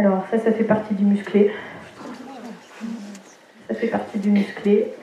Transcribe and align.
Alors 0.00 0.24
ça, 0.30 0.38
ça 0.38 0.50
fait 0.50 0.64
partie 0.64 0.94
du 0.94 1.04
musclé. 1.04 1.52
Ça 3.68 3.74
fait 3.74 3.88
partie 3.88 4.18
du 4.18 4.30
musclé. 4.30 4.94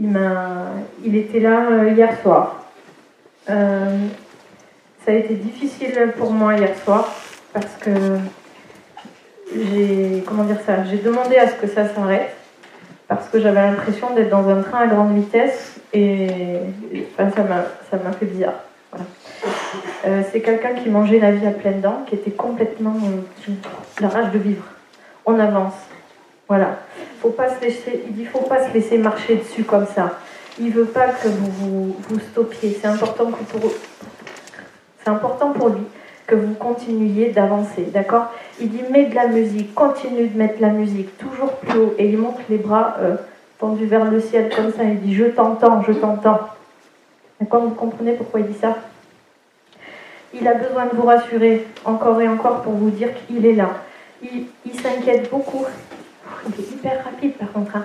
Il, 0.00 0.08
m'a, 0.08 0.72
il 1.04 1.14
était 1.14 1.38
là 1.38 1.68
euh, 1.70 1.92
hier 1.92 2.20
soir. 2.22 2.66
Euh, 3.48 4.08
ça 5.04 5.12
a 5.12 5.14
été 5.14 5.34
difficile 5.34 6.12
pour 6.18 6.32
moi 6.32 6.54
hier 6.54 6.76
soir 6.78 7.14
parce 7.52 7.76
que 7.80 7.90
j'ai 9.54 10.24
comment 10.26 10.42
dire 10.42 10.60
ça 10.66 10.82
J'ai 10.90 10.98
demandé 10.98 11.36
à 11.36 11.46
ce 11.46 11.54
que 11.54 11.68
ça 11.68 11.86
s'arrête 11.94 12.34
parce 13.06 13.28
que 13.28 13.38
j'avais 13.38 13.62
l'impression 13.62 14.12
d'être 14.12 14.30
dans 14.30 14.48
un 14.48 14.60
train 14.62 14.80
à 14.80 14.86
grande 14.88 15.14
vitesse 15.14 15.78
et 15.92 16.58
ça 17.16 17.44
m'a 17.44 17.66
ça 17.88 17.96
m'a 17.96 18.10
fait 18.10 18.26
bizarre. 18.26 18.58
Euh, 20.04 20.22
c'est 20.32 20.40
quelqu'un 20.40 20.74
qui 20.74 20.88
mangeait 20.88 21.20
la 21.20 21.30
vie 21.30 21.46
à 21.46 21.52
pleines 21.52 21.80
dents, 21.80 22.02
qui 22.06 22.16
était 22.16 22.32
complètement 22.32 22.96
euh, 23.04 23.52
la 24.00 24.08
rage 24.08 24.32
de 24.32 24.38
vivre. 24.38 24.64
On 25.24 25.38
avance. 25.38 25.74
Voilà. 26.48 26.78
Faut 27.20 27.30
pas 27.30 27.48
se 27.48 27.60
laisser, 27.60 28.02
il 28.06 28.14
dit 28.14 28.24
faut 28.24 28.40
pas 28.40 28.68
se 28.68 28.74
laisser 28.74 28.98
marcher 28.98 29.36
dessus 29.36 29.62
comme 29.62 29.86
ça. 29.86 30.18
Il 30.58 30.70
veut 30.72 30.86
pas 30.86 31.08
que 31.08 31.28
vous 31.28 31.50
vous, 31.50 31.96
vous 32.08 32.18
stoppiez. 32.18 32.76
C'est 32.80 32.88
important 32.88 33.26
que 33.26 33.44
pour 33.44 33.70
c'est 35.02 35.10
important 35.10 35.50
pour 35.50 35.68
lui 35.68 35.84
que 36.26 36.34
vous 36.34 36.54
continuiez 36.54 37.30
d'avancer, 37.30 37.82
d'accord? 37.92 38.26
Il 38.60 38.70
dit 38.70 38.82
mets 38.90 39.06
de 39.06 39.14
la 39.14 39.28
musique, 39.28 39.74
continue 39.74 40.26
de 40.28 40.36
mettre 40.36 40.60
la 40.60 40.68
musique 40.68 41.16
toujours 41.18 41.52
plus 41.52 41.78
haut 41.78 41.94
et 41.98 42.08
il 42.08 42.18
monte 42.18 42.38
les 42.48 42.58
bras 42.58 42.96
euh, 43.00 43.16
tendus 43.58 43.86
vers 43.86 44.04
le 44.04 44.20
ciel 44.20 44.50
comme 44.54 44.72
ça. 44.72 44.82
Il 44.82 45.00
dit 45.00 45.14
je 45.14 45.24
t'entends, 45.24 45.82
je 45.82 45.92
t'entends. 45.92 46.40
D'accord? 47.40 47.62
Vous 47.62 47.70
comprenez 47.70 48.12
pourquoi 48.12 48.40
il 48.40 48.46
dit 48.46 48.58
ça? 48.58 48.76
Il 50.34 50.46
a 50.48 50.54
besoin 50.54 50.86
de 50.86 50.96
vous 50.96 51.06
rassurer 51.06 51.66
encore 51.84 52.20
et 52.20 52.28
encore 52.28 52.62
pour 52.62 52.72
vous 52.72 52.90
dire 52.90 53.08
qu'il 53.26 53.44
est 53.44 53.54
là. 53.54 53.70
Il, 54.22 54.46
s'inquiète 54.80 55.30
beaucoup. 55.30 55.64
Il 56.46 56.64
est 56.64 56.70
hyper 56.72 57.04
rapide 57.04 57.34
par 57.34 57.52
contre. 57.52 57.76
hein. 57.76 57.84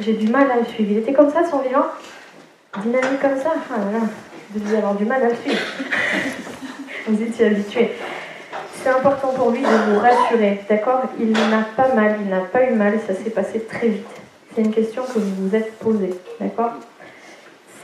J'ai 0.00 0.14
du 0.14 0.28
mal 0.28 0.50
à 0.50 0.56
le 0.56 0.64
suivre. 0.64 0.92
Il 0.92 0.98
était 0.98 1.12
comme 1.12 1.30
ça 1.30 1.44
son 1.48 1.58
vivant 1.58 1.86
Dynamique 2.82 3.20
comme 3.20 3.38
ça? 3.38 3.54
Ah 3.70 3.78
là 3.78 3.98
là, 3.98 4.04
vous 4.50 4.74
avoir 4.74 4.94
du 4.94 5.04
mal 5.04 5.22
à 5.22 5.28
le 5.28 5.36
suivre. 5.36 5.60
Vous 7.06 7.22
étiez 7.22 7.46
habitué. 7.46 7.92
C'est 8.82 8.88
important 8.88 9.28
pour 9.28 9.50
lui 9.50 9.60
de 9.62 9.92
vous 9.92 10.00
rassurer, 10.00 10.60
d'accord? 10.68 11.02
Il 11.20 11.30
n'a 11.32 11.66
pas 11.76 11.94
mal, 11.94 12.16
il 12.20 12.28
n'a 12.28 12.40
pas 12.40 12.64
eu 12.64 12.74
mal, 12.74 12.98
ça 13.06 13.14
s'est 13.14 13.30
passé 13.30 13.60
très 13.60 13.88
vite. 13.88 14.06
C'est 14.54 14.62
une 14.62 14.72
question 14.72 15.02
que 15.04 15.18
vous 15.18 15.48
vous 15.48 15.54
êtes 15.54 15.78
posée, 15.78 16.14
d'accord? 16.40 16.72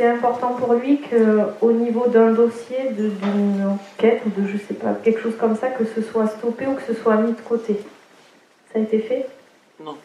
C'est 0.01 0.07
important 0.09 0.55
pour 0.55 0.73
lui 0.73 0.99
qu'au 1.03 1.73
niveau 1.73 2.07
d'un 2.07 2.31
dossier, 2.33 2.89
d'une 2.97 3.67
enquête 3.67 4.23
ou 4.25 4.31
de 4.41 4.49
je 4.49 4.57
sais 4.57 4.73
pas, 4.73 4.95
quelque 5.05 5.21
chose 5.21 5.37
comme 5.39 5.55
ça, 5.57 5.67
que 5.69 5.85
ce 5.85 6.01
soit 6.01 6.27
stoppé 6.27 6.67
ou 6.67 6.73
que 6.73 6.81
ce 6.81 6.95
soit 6.95 7.17
mis 7.17 7.33
de 7.33 7.41
côté. 7.43 7.79
Ça 8.73 8.79
a 8.79 8.83
été 8.83 9.01
fait? 9.01 9.27
Non. 9.85 9.97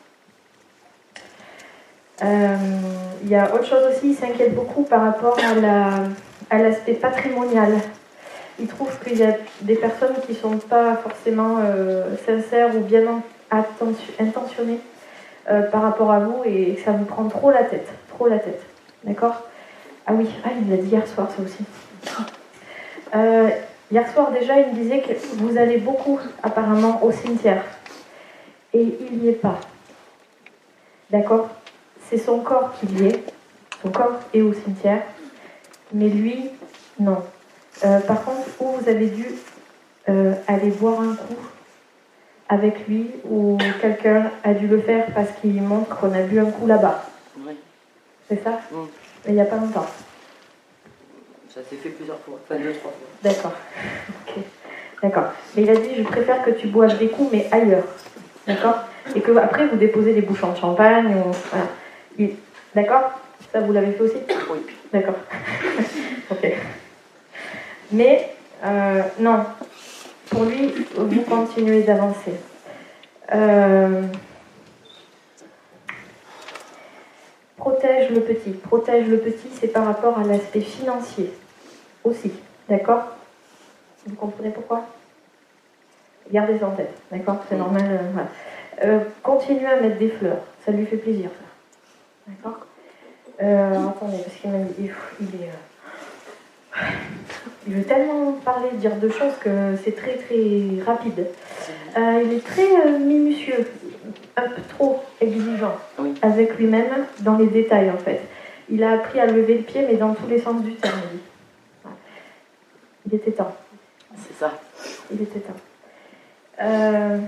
Euh, 2.26 2.58
Il 3.24 3.30
y 3.30 3.36
a 3.36 3.56
autre 3.56 3.66
chose 3.66 3.84
aussi, 3.90 4.10
il 4.10 4.16
s'inquiète 4.16 4.54
beaucoup 4.54 4.84
par 4.84 5.02
rapport 5.02 5.38
à 5.40 5.56
la- 5.62 6.04
à 6.50 6.58
l'aspect 6.58 6.96
patrimonial. 6.96 7.72
Il 8.60 8.68
trouve 8.68 8.92
qu'il 9.02 9.18
y 9.18 9.24
a 9.24 9.32
des 9.62 9.76
personnes 9.76 10.16
qui 10.26 10.34
ne 10.34 10.38
sont 10.38 10.58
pas 10.58 10.98
forcément 10.98 11.60
euh, 11.62 12.18
sincères 12.26 12.76
ou 12.76 12.82
bien 12.82 13.22
intentionnées 14.20 14.82
euh, 15.50 15.62
par 15.72 15.84
rapport 15.84 16.12
à 16.12 16.20
vous 16.20 16.42
et 16.44 16.74
que 16.76 16.82
ça 16.82 16.92
vous 16.92 17.06
prend 17.06 17.30
trop 17.30 17.50
la 17.50 17.64
tête. 17.64 17.88
Trop 18.10 18.28
la 18.28 18.40
tête. 18.40 18.62
D'accord? 19.06 19.42
Ah 20.08 20.14
oui, 20.14 20.28
ah, 20.44 20.50
il 20.56 20.66
me 20.68 20.76
l'a 20.76 20.82
dit 20.82 20.90
hier 20.90 21.08
soir, 21.08 21.28
ça 21.36 21.42
aussi. 21.42 21.64
Euh, 23.16 23.50
hier 23.92 24.12
soir, 24.14 24.32
déjà, 24.32 24.60
il 24.60 24.68
me 24.68 24.74
disait 24.74 25.02
que 25.02 25.14
vous 25.38 25.58
allez 25.58 25.78
beaucoup, 25.78 26.20
apparemment, 26.44 27.04
au 27.04 27.12
cimetière. 27.12 27.64
Et 28.74 28.84
il 29.10 29.20
n'y 29.20 29.30
est 29.30 29.42
pas. 29.42 29.60
D'accord? 31.10 31.50
C'est 32.08 32.18
son 32.18 32.40
corps 32.40 32.72
qui 32.80 32.86
y 32.88 33.08
est. 33.08 33.24
Son 33.82 33.90
corps 33.90 34.20
est 34.34 34.42
au 34.42 34.54
cimetière. 34.54 35.02
Mais 35.94 36.10
lui, 36.10 36.50
non. 37.00 37.24
Euh, 37.84 38.00
par 38.02 38.24
contre, 38.24 38.48
où 38.60 38.74
vous 38.78 38.90
avez 38.90 39.08
dû 39.08 39.28
euh, 40.10 40.34
aller 40.48 40.70
boire 40.70 41.02
un 41.02 41.16
coup? 41.16 41.36
Avec 42.48 42.88
lui 42.88 43.10
ou 43.28 43.58
quelqu'un 43.82 44.32
a 44.44 44.54
dû 44.54 44.68
le 44.68 44.80
faire 44.80 45.08
parce 45.16 45.30
qu'il 45.42 45.60
montre 45.64 45.98
qu'on 45.98 46.14
a 46.14 46.22
bu 46.22 46.40
un 46.40 46.52
coup 46.52 46.68
là-bas? 46.68 47.06
Oui, 47.40 47.54
C'est 48.30 48.44
ça? 48.44 48.60
Mais 49.26 49.32
il 49.34 49.36
n'y 49.36 49.42
a 49.42 49.46
pas 49.46 49.58
longtemps. 49.58 49.86
ça 51.50 51.62
s'est 51.70 51.76
fait 51.78 51.90
plusieurs 51.90 52.20
fois, 52.20 52.40
enfin 52.44 52.60
deux, 52.62 52.74
trois 52.74 52.92
fois. 52.92 53.08
D'accord. 53.24 53.54
D'accord. 55.02 55.32
Mais 55.56 55.64
il 55.64 55.70
a 55.70 55.76
dit 55.76 55.96
je 55.98 56.04
préfère 56.04 56.44
que 56.44 56.52
tu 56.52 56.68
boives 56.68 56.98
des 56.98 57.10
coups, 57.10 57.30
mais 57.32 57.48
ailleurs. 57.52 57.84
D'accord? 58.48 58.80
Et 59.16 59.22
que 59.22 59.36
après 59.38 59.68
vous 59.68 59.76
déposez 59.78 60.14
des 60.14 60.22
bouchons 60.22 60.52
de 60.52 60.58
champagne. 60.58 61.08
Ou... 61.16 61.32
Voilà. 61.52 61.68
Il- 62.18 62.36
D'accord? 62.74 63.12
Ça 63.52 63.62
vous 63.62 63.72
l'avez 63.74 63.92
fait 63.94 64.02
aussi? 64.02 64.18
Oui. 64.52 64.60
D'accord. 64.92 65.16
ok. 66.32 66.52
Mais 67.92 68.30
euh, 68.64 69.02
non. 69.20 69.46
Pour 70.30 70.44
lui, 70.46 70.74
vous 70.98 71.22
continuez 71.22 71.84
d'avancer. 71.84 72.34
Euh, 73.34 74.02
Protège 77.66 78.12
le 78.12 78.22
petit. 78.22 78.52
Protège 78.52 79.08
le 79.08 79.18
petit, 79.18 79.48
c'est 79.60 79.70
par 79.70 79.86
rapport 79.86 80.20
à 80.20 80.24
l'aspect 80.24 80.62
financier 80.62 81.34
aussi. 82.04 82.32
D'accord? 82.70 83.08
Vous 84.06 84.14
comprenez 84.14 84.52
pourquoi? 84.52 84.86
Gardez 86.32 86.60
ça 86.60 86.68
en 86.68 86.76
tête. 86.76 86.94
D'accord? 87.12 87.38
C'est 87.50 87.56
normal. 87.56 87.82
euh, 87.90 87.98
voilà. 88.14 88.28
Euh, 88.84 89.00
continuez 89.24 89.66
à 89.66 89.82
mettre 89.82 89.98
des 89.98 90.10
fleurs. 90.10 90.44
Ça 90.64 90.72
lui 90.74 90.86
fait 90.86 90.98
plaisir, 90.98 91.32
ça. 91.32 92.32
D'accord? 92.34 92.68
Euh, 93.42 93.88
Attendez, 93.90 94.20
parce 94.20 94.36
qu'il 94.36 94.52
m'a 94.52 94.60
dit. 94.60 94.74
Il, 94.78 94.92
il 95.22 95.42
est. 95.42 95.50
il 97.66 97.74
veut 97.78 97.84
tellement 97.84 98.34
parler, 98.34 98.70
dire 98.74 98.96
de 98.98 99.10
choses 99.10 99.34
que 99.42 99.76
c'est 99.84 99.96
très 99.96 100.18
très 100.18 100.84
rapide. 100.86 101.26
Il 101.98 102.32
est 102.32 102.46
très 102.46 103.00
minutieux, 103.00 103.68
un 104.38 104.50
peu 104.50 104.62
trop 104.70 105.04
exigeant 105.22 105.78
Oui. 106.00 106.14
avec 106.22 106.58
lui-même 106.58 107.06
dans 107.22 107.38
les 107.38 107.48
détails 107.48 107.90
en 107.90 107.98
fait. 107.98 108.22
Il 108.70 108.84
a 108.84 108.94
appris 108.94 109.20
à 109.20 109.28
lever 109.28 109.58
le 109.60 109.64
pied, 109.64 109.86
mais 109.88 109.96
dans 109.96 110.14
tous 110.14 110.28
les 110.28 110.40
sens 110.40 110.62
du 110.64 110.74
terme. 110.76 111.00
Voilà. 111.84 111.98
Il 113.06 113.14
était 113.16 113.32
temps. 113.32 113.56
C'est 114.18 114.34
ça. 114.34 114.60
Il 115.12 115.22
était 115.22 115.40
temps. 115.40 115.54
Euh, 116.62 117.20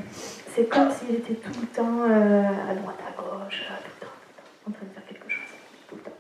c'est 0.56 0.68
comme 0.68 0.90
s'il 0.92 1.16
était 1.16 1.36
tout 1.36 1.52
le 1.62 1.68
temps 1.68 2.02
euh, 2.10 2.42
à 2.72 2.74
droite, 2.74 2.98
à 3.08 3.22
gauche, 3.22 3.64
tout 3.68 3.92
le 4.00 4.06
temps, 4.06 4.14
tout 4.14 4.30
le 4.30 4.42
temps, 4.42 4.70
en 4.70 4.72
train 4.72 4.86
de 4.86 4.94
faire 4.94 5.06
quelque 5.08 5.30
chose. 5.30 5.44
Tout 5.90 5.96
le 5.96 6.02
temps. 6.02 6.18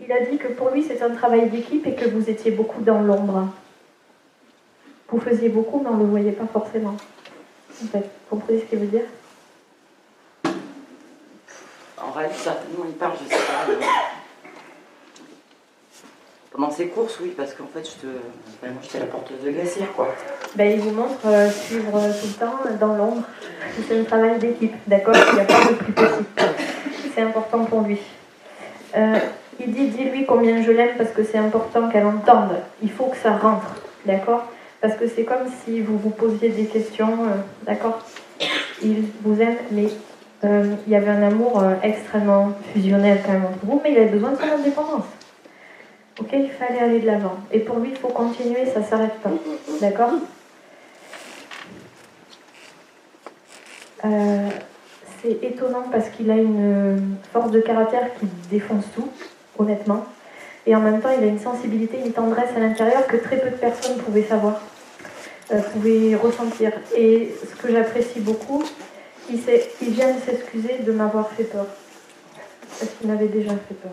Il 0.00 0.12
a 0.12 0.30
dit 0.30 0.36
que 0.36 0.48
pour 0.48 0.70
lui, 0.70 0.82
c'est 0.82 1.00
un 1.02 1.10
travail 1.10 1.48
d'équipe 1.48 1.86
et 1.86 1.94
que 1.94 2.08
vous 2.08 2.28
étiez 2.28 2.50
beaucoup 2.50 2.82
dans 2.82 3.00
l'ombre. 3.00 3.48
Vous 5.08 5.20
faisiez 5.20 5.48
beaucoup, 5.48 5.80
mais 5.80 5.88
on 5.90 5.96
ne 5.96 6.02
le 6.04 6.08
voyait 6.08 6.32
pas 6.32 6.46
forcément. 6.46 6.96
En 7.82 7.86
fait, 7.86 7.98
vous 8.00 8.36
comprenez 8.36 8.60
ce 8.60 8.64
qu'il 8.64 8.78
veut 8.78 8.86
dire? 8.86 9.02
En 12.02 12.10
réalité, 12.10 12.38
certainement, 12.38 12.84
il 12.86 12.94
parle, 12.94 13.12
je 13.22 13.28
sais 13.28 13.40
pas. 13.40 13.72
Pendant 16.50 16.70
ses 16.70 16.88
courses, 16.88 17.18
oui, 17.22 17.32
parce 17.34 17.54
qu'en 17.54 17.66
fait, 17.66 17.82
je 17.82 18.06
te... 18.06 18.06
enfin, 18.06 18.72
j'étais 18.82 18.98
la 18.98 19.06
porteuse 19.06 19.40
de 19.42 19.50
glacière, 19.50 19.90
quoi. 19.94 20.08
Ben, 20.54 20.70
il 20.70 20.80
vous 20.80 20.90
montre 20.90 21.26
euh, 21.26 21.48
suivre 21.48 21.96
euh, 21.96 22.10
tout 22.12 22.26
le 22.26 22.32
temps 22.34 22.58
euh, 22.66 22.76
dans 22.78 22.94
l'ombre. 22.94 23.22
C'est 23.88 23.98
un 23.98 24.04
travail 24.04 24.38
d'équipe, 24.38 24.74
d'accord 24.86 25.14
Il 25.30 25.34
n'y 25.34 25.40
a 25.40 25.44
pas 25.44 25.64
de 25.64 25.74
plus 25.74 25.92
petit. 25.92 26.24
C'est 27.14 27.22
important 27.22 27.64
pour 27.64 27.82
lui. 27.82 27.98
Il 29.60 29.72
dit 29.72 29.88
dis-lui 29.88 30.26
combien 30.26 30.62
je 30.62 30.70
l'aime 30.70 30.96
parce 30.98 31.10
que 31.10 31.24
c'est 31.24 31.38
important 31.38 31.88
qu'elle 31.88 32.06
entende. 32.06 32.56
Il 32.82 32.90
faut 32.90 33.06
que 33.06 33.16
ça 33.16 33.36
rentre, 33.36 33.74
d'accord? 34.04 34.44
Parce 34.80 34.96
que 34.96 35.06
c'est 35.06 35.24
comme 35.24 35.46
si 35.64 35.80
vous 35.80 35.96
vous 35.98 36.10
posiez 36.10 36.48
des 36.48 36.66
questions, 36.66 37.16
d'accord? 37.64 38.00
Il 38.82 39.04
vous 39.22 39.40
aime, 39.40 39.56
mais 39.70 39.88
euh, 40.44 40.74
il 40.86 40.92
y 40.92 40.96
avait 40.96 41.10
un 41.10 41.22
amour 41.22 41.62
euh, 41.62 41.74
extrêmement 41.82 42.52
fusionnel 42.72 43.20
quand 43.24 43.32
même 43.32 43.44
entre 43.44 43.64
vous, 43.64 43.80
mais 43.82 43.92
il 43.92 43.98
avait 43.98 44.08
besoin 44.08 44.32
de 44.32 44.36
son 44.36 44.58
indépendance. 44.58 45.04
Ok, 46.20 46.28
il 46.32 46.50
fallait 46.50 46.80
aller 46.80 47.00
de 47.00 47.06
l'avant. 47.06 47.36
Et 47.52 47.60
pour 47.60 47.78
lui, 47.78 47.90
il 47.90 47.96
faut 47.96 48.08
continuer, 48.08 48.66
ça 48.66 48.80
ne 48.80 48.84
s'arrête 48.84 49.14
pas. 49.20 49.30
D'accord? 49.80 50.14
Euh, 54.04 54.48
C'est 55.22 55.38
étonnant 55.44 55.84
parce 55.92 56.08
qu'il 56.08 56.28
a 56.30 56.36
une 56.36 57.16
force 57.32 57.52
de 57.52 57.60
caractère 57.60 58.12
qui 58.18 58.26
défonce 58.50 58.84
tout, 58.96 59.08
honnêtement. 59.58 60.04
Et 60.66 60.74
en 60.74 60.80
même 60.80 61.00
temps, 61.00 61.10
il 61.16 61.22
a 61.22 61.28
une 61.28 61.38
sensibilité, 61.38 61.98
une 62.04 62.12
tendresse 62.12 62.50
à 62.56 62.58
l'intérieur 62.58 63.06
que 63.06 63.16
très 63.16 63.36
peu 63.36 63.50
de 63.50 63.56
personnes 63.56 63.96
pouvaient 63.98 64.24
savoir, 64.24 64.60
pouvaient 65.72 66.16
ressentir. 66.16 66.72
Et 66.96 67.34
ce 67.48 67.54
que 67.60 67.72
j'apprécie 67.72 68.20
beaucoup, 68.20 68.64
il 69.30 69.90
vient 69.90 70.14
de 70.14 70.20
s'excuser 70.20 70.78
de 70.78 70.92
m'avoir 70.92 71.30
fait 71.30 71.44
peur. 71.44 71.66
Parce 72.78 72.90
qu'il 72.92 73.08
m'avait 73.08 73.28
déjà 73.28 73.50
fait 73.50 73.74
peur? 73.74 73.92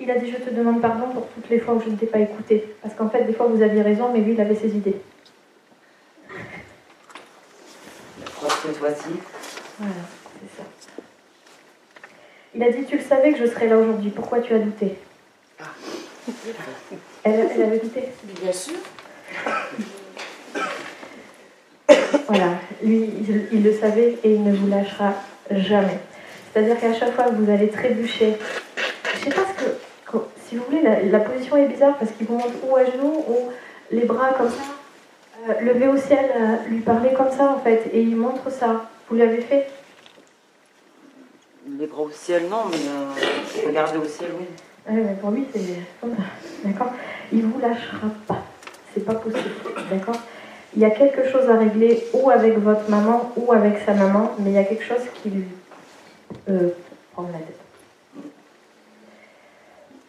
Il 0.00 0.10
a 0.10 0.18
dit 0.18 0.30
Je 0.30 0.36
te 0.36 0.50
demande 0.50 0.80
pardon 0.80 1.08
pour 1.12 1.28
toutes 1.28 1.48
les 1.48 1.60
fois 1.60 1.74
où 1.74 1.80
je 1.80 1.90
ne 1.90 1.96
t'ai 1.96 2.06
pas 2.06 2.18
écouté. 2.18 2.74
Parce 2.82 2.94
qu'en 2.94 3.08
fait, 3.08 3.24
des 3.24 3.32
fois, 3.32 3.46
vous 3.46 3.62
aviez 3.62 3.82
raison, 3.82 4.12
mais 4.12 4.20
lui, 4.20 4.32
il 4.32 4.40
avait 4.40 4.54
ses 4.54 4.74
idées. 4.74 4.96
La. 8.42 9.12
Voilà, 9.78 9.94
c'est 10.40 10.56
ça. 10.56 10.64
Il 12.54 12.62
a 12.62 12.70
dit 12.70 12.84
Tu 12.84 12.96
le 12.96 13.02
savais 13.02 13.32
que 13.32 13.38
je 13.38 13.46
serais 13.46 13.68
là 13.68 13.78
aujourd'hui. 13.78 14.10
Pourquoi 14.10 14.40
tu 14.40 14.54
as 14.54 14.58
douté? 14.58 14.98
Ah. 15.60 15.64
elle, 17.24 17.50
elle 17.54 17.62
avait 17.62 17.78
douté 17.78 18.08
Bien 18.40 18.52
sûr. 18.52 18.78
Voilà, 22.28 22.54
lui, 22.82 23.10
il, 23.28 23.46
il 23.52 23.62
le 23.62 23.72
savait 23.72 24.18
et 24.24 24.34
il 24.34 24.42
ne 24.42 24.54
vous 24.54 24.68
lâchera 24.68 25.14
jamais. 25.50 25.98
C'est-à-dire 26.52 26.78
qu'à 26.78 26.92
chaque 26.92 27.14
fois 27.14 27.24
que 27.24 27.34
vous 27.34 27.50
allez 27.50 27.68
trébucher, 27.68 28.34
je 29.14 29.24
sais 29.24 29.30
pas 29.30 29.42
ce 29.42 29.64
que, 29.64 30.18
si 30.46 30.56
vous 30.56 30.64
voulez, 30.64 30.82
la, 30.82 31.02
la 31.02 31.20
position 31.20 31.56
est 31.56 31.66
bizarre 31.66 31.96
parce 31.98 32.10
qu'il 32.12 32.26
vous 32.26 32.34
montre 32.34 32.54
ou 32.68 32.76
à 32.76 32.84
genoux 32.84 33.24
ou 33.28 33.50
les 33.90 34.04
bras 34.04 34.32
comme 34.36 34.50
ça, 34.50 35.48
euh, 35.48 35.60
levé 35.60 35.88
au 35.88 35.96
ciel, 35.96 36.30
euh, 36.36 36.68
lui 36.68 36.80
parler 36.80 37.12
comme 37.16 37.30
ça 37.30 37.50
en 37.50 37.58
fait, 37.60 37.90
et 37.92 38.02
il 38.02 38.16
montre 38.16 38.50
ça. 38.50 38.88
Vous 39.08 39.16
l'avez 39.16 39.40
fait? 39.40 39.66
Les 41.78 41.86
bras 41.86 42.02
au 42.02 42.10
ciel, 42.10 42.44
non, 42.50 42.64
mais 42.70 42.76
euh, 42.76 43.66
regarder 43.66 43.98
au 43.98 44.04
ciel, 44.04 44.30
oui. 44.38 44.46
Ouais, 44.88 45.00
mais 45.00 45.14
pour 45.20 45.30
lui, 45.30 45.46
c'est. 45.52 45.60
D'accord? 46.64 46.92
Il 47.32 47.42
vous 47.42 47.60
lâchera 47.60 48.08
pas. 48.26 48.42
C'est 48.92 49.04
pas 49.04 49.14
possible. 49.14 49.50
D'accord? 49.90 50.16
Il 50.74 50.80
y 50.80 50.84
a 50.84 50.90
quelque 50.90 51.28
chose 51.30 51.48
à 51.50 51.58
régler 51.58 52.06
ou 52.14 52.30
avec 52.30 52.58
votre 52.58 52.88
maman 52.88 53.32
ou 53.36 53.52
avec 53.52 53.78
sa 53.84 53.92
maman, 53.92 54.32
mais 54.38 54.50
il 54.50 54.54
y 54.54 54.58
a 54.58 54.64
quelque 54.64 54.84
chose 54.84 55.02
qui 55.22 55.30
lui 55.30 55.44
euh, 56.48 56.70
prend 57.12 57.24
la 57.24 57.38
tête. 57.38 57.58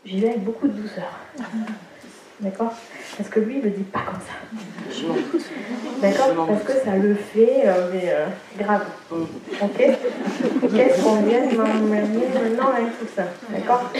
J'y 0.06 0.22
vais 0.22 0.30
avec 0.30 0.44
beaucoup 0.44 0.68
de 0.68 0.74
douceur. 0.74 1.20
D'accord? 2.40 2.74
Parce 3.18 3.30
que 3.30 3.40
lui, 3.40 3.58
il 3.58 3.64
le 3.64 3.70
dit 3.70 3.84
pas 3.84 4.02
comme 4.06 4.20
ça. 4.20 4.34
Je 4.92 5.06
m'en. 5.06 5.16
D'accord? 6.02 6.48
Parce 6.48 6.64
que 6.64 6.74
ça 6.84 6.96
le 6.98 7.16
fait, 7.16 7.64
euh, 7.66 7.90
mais 7.94 8.10
euh, 8.12 8.28
grave. 8.58 8.86
Ok? 9.12 9.78
Qu'est-ce 9.78 11.02
qu'on 11.04 11.22
vient 11.22 11.46
de 11.46 11.56
m'emmener 11.56 12.28
maintenant 12.34 12.70
avec 12.76 13.00
tout 13.00 13.08
ça? 13.16 13.24
D'accord? 13.50 13.92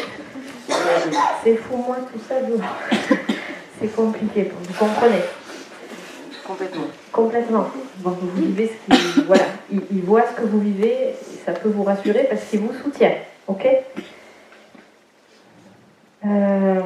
C'est 1.44 1.56
fou-moi 1.56 1.98
tout 2.12 2.20
ça 2.28 2.42
dehors. 2.42 2.60
C'est 3.80 3.96
compliqué, 3.96 4.52
vous 4.52 4.74
comprenez? 4.74 5.22
Complètement. 6.54 6.88
Complètement. 7.12 7.66
Bon, 7.98 8.10
vous 8.12 8.30
vivez 8.42 8.68
ce 8.70 8.96
qu'il 8.96 9.24
voilà, 9.28 9.46
il, 9.72 9.82
il 9.92 10.02
voit 10.02 10.24
ce 10.28 10.36
que 10.42 10.46
vous 10.46 10.60
vivez, 10.60 11.10
et 11.10 11.16
ça 11.46 11.54
peut 11.54 11.70
vous 11.70 11.84
rassurer 11.84 12.28
parce 12.30 12.44
qu'il 12.46 12.60
vous 12.60 12.74
soutient. 12.84 13.14
Ok? 13.48 13.68
Euh, 16.26 16.82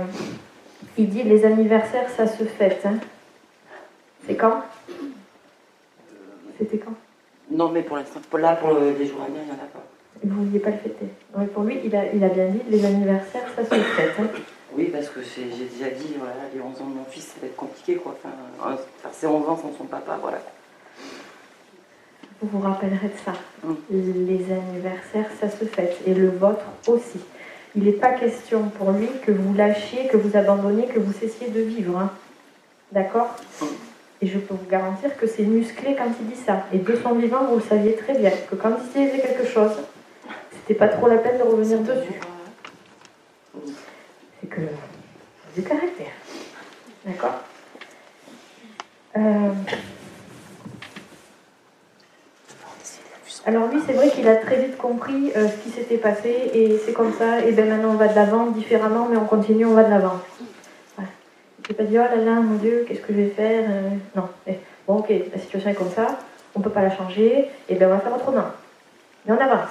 Il 0.97 1.09
dit 1.09 1.23
les 1.23 1.45
anniversaires, 1.45 2.09
ça 2.15 2.27
se 2.27 2.43
fête. 2.45 2.81
hein. 2.85 2.95
C'est 4.25 4.35
quand? 4.35 4.61
C'était 6.57 6.77
quand? 6.77 6.93
Non, 7.51 7.69
mais 7.69 7.81
pour 7.83 7.97
l'instant, 7.97 8.19
pour 8.29 8.39
là, 8.39 8.55
pour 8.55 8.69
le- 8.73 8.91
les 8.97 9.05
jours 9.05 9.21
à 9.21 9.25
venir, 9.27 9.41
il 9.43 9.45
n'y 9.45 9.51
en 9.51 9.55
a 9.55 9.67
pas. 9.67 9.83
Vous 10.23 10.41
ne 10.41 10.45
vouliez 10.45 10.59
pas 10.59 10.71
le 10.71 10.77
fêter. 10.77 11.05
Pour 11.53 11.63
lui, 11.63 11.79
il 11.83 11.95
a, 11.95 12.11
il 12.13 12.23
a 12.23 12.29
bien 12.29 12.47
dit 12.47 12.61
les 12.69 12.83
anniversaires, 12.85 13.45
ça 13.55 13.63
se 13.63 13.75
fête. 13.75 14.13
hein. 14.19 14.27
Oui, 14.75 14.89
parce 14.91 15.09
que 15.09 15.21
c'est- 15.23 15.49
j'ai 15.57 15.65
déjà 15.65 15.89
dit, 15.95 16.15
voilà, 16.17 16.33
les 16.53 16.59
11 16.61 16.79
ans 16.81 16.85
de 16.89 16.95
mon 16.95 17.05
fils, 17.05 17.25
ça 17.25 17.33
va 17.41 17.47
être 17.47 17.55
compliqué, 17.55 17.95
quoi. 17.95 18.15
Enfin, 18.59 18.75
faire 19.01 19.11
ses 19.13 19.27
11 19.27 19.47
ans 19.47 19.57
sans 19.57 19.73
son 19.77 19.85
papa, 19.85 20.17
voilà. 20.21 20.39
Vous 22.41 22.49
vous 22.51 22.59
rappellerez 22.59 23.07
de 23.07 23.17
ça. 23.25 23.33
Mm. 23.63 23.73
Les 23.89 24.45
anniversaires, 24.53 25.29
ça 25.39 25.49
se 25.49 25.65
fête. 25.65 25.97
Et 26.05 26.13
le 26.13 26.29
vôtre 26.29 26.65
aussi. 26.87 27.19
Il 27.75 27.83
n'est 27.83 27.91
pas 27.93 28.11
question 28.11 28.69
pour 28.77 28.91
lui 28.91 29.09
que 29.25 29.31
vous 29.31 29.53
lâchiez, 29.53 30.07
que 30.07 30.17
vous 30.17 30.37
abandonniez, 30.37 30.85
que 30.87 30.99
vous 30.99 31.13
cessiez 31.13 31.47
de 31.49 31.61
vivre. 31.61 31.97
hein. 31.97 32.11
D'accord 32.91 33.35
Mm. 33.61 33.65
Et 34.21 34.27
je 34.27 34.37
peux 34.39 34.53
vous 34.55 34.69
garantir 34.69 35.15
que 35.17 35.27
c'est 35.27 35.43
musclé 35.43 35.95
quand 35.95 36.09
il 36.19 36.27
dit 36.27 36.35
ça. 36.43 36.63
Et 36.73 36.77
de 36.79 36.95
son 36.95 37.13
vivant, 37.15 37.45
vous 37.49 37.55
le 37.57 37.61
saviez 37.61 37.95
très 37.95 38.17
bien. 38.17 38.31
Que 38.49 38.55
quand 38.55 38.71
il 38.95 39.05
disait 39.05 39.19
quelque 39.19 39.45
chose, 39.45 39.73
c'était 40.51 40.73
pas 40.73 40.87
trop 40.87 41.07
la 41.07 41.17
peine 41.17 41.37
de 41.37 41.43
revenir 41.43 41.79
dessus. 41.79 42.19
Du 45.55 45.63
caractère. 45.63 46.11
D'accord 47.05 47.41
Euh, 49.17 49.49
Alors 53.45 53.67
lui, 53.69 53.79
c'est 53.85 53.93
vrai 53.93 54.09
qu'il 54.09 54.27
a 54.27 54.35
très 54.35 54.57
vite 54.61 54.77
compris 54.77 55.31
euh, 55.35 55.47
ce 55.47 55.55
qui 55.63 55.69
s'était 55.69 55.97
passé 55.97 56.51
et 56.53 56.77
c'est 56.85 56.91
comme 56.93 57.13
ça. 57.13 57.39
Et 57.45 57.53
bien 57.53 57.65
maintenant, 57.65 57.91
on 57.91 57.95
va 57.95 58.09
de 58.09 58.15
l'avant 58.15 58.47
différemment, 58.47 59.07
mais 59.09 59.15
on 59.17 59.25
continue, 59.25 59.65
on 59.65 59.73
va 59.73 59.83
de 59.85 59.89
l'avant. 59.89 60.19
Il 60.99 61.67
s'est 61.67 61.73
pas 61.73 61.83
dit, 61.83 61.97
oh 61.97 62.01
là 62.03 62.15
là, 62.15 62.39
mon 62.41 62.55
Dieu, 62.57 62.85
qu'est-ce 62.87 63.01
que 63.01 63.13
je 63.13 63.19
vais 63.19 63.29
faire 63.29 63.65
Euh, 63.69 63.89
Non. 64.15 64.29
Eh, 64.47 64.53
bon, 64.87 64.97
ok, 64.97 65.11
la 65.33 65.39
situation 65.39 65.69
est 65.69 65.73
comme 65.75 65.91
ça, 65.91 66.19
on 66.55 66.59
ne 66.59 66.63
peut 66.63 66.69
pas 66.69 66.81
la 66.81 66.95
changer, 66.95 67.49
et 67.69 67.75
bien 67.75 67.87
on 67.87 67.91
va 67.91 67.99
faire 67.99 68.15
autrement. 68.15 68.45
Mais 69.25 69.33
on 69.33 69.37
avance. 69.39 69.69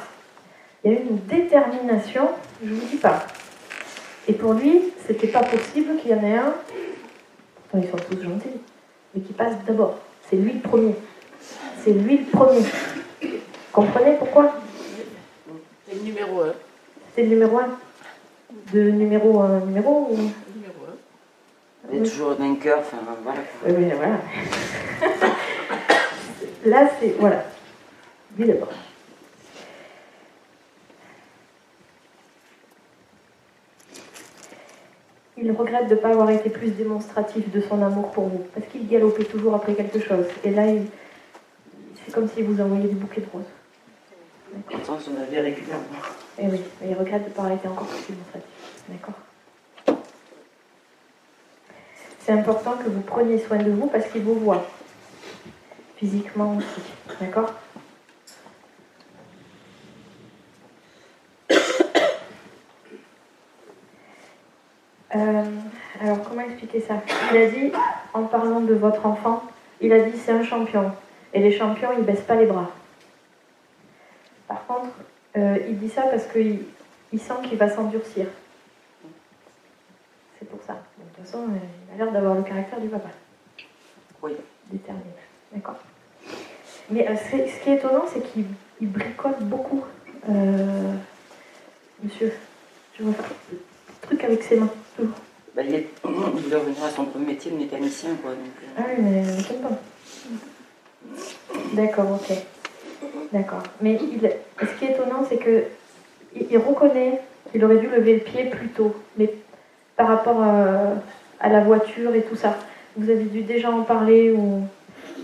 Il 0.84 0.92
y 0.92 0.96
a 0.96 0.98
une 1.00 1.18
détermination, 1.26 2.28
je 2.62 2.70
ne 2.70 2.74
vous 2.76 2.86
dis 2.86 2.96
pas. 2.96 3.26
Et 4.28 4.32
pour 4.32 4.54
lui, 4.54 4.92
c'était 5.06 5.28
pas 5.28 5.42
possible 5.42 5.96
qu'il 6.00 6.10
y 6.10 6.14
en 6.14 6.22
ait 6.22 6.36
un, 6.36 6.54
ils 7.74 7.88
sont 7.88 7.96
tous 7.96 8.22
gentils, 8.22 8.60
mais 9.14 9.20
qui 9.20 9.32
passe 9.32 9.54
d'abord. 9.66 9.98
C'est 10.28 10.36
lui 10.36 10.54
le 10.54 10.60
premier. 10.60 10.94
C'est 11.84 11.92
lui 11.92 12.18
le 12.18 12.24
premier. 12.24 12.62
Comprenez 13.72 14.16
pourquoi? 14.18 14.54
C'est 15.86 15.94
le 15.94 16.02
numéro 16.02 16.40
1. 16.42 16.54
C'est 17.14 17.22
le 17.22 17.28
numéro 17.28 17.58
un. 17.58 17.78
De 18.72 18.90
numéro 18.90 19.40
un 19.40 19.60
numéro 19.60 20.08
ou... 20.10 20.16
Numéro 20.16 20.32
1. 21.90 21.92
Il 21.92 21.98
est 21.98 22.10
toujours 22.10 22.34
vainqueur, 22.34 22.78
enfin, 22.80 22.98
voilà. 23.22 23.40
oui, 23.66 23.92
voilà. 23.94 24.18
Là, 26.64 26.90
c'est. 26.98 27.14
Voilà. 27.18 27.44
Lui 28.36 28.46
d'abord. 28.46 28.72
Il 35.38 35.52
regrette 35.52 35.88
de 35.88 35.94
ne 35.94 36.00
pas 36.00 36.10
avoir 36.10 36.30
été 36.30 36.48
plus 36.48 36.70
démonstratif 36.70 37.50
de 37.50 37.60
son 37.60 37.82
amour 37.82 38.10
pour 38.12 38.24
vous, 38.28 38.44
parce 38.54 38.66
qu'il 38.68 38.88
galopait 38.88 39.24
toujours 39.24 39.54
après 39.54 39.74
quelque 39.74 40.00
chose. 40.00 40.26
Et 40.44 40.50
là, 40.50 40.66
il- 40.66 40.86
c'est 41.94 42.12
comme 42.12 42.28
s'il 42.28 42.44
vous 42.44 42.60
envoyait 42.62 42.88
des 42.88 42.94
bouquets 42.94 43.20
de 43.20 43.26
roses. 43.30 43.44
Pourtant, 44.70 44.98
j'en 44.98 45.20
avais 45.22 45.40
régulièrement. 45.40 45.84
Et 46.38 46.46
oui, 46.46 46.60
mais 46.80 46.90
il 46.90 46.94
regrette 46.94 47.24
de 47.24 47.28
ne 47.28 47.34
pas 47.34 47.42
avoir 47.42 47.58
été 47.58 47.68
encore 47.68 47.86
plus 47.86 48.14
démonstratif. 48.14 48.48
D'accord 48.88 49.14
C'est 52.20 52.32
important 52.32 52.72
que 52.82 52.88
vous 52.88 53.02
preniez 53.02 53.38
soin 53.38 53.58
de 53.58 53.70
vous 53.70 53.86
parce 53.88 54.06
qu'il 54.08 54.22
vous 54.22 54.38
voit. 54.40 54.66
Physiquement 55.96 56.56
aussi. 56.56 56.82
D'accord 57.20 57.52
Euh, 65.14 65.44
alors, 66.00 66.22
comment 66.24 66.42
expliquer 66.42 66.80
ça? 66.80 66.94
Il 67.30 67.36
a 67.36 67.46
dit, 67.48 67.72
en 68.12 68.24
parlant 68.24 68.60
de 68.60 68.74
votre 68.74 69.06
enfant, 69.06 69.44
il 69.80 69.92
a 69.92 70.00
dit 70.00 70.18
c'est 70.18 70.32
un 70.32 70.42
champion. 70.44 70.92
Et 71.32 71.40
les 71.40 71.52
champions, 71.52 71.90
ils 71.96 72.04
baissent 72.04 72.22
pas 72.22 72.34
les 72.34 72.46
bras. 72.46 72.70
Par 74.48 74.66
contre, 74.66 74.94
euh, 75.36 75.58
il 75.68 75.78
dit 75.78 75.88
ça 75.88 76.02
parce 76.02 76.24
qu'il 76.26 76.64
il 77.12 77.20
sent 77.20 77.34
qu'il 77.44 77.58
va 77.58 77.68
s'endurcir. 77.68 78.26
C'est 80.38 80.48
pour 80.48 80.60
ça. 80.66 80.74
De 80.98 81.04
toute 81.14 81.24
façon, 81.24 81.44
euh, 81.44 81.58
il 81.88 81.94
a 81.94 82.04
l'air 82.04 82.12
d'avoir 82.12 82.34
le 82.34 82.42
caractère 82.42 82.80
du 82.80 82.88
papa. 82.88 83.08
Oui. 84.22 84.32
Déterminé. 84.70 85.04
D'accord. 85.52 85.76
Mais 86.90 87.08
euh, 87.08 87.16
ce 87.16 87.62
qui 87.62 87.70
est 87.70 87.76
étonnant, 87.76 88.04
c'est 88.06 88.20
qu'il 88.32 88.46
il 88.80 88.90
bricole 88.90 89.36
beaucoup. 89.40 89.84
Monsieur, 92.02 92.32
je 92.98 93.04
vois 93.04 93.14
des 93.50 93.58
trucs 94.02 94.24
avec 94.24 94.42
ses 94.42 94.56
mains. 94.56 94.70
Bah, 94.98 95.62
il, 95.66 95.74
est... 95.74 95.88
il 96.04 96.54
à 96.84 96.90
son 96.90 97.04
premier 97.06 97.26
métier 97.26 97.50
de 97.50 97.56
mécanicien, 97.56 98.10
quoi. 98.22 98.32
Euh, 98.32 98.34
Ah 98.78 98.82
oui, 98.88 99.02
mais 99.02 99.22
m'étonne 99.22 99.60
pas. 99.62 99.78
D'accord, 101.72 102.12
ok. 102.12 102.36
D'accord. 103.32 103.62
Mais 103.80 103.98
ce 103.98 104.78
qui 104.78 104.84
est 104.84 104.90
étonnant, 104.92 105.24
c'est 105.28 105.38
que 105.38 105.64
il, 106.34 106.46
il 106.50 106.58
reconnaît 106.58 107.20
qu'il 107.50 107.64
aurait 107.64 107.78
dû 107.78 107.88
lever 107.88 108.14
le 108.14 108.20
pied 108.20 108.44
plus 108.50 108.68
tôt, 108.68 108.94
mais 109.16 109.32
par 109.96 110.08
rapport 110.08 110.42
à, 110.42 110.94
à 111.40 111.48
la 111.48 111.60
voiture 111.60 112.14
et 112.14 112.22
tout 112.22 112.36
ça. 112.36 112.56
Vous 112.96 113.08
avez 113.10 113.24
dû 113.24 113.42
déjà 113.42 113.70
en 113.70 113.82
parler 113.82 114.32
ou 114.32 114.62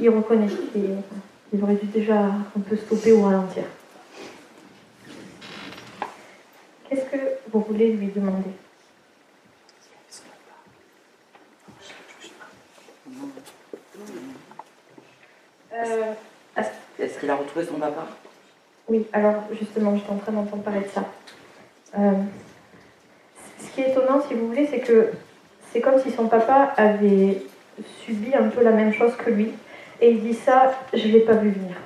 il 0.00 0.11
reconnaît 0.11 0.47
qu'il 0.47 0.97
il 1.55 1.62
aurait 1.62 1.75
dû 1.75 1.87
déjà 1.87 2.19
un 2.19 2.61
peu 2.67 2.76
stopper 2.76 3.12
ou 3.12 3.23
ralentir. 3.25 3.64
Qu'est-ce 6.88 7.05
que 7.05 7.17
vous 7.50 7.61
voulez 7.61 7.93
lui 7.93 8.07
demander? 8.09 8.50
Euh, 15.75 16.12
Est-ce 16.99 17.19
qu'il 17.19 17.31
a 17.31 17.37
retrouvé 17.37 17.64
son 17.64 17.75
papa? 17.79 18.07
Oui, 18.88 19.07
alors 19.12 19.45
justement, 19.59 19.95
j'étais 19.97 20.11
en 20.11 20.17
train 20.17 20.33
d'entendre 20.33 20.62
parler 20.62 20.81
de 20.81 20.88
ça. 20.88 21.05
Euh, 21.99 22.12
ce 23.61 23.71
qui 23.75 23.81
est 23.83 23.91
étonnant, 23.91 24.21
si 24.26 24.35
vous 24.35 24.49
voulez, 24.49 24.67
c'est 24.67 24.81
que 24.81 25.11
c'est 25.73 25.81
comme 25.81 25.99
si 26.00 26.11
son 26.11 26.26
papa 26.26 26.73
avait 26.76 27.43
subi 28.05 28.35
un 28.35 28.49
peu 28.49 28.62
la 28.62 28.73
même 28.73 28.93
chose 28.93 29.14
que 29.17 29.31
lui. 29.31 29.52
Et 30.00 30.11
il 30.11 30.21
dit 30.23 30.35
ça, 30.35 30.73
je 30.93 31.07
ne 31.07 31.12
l'ai 31.12 31.21
pas 31.21 31.35
vu 31.35 31.50
venir. 31.50 31.76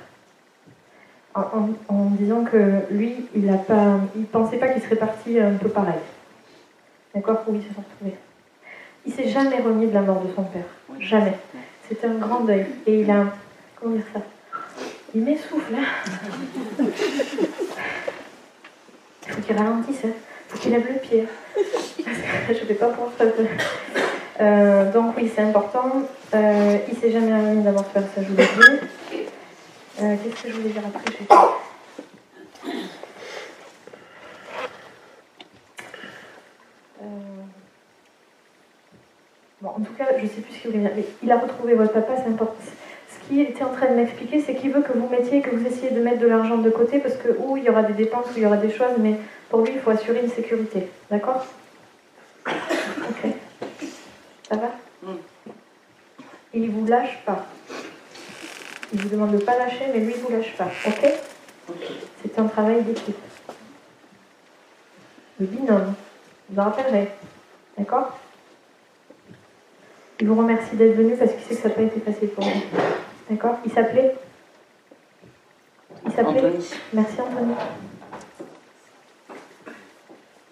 en, 1.34 1.40
en- 1.42 1.94
en 1.94 2.04
disant 2.12 2.44
que 2.44 2.80
lui, 2.90 3.26
il 3.34 3.48
a 3.50 3.58
pas, 3.58 3.98
il 4.16 4.24
pensait 4.24 4.56
pas 4.56 4.68
qu'il 4.68 4.82
serait 4.82 4.96
parti 4.96 5.38
un 5.38 5.52
peu 5.52 5.68
pareil. 5.68 6.00
D'accord? 7.14 7.42
Où 7.46 7.54
ils 7.54 7.62
se 7.62 7.68
sont 7.74 7.82
retrouvés. 7.92 8.16
Il 9.04 9.12
s'est 9.12 9.28
jamais 9.28 9.60
remis 9.60 9.86
de 9.86 9.92
la 9.94 10.00
mort 10.00 10.22
de 10.22 10.32
son 10.34 10.44
père. 10.44 10.64
Jamais. 10.98 11.34
C'était 11.88 12.06
un 12.06 12.14
grand 12.14 12.40
deuil. 12.40 12.66
Et 12.86 13.00
il 13.02 13.10
a. 13.10 13.26
Comment 13.78 13.94
dire 13.94 14.04
ça 14.12 14.20
Il 15.14 15.22
m'essouffle, 15.22 15.74
hein 15.74 15.84
Il 19.26 19.32
faut 19.32 19.40
qu'il 19.42 19.56
ralentisse, 19.56 20.04
hein. 20.04 20.08
Il 20.08 20.52
faut 20.52 20.58
qu'il 20.58 20.72
lève 20.72 20.86
le 20.92 20.98
pied. 20.98 21.26
Parce 21.54 22.48
que 22.48 22.54
je 22.54 22.60
ne 22.62 22.68
vais 22.68 22.74
pas 22.74 22.88
pouvoir 22.88 23.12
faire. 23.12 23.32
Euh, 24.40 24.92
donc 24.92 25.16
oui, 25.16 25.30
c'est 25.34 25.42
important. 25.42 26.02
Euh, 26.34 26.78
il 26.90 26.96
s'est 26.98 27.10
jamais 27.10 27.32
remis 27.32 27.62
d'avoir 27.62 27.86
faire 27.86 28.02
ça, 28.14 28.22
je 28.22 28.28
vous 28.28 28.36
l'ai 28.36 28.44
dit. 28.44 29.26
Euh, 30.02 30.14
Qu'est-ce 30.22 30.42
que 30.42 30.48
je 30.50 30.54
voulais 30.56 30.70
dire 30.70 30.82
après. 30.86 31.12
Euh, 37.02 37.06
Bon, 39.62 39.70
en 39.70 39.80
tout 39.80 39.94
cas, 39.94 40.04
je 40.18 40.22
ne 40.24 40.28
sais 40.28 40.40
plus 40.42 40.52
ce 40.54 40.60
qu'il 40.60 40.70
voulait 40.70 40.82
dire. 40.94 41.04
Il 41.22 41.32
a 41.32 41.38
retrouvé 41.38 41.74
votre 41.74 41.94
papa, 41.94 42.12
c'est 42.16 42.28
important. 42.30 42.54
Ce 43.26 43.34
qu'il 43.34 43.40
était 43.40 43.64
en 43.64 43.72
train 43.72 43.88
de 43.88 43.94
m'expliquer, 43.94 44.40
c'est 44.40 44.54
qu'il 44.54 44.70
veut 44.70 44.82
que 44.82 44.92
vous 44.92 45.08
mettiez, 45.08 45.40
que 45.40 45.50
vous 45.50 45.66
essayez 45.66 45.90
de 45.90 46.00
mettre 46.00 46.20
de 46.20 46.28
l'argent 46.28 46.58
de 46.58 46.70
côté, 46.70 47.00
parce 47.00 47.16
que, 47.16 47.28
ou 47.38 47.56
il 47.56 47.64
y 47.64 47.68
aura 47.68 47.82
des 47.82 47.94
dépenses, 47.94 48.26
ou 48.26 48.36
il 48.36 48.42
y 48.44 48.46
aura 48.46 48.56
des 48.56 48.70
choses, 48.70 48.96
mais 48.98 49.16
pour 49.50 49.62
lui, 49.62 49.72
il 49.74 49.80
faut 49.80 49.90
assurer 49.90 50.20
une 50.22 50.30
sécurité. 50.30 50.88
D'accord 51.10 51.44
Ok. 52.46 53.32
Ça 54.48 54.56
va 54.56 54.70
Mm. 55.02 55.12
Et 56.54 56.58
il 56.58 56.70
vous 56.70 56.86
lâche 56.86 57.18
pas. 57.24 57.46
Il 58.92 59.00
vous 59.00 59.08
demande 59.08 59.32
de 59.32 59.36
ne 59.36 59.42
pas 59.42 59.58
lâcher, 59.58 59.86
mais 59.92 60.00
lui, 60.00 60.14
il 60.16 60.22
vous 60.22 60.32
lâche 60.32 60.56
pas. 60.56 60.68
Ok 60.86 61.12
Ok. 61.68 61.86
C'est 62.22 62.38
un 62.38 62.46
travail 62.46 62.82
d'équipe. 62.82 63.16
Le 65.38 65.46
binôme. 65.46 65.94
Vous 66.48 66.60
en 66.60 66.64
rappellerez. 66.64 67.10
D'accord 67.76 68.18
Il 70.20 70.28
vous 70.28 70.36
remercie 70.36 70.76
d'être 70.76 70.96
venu 70.96 71.14
parce 71.16 71.32
qu'il 71.32 71.42
sait 71.42 71.56
que 71.56 71.62
ça 71.62 71.68
n'a 71.68 71.74
pas 71.74 71.82
été 71.82 72.00
facile 72.00 72.28
pour 72.28 72.44
vous. 72.44 72.62
D'accord 73.28 73.58
Il 73.64 73.72
s'appelait 73.72 74.14
Il 76.04 76.12
s'appelait 76.12 76.38
Anthony. 76.46 76.70
Merci 76.92 77.20
Anthony. 77.20 77.54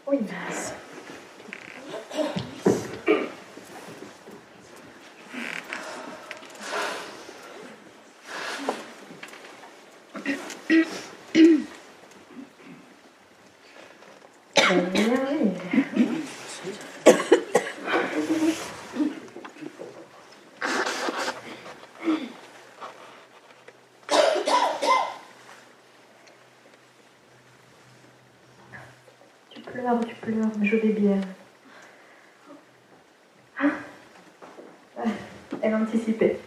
Oui, 0.07 0.19
mince. 0.21 0.75
Ben, 14.57 14.90
énergie. 14.95 15.50
Tu 29.50 29.61
pleures, 29.61 30.00
tu 30.07 30.14
pleures, 30.16 30.47
mais 30.59 30.66
je 30.66 30.76
vais 30.76 30.88
bien. 30.88 31.21
Ah. 33.59 33.66
Ah, 34.99 35.02
Elle 35.62 35.75
anticipait. 35.75 36.38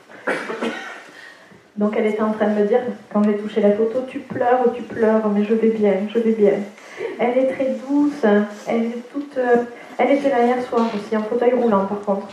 Donc 1.76 1.96
elle 1.96 2.06
en 2.22 2.32
train 2.32 2.48
de 2.48 2.60
me 2.62 2.66
dire, 2.68 2.80
quand 3.12 3.24
j'ai 3.24 3.38
touché 3.38 3.62
la 3.62 3.72
photo, 3.72 4.00
tu 4.08 4.20
pleures, 4.20 4.72
tu 4.76 4.82
pleures, 4.84 5.28
mais 5.30 5.44
je 5.44 5.54
vais 5.54 5.70
bien, 5.70 5.94
je 6.14 6.20
vais 6.20 6.32
bien. 6.34 6.54
Elle 7.20 7.38
est 7.38 7.48
très 7.48 7.76
douce, 7.88 8.24
elle 8.68 8.86
est 8.86 9.12
toute... 9.12 9.38
euh, 9.38 9.64
Elle 9.98 10.12
était 10.12 10.30
là 10.30 10.44
hier 10.46 10.62
soir 10.64 10.88
aussi, 10.96 11.16
en 11.18 11.24
fauteuil 11.24 11.54
roulant 11.54 11.86
par 11.86 12.02
contre. 12.02 12.28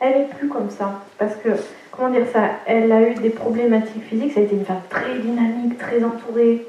Elle 0.00 0.22
est 0.22 0.28
plus 0.36 0.48
comme 0.48 0.70
ça, 0.70 1.00
parce 1.18 1.34
que, 1.36 1.50
comment 1.90 2.10
dire 2.10 2.26
ça, 2.32 2.42
elle 2.66 2.90
a 2.92 3.00
eu 3.08 3.14
des 3.14 3.30
problématiques 3.30 4.04
physiques, 4.04 4.32
ça 4.32 4.40
a 4.40 4.42
été 4.42 4.54
une 4.56 4.64
femme 4.64 4.82
très 4.90 5.18
dynamique, 5.18 5.78
très 5.78 6.02
entourée, 6.04 6.66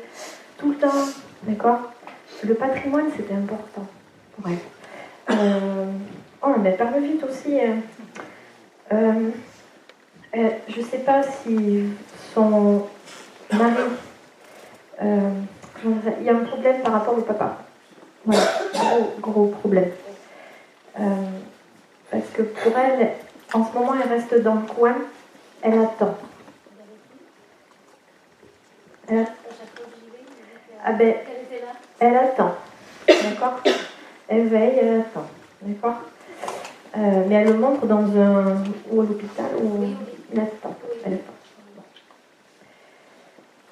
tout 0.57 0.69
le 0.69 0.75
temps, 0.75 1.05
d'accord? 1.43 1.79
Le 2.43 2.53
patrimoine, 2.53 3.07
c'était 3.15 3.33
important 3.33 3.85
pour 4.35 4.49
elle. 4.49 5.35
Euh, 5.35 5.85
Oh, 6.47 6.53
mais 6.61 6.69
elle 6.69 6.77
parle 6.77 7.01
vite 7.01 7.23
aussi. 7.23 7.59
hein. 7.59 7.77
Euh, 8.93 9.29
euh, 10.35 10.49
je 10.67 10.81
ne 10.81 10.85
sais 10.85 10.97
pas 10.99 11.23
si 11.23 11.89
son 12.33 12.87
mari. 13.53 13.83
euh, 15.01 15.29
il 16.19 16.23
y 16.25 16.29
a 16.29 16.33
un 16.35 16.43
problème 16.43 16.81
par 16.81 16.93
rapport 16.93 17.17
au 17.17 17.21
papa. 17.21 17.57
Voilà, 18.25 18.41
gros, 18.73 19.13
gros 19.21 19.47
problème. 19.47 19.91
Euh, 20.99 21.03
parce 22.09 22.27
que 22.33 22.41
pour 22.41 22.77
elle, 22.77 23.11
en 23.53 23.65
ce 23.65 23.73
moment, 23.77 23.93
elle 24.01 24.09
reste 24.09 24.35
dans 24.41 24.55
le 24.55 24.61
coin, 24.61 24.95
elle 25.61 25.79
attend. 25.79 26.15
Elle, 29.07 29.27
ah 30.83 30.91
ben, 30.93 31.15
elle 31.99 32.15
attend. 32.15 32.55
D'accord? 33.07 33.59
Elle 34.27 34.47
veille, 34.47 34.79
elle 34.81 35.01
attend. 35.01 35.27
D'accord? 35.61 36.01
Mais 36.95 37.35
elle 37.35 37.47
le 37.47 37.57
montre 37.57 37.85
dans 37.85 38.05
un. 38.17 38.63
ou 38.89 39.01
à 39.01 39.05
l'hôpital, 39.05 39.51
ou. 39.61 39.85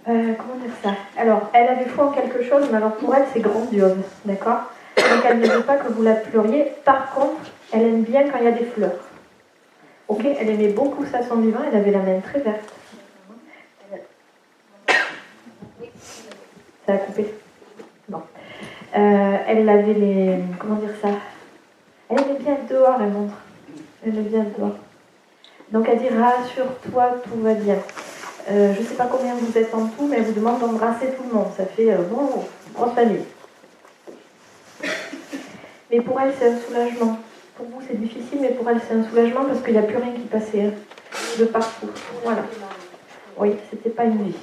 Euh, 0.08 0.34
comment 0.38 0.56
dire 0.56 0.74
ça? 0.84 0.92
Alors, 1.18 1.50
elle 1.54 1.68
avait 1.68 1.86
foi 1.86 2.08
en 2.08 2.12
quelque 2.12 2.44
chose, 2.44 2.68
mais 2.70 2.78
alors 2.78 2.96
pour 2.96 3.16
elle, 3.16 3.26
c'est 3.34 3.40
grandiose. 3.40 3.98
D'accord? 4.26 4.64
Donc, 4.98 5.24
elle 5.26 5.40
ne 5.40 5.48
veut 5.48 5.64
pas 5.64 5.78
que 5.78 5.92
vous 5.92 6.04
la 6.04 6.16
pleuriez. 6.16 6.74
Par 6.84 7.14
contre, 7.14 7.42
elle 7.72 7.84
aime 7.84 8.02
bien 8.04 8.30
quand 8.30 8.38
il 8.40 8.46
y 8.46 8.48
a 8.48 8.52
des 8.52 8.66
fleurs. 8.66 9.00
Ok? 10.08 10.26
Elle 10.26 10.50
aimait 10.50 10.74
beaucoup 10.74 11.06
ça 11.06 11.24
son 11.24 11.38
vivant, 11.38 11.62
elle 11.66 11.78
avait 11.78 11.92
la 11.92 12.00
main 12.00 12.20
très 12.20 12.40
verte. 12.40 12.74
Ça 16.86 16.94
a 16.94 16.98
coupé 16.98 17.34
Bon. 18.10 18.22
Euh, 18.98 19.38
elle 19.48 19.70
avait 19.70 19.94
les. 19.94 20.38
Comment 20.60 20.76
dire 20.76 20.94
ça? 21.02 21.10
Elle 22.10 22.20
aimait 22.20 22.40
bien 22.40 22.58
dehors, 22.70 22.98
elle 23.02 23.10
montre. 23.10 23.36
Elle 24.06 24.10
aimait 24.18 24.30
bien 24.30 24.46
dehors. 24.58 24.76
Donc 25.72 25.88
elle 25.90 26.00
dit 26.00 26.10
rassure-toi, 26.10 27.22
tout 27.24 27.42
va 27.42 27.54
bien. 27.54 27.78
Euh, 28.50 28.74
je 28.76 28.82
ne 28.82 28.86
sais 28.86 28.96
pas 28.96 29.06
combien 29.06 29.34
vous 29.36 29.58
êtes 29.58 29.74
en 29.74 29.88
tout, 29.88 30.08
mais 30.08 30.18
elle 30.18 30.26
vous 30.26 30.34
demande 30.34 30.60
d'embrasser 30.60 31.08
tout 31.18 31.24
le 31.28 31.34
monde. 31.34 31.48
Ça 31.58 31.66
fait 31.66 31.92
euh, 31.92 31.98
bon, 32.10 32.46
grosse 32.74 32.94
famille. 32.94 33.24
Mais 35.92 36.02
pour 36.02 36.20
elle, 36.20 36.34
c'est 36.38 36.50
un 36.50 36.60
soulagement. 36.60 37.20
Pour 37.56 37.68
vous, 37.68 37.82
c'est 37.88 38.00
difficile, 38.00 38.40
mais 38.42 38.50
pour 38.50 38.70
elle, 38.70 38.82
c'est 38.88 38.96
un 38.96 39.04
soulagement 39.04 39.46
parce 39.46 39.62
qu'il 39.62 39.74
n'y 39.74 39.80
a 39.80 39.84
plus 39.84 39.98
rien 39.98 40.12
qui 40.14 40.22
passait 40.22 40.62
hein, 40.62 40.72
de 41.40 41.46
partout. 41.46 41.90
Voilà. 42.24 42.44
Oui, 43.38 43.56
c'était 43.70 43.90
pas 43.90 44.06
une 44.06 44.24
vie. 44.24 44.36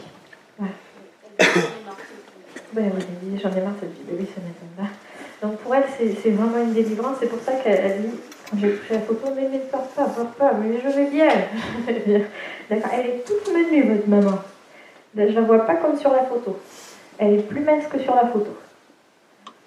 Ben 2.72 2.92
oui, 2.94 3.40
j'en 3.42 3.50
ai 3.50 3.60
marre 3.62 3.74
cette 3.80 3.90
vie. 3.90 4.04
Oui, 4.12 4.18
m'étonne 4.18 4.68
pas. 4.76 5.46
Donc 5.46 5.58
pour 5.58 5.74
elle, 5.74 5.84
c'est 5.98 6.30
vraiment 6.30 6.62
une 6.62 6.72
délivrance. 6.72 7.16
C'est 7.18 7.26
pour 7.26 7.40
ça 7.40 7.52
qu'elle 7.54 7.80
elle 7.84 8.02
dit, 8.02 8.16
j'ai 8.56 8.76
touché 8.76 8.94
la 8.94 9.00
photo, 9.00 9.28
mais 9.34 9.42
ne 9.48 9.58
pleure 9.58 9.86
pas, 9.88 10.04
pleure 10.04 10.30
pas, 10.30 10.52
mais 10.54 10.80
je 10.80 10.88
vais 10.88 11.06
bien. 11.06 11.28
D'accord, 12.70 12.90
elle 12.92 13.06
est 13.06 13.24
toute 13.24 13.52
menue, 13.52 13.94
votre 13.94 14.08
maman. 14.08 14.38
Je 15.16 15.22
la 15.22 15.40
vois 15.42 15.66
pas 15.66 15.74
comme 15.76 15.98
sur 15.98 16.12
la 16.12 16.24
photo. 16.24 16.58
Elle 17.18 17.34
est 17.34 17.42
plus 17.42 17.60
mince 17.60 17.86
que 17.86 17.98
sur 17.98 18.14
la 18.14 18.26
photo. 18.26 18.56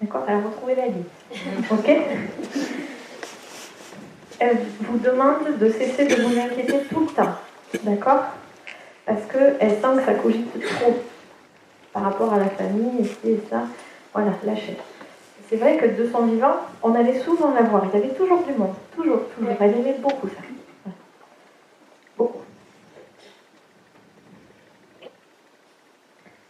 D'accord 0.00 0.24
Elle 0.28 0.34
a 0.34 0.40
retrouvé 0.40 0.74
la 0.74 0.88
vie. 0.88 1.04
Ok 1.70 1.90
Elle 4.38 4.58
vous 4.80 4.98
demande 4.98 5.58
de 5.58 5.70
cesser 5.70 6.06
de 6.06 6.22
vous 6.22 6.38
inquiéter 6.38 6.80
tout 6.90 7.00
le 7.00 7.06
temps. 7.06 7.34
D'accord? 7.82 8.24
Parce 9.06 9.22
qu'elle 9.30 9.70
sent 9.70 9.96
que 9.96 10.04
ça 10.04 10.14
cogite 10.14 10.52
trop 10.76 11.02
par 11.92 12.02
rapport 12.02 12.32
à 12.34 12.38
la 12.38 12.48
famille, 12.48 13.08
et 13.24 13.38
ça. 13.48 13.62
Voilà, 14.12 14.32
lâchez. 14.44 14.76
C'est 15.48 15.56
vrai 15.56 15.76
que 15.76 15.86
de 15.86 16.10
son 16.10 16.26
vivant, 16.26 16.56
on 16.82 16.94
allait 16.94 17.20
souvent 17.20 17.52
la 17.52 17.62
voir. 17.62 17.84
Il 17.86 18.00
y 18.00 18.02
avait 18.02 18.14
toujours 18.14 18.44
du 18.44 18.52
monde. 18.52 18.74
Toujours, 18.94 19.28
toujours. 19.36 19.52
Elle 19.60 19.74
aimait 19.74 19.98
beaucoup 19.98 20.28
ça. 20.28 20.40
Beaucoup. 22.16 22.40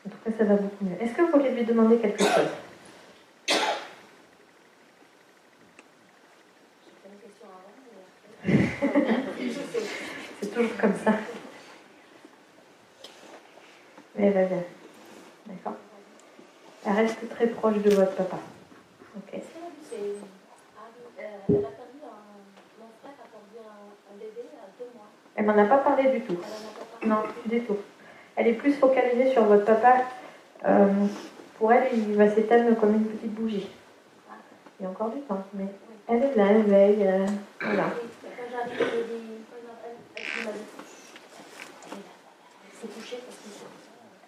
En 0.06 0.10
tout 0.10 0.16
cas, 0.24 0.30
ça 0.38 0.44
va 0.44 0.54
beaucoup 0.54 0.84
mieux. 0.84 0.96
Est-ce 1.00 1.12
que 1.12 1.22
vous 1.22 1.32
voulez 1.32 1.50
lui 1.50 1.64
demander 1.64 1.96
quelque 1.98 2.22
chose? 2.22 2.50
C'est 10.40 10.54
toujours 10.54 10.76
comme 10.80 10.94
ça. 11.04 11.12
Mais 14.16 14.26
elle 14.26 14.34
va 14.34 14.44
bien. 14.44 14.62
D'accord 15.46 15.76
Elle 16.86 16.92
reste 16.92 17.28
très 17.30 17.48
proche 17.48 17.78
de 17.78 17.90
votre 17.90 18.14
papa. 18.14 18.38
Ok. 19.16 19.32
Ah 19.32 20.80
euh, 21.20 21.22
elle 21.48 21.56
a 21.56 21.68
perdu 21.68 22.00
un, 22.02 22.80
mon 22.80 22.88
frère 23.00 23.14
a 23.22 23.28
perdu 23.30 23.56
un, 23.58 24.12
un 24.12 24.16
bébé 24.18 24.48
à 24.60 24.66
deux 24.78 24.90
mois. 24.94 25.08
Elle 25.36 25.46
m'en 25.46 25.56
a 25.58 25.66
pas 25.66 25.78
parlé 25.78 26.10
du 26.10 26.20
tout. 26.22 26.36
Elle 26.36 26.38
en 26.38 26.70
a 26.70 26.74
pas 26.78 26.86
parlé. 26.98 27.06
Non, 27.08 27.22
du 27.46 27.60
tout. 27.64 27.76
Elle 28.36 28.48
est 28.48 28.54
plus 28.54 28.74
focalisée 28.74 29.30
sur 29.32 29.44
votre 29.44 29.64
papa. 29.64 30.04
Euh, 30.66 30.88
pour 31.58 31.72
elle, 31.72 31.88
il 31.92 32.16
va 32.16 32.28
s'éteindre 32.28 32.76
comme 32.80 32.94
une 32.94 33.04
petite 33.06 33.32
bougie. 33.34 33.68
Il 34.80 34.82
y 34.82 34.86
a 34.86 34.90
encore 34.90 35.10
du 35.10 35.20
temps, 35.20 35.44
mais 35.54 35.66
elle 36.08 36.24
est 36.24 36.34
là, 36.34 36.46
elle 36.50 36.62
veille. 36.62 37.06
euh, 37.06 37.26
voilà. 37.60 37.84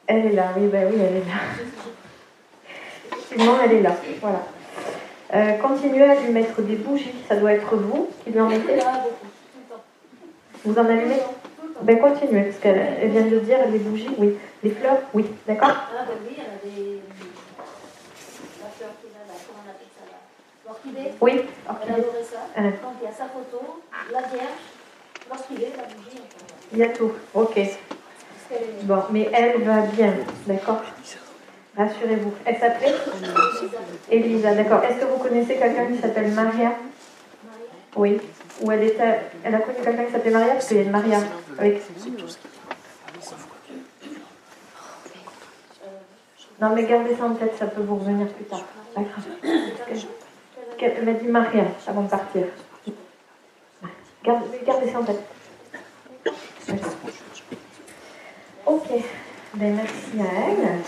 Elle 0.07 0.27
est 0.27 0.33
là, 0.33 0.53
oui, 0.57 0.69
ben 0.69 0.89
oui, 0.93 1.01
elle 1.01 1.17
est 1.17 1.25
là. 1.25 1.35
Effectivement, 3.13 3.57
elle 3.65 3.73
est 3.73 3.83
là. 3.83 3.97
Voilà. 4.21 4.47
Euh, 5.35 5.53
continuez 5.59 6.05
à 6.05 6.15
lui 6.21 6.31
mettre 6.33 6.63
des 6.63 6.77
bougies. 6.77 7.15
Ça 7.29 7.37
doit 7.37 7.53
être 7.53 7.75
vous 7.75 8.09
qui 8.25 8.31
lui 8.31 8.41
en 8.41 8.49
mettez. 8.49 8.77
Là, 8.77 9.03
beaucoup, 9.03 9.27
tout 9.53 9.59
le 9.59 9.75
temps. 9.75 9.83
Vous 10.65 10.79
en 10.79 10.85
allumez 10.85 11.17
Tout 11.57 11.67
le 11.67 11.73
temps. 11.75 11.81
Ben 11.83 11.99
continuez, 11.99 12.43
parce 12.43 12.57
qu'elle 12.59 12.79
elle 13.03 13.11
vient 13.11 13.23
de 13.27 13.39
dire 13.41 13.59
les 13.71 13.79
bougies, 13.79 14.11
oui. 14.19 14.37
Les 14.63 14.71
fleurs, 14.71 14.99
oui. 15.15 15.27
D'accord 15.47 15.69
Ah, 15.73 16.05
ben 16.07 16.15
oui, 16.29 16.37
elle 16.39 16.45
a 16.45 16.75
des. 16.75 17.01
La 18.63 18.69
fleur 18.71 18.91
qu'il 19.01 19.11
a 19.11 19.27
là, 19.27 19.35
comment 19.47 19.63
on 19.67 19.71
appelle 19.71 19.93
ça 19.99 20.05
là? 20.11 20.19
L'orchidée. 20.67 21.15
Oui. 21.21 21.33
Elle 21.69 21.73
Ok. 21.73 21.99
adorait 21.99 22.25
ça. 22.25 22.61
Donc 22.61 22.93
il 23.03 23.05
y 23.05 23.09
a 23.09 23.13
sa 23.13 23.25
photo, 23.25 23.83
la 24.13 24.19
vierge, 24.21 24.63
l'orchidée, 25.29 25.73
la 25.77 25.83
bougie. 25.85 26.21
enfin, 26.23 26.47
voilà. 26.47 26.55
Il 26.73 26.79
y 26.79 26.83
a 26.85 26.89
tout. 26.91 27.13
Ok. 27.35 27.59
Bon, 28.85 29.03
mais 29.11 29.29
elle 29.33 29.63
va 29.65 29.81
bien. 29.83 30.15
D'accord 30.47 30.83
Rassurez-vous. 31.77 32.33
Elle 32.45 32.57
s'appelait 32.59 32.95
Elisa, 34.11 34.55
d'accord. 34.55 34.83
Est-ce 34.85 34.99
que 34.99 35.05
vous 35.05 35.19
connaissez 35.19 35.57
quelqu'un 35.57 35.87
qui 35.87 35.99
s'appelle 35.99 36.31
Maria? 36.33 36.73
Oui. 37.97 38.21
Ou 38.63 38.71
elle, 38.71 38.83
a 39.45 39.59
connu 39.59 39.77
quelqu'un 39.85 40.05
qui 40.05 40.13
s'appelait 40.13 40.31
Maria? 40.31 40.53
Parce 40.55 40.69
qu'il 40.69 40.79
y 40.83 40.89
a 40.89 40.91
Maria. 40.91 41.19
Non, 46.61 46.71
mais 46.75 46.85
gardez 46.85 47.15
ça 47.15 47.25
en 47.25 47.35
tête, 47.35 47.55
ça 47.59 47.67
peut 47.67 47.83
vous 47.83 47.97
revenir 47.97 48.29
plus 48.29 48.45
tard. 48.47 48.65
Qu'elle- 50.79 50.95
Elle 50.99 51.05
m'a 51.05 51.13
dit 51.13 51.27
Maria 51.29 51.65
avant 51.87 52.03
de 52.03 52.09
partir. 52.09 52.45
Gardez, 54.25 54.91
ça 54.91 54.99
en 54.99 55.05
tête. 55.05 55.21
D'accord. 56.69 56.93
Ok. 58.67 58.89
Ben, 59.55 59.75
merci 59.77 60.21
à 60.21 60.51
elle. 60.51 60.81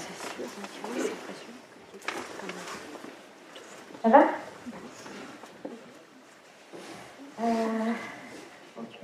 Ça 4.08 4.16
va 4.16 4.24
Euh, 7.42 7.92
Ok. 8.78 8.96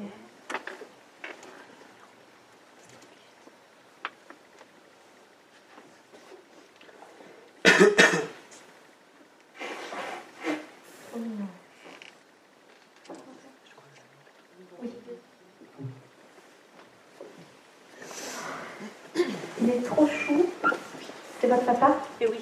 Oh 11.15 11.19
non. 11.19 11.47
Oui. 14.83 14.91
Il 19.61 19.71
est 19.71 19.83
trop 19.83 20.07
chou. 20.07 20.47
C'est 21.41 21.47
votre 21.47 21.65
papa 21.65 21.97
Et 22.21 22.27
oui. 22.27 22.39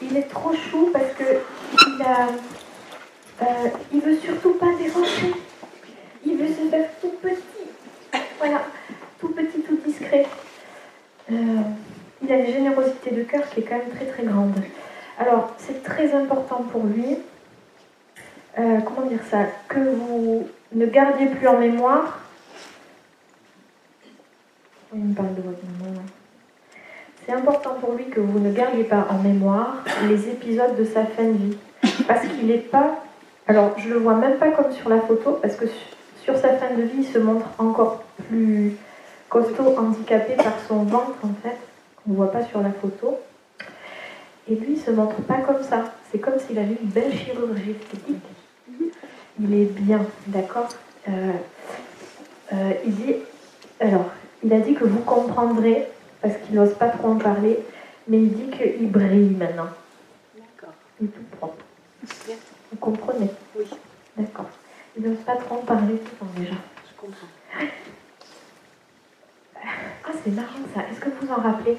Il 0.00 0.16
est 0.16 0.28
trop 0.28 0.52
chou 0.52 0.90
parce 0.92 1.12
que 1.14 1.24
il 1.86 2.02
a, 2.02 2.28
euh, 3.42 3.68
il 3.92 4.00
veut 4.00 4.16
surtout 4.18 4.54
pas 4.54 4.72
déranger. 4.78 5.32
Il 6.24 6.36
veut 6.36 6.48
se 6.48 6.68
faire 6.70 6.88
tout 7.00 7.12
petit. 7.20 8.22
Voilà, 8.38 8.62
tout 9.20 9.28
petit, 9.30 9.60
tout 9.62 9.76
discret. 9.84 10.26
Euh, 11.32 11.34
il 12.22 12.32
a 12.32 12.36
une 12.36 12.52
générosité 12.52 13.10
de 13.10 13.22
cœur 13.24 13.48
qui 13.50 13.60
est 13.60 13.62
quand 13.64 13.78
même 13.78 13.90
très 13.90 14.06
très 14.06 14.22
grande. 14.22 14.54
Alors, 15.18 15.52
c'est 15.58 15.82
très 15.82 16.14
important 16.14 16.62
pour 16.70 16.84
lui, 16.84 17.18
euh, 18.58 18.78
comment 18.80 19.06
dire 19.08 19.22
ça, 19.30 19.46
que 19.68 19.80
vous 19.80 20.46
ne 20.72 20.86
gardiez 20.86 21.26
plus 21.38 21.48
en 21.48 21.58
mémoire. 21.58 22.18
Il 24.94 25.00
me 25.00 25.14
parle 25.14 25.34
de 25.34 25.42
votre 25.42 25.58
maman. 25.82 26.02
C'est 27.26 27.32
important 27.32 27.74
pour 27.80 27.94
lui 27.94 28.06
que 28.06 28.20
vous 28.20 28.38
ne 28.38 28.50
gardiez 28.52 28.84
pas 28.84 29.06
en 29.10 29.18
mémoire 29.18 29.76
les 30.08 30.28
épisodes 30.28 30.76
de 30.76 30.84
sa 30.84 31.04
fin 31.04 31.24
de 31.24 31.32
vie. 31.32 31.58
Parce 32.06 32.26
qu'il 32.26 32.46
n'est 32.46 32.58
pas. 32.58 33.02
Alors, 33.46 33.74
je 33.78 33.88
le 33.88 33.96
vois 33.98 34.14
même 34.14 34.38
pas 34.38 34.50
comme 34.50 34.72
sur 34.72 34.88
la 34.88 35.00
photo, 35.00 35.38
parce 35.42 35.56
que 35.56 35.66
su- 35.66 35.74
sur 36.22 36.36
sa 36.36 36.54
fin 36.54 36.74
de 36.74 36.82
vie, 36.82 36.98
il 37.00 37.06
se 37.06 37.18
montre 37.18 37.46
encore 37.58 38.02
plus 38.28 38.72
costaud, 39.28 39.74
handicapé 39.78 40.34
par 40.34 40.54
son 40.66 40.84
ventre, 40.84 41.16
en 41.22 41.32
fait, 41.42 41.56
qu'on 41.96 42.12
ne 42.12 42.16
voit 42.16 42.32
pas 42.32 42.44
sur 42.44 42.60
la 42.62 42.70
photo. 42.70 43.18
Et 44.50 44.54
lui, 44.54 44.72
il 44.72 44.80
se 44.80 44.90
montre 44.90 45.16
pas 45.22 45.38
comme 45.40 45.62
ça. 45.62 45.84
C'est 46.10 46.18
comme 46.18 46.38
s'il 46.38 46.58
avait 46.58 46.76
une 46.82 46.88
belle 46.88 47.12
chirurgie 47.12 47.72
esthétique. 47.72 48.24
Il 49.40 49.54
est 49.54 49.66
bien, 49.66 50.00
d'accord? 50.26 50.68
Euh, 51.08 51.32
euh, 52.52 52.72
Il 52.84 52.94
dit. 52.94 53.14
Alors, 53.80 54.06
il 54.42 54.52
a 54.52 54.60
dit 54.60 54.74
que 54.74 54.84
vous 54.84 55.00
comprendrez 55.00 55.86
parce 56.20 56.34
qu'il 56.38 56.56
n'ose 56.56 56.74
pas 56.74 56.88
trop 56.88 57.08
en 57.08 57.16
parler, 57.18 57.58
mais 58.08 58.18
il 58.18 58.32
dit 58.32 58.50
qu'il 58.56 58.90
brille 58.90 59.36
maintenant. 59.38 59.68
D'accord. 60.36 60.74
Il 61.00 61.06
est 61.06 61.10
tout 61.10 61.22
propre. 61.36 61.64
Bien. 62.26 62.36
Vous 62.70 62.78
comprenez 62.78 63.30
Oui, 63.56 63.66
D'accord. 64.16 64.46
Il 64.96 65.02
n'ose 65.08 65.18
pas 65.24 65.36
trop 65.36 65.56
en 65.56 65.62
parler 65.64 65.94
tout 65.98 66.10
le 66.12 66.26
temps 66.26 66.32
déjà. 66.36 66.54
je 66.90 67.00
comprends. 67.00 67.26
Ah, 69.54 70.10
c'est 70.24 70.30
marrant 70.30 70.58
ça. 70.74 70.80
Est-ce 70.90 71.00
que 71.00 71.10
vous 71.20 71.30
en 71.32 71.36
rappelez? 71.36 71.76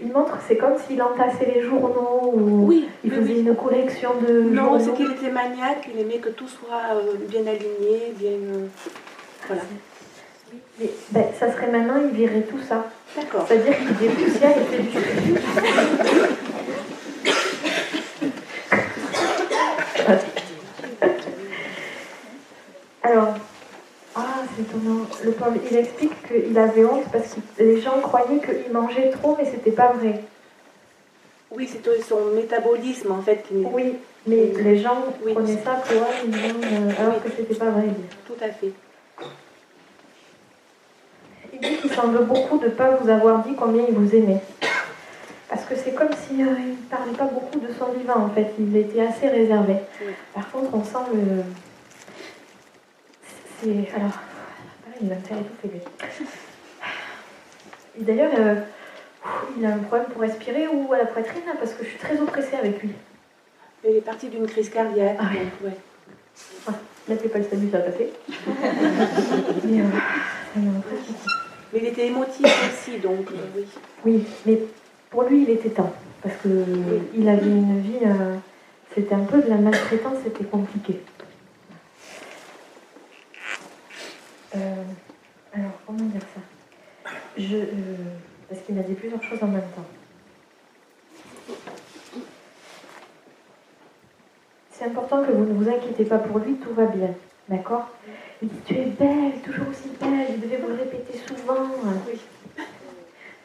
Il 0.00 0.12
montre 0.12 0.38
c'est 0.46 0.56
comme 0.56 0.74
s'il 0.86 1.02
entassait 1.02 1.52
les 1.54 1.62
journaux 1.62 2.30
ou 2.32 2.66
Oui, 2.66 2.88
il 3.04 3.10
faisait 3.10 3.34
oui. 3.34 3.40
une 3.40 3.56
collection 3.56 4.10
de 4.26 4.42
Non, 4.42 4.78
c'est 4.78 4.92
qu'il 4.94 5.10
était 5.10 5.30
maniaque, 5.30 5.88
il 5.92 6.00
aimait 6.00 6.18
que 6.18 6.28
tout 6.28 6.46
soit 6.48 6.94
euh, 6.94 7.14
bien 7.28 7.40
aligné, 7.46 8.12
bien. 8.16 8.30
euh, 8.30 8.66
Voilà. 9.48 9.62
Mais, 10.80 10.90
ben, 11.10 11.24
ça 11.38 11.52
serait 11.52 11.70
maintenant, 11.70 11.96
il 12.00 12.16
virait 12.16 12.42
tout 12.42 12.60
ça. 12.66 12.86
D'accord. 13.16 13.44
C'est-à-dire 13.48 13.76
qu'il 13.76 13.96
dépoussière 13.96 14.52
et 14.56 14.76
fait 14.76 14.82
du 14.82 14.88
Alors, 23.02 23.34
Le 25.24 25.30
pauvre, 25.32 25.56
il 25.70 25.76
explique 25.76 26.12
qu'il 26.28 26.58
avait 26.58 26.84
honte 26.84 27.04
parce 27.12 27.34
que 27.34 27.62
les 27.62 27.80
gens 27.80 28.00
croyaient 28.00 28.40
qu'il 28.40 28.72
mangeait 28.72 29.10
trop, 29.10 29.36
mais 29.38 29.44
c'était 29.44 29.70
pas 29.70 29.92
vrai. 29.92 30.20
Oui, 31.50 31.68
c'est 31.70 32.02
son 32.02 32.26
métabolisme 32.34 33.10
en 33.12 33.22
fait 33.22 33.42
qui 33.48 33.54
Oui, 33.72 33.94
mais 34.26 34.52
les 34.62 34.78
gens 34.78 35.02
Oui. 35.24 35.32
prenaient 35.32 35.58
ça 35.64 35.80
pour 35.86 35.96
eux, 36.02 36.26
disent, 36.26 36.54
euh, 36.64 36.90
alors 37.02 37.22
que 37.22 37.30
c'était 37.34 37.54
pas 37.54 37.70
vrai. 37.70 37.84
tout 38.26 38.36
à 38.42 38.48
fait. 38.50 38.72
Il 41.52 41.60
dit 41.60 41.76
qu'il 41.78 41.90
s'en 41.90 42.08
veut 42.08 42.24
beaucoup 42.24 42.58
de 42.58 42.66
ne 42.66 42.70
pas 42.70 42.90
vous 42.90 43.08
avoir 43.08 43.42
dit 43.44 43.54
combien 43.54 43.84
il 43.88 43.94
vous 43.94 44.14
aimait. 44.14 44.42
Parce 45.48 45.64
que 45.64 45.74
c'est 45.74 45.94
comme 45.94 46.12
s'il 46.12 46.36
ne 46.44 46.74
parlait 46.90 47.12
pas 47.16 47.24
beaucoup 47.24 47.58
de 47.58 47.68
son 47.78 47.92
vivant, 47.98 48.26
en 48.26 48.28
fait. 48.28 48.52
Il 48.58 48.76
était 48.76 49.00
assez 49.00 49.28
réservé. 49.28 49.76
Oui. 50.02 50.12
Par 50.34 50.50
contre, 50.50 50.74
on 50.74 50.84
sent 50.84 51.08
le... 51.14 51.42
C'est... 53.62 53.94
Alors... 53.96 54.12
il 55.00 55.08
lui. 55.08 55.80
Et 58.00 58.04
d'ailleurs, 58.04 58.32
euh, 58.38 58.54
il 59.58 59.66
a 59.66 59.74
un 59.74 59.78
problème 59.78 60.08
pour 60.08 60.22
respirer 60.22 60.68
ou 60.68 60.92
à 60.92 60.98
la 60.98 61.06
poitrine, 61.06 61.42
parce 61.58 61.72
que 61.72 61.84
je 61.84 61.90
suis 61.90 61.98
très 61.98 62.20
oppressée 62.20 62.56
avec 62.56 62.82
lui. 62.82 62.92
Il 63.84 63.96
est 63.96 64.00
parti 64.00 64.28
d'une 64.28 64.46
crise 64.46 64.70
cardiaque. 64.70 65.16
Ah 65.20 65.30
ouais. 65.64 65.72
Mettez 67.08 67.28
pas 67.28 67.38
le 67.38 67.44
salut, 67.44 67.70
ça 67.70 67.78
va 67.78 67.84
passer. 67.84 68.12
Euh, 70.56 70.62
ça. 71.04 71.10
Mais 71.72 71.80
il 71.80 71.86
était 71.86 72.06
émotif 72.06 72.44
aussi, 72.44 72.98
donc 72.98 73.30
euh, 73.30 73.36
oui. 73.56 73.64
Oui, 74.04 74.24
mais 74.46 74.58
pour 75.10 75.22
lui, 75.24 75.42
il 75.42 75.50
était 75.50 75.70
temps. 75.70 75.92
Parce 76.22 76.34
que 76.42 76.48
il 77.14 77.28
avait 77.28 77.46
une 77.46 77.80
vie, 77.80 78.04
euh, 78.04 78.34
c'était 78.94 79.14
un 79.14 79.24
peu 79.24 79.40
de 79.40 79.48
la 79.48 79.56
maltraitance, 79.56 80.18
c'était 80.24 80.44
compliqué. 80.44 81.00
Euh, 84.56 84.84
alors, 85.52 85.72
comment 85.86 86.04
dire 86.04 86.22
ça? 86.34 87.10
Je, 87.36 87.56
euh, 87.56 87.68
Parce 88.48 88.60
qu'il 88.62 88.74
m'a 88.74 88.82
dit 88.82 88.94
plusieurs 88.94 89.22
choses 89.22 89.42
en 89.42 89.48
même 89.48 89.68
temps. 89.74 89.84
C'est 94.72 94.84
important 94.84 95.24
que 95.24 95.32
vous 95.32 95.44
ne 95.44 95.54
vous 95.54 95.68
inquiétez 95.68 96.04
pas 96.04 96.18
pour 96.18 96.38
lui, 96.38 96.54
tout 96.54 96.72
va 96.72 96.86
bien. 96.86 97.14
D'accord? 97.48 97.88
Il 98.40 98.48
dit 98.48 98.60
Tu 98.64 98.74
es 98.74 98.84
belle, 98.86 99.40
toujours 99.44 99.68
aussi 99.68 99.88
belle, 100.00 100.28
je 100.36 100.46
devais 100.46 100.58
vous 100.58 100.68
le 100.68 100.74
répéter 100.74 101.18
souvent. 101.26 101.68
Oui. 102.06 102.20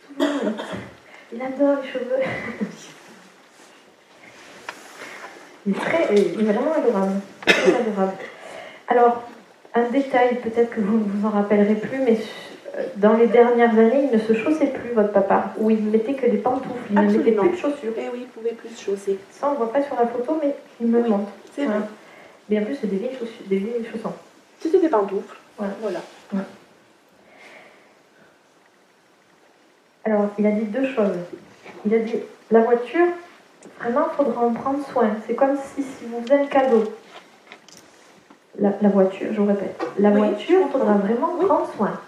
Souvent. 0.07 0.53
Il 1.31 1.41
adore 1.41 1.81
les 1.81 1.89
cheveux. 1.89 2.19
Il 5.65 5.71
est, 5.71 5.79
très, 5.79 6.13
il 6.13 6.41
est 6.41 6.51
vraiment 6.53 6.73
adorable. 6.73 7.21
Très 7.45 7.75
adorable. 7.75 8.13
Alors, 8.87 9.23
un 9.75 9.89
détail, 9.89 10.39
peut-être 10.41 10.69
que 10.71 10.81
vous 10.81 10.97
ne 10.97 11.03
vous 11.03 11.25
en 11.27 11.31
rappellerez 11.31 11.75
plus, 11.75 11.97
mais 11.99 12.17
euh, 12.75 12.85
dans 12.97 13.13
les 13.13 13.27
dernières 13.27 13.71
années, 13.71 14.09
il 14.11 14.17
ne 14.17 14.21
se 14.21 14.33
chaussait 14.33 14.67
plus, 14.67 14.91
votre 14.91 15.11
papa, 15.11 15.53
ou 15.57 15.69
il 15.71 15.83
ne 15.85 15.91
mettait 15.91 16.13
que 16.13 16.27
des 16.27 16.37
pantoufles, 16.37 16.75
il 16.89 16.95
ne 16.95 17.01
mettait 17.17 17.31
plus 17.31 17.49
de 17.49 17.55
chaussures. 17.55 17.93
Eh 17.97 18.09
oui, 18.13 18.27
vous 18.27 18.39
pouvez 18.41 18.53
plus 18.53 18.69
se 18.69 18.83
chausser. 18.83 19.19
Ça, 19.31 19.47
on 19.49 19.53
ne 19.53 19.57
voit 19.57 19.71
pas 19.71 19.81
sur 19.81 19.95
la 19.95 20.07
photo, 20.07 20.39
mais 20.41 20.55
il 20.79 20.87
me 20.87 21.01
Oui. 21.01 21.09
montre. 21.09 21.31
C'est 21.55 21.65
vrai. 21.65 21.79
Mais 22.49 22.59
en 22.59 22.65
plus, 22.65 22.75
c'est 22.75 22.87
des 22.87 22.97
vieilles 22.97 23.17
chaussures, 23.17 23.45
des 23.45 23.57
vieilles 23.57 23.85
chaussons. 23.91 24.13
C'était 24.59 24.79
des 24.79 24.89
pantoufles. 24.89 25.37
Voilà. 25.57 25.73
voilà. 25.81 26.45
Alors, 30.05 30.27
il 30.37 30.45
a 30.45 30.51
dit 30.51 30.65
deux 30.65 30.87
choses. 30.93 31.15
Il 31.85 31.93
a 31.93 31.99
dit, 31.99 32.15
la 32.51 32.61
voiture, 32.61 33.07
vraiment, 33.79 34.07
il 34.11 34.15
faudra 34.15 34.41
en 34.45 34.53
prendre 34.53 34.85
soin. 34.87 35.09
C'est 35.25 35.35
comme 35.35 35.55
si, 35.57 35.83
si 35.83 36.05
vous 36.05 36.21
faisiez 36.21 36.35
un 36.43 36.45
cadeau. 36.47 36.83
La, 38.59 38.69
la 38.81 38.89
voiture, 38.89 39.27
je 39.31 39.39
vous 39.41 39.47
répète, 39.47 39.83
la 39.99 40.09
Oui, 40.09 40.17
voiture, 40.19 40.59
il 40.67 40.71
faudra 40.71 40.93
vraiment 40.93 41.33
Oui. 41.39 41.45
prendre 41.45 41.67
soin. 41.75 41.99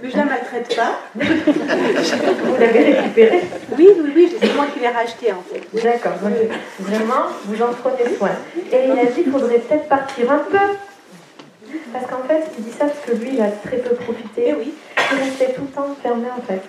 Mais 0.00 0.10
je 0.10 0.16
la 0.16 0.24
maltraite 0.24 0.74
pas. 0.74 0.98
Vous 1.14 2.56
l'avez 2.58 2.92
récupérée 2.92 3.40
Oui, 3.78 3.88
oui, 4.02 4.12
oui, 4.16 4.36
c'est 4.40 4.54
moi 4.56 4.66
qui 4.72 4.80
l'ai 4.80 4.88
racheté 4.88 5.32
en 5.32 5.42
fait. 5.42 5.62
D'accord, 5.82 6.14
donc 6.20 6.32
vraiment, 6.80 7.26
vous 7.44 7.62
en 7.62 7.68
prenez 7.72 8.16
soin. 8.16 8.30
Et 8.72 8.86
il 8.86 8.98
a 8.98 9.04
dit 9.06 9.22
qu'il 9.22 9.30
faudrait 9.30 9.58
peut-être 9.60 9.88
partir 9.88 10.30
un 10.32 10.38
peu. 10.50 10.58
Parce 11.92 12.06
qu'en 12.06 12.22
fait, 12.26 12.42
il 12.58 12.64
dit 12.64 12.72
ça 12.72 12.86
parce 12.86 12.98
que 13.06 13.12
lui, 13.12 13.30
il 13.34 13.40
a 13.42 13.50
très 13.50 13.76
peu 13.76 13.94
profité. 13.94 14.46
Eh 14.48 14.54
oui, 14.54 14.74
Il 15.12 15.18
restait 15.18 15.52
tout 15.54 15.62
le 15.62 15.68
temps 15.68 15.94
fermé 16.02 16.26
en 16.36 16.42
fait. 16.42 16.62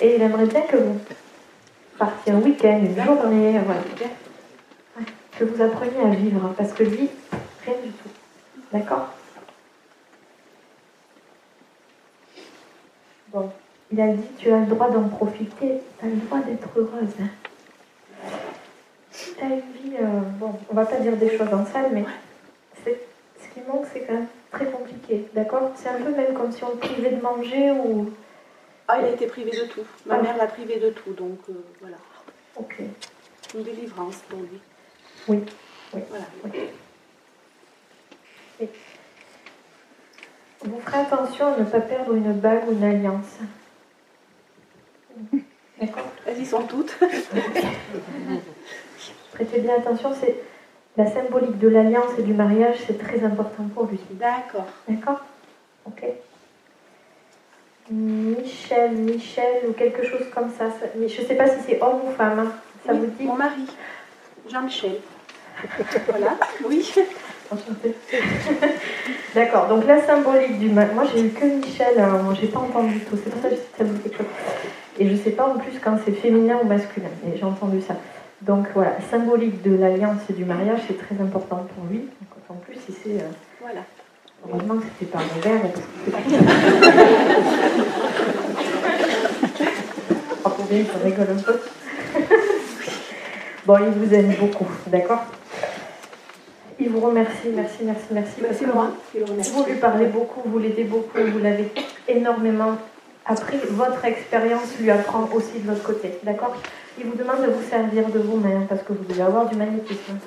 Et 0.00 0.14
il 0.16 0.22
aimerait 0.22 0.46
bien 0.46 0.60
que 0.62 0.76
vous 0.76 0.98
partiez 1.98 2.32
un 2.34 2.38
week-end, 2.38 2.78
une 2.84 2.94
journée, 3.04 3.58
voilà. 3.64 3.80
Ouais. 4.98 5.04
Que 5.38 5.44
vous 5.44 5.60
appreniez 5.60 6.02
à 6.04 6.14
vivre. 6.14 6.54
Parce 6.56 6.72
que 6.72 6.84
lui, 6.84 7.08
rien 7.64 7.74
du 7.84 7.90
tout. 7.90 8.05
D'accord 8.76 9.08
Bon, 13.28 13.50
il 13.90 14.00
a 14.00 14.08
dit 14.08 14.22
tu 14.38 14.50
as 14.52 14.60
le 14.60 14.66
droit 14.66 14.90
d'en 14.90 15.08
profiter, 15.08 15.80
tu 15.98 16.04
as 16.04 16.08
le 16.10 16.16
droit 16.16 16.40
d'être 16.40 16.68
heureuse. 16.76 17.14
Hein. 17.22 17.28
Tu 19.12 19.42
as 19.42 19.46
une 19.48 19.60
vie, 19.72 19.96
euh, 19.98 20.20
bon, 20.38 20.52
on 20.70 20.74
va 20.74 20.84
pas 20.84 20.96
dire 20.98 21.16
des 21.16 21.36
choses 21.38 21.52
en 21.54 21.64
salle, 21.64 21.90
mais 21.92 22.04
c'est, 22.84 23.00
ce 23.40 23.48
qui 23.54 23.66
manque, 23.66 23.86
c'est 23.92 24.00
quand 24.00 24.12
même 24.12 24.26
très 24.52 24.66
compliqué. 24.66 25.26
D'accord? 25.34 25.70
C'est 25.76 25.88
un 25.88 26.00
peu 26.02 26.14
même 26.14 26.34
comme 26.34 26.52
si 26.52 26.62
on 26.64 26.70
le 26.70 26.76
privait 26.76 27.10
de 27.12 27.20
manger 27.22 27.70
ou. 27.72 28.10
ah, 28.88 28.98
il 29.00 29.06
a 29.06 29.10
été 29.10 29.26
privé 29.26 29.52
de 29.52 29.64
tout. 29.72 29.84
Ma 30.04 30.16
Ah. 30.16 30.22
mère 30.22 30.36
l'a 30.36 30.46
privé 30.48 30.78
de 30.78 30.90
tout, 30.90 31.12
donc 31.14 31.38
euh, 31.48 31.64
voilà. 31.80 31.96
Ok. 32.56 32.76
Une 33.54 33.62
délivrance 33.62 34.16
pour 34.28 34.40
lui. 34.40 34.60
Oui, 35.28 35.38
oui. 35.94 36.00
Voilà. 36.10 36.24
Vous 40.64 40.80
ferez 40.80 40.98
attention 40.98 41.46
à 41.54 41.56
ne 41.58 41.64
pas 41.64 41.80
perdre 41.80 42.14
une 42.14 42.32
bague 42.32 42.68
ou 42.68 42.72
une 42.72 42.84
alliance. 42.84 43.36
D'accord 45.80 46.06
Elles 46.26 46.40
y 46.40 46.46
sont 46.46 46.62
toutes. 46.62 46.96
Prêtez 49.32 49.60
bien 49.60 49.74
attention, 49.76 50.14
c'est 50.18 50.36
la 50.96 51.06
symbolique 51.10 51.58
de 51.58 51.68
l'alliance 51.68 52.12
et 52.18 52.22
du 52.22 52.32
mariage, 52.32 52.76
c'est 52.86 52.98
très 52.98 53.22
important 53.22 53.64
pour 53.74 53.84
lui. 53.84 54.00
D'accord. 54.12 54.66
D'accord 54.88 55.20
Ok. 55.86 56.02
Michel, 57.90 58.92
Michel 58.96 59.66
ou 59.68 59.72
quelque 59.72 60.04
chose 60.04 60.26
comme 60.34 60.50
ça. 60.50 60.70
je 60.96 61.02
ne 61.02 61.08
sais 61.08 61.34
pas 61.36 61.46
si 61.48 61.60
c'est 61.66 61.80
homme 61.82 62.00
ou 62.06 62.10
femme. 62.12 62.38
hein. 62.38 62.52
Ça 62.84 62.92
Oui, 62.92 63.00
vous 63.00 63.06
dit 63.06 63.24
Mon 63.24 63.34
mari, 63.36 63.66
Jean-Michel. 64.50 65.00
voilà, 66.08 66.36
oui. 66.66 66.92
D'accord, 69.34 69.66
donc 69.68 69.86
la 69.86 70.02
symbolique 70.04 70.58
du 70.58 70.68
mariage. 70.70 70.94
Moi 70.94 71.04
j'ai 71.14 71.22
eu 71.26 71.30
que 71.30 71.44
Michel, 71.44 71.96
moi 72.24 72.34
j'ai 72.40 72.48
pas 72.48 72.60
entendu 72.60 73.00
tout. 73.00 73.16
C'est 73.22 73.30
pour 73.30 73.42
ça 73.42 73.48
que 73.48 73.54
je 73.54 73.60
sais 73.60 73.66
que 73.72 73.78
ça 73.78 73.84
vous 73.84 73.92
dit 73.94 74.00
quelque 74.02 74.16
chose. 74.18 74.26
Et 74.98 75.08
je 75.08 75.16
sais 75.16 75.30
pas 75.30 75.46
en 75.46 75.58
plus 75.58 75.78
quand 75.82 75.96
c'est 76.04 76.12
féminin 76.12 76.58
ou 76.62 76.66
masculin. 76.66 77.08
Et 77.26 77.36
j'ai 77.38 77.44
entendu 77.44 77.80
ça. 77.82 77.94
Donc 78.42 78.66
voilà, 78.74 78.92
symbolique 79.10 79.62
de 79.62 79.74
l'alliance 79.76 80.20
et 80.30 80.32
du 80.32 80.44
mariage, 80.44 80.80
c'est 80.86 80.98
très 80.98 81.14
important 81.22 81.66
pour 81.74 81.84
lui. 81.90 82.08
En 82.48 82.54
plus, 82.54 82.74
si 82.76 82.92
c'est. 83.02 83.16
euh, 83.20 83.28
Voilà. 83.60 83.80
Heureusement 84.48 84.76
que 84.76 84.84
c'était 84.98 85.10
pas 85.10 85.18
mon 85.18 85.40
verre. 85.40 85.62
parce 86.12 86.24
que 86.24 86.30
c'est- 86.30 86.36
Oh, 90.44 90.48
pour 90.50 90.64
bien, 90.66 90.84
ça 90.84 90.98
rigole 91.04 91.26
un 91.36 91.42
peu. 91.42 91.58
bon, 93.66 93.76
il 93.80 93.90
vous 94.06 94.14
aime 94.14 94.32
beaucoup, 94.38 94.68
d'accord? 94.86 95.24
Il 96.78 96.90
vous 96.90 97.00
remercie, 97.00 97.48
merci, 97.54 97.78
merci, 97.82 98.04
merci. 98.10 98.40
Le 98.40 99.24
remercie. 99.24 99.50
Vous 99.52 99.64
lui 99.64 99.76
parlez 99.76 100.06
beaucoup, 100.06 100.42
vous 100.44 100.58
l'aidez 100.58 100.84
beaucoup, 100.84 101.18
vous 101.18 101.38
l'avez 101.38 101.70
énormément 102.06 102.76
appris. 103.24 103.58
Votre 103.70 104.04
expérience 104.04 104.78
lui 104.78 104.90
apprend 104.90 105.28
aussi 105.32 105.58
de 105.60 105.68
l'autre 105.68 105.82
côté, 105.82 106.18
d'accord? 106.22 106.54
Il 106.98 107.06
vous 107.06 107.14
demande 107.14 107.42
de 107.42 107.50
vous 107.50 107.62
servir 107.68 108.08
de 108.08 108.18
vous-même 108.18 108.66
parce 108.66 108.82
que 108.82 108.92
vous 108.92 109.04
devez 109.04 109.22
avoir 109.22 109.48
du 109.48 109.56
magnétisme. 109.56 110.18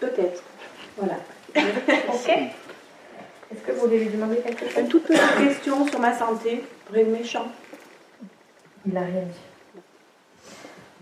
Peut-être. 0.00 0.42
Voilà. 0.96 1.16
Ok? 2.08 2.28
Est-ce 3.52 3.62
que 3.62 3.72
vous 3.72 3.80
voulez 3.80 3.98
lui 3.98 4.10
demander 4.10 4.36
quelque 4.36 4.66
chose? 4.66 4.78
Une 4.78 4.88
toute 4.88 5.04
petite 5.04 5.36
question 5.38 5.86
sur 5.88 5.98
ma 5.98 6.16
santé. 6.16 6.62
Rien 6.92 7.04
de 7.04 7.10
méchant? 7.10 7.46
Il 8.86 8.94
n'a 8.94 9.00
rien 9.00 9.22
dit. 9.22 9.80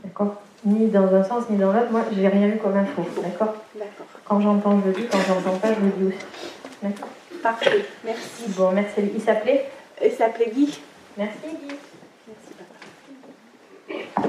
D'accord? 0.02 0.40
Ni 0.64 0.86
dans 0.88 1.14
un 1.14 1.22
sens, 1.22 1.44
ni 1.50 1.58
dans 1.58 1.72
l'autre. 1.72 1.90
Moi, 1.90 2.04
j'ai 2.12 2.26
rien 2.26 2.48
eu 2.48 2.56
comme 2.56 2.76
info. 2.76 3.02
D'accord? 3.22 3.54
D'accord. 3.74 4.06
Quand 4.28 4.40
j'entends, 4.40 4.78
je 4.82 4.88
le 4.88 4.92
dis. 4.92 5.06
Quand 5.10 5.18
j'entends 5.26 5.58
pas, 5.58 5.72
je 5.74 5.80
le 5.80 5.90
dis 5.90 6.04
aussi. 6.14 6.26
D'accord 6.82 7.08
Parfait. 7.42 7.86
Merci. 8.04 8.44
Bon, 8.48 8.72
merci. 8.72 9.00
Il 9.14 9.22
s'appelait 9.22 9.70
Il 10.04 10.12
s'appelait 10.12 10.50
Guy. 10.54 10.78
Merci, 11.16 11.38
Guy. 11.46 11.74
Merci, 12.26 12.52
papa. 12.58 14.28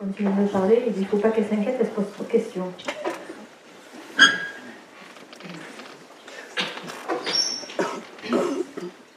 Continue 0.00 0.42
de 0.44 0.48
parler. 0.48 0.82
Il 0.86 0.92
dit 0.92 1.00
il 1.00 1.02
ne 1.02 1.08
faut 1.08 1.18
pas 1.18 1.30
qu'elle 1.30 1.46
s'inquiète, 1.46 1.76
elle 1.78 1.86
se 1.86 1.92
pose 1.92 2.10
trop 2.12 2.24
de 2.24 2.28
questions. 2.30 2.72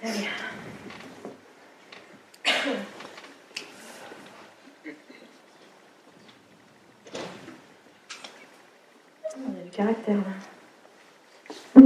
Allez. 0.04 0.30
Il 9.38 9.44
y 9.44 9.60
a 9.60 9.64
du 9.64 9.65
caractère 9.76 10.16
là. 10.16 11.82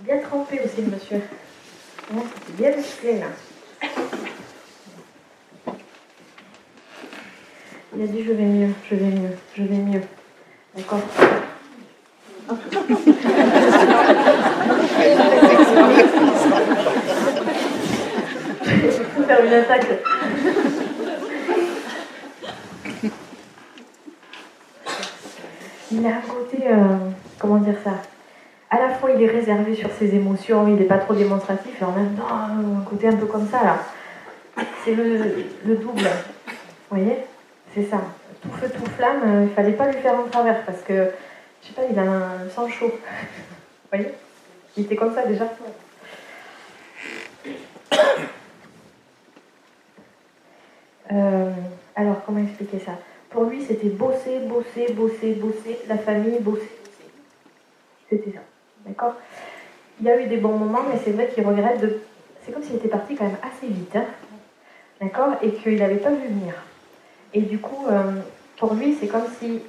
Bien 0.00 0.18
trempé 0.20 0.60
aussi, 0.64 0.82
monsieur. 0.82 1.20
C'est 2.46 2.56
bien 2.56 2.76
musclé 2.76 3.20
là. 3.20 3.26
Il 7.94 8.02
a 8.02 8.06
dit 8.06 8.24
je 8.24 8.32
vais 8.32 8.44
mieux, 8.44 8.72
je 8.90 8.94
vais 8.94 9.04
mieux, 9.04 9.36
je 9.54 9.62
vais 9.62 9.76
mieux. 9.76 10.00
D'accord 10.74 11.00
Je 18.64 19.02
peux 19.14 19.22
faire 19.24 19.44
une 19.44 19.52
attaque. 19.52 19.86
Il 25.94 26.06
a 26.06 26.16
un 26.16 26.20
côté, 26.22 26.68
euh, 26.68 26.96
comment 27.38 27.58
dire 27.58 27.76
ça 27.84 27.92
À 28.70 28.80
la 28.80 28.94
fois 28.94 29.10
il 29.10 29.22
est 29.22 29.28
réservé 29.28 29.74
il 30.48 30.74
n'est 30.74 30.84
pas 30.84 30.98
trop 30.98 31.14
démonstratif, 31.14 31.80
et 31.80 31.84
en 31.84 31.92
même 31.92 32.14
temps 32.14 32.28
euh, 32.28 32.80
un 32.80 32.84
côté 32.84 33.08
un 33.08 33.16
peu 33.16 33.26
comme 33.26 33.48
ça 33.48 33.62
là. 33.62 33.78
C'est 34.84 34.94
le, 34.94 35.46
le 35.64 35.76
double. 35.76 36.02
Vous 36.02 36.96
voyez? 36.96 37.18
C'est 37.74 37.84
ça. 37.84 38.00
Tout 38.42 38.50
feu, 38.50 38.68
tout 38.68 38.84
flamme, 38.96 39.22
euh, 39.24 39.44
il 39.48 39.54
fallait 39.54 39.72
pas 39.72 39.90
lui 39.90 40.00
faire 40.00 40.14
en 40.14 40.24
travers 40.24 40.64
parce 40.64 40.82
que, 40.82 41.10
je 41.62 41.68
sais 41.68 41.74
pas, 41.74 41.82
il 41.90 41.98
a 41.98 42.02
un 42.02 42.48
sang 42.54 42.68
chaud. 42.68 42.90
Vous 42.90 43.88
voyez? 43.92 44.08
Il 44.76 44.84
était 44.84 44.96
comme 44.96 45.14
ça 45.14 45.26
déjà. 45.26 45.44
Euh, 51.10 51.50
alors, 51.94 52.24
comment 52.24 52.42
expliquer 52.42 52.78
ça? 52.78 52.92
Pour 53.28 53.44
lui, 53.44 53.62
c'était 53.62 53.90
bosser, 53.90 54.38
bosser, 54.46 54.92
bosser, 54.94 55.32
bosser, 55.34 55.78
la 55.86 55.98
famille, 55.98 56.38
bosser, 56.40 56.70
bosser. 56.82 57.10
C'était 58.08 58.32
ça. 58.32 58.40
D'accord? 58.86 59.16
Il 60.02 60.08
y 60.08 60.10
a 60.10 60.20
eu 60.20 60.26
des 60.26 60.38
bons 60.38 60.58
moments, 60.58 60.82
mais 60.90 60.98
c'est 61.04 61.12
vrai 61.12 61.28
qu'il 61.32 61.46
regrette 61.46 61.80
de. 61.80 62.00
C'est 62.44 62.50
comme 62.50 62.64
s'il 62.64 62.74
était 62.74 62.88
parti 62.88 63.14
quand 63.14 63.24
même 63.24 63.36
assez 63.40 63.68
vite. 63.68 63.94
hein. 63.94 64.04
D'accord? 65.00 65.36
Et 65.42 65.52
qu'il 65.52 65.78
n'avait 65.78 65.94
pas 65.94 66.10
vu 66.10 66.26
venir. 66.26 66.54
Et 67.32 67.40
du 67.42 67.60
coup, 67.60 67.86
euh, 67.88 68.20
pour 68.56 68.74
lui, 68.74 68.96
c'est 68.98 69.06
comme 69.06 69.26
si, 69.38 69.60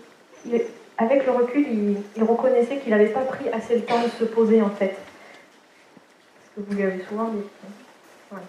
avec 0.97 1.27
le 1.27 1.33
recul, 1.33 1.67
il, 2.15 2.23
reconnaissait 2.23 2.77
qu'il 2.77 2.89
n'avait 2.89 3.09
pas 3.09 3.21
pris 3.21 3.47
assez 3.49 3.75
le 3.75 3.81
temps 3.83 4.01
de 4.01 4.09
se 4.09 4.23
poser 4.23 4.63
en 4.63 4.71
fait. 4.71 4.97
Ce 6.45 6.61
que 6.61 6.67
vous 6.67 6.75
lui 6.75 6.83
avez 6.83 7.03
souvent 7.03 7.29
dit. 7.29 7.43
Voilà. 8.31 8.45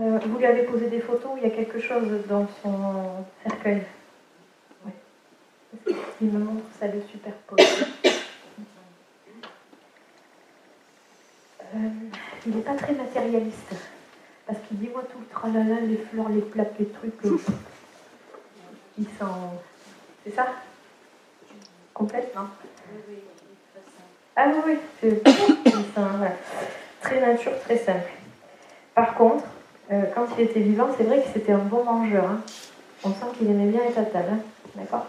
Euh, 0.00 0.18
vous 0.26 0.38
lui 0.38 0.46
avez 0.46 0.62
posé 0.62 0.86
des 0.86 1.00
photos, 1.00 1.32
il 1.38 1.42
y 1.42 1.52
a 1.52 1.54
quelque 1.54 1.80
chose 1.80 2.06
dans 2.28 2.46
son 2.62 3.24
cercueil? 3.42 3.82
Il 6.20 6.28
me 6.28 6.38
montre 6.38 6.64
ça 6.78 6.86
le 6.88 7.00
superpose. 7.10 7.58
Euh, 11.74 11.78
il 12.46 12.56
n'est 12.56 12.62
pas 12.62 12.74
très 12.74 12.92
matérialiste. 12.92 13.74
Parce 14.46 14.58
qu'il 14.66 14.78
dit, 14.78 14.88
moi, 14.88 15.02
tout 15.10 15.18
le 15.20 15.26
tralala, 15.26 15.80
les 15.82 15.96
fleurs, 15.96 16.28
les 16.28 16.40
plaques, 16.40 16.74
les 16.78 16.88
trucs, 16.88 17.24
euh, 17.24 17.38
ils 18.98 19.04
sont... 19.18 19.26
C'est 20.24 20.34
ça? 20.34 20.46
Complètement. 21.94 22.46
Ah 24.36 24.48
oui, 24.48 24.62
oui, 24.66 24.78
c'est 25.00 25.22
ils 25.26 25.72
sont, 25.94 26.02
voilà. 26.16 26.34
très 27.00 27.20
nature, 27.20 27.52
très 27.64 27.76
simple. 27.76 28.10
Par 28.94 29.14
contre, 29.14 29.44
euh, 29.92 30.02
quand 30.14 30.26
il 30.38 30.44
était 30.44 30.60
vivant, 30.60 30.88
c'est 30.96 31.04
vrai 31.04 31.22
que 31.22 31.28
c'était 31.32 31.52
un 31.52 31.58
bon 31.58 31.84
mangeur. 31.84 32.24
hein. 32.24 32.40
On 33.04 33.10
sent 33.10 33.26
qu'il 33.38 33.50
aimait 33.50 33.70
bien 33.70 33.82
être 33.84 33.98
à 33.98 34.04
table, 34.04 34.28
hein. 34.32 34.38
d'accord? 34.74 35.06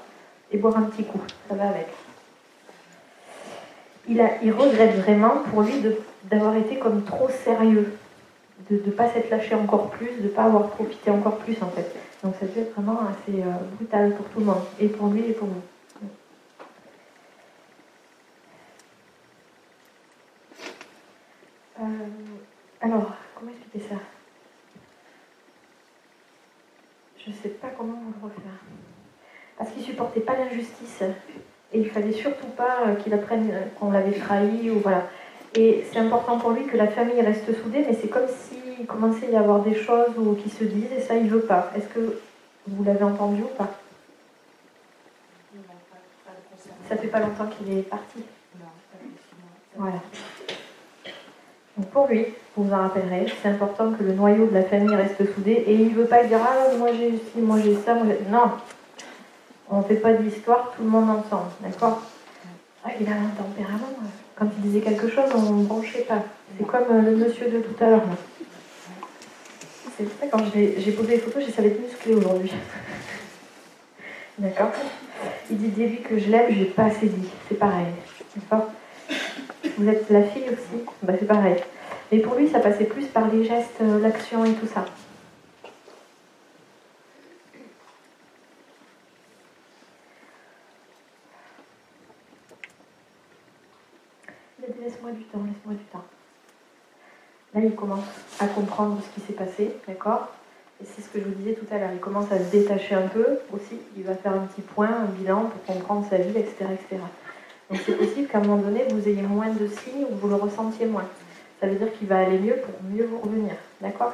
Et 0.52 0.58
boire 0.58 0.78
un 0.78 0.84
petit 0.84 1.06
coup, 1.06 1.22
ça 1.48 1.56
va 1.56 1.70
avec. 1.70 1.88
Il, 4.08 4.20
a, 4.20 4.42
il 4.44 4.52
regrette 4.52 4.98
vraiment 4.98 5.44
pour 5.50 5.62
lui 5.62 5.82
d'avoir 6.26 6.56
été 6.58 6.78
comme 6.78 7.04
trop 7.04 7.30
sérieux, 7.30 7.98
de 8.70 8.82
ne 8.86 8.92
pas 8.92 9.10
s'être 9.10 9.30
lâché 9.30 9.56
encore 9.56 9.90
plus, 9.92 10.12
de 10.18 10.24
ne 10.24 10.28
pas 10.28 10.44
avoir 10.44 10.70
profité 10.70 11.10
encore 11.10 11.38
plus 11.38 11.62
en 11.62 11.70
fait. 11.70 11.96
Donc 12.22 12.36
ça 12.40 12.46
devait 12.46 12.62
être 12.62 12.74
vraiment 12.74 13.00
assez 13.02 13.42
euh, 13.42 13.52
brutal 13.78 14.14
pour 14.16 14.26
tout 14.28 14.40
le 14.40 14.46
monde, 14.46 14.64
et 14.80 14.88
pour 14.88 15.08
lui 15.08 15.22
et 15.22 15.34
pour 15.34 15.48
nous. 15.48 15.62
Euh, 21.80 21.84
alors, 22.82 23.14
comment 23.36 23.52
expliquer 23.52 23.88
ça? 23.88 23.96
Je 27.24 27.30
ne 27.30 27.36
sais 27.36 27.50
pas 27.50 27.70
comment 27.70 27.94
vous 27.94 28.14
le 28.20 28.28
refaire. 28.28 28.60
Parce 29.62 29.74
qu'il 29.74 29.84
supportait 29.84 30.22
pas 30.22 30.34
l'injustice. 30.34 31.04
Et 31.72 31.82
il 31.82 31.88
fallait 31.88 32.14
surtout 32.14 32.48
pas 32.58 32.80
euh, 32.88 32.96
qu'il 32.96 33.14
apprenne 33.14 33.48
euh, 33.52 33.62
qu'on 33.80 33.92
l'avait 33.92 34.18
trahi 34.18 34.72
ou 34.72 34.80
voilà. 34.80 35.04
Et 35.54 35.86
c'est 35.94 36.00
important 36.00 36.40
pour 36.40 36.50
lui 36.50 36.66
que 36.66 36.76
la 36.76 36.88
famille 36.88 37.22
reste 37.22 37.46
soudée, 37.62 37.86
mais 37.88 37.94
c'est 37.94 38.08
comme 38.08 38.26
s'il 38.28 38.88
commençait 38.88 39.28
à 39.28 39.30
y 39.30 39.36
avoir 39.36 39.60
des 39.60 39.76
choses 39.76 40.18
ou 40.18 40.34
qui 40.34 40.50
se 40.50 40.64
disent 40.64 40.92
et 40.98 41.00
ça 41.00 41.16
il 41.16 41.30
veut 41.30 41.42
pas. 41.42 41.72
Est-ce 41.78 41.88
que 41.90 42.18
vous 42.68 42.84
l'avez 42.84 43.04
entendu 43.04 43.44
ou 43.44 43.56
pas? 43.56 43.70
Ça 46.90 46.98
fait 46.98 47.10
pas 47.10 47.20
longtemps 47.20 47.46
qu'il 47.46 47.78
est 47.78 47.84
parti. 47.84 48.24
Voilà. 49.76 50.00
Donc 51.78 51.86
pour 51.92 52.08
lui, 52.08 52.26
vous 52.58 52.64
vous 52.64 52.74
en 52.74 52.78
rappellerez, 52.78 53.28
c'est 53.44 53.50
important 53.50 53.92
que 53.92 54.04
le 54.04 54.14
noyau 54.14 54.48
de 54.48 54.56
la 54.56 54.64
famille 54.64 54.96
reste 54.96 55.36
soudé 55.36 55.52
et 55.52 55.76
il 55.76 55.90
ne 55.90 55.94
veut 55.94 56.08
pas 56.08 56.24
dire 56.24 56.40
ah 56.42 56.76
moi 56.80 56.90
j'ai 56.94 57.12
ci, 57.12 57.42
moi 57.42 57.60
j'ai 57.64 57.76
ça, 57.76 57.94
moi 57.94 58.06
non. 58.32 58.50
On 59.72 59.80
ne 59.80 59.84
fait 59.84 59.96
pas 59.96 60.12
d'histoire 60.14 60.74
tout 60.76 60.84
le 60.84 60.90
monde 60.90 61.10
ensemble, 61.10 61.50
d'accord 61.62 62.02
Ah, 62.84 62.90
Il 63.00 63.08
a 63.08 63.14
un 63.14 63.30
tempérament. 63.30 63.88
Quand 64.36 64.48
il 64.58 64.62
disait 64.64 64.82
quelque 64.82 65.08
chose, 65.10 65.30
on 65.34 65.54
ne 65.54 65.64
branchait 65.64 66.02
pas. 66.02 66.24
C'est 66.58 66.68
comme 66.68 66.84
euh, 66.92 67.02
le 67.02 67.16
monsieur 67.16 67.50
de 67.50 67.60
tout 67.60 67.82
à 67.82 67.90
l'heure. 67.90 68.04
C'est 69.98 70.04
vrai, 70.04 70.30
quand 70.30 70.44
j'ai 70.54 70.92
posé 70.92 71.14
les 71.14 71.20
photos, 71.20 71.44
j'ai 71.46 71.52
ça 71.52 71.62
va 71.62 71.70
être 71.70 71.82
musclé 71.82 72.16
aujourd'hui. 72.16 72.52
D'accord 74.38 74.72
Il 75.50 75.58
dit 75.58 75.70
dis-lui 75.70 76.02
que 76.02 76.20
je 76.20 76.30
l'aime, 76.30 76.52
je 76.52 76.60
n'ai 76.60 76.66
pas 76.66 76.86
assez 76.86 77.08
dit. 77.08 77.30
C'est 77.48 77.58
pareil. 77.58 77.88
D'accord 78.36 78.72
Vous 79.78 79.88
êtes 79.88 80.10
la 80.10 80.24
fille 80.24 80.50
aussi? 80.50 80.84
Bah, 81.02 81.14
C'est 81.18 81.28
pareil. 81.28 81.56
Mais 82.12 82.20
pour 82.20 82.36
lui, 82.36 82.50
ça 82.50 82.60
passait 82.60 82.86
plus 82.86 83.06
par 83.06 83.30
les 83.30 83.46
gestes, 83.46 83.80
euh, 83.82 84.02
l'action 84.02 84.44
et 84.44 84.52
tout 84.54 84.68
ça. 84.68 84.84
Il 94.60 94.66
a 94.66 94.68
dit 94.68 94.71
laisse-moi 94.82 95.12
du 95.12 95.24
temps, 95.24 95.44
laisse-moi 95.46 95.76
du 95.76 95.84
temps. 95.86 96.04
Là, 97.54 97.62
il 97.64 97.76
commence 97.76 98.06
à 98.40 98.48
comprendre 98.48 99.02
ce 99.04 99.10
qui 99.14 99.26
s'est 99.26 99.34
passé, 99.34 99.76
d'accord? 99.88 100.30
Et 100.82 100.86
c'est 100.86 101.02
ce 101.02 101.10
que 101.10 101.20
je 101.20 101.26
vous 101.26 101.36
disais 101.36 101.54
tout 101.54 101.68
à 101.72 101.78
l'heure. 101.78 101.92
Il 101.94 102.00
commence 102.00 102.32
à 102.32 102.40
se 102.40 102.50
détacher 102.50 102.96
un 102.96 103.08
peu 103.08 103.40
aussi. 103.54 103.78
Il 103.96 104.04
va 104.04 104.16
faire 104.16 104.34
un 104.34 104.46
petit 104.48 104.62
point, 104.62 104.90
un 104.90 105.06
bilan 105.06 105.46
pour 105.46 105.76
comprendre 105.76 106.08
sa 106.10 106.18
vie, 106.18 106.38
etc. 106.38 106.66
etc. 106.72 107.02
Donc 107.70 107.80
c'est 107.86 107.96
possible 107.96 108.28
qu'à 108.28 108.40
un 108.40 108.42
moment 108.42 108.58
donné, 108.62 108.86
vous 108.90 109.08
ayez 109.08 109.22
moins 109.22 109.50
de 109.50 109.68
signes 109.68 110.06
ou 110.10 110.16
vous 110.16 110.28
le 110.28 110.36
ressentiez 110.36 110.88
moins. 110.88 111.08
Ça 111.60 111.68
veut 111.68 111.76
dire 111.76 111.94
qu'il 111.94 112.08
va 112.08 112.20
aller 112.20 112.40
mieux 112.40 112.56
pour 112.56 112.74
mieux 112.90 113.06
vous 113.06 113.20
revenir. 113.20 113.54
D'accord? 113.80 114.14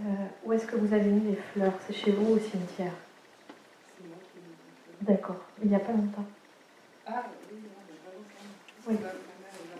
Euh, 0.00 0.02
Où 0.44 0.52
est-ce 0.52 0.66
que 0.66 0.76
vous 0.76 0.92
avez 0.92 1.08
mis 1.08 1.30
les 1.30 1.36
fleurs? 1.36 1.72
C'est 1.86 1.94
chez 1.94 2.10
vous 2.10 2.34
au 2.34 2.38
cimetière? 2.38 2.92
D'accord. 5.02 5.36
Il 5.62 5.68
n'y 5.68 5.76
a 5.76 5.80
pas 5.80 5.92
longtemps. 5.92 6.24
Ah, 7.06 7.22
oui. 7.52 7.58
Oui. 8.88 8.96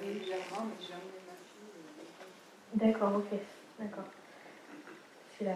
Régulièrement, 0.00 0.62
mais 0.66 0.76
j'ai 0.80 0.94
ma 0.94 2.92
D'accord, 2.92 3.16
ok. 3.16 3.38
D'accord. 3.80 4.04
C'est 5.36 5.44
là. 5.44 5.52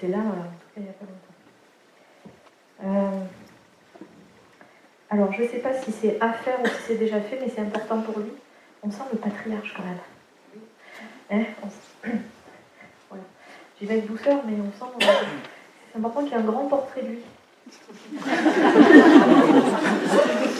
C'est 0.00 0.08
là, 0.08 0.18
en 0.18 0.22
tout 0.22 0.68
cas, 0.74 0.78
il 0.78 0.82
n'y 0.82 0.88
a 0.88 0.92
pas 0.92 1.04
longtemps. 1.04 1.36
Euh, 2.82 3.24
alors, 5.10 5.32
je 5.32 5.42
ne 5.42 5.48
sais 5.48 5.58
pas 5.58 5.74
si 5.80 5.92
c'est 5.92 6.20
à 6.20 6.32
faire 6.32 6.60
ou 6.60 6.66
si 6.66 6.72
c'est 6.88 6.96
déjà 6.96 7.20
fait, 7.20 7.38
mais 7.40 7.48
c'est 7.54 7.60
important 7.60 8.00
pour 8.02 8.18
lui. 8.18 8.32
On 8.82 8.90
sent 8.90 9.04
le 9.12 9.18
patriarche 9.18 9.74
quand 9.76 9.84
même. 9.84 9.98
Hein 11.30 11.44
voilà. 13.08 13.24
J'y 13.78 13.86
vais 13.86 13.94
avec 13.94 14.06
douceur, 14.06 14.42
mais 14.44 14.54
on 14.60 14.72
sent. 14.72 14.90
euh, 15.08 15.24
C'est 15.92 15.98
important 15.98 16.22
qu'il 16.24 16.32
y 16.32 16.34
ait 16.34 16.38
un 16.38 16.42
grand 16.42 16.66
portrait 16.66 17.02
de 17.02 17.08
lui. 17.08 17.22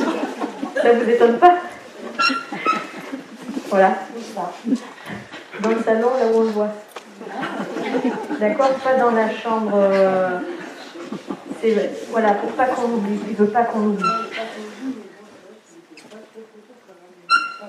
Ça 0.82 0.92
vous 0.92 1.08
étonne 1.10 1.38
pas 1.38 1.58
Voilà, 3.68 3.94
ça. 4.34 4.52
Dans 5.60 5.68
le 5.70 5.82
salon, 5.82 6.10
là 6.18 6.26
où 6.32 6.36
on 6.38 6.42
le 6.42 6.48
voit. 6.50 6.68
D'accord 8.40 8.70
Pas 8.82 8.94
dans 8.96 9.10
la 9.10 9.30
chambre. 9.30 9.72
euh, 9.74 10.38
voilà, 12.10 12.34
pour 12.34 12.50
pas 12.52 12.66
qu'on 12.66 12.88
l'oublie. 12.88 13.20
Il 13.28 13.36
veut 13.36 13.48
pas 13.48 13.64
qu'on 13.64 13.80
l'oublie. 13.80 14.04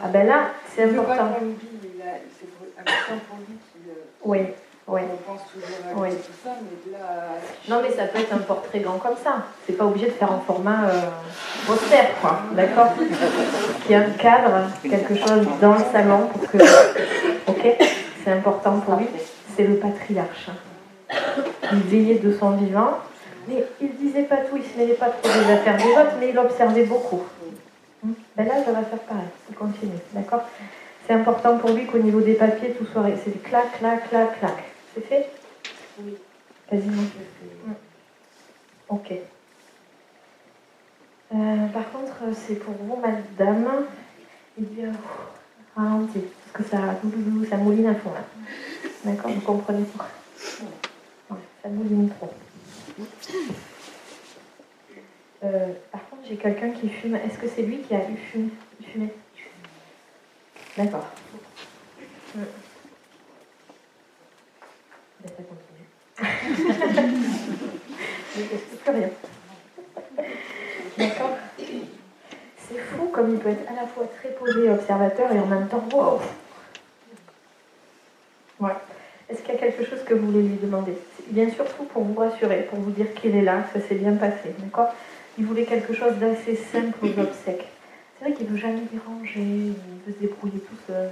Ah 0.04 0.08
ben 0.08 0.26
là, 0.28 0.46
c'est 0.74 0.84
important. 0.84 1.34
qu'on 1.34 1.46
l'oublie, 1.46 1.68
il 1.96 2.02
a- 2.02 2.22
c'est 2.40 2.80
important 2.80 3.22
pour 3.30 3.38
lui 3.40 3.58
qu'il. 3.72 3.90
euh, 3.92 3.94
Oui, 4.24 4.40
On 4.88 4.94
pense 5.26 5.42
toujours 5.54 6.04
à 6.04 6.10
tout 6.10 6.16
ça, 6.44 6.50
mais 6.62 6.92
là. 6.92 7.00
Non, 7.70 7.82
mais 7.82 7.96
ça 7.96 8.06
peut 8.06 8.20
être 8.20 8.34
un 8.34 8.40
portrait 8.40 8.80
grand 8.80 8.98
comme 8.98 9.16
ça. 9.24 9.46
C'est 9.66 9.78
pas 9.78 9.86
obligé 9.86 10.08
de 10.08 10.12
faire 10.12 10.32
en 10.32 10.40
format 10.40 10.90
euh, 10.90 11.02
poster, 11.66 12.10
quoi. 12.20 12.42
D'accord? 12.54 12.90
Qu'il 13.84 13.92
y 13.92 13.96
a 13.96 14.00
un 14.00 14.10
cadre, 14.12 14.68
quelque 14.82 15.16
chose 15.16 15.48
dans 15.62 15.74
le 15.74 15.84
salon 15.92 16.28
pour 16.28 16.50
que. 16.50 16.58
Ok 17.48 17.78
C'est 18.24 18.32
important 18.32 18.80
pour 18.80 18.96
lui. 18.96 19.08
C'est 19.56 19.64
le 19.64 19.76
patriarche. 19.76 20.50
Il 21.72 21.80
veillait 21.84 22.20
de 22.20 22.36
son 22.38 22.52
vivant. 22.52 22.98
Mais 23.48 23.66
il 23.80 23.96
disait 23.96 24.24
pas 24.24 24.38
tout, 24.38 24.58
il 24.58 24.64
se 24.64 24.78
mêlait 24.78 24.94
pas 24.94 25.10
trop 25.10 25.32
des 25.32 25.52
affaires 25.52 25.78
des 25.78 25.92
autres, 25.92 26.16
mais 26.20 26.30
il 26.30 26.38
observait 26.38 26.84
beaucoup. 26.84 27.24
Hmm 28.04 28.14
ben 28.36 28.48
là, 28.48 28.64
ça 28.64 28.72
va 28.72 28.84
faire 28.84 29.00
pareil. 29.00 29.26
Il 29.50 29.56
continue. 29.56 29.98
D'accord? 30.14 30.44
C'est 31.08 31.14
important 31.14 31.58
pour 31.58 31.72
lui 31.72 31.86
qu'au 31.86 31.98
niveau 31.98 32.22
des 32.22 32.34
papiers, 32.34 32.72
tout 32.72 32.86
soit. 32.92 33.04
C'est 33.24 33.42
clac, 33.44 33.80
clac, 33.80 34.10
clac, 34.10 34.40
clac. 34.40 34.71
C'est 34.94 35.02
fait? 35.02 35.30
Oui. 36.00 36.18
Quasiment. 36.70 37.04
Ok. 38.90 39.14
Euh, 41.34 41.68
par 41.68 41.92
contre, 41.92 42.36
c'est 42.36 42.56
pour 42.56 42.74
vous, 42.74 42.98
madame. 42.98 43.86
Il 44.58 44.66
dit 44.68 44.84
euh, 44.84 44.92
ralenti, 45.76 46.20
parce 46.54 46.66
que 46.66 46.70
ça, 46.70 47.00
ça 47.50 47.58
mouline 47.58 47.88
à 47.88 47.96
fond 47.96 48.12
là. 48.12 48.26
D'accord, 49.06 49.32
vous 49.32 49.42
comprenez 49.42 49.86
pas. 49.98 50.10
Ouais, 51.30 51.38
ça 51.64 51.70
mouline 51.70 52.10
trop. 52.10 52.34
Euh, 55.44 55.74
par 55.92 56.10
contre, 56.10 56.24
j'ai 56.28 56.36
quelqu'un 56.36 56.72
qui 56.72 56.90
fume. 56.90 57.16
Est-ce 57.16 57.38
que 57.40 57.48
c'est 57.48 57.64
lui 57.64 57.82
qui 57.82 57.96
a 57.96 58.10
eu 58.10 58.18
fumé, 58.18 59.10
D'accord. 60.78 61.08
Hmm. 62.36 62.44
Plus 68.84 68.92
rien. 68.92 69.10
D'accord 70.98 71.38
C'est 72.58 72.80
fou 72.80 73.08
comme 73.12 73.34
il 73.34 73.40
peut 73.40 73.50
être 73.50 73.70
à 73.70 73.76
la 73.76 73.88
fois 73.88 74.06
très 74.20 74.30
posé 74.30 74.70
observateur 74.70 75.32
et 75.32 75.40
en 75.40 75.46
même 75.46 75.68
temps, 75.68 75.84
wow 75.94 76.20
Ouais. 78.60 78.74
Est-ce 79.30 79.42
qu'il 79.42 79.54
y 79.54 79.58
a 79.58 79.60
quelque 79.60 79.86
chose 79.86 80.04
que 80.04 80.14
vous 80.14 80.28
voulez 80.28 80.44
lui 80.44 80.58
demander? 80.62 80.94
C'est 81.16 81.32
Bien 81.32 81.50
surtout 81.50 81.84
pour 81.86 82.04
vous 82.04 82.20
rassurer, 82.20 82.68
pour 82.70 82.80
vous 82.80 82.92
dire 82.92 83.14
qu'il 83.14 83.36
est 83.36 83.42
là, 83.42 83.62
que 83.62 83.80
ça 83.80 83.88
s'est 83.88 83.96
bien 83.96 84.14
passé. 84.14 84.54
D'accord? 84.60 84.94
Il 85.38 85.46
voulait 85.46 85.66
quelque 85.66 85.94
chose 85.94 86.16
d'assez 86.18 86.56
simple 86.56 86.98
aux 87.04 87.20
obsèques. 87.20 87.68
C'est 88.18 88.26
vrai 88.26 88.34
qu'il 88.34 88.48
ne 88.48 88.52
veut 88.52 88.58
jamais 88.58 88.82
déranger, 88.92 89.40
il 89.40 89.74
veut 90.06 90.14
se 90.14 90.20
débrouiller 90.20 90.60
tout 90.60 90.76
seul. 90.86 91.10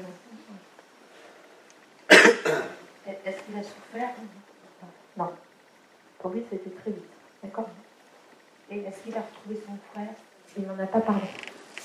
Est-ce 3.26 3.44
qu'il 3.44 3.58
a 3.58 3.64
souffert 3.64 4.10
Non. 5.18 5.32
Pour 6.20 6.32
lui, 6.32 6.44
c'était 6.50 6.70
très 6.70 6.92
vite. 6.92 7.04
D'accord 7.44 7.70
Et 8.70 8.80
est-ce 8.80 9.04
qu'il 9.04 9.16
a 9.18 9.22
retrouvé 9.22 9.60
son 9.66 9.78
frère 9.92 10.14
Il 10.58 10.66
n'en 10.66 10.78
a 10.80 10.88
pas 10.88 11.02
parlé. 11.02 11.28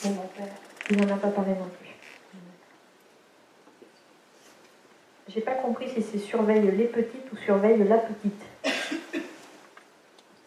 et 0.04 0.08
mon 0.10 0.26
père 0.28 0.52
Il 0.90 0.96
n'en 0.98 1.14
a 1.14 1.18
pas 1.18 1.30
parlé 1.30 1.52
non 1.52 1.68
plus. 1.80 1.90
J'ai 5.28 5.40
pas 5.40 5.54
compris 5.54 5.88
si 5.90 6.02
c'est 6.02 6.18
surveille 6.18 6.70
les 6.70 6.84
petites 6.84 7.32
ou 7.32 7.36
surveille 7.36 7.82
la 7.84 7.98
petite. 7.98 8.42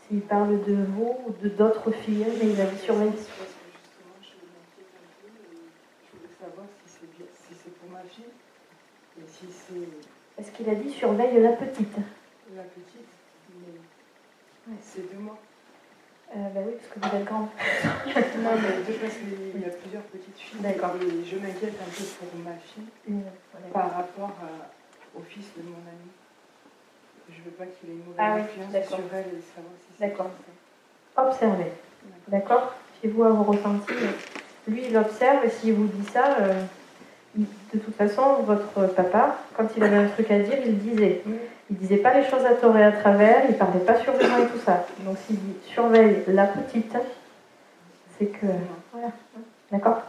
S'il 0.07 0.21
parle 0.21 0.63
de 0.63 0.75
vous 0.75 1.17
ou 1.25 1.31
de 1.41 1.49
d'autres 1.49 1.91
filles, 1.91 2.27
mais 2.39 2.51
il 2.51 2.61
a 2.61 2.65
dit 2.65 2.77
surveille. 2.79 3.09
Parce 3.11 3.25
que 3.25 3.33
justement, 3.73 4.15
je 4.21 6.17
voulais 6.17 6.29
savoir 6.39 6.67
si 6.85 6.93
c'est 6.93 7.17
bien, 7.17 7.25
si 7.33 7.53
c'est 7.61 7.73
pour 7.79 7.89
ma 7.89 8.03
fille 8.03 8.31
et 9.19 9.27
si 9.27 9.47
c'est 9.51 10.16
Est-ce 10.39 10.51
qu'il 10.51 10.69
a 10.69 10.75
dit 10.75 10.91
surveille 10.91 11.39
la 11.41 11.53
petite 11.53 11.95
la 12.55 12.63
petite, 12.63 13.07
mais 14.67 14.75
c'est 14.81 15.13
de 15.13 15.19
moi. 15.19 15.37
euh, 16.35 16.49
Bah 16.53 16.61
oui, 16.65 16.73
parce 16.77 16.87
que 16.93 16.99
vous 16.99 17.21
êtes 17.21 17.25
grande. 17.27 17.47
Non, 18.41 18.51
mais 18.55 18.83
de 18.93 18.97
parce 18.99 19.13
qu'il 19.15 19.61
y 19.61 19.65
a 19.65 19.69
plusieurs 19.69 20.03
petites 20.03 20.37
filles. 20.37 20.59
D'accord. 20.61 20.95
Et 21.01 21.25
je 21.25 21.35
m'inquiète 21.37 21.75
un 21.81 21.89
peu 21.91 22.03
pour 22.19 22.39
ma 22.43 22.55
fille 22.55 23.21
par 23.73 23.91
rapport 23.95 24.29
à- 24.41 25.17
au 25.17 25.21
fils 25.23 25.45
de 25.57 25.63
mon 25.63 25.77
ami. 25.77 26.09
Je 27.29 27.41
veux 27.43 27.51
pas 27.51 27.65
qu'il 27.65 27.89
ait 27.89 27.93
une 27.93 27.99
mauvaise 28.05 28.15
Ah 28.19 28.35
oui, 28.35 28.41
influence 28.41 28.87
sur 28.87 29.13
elle 29.13 29.25
et 29.37 29.43
savoir 29.55 29.73
si 29.81 29.87
c'est 29.97 30.07
D'accord. 30.07 30.31
Observez. 31.17 31.71
D'accord 32.27 32.73
Fiez-vous 33.01 33.23
à 33.23 33.29
vos 33.29 33.43
ressentis. 33.43 33.93
Lui, 34.67 34.85
il 34.89 34.97
observe 34.97 35.43
et 35.45 35.49
s'il 35.49 35.73
vous 35.73 35.87
dit 35.87 36.05
ça, 36.09 36.37
euh, 36.39 36.53
il- 36.53 36.67
de 37.37 37.79
toute 37.79 37.95
façon, 37.95 38.41
votre 38.43 38.93
papa, 38.95 39.37
quand 39.55 39.67
il 39.75 39.83
avait 39.83 39.97
un 39.97 40.07
truc 40.07 40.31
à 40.31 40.39
dire, 40.39 40.57
il 40.65 40.77
disait. 40.79 41.21
Il 41.69 41.75
disait 41.75 41.97
pas 41.97 42.17
les 42.17 42.23
choses 42.23 42.45
à 42.45 42.53
tort 42.53 42.77
et 42.77 42.83
à 42.83 42.93
travers, 42.93 43.43
il 43.49 43.55
parlait 43.55 43.81
pas 43.81 43.99
sur 43.99 44.13
moi 44.13 44.39
et 44.39 44.47
tout 44.47 44.59
ça. 44.65 44.85
Donc 45.01 45.17
s'il 45.25 45.35
dit 45.35 45.53
surveille 45.65 46.23
la 46.27 46.45
petite, 46.47 46.95
c'est 48.17 48.27
que. 48.27 48.45
Voilà. 48.93 49.11
D'accord? 49.71 50.03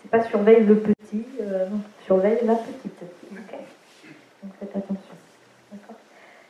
C'est 0.00 0.10
pas 0.10 0.22
surveille 0.22 0.64
le 0.64 0.76
petit, 0.78 1.26
euh, 1.40 1.68
non, 1.68 1.80
surveille 2.06 2.38
la 2.44 2.54
petite. 2.54 3.02
Ok? 3.32 3.58
Donc 4.42 4.52
faites 4.60 4.76
attention. 4.76 5.16
D'accord? 5.72 5.96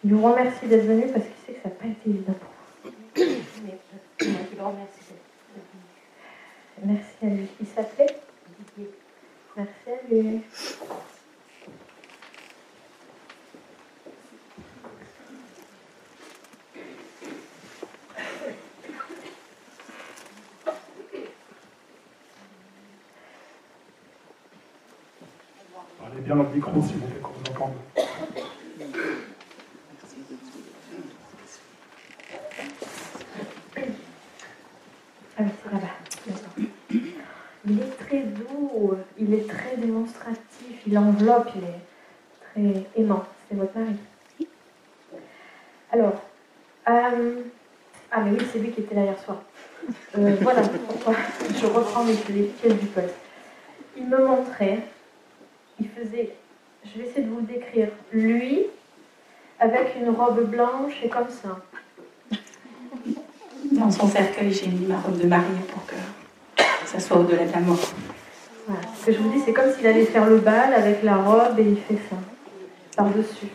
Il 0.04 0.14
vous 0.14 0.22
remercie 0.22 0.66
d'être 0.66 0.84
venu 0.84 1.06
parce 1.06 1.24
qu'il 1.24 1.46
sait 1.46 1.52
que 1.54 1.62
ça 1.62 1.70
n'a 1.70 1.74
pas 1.74 1.86
été 1.86 2.10
évident 2.10 2.34
pour 2.34 2.50
vous. 2.84 2.90
Remercie. 4.64 5.04
Merci 6.84 7.16
à 7.22 7.26
lui. 7.26 7.48
Il 7.60 7.66
s'appelait? 7.66 8.23
Merci 9.56 9.72
à. 10.10 10.42
Parlez 26.00 26.20
bien 26.20 26.34
le 26.34 26.42
micro 26.52 26.82
s'il 26.82 26.96
vous 26.96 27.06
plaît 27.06 27.20
qu'on 27.20 27.30
vous 27.30 27.50
entende. 27.50 27.74
Ah 35.36 35.42
oui, 35.42 35.50
c'est 35.62 35.72
là-bas. 35.72 35.93
D'accord. 38.14 38.14
Il 38.14 38.14
est 38.14 38.22
très 38.22 38.22
doux, 38.22 38.94
il 39.18 39.34
est 39.34 39.48
très 39.48 39.76
démonstratif, 39.76 40.82
il 40.86 40.98
enveloppe, 40.98 41.50
il 41.56 41.64
est 41.64 42.82
très 42.82 43.00
aimant. 43.00 43.24
C'est 43.48 43.56
votre 43.56 43.76
mari. 43.78 43.96
Alors, 45.92 46.22
euh, 46.88 47.42
ah 48.10 48.20
mais 48.20 48.32
oui, 48.32 48.46
c'est 48.52 48.58
lui 48.58 48.70
qui 48.70 48.80
était 48.80 48.94
là 48.94 49.02
hier 49.02 49.18
soir. 49.18 49.42
Euh, 50.18 50.36
voilà 50.40 50.62
pourquoi 50.62 51.14
je 51.60 51.66
reprends 51.66 52.04
les, 52.04 52.14
pièces 52.14 52.78
du 52.78 52.86
puzzle. 52.86 53.10
Il 53.96 54.06
me 54.06 54.26
montrait, 54.26 54.80
il 55.80 55.88
faisait, 55.88 56.30
je 56.84 56.98
vais 56.98 57.08
essayer 57.08 57.22
de 57.22 57.30
vous 57.30 57.40
le 57.40 57.46
décrire, 57.46 57.88
lui 58.12 58.66
avec 59.60 59.94
une 59.96 60.10
robe 60.10 60.50
blanche 60.50 60.94
et 61.02 61.08
comme 61.08 61.28
ça. 61.28 61.60
Dans 63.72 63.90
son 63.90 64.08
cercueil, 64.08 64.52
j'ai 64.52 64.66
mis 64.68 64.86
ma 64.86 64.98
robe 64.98 65.18
de 65.18 65.26
mariée 65.26 65.60
pour 65.72 65.86
que 65.86 65.94
soit 67.00 67.18
au-delà 67.18 67.44
de 67.44 67.52
la 67.52 67.60
mort. 67.60 67.78
Ce 69.00 69.06
que 69.06 69.12
je 69.12 69.18
vous 69.18 69.30
dis, 69.30 69.40
c'est 69.44 69.52
comme 69.52 69.70
s'il 69.72 69.86
allait 69.86 70.06
faire 70.06 70.26
le 70.26 70.38
bal 70.38 70.72
avec 70.74 71.02
la 71.02 71.16
robe 71.16 71.58
et 71.58 71.62
il 71.64 71.76
fait 71.76 72.00
ça, 72.08 72.16
par-dessus. 72.96 73.48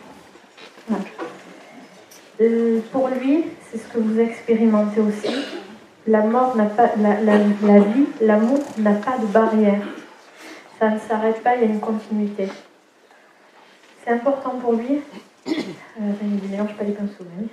Euh, 2.40 2.80
pour 2.92 3.08
lui, 3.08 3.44
c'est 3.70 3.78
ce 3.78 3.86
que 3.88 3.98
vous 3.98 4.18
expérimentez 4.20 5.00
aussi. 5.00 5.34
La 6.06 6.22
mort 6.22 6.56
n'a 6.56 6.64
pas, 6.66 6.90
la, 6.96 7.20
la- 7.20 7.80
vie, 7.80 8.06
l'amour 8.20 8.60
n'a 8.78 8.92
pas 8.94 9.18
de 9.18 9.26
barrière. 9.26 9.82
Ça 10.78 10.88
ne 10.90 10.98
s'arrête 10.98 11.42
pas, 11.42 11.56
il 11.56 11.62
y 11.62 11.64
a 11.64 11.68
une 11.68 11.80
continuité. 11.80 12.48
C'est 14.04 14.10
important 14.12 14.50
pour 14.60 14.74
lui. 14.74 15.00
Euh, 16.00 16.12
mélange 16.50 16.74
pas 16.76 16.84
les 16.84 16.92
pinceaux, 16.92 17.24
mais 17.36 17.42
oui. 17.42 17.48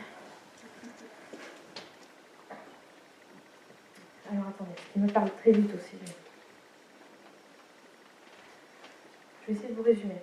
Alors 4.31 4.45
attendez, 4.49 4.71
il 4.95 5.01
me 5.03 5.07
parle 5.09 5.29
très 5.41 5.51
vite 5.51 5.71
aussi. 5.73 5.95
Je 9.41 9.47
vais 9.47 9.53
essayer 9.53 9.69
de 9.69 9.75
vous 9.75 9.83
résumer. 9.83 10.21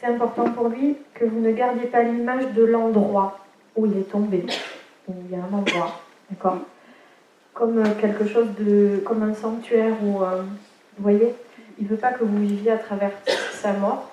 C'est 0.00 0.06
important 0.06 0.50
pour 0.50 0.68
lui 0.68 0.96
que 1.14 1.24
vous 1.24 1.40
ne 1.40 1.52
gardiez 1.52 1.86
pas 1.86 2.02
l'image 2.02 2.52
de 2.52 2.64
l'endroit 2.64 3.38
où 3.76 3.86
il 3.86 3.98
est 3.98 4.10
tombé. 4.10 4.44
Il 5.08 5.30
y 5.30 5.34
a 5.36 5.38
un 5.38 5.52
endroit, 5.52 6.00
d'accord? 6.30 6.58
Comme 7.54 7.78
euh, 7.78 7.94
quelque 8.00 8.26
chose 8.26 8.48
de. 8.58 9.02
comme 9.04 9.22
un 9.22 9.34
sanctuaire 9.34 9.94
où. 10.02 10.22
euh, 10.22 10.42
vous 10.96 11.02
voyez? 11.02 11.34
Il 11.78 11.84
ne 11.84 11.90
veut 11.90 11.96
pas 11.96 12.12
que 12.12 12.24
vous 12.24 12.38
viviez 12.38 12.72
à 12.72 12.78
travers 12.78 13.12
sa 13.52 13.72
mort, 13.72 14.10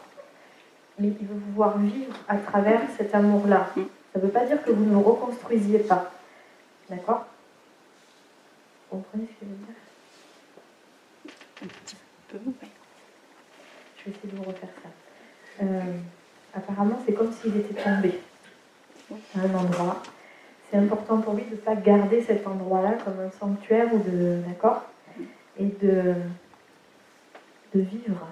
mais 0.99 1.07
il 1.07 1.27
veut 1.27 1.33
vous 1.33 1.53
voir 1.53 1.79
vivre 1.79 2.15
à 2.27 2.38
travers 2.38 2.81
cet 2.95 3.15
amour-là. 3.15 3.71
Ça 3.75 4.19
ne 4.19 4.21
veut 4.21 4.29
pas 4.31 4.45
dire 4.45 4.63
que 4.63 4.71
vous 4.71 4.85
ne 4.85 4.95
reconstruisiez 4.95 5.79
pas. 5.79 6.11
D'accord? 6.89 7.25
Vous 8.91 8.98
comprenez 8.98 9.28
ce 9.28 9.34
que 9.39 9.45
je 9.45 9.50
veux 9.50 9.58
dire? 9.65 9.76
Peu. 12.30 12.39
Je 13.98 14.04
vais 14.06 14.12
essayer 14.12 14.32
de 14.32 14.38
vous 14.38 14.43
refaire 14.43 14.69
ça. 14.84 14.89
Euh, 15.63 15.98
apparemment, 16.54 17.00
c'est 17.06 17.13
comme 17.13 17.32
s'il 17.32 17.56
était 17.58 17.82
tombé 17.82 18.19
à 19.12 19.39
un 19.39 19.56
endroit. 19.56 20.04
C'est 20.69 20.78
important 20.78 21.21
pour 21.21 21.34
lui 21.34 21.45
de 21.45 21.52
ne 21.52 21.56
pas 21.56 21.76
garder 21.76 22.21
cet 22.24 22.45
endroit-là 22.48 22.93
comme 23.04 23.19
un 23.19 23.32
sanctuaire 23.32 23.93
ou 23.93 24.00
de. 24.00 24.41
D'accord? 24.48 24.84
Et 25.58 25.67
de, 25.67 26.15
de 27.74 27.80
vivre. 27.82 28.28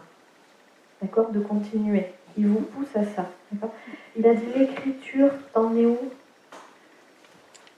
D'accord? 1.02 1.32
De 1.32 1.40
continuer. 1.40 2.08
Il 2.38 2.48
vous 2.48 2.62
pousse 2.62 2.96
à 2.96 3.06
ça. 3.06 3.30
D'accord? 3.52 3.74
Il 4.16 4.26
a 4.28 4.34
dit 4.34 4.46
l'écriture, 4.56 5.32
t'en 5.54 5.76
es 5.76 5.86
où? 5.86 6.12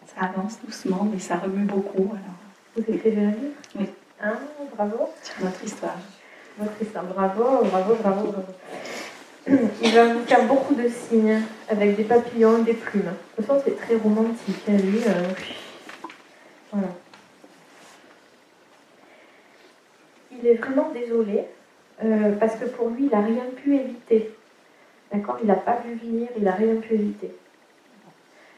Ça 0.07 0.27
avance 0.27 0.59
doucement, 0.63 1.03
mais 1.03 1.19
ça 1.19 1.37
remue 1.37 1.65
beaucoup 1.65 2.13
alors, 2.13 2.39
Vous 2.75 2.83
écrivez 2.93 3.21
un 3.21 3.31
livre 3.31 3.55
Oui. 3.79 3.85
Hein 4.21 4.37
Bravo. 4.75 5.09
sur 5.23 5.43
notre 5.45 5.63
histoire. 5.63 5.97
Votre 6.57 6.81
histoire. 6.81 7.05
Bravo, 7.05 7.63
bravo, 7.65 7.95
bravo, 7.95 8.31
bravo. 8.31 8.53
Il 9.81 9.93
va 9.93 10.13
vous 10.13 10.25
faire 10.25 10.43
beaucoup 10.45 10.73
de 10.75 10.87
signes 10.89 11.41
avec 11.69 11.95
des 11.95 12.03
papillons 12.03 12.57
et 12.59 12.63
des 12.63 12.73
plumes. 12.73 13.03
De 13.03 13.35
toute 13.37 13.45
façon, 13.45 13.61
c'est 13.65 13.77
très 13.77 13.95
romantique. 13.95 14.63
hein, 14.67 14.77
lui, 14.77 14.99
euh, 15.07 15.27
Voilà. 16.71 16.87
Il 20.31 20.45
est 20.47 20.55
vraiment 20.55 20.89
désolé 20.91 21.43
euh, 22.03 22.31
parce 22.39 22.55
que 22.55 22.65
pour 22.65 22.89
lui, 22.89 23.05
il 23.05 23.09
n'a 23.09 23.21
rien 23.21 23.45
pu 23.55 23.75
éviter. 23.75 24.31
D'accord? 25.13 25.37
Il 25.41 25.47
n'a 25.47 25.55
pas 25.55 25.79
vu 25.85 25.95
venir, 25.95 26.27
il 26.35 26.43
n'a 26.43 26.51
rien 26.53 26.75
pu 26.77 26.95
éviter. 26.95 27.31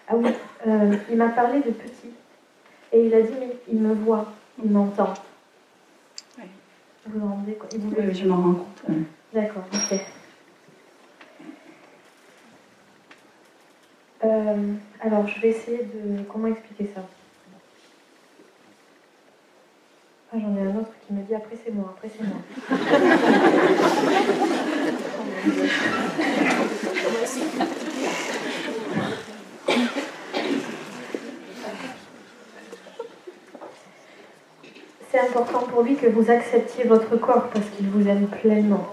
Ah 0.08 0.16
oui, 0.16 0.30
euh, 0.66 0.94
il 1.12 1.18
m'a 1.18 1.30
parlé 1.30 1.60
de 1.60 1.72
petit. 1.72 2.12
Et 2.92 3.06
il 3.06 3.14
a 3.14 3.22
dit, 3.22 3.34
mais 3.40 3.56
il 3.70 3.80
me 3.80 3.94
voit, 3.94 4.34
il 4.64 4.72
m'entend. 4.72 5.14
Oui. 6.38 6.46
Vous 7.06 7.20
vous 7.20 7.28
rendez 7.28 7.54
compte 7.54 7.74
Oui, 7.76 8.14
je 8.14 8.28
m'en 8.28 8.38
rends 8.38 8.54
compte. 8.54 8.84
D'accord, 9.34 9.64
ok. 9.74 10.00
Euh, 14.24 14.74
alors, 15.02 15.28
je 15.28 15.40
vais 15.42 15.50
essayer 15.50 15.84
de. 15.84 16.24
Comment 16.24 16.48
expliquer 16.48 16.90
ça? 16.96 17.02
Ah, 20.32 20.38
j'en 20.40 20.56
ai 20.58 20.62
un 20.62 20.76
autre 20.78 20.92
qui 21.06 21.14
me 21.14 21.24
dit 21.24 21.36
après 21.36 21.56
c'est 21.64 21.72
moi, 21.72 21.96
après 21.96 22.10
c'est 22.10 22.24
moi. 22.24 22.38
C'est 35.18 35.30
important 35.30 35.62
pour 35.62 35.82
lui 35.82 35.96
que 35.96 36.06
vous 36.06 36.30
acceptiez 36.30 36.84
votre 36.84 37.18
corps 37.18 37.50
parce 37.50 37.66
qu'il 37.76 37.90
vous 37.90 38.08
aime 38.08 38.28
pleinement. 38.28 38.88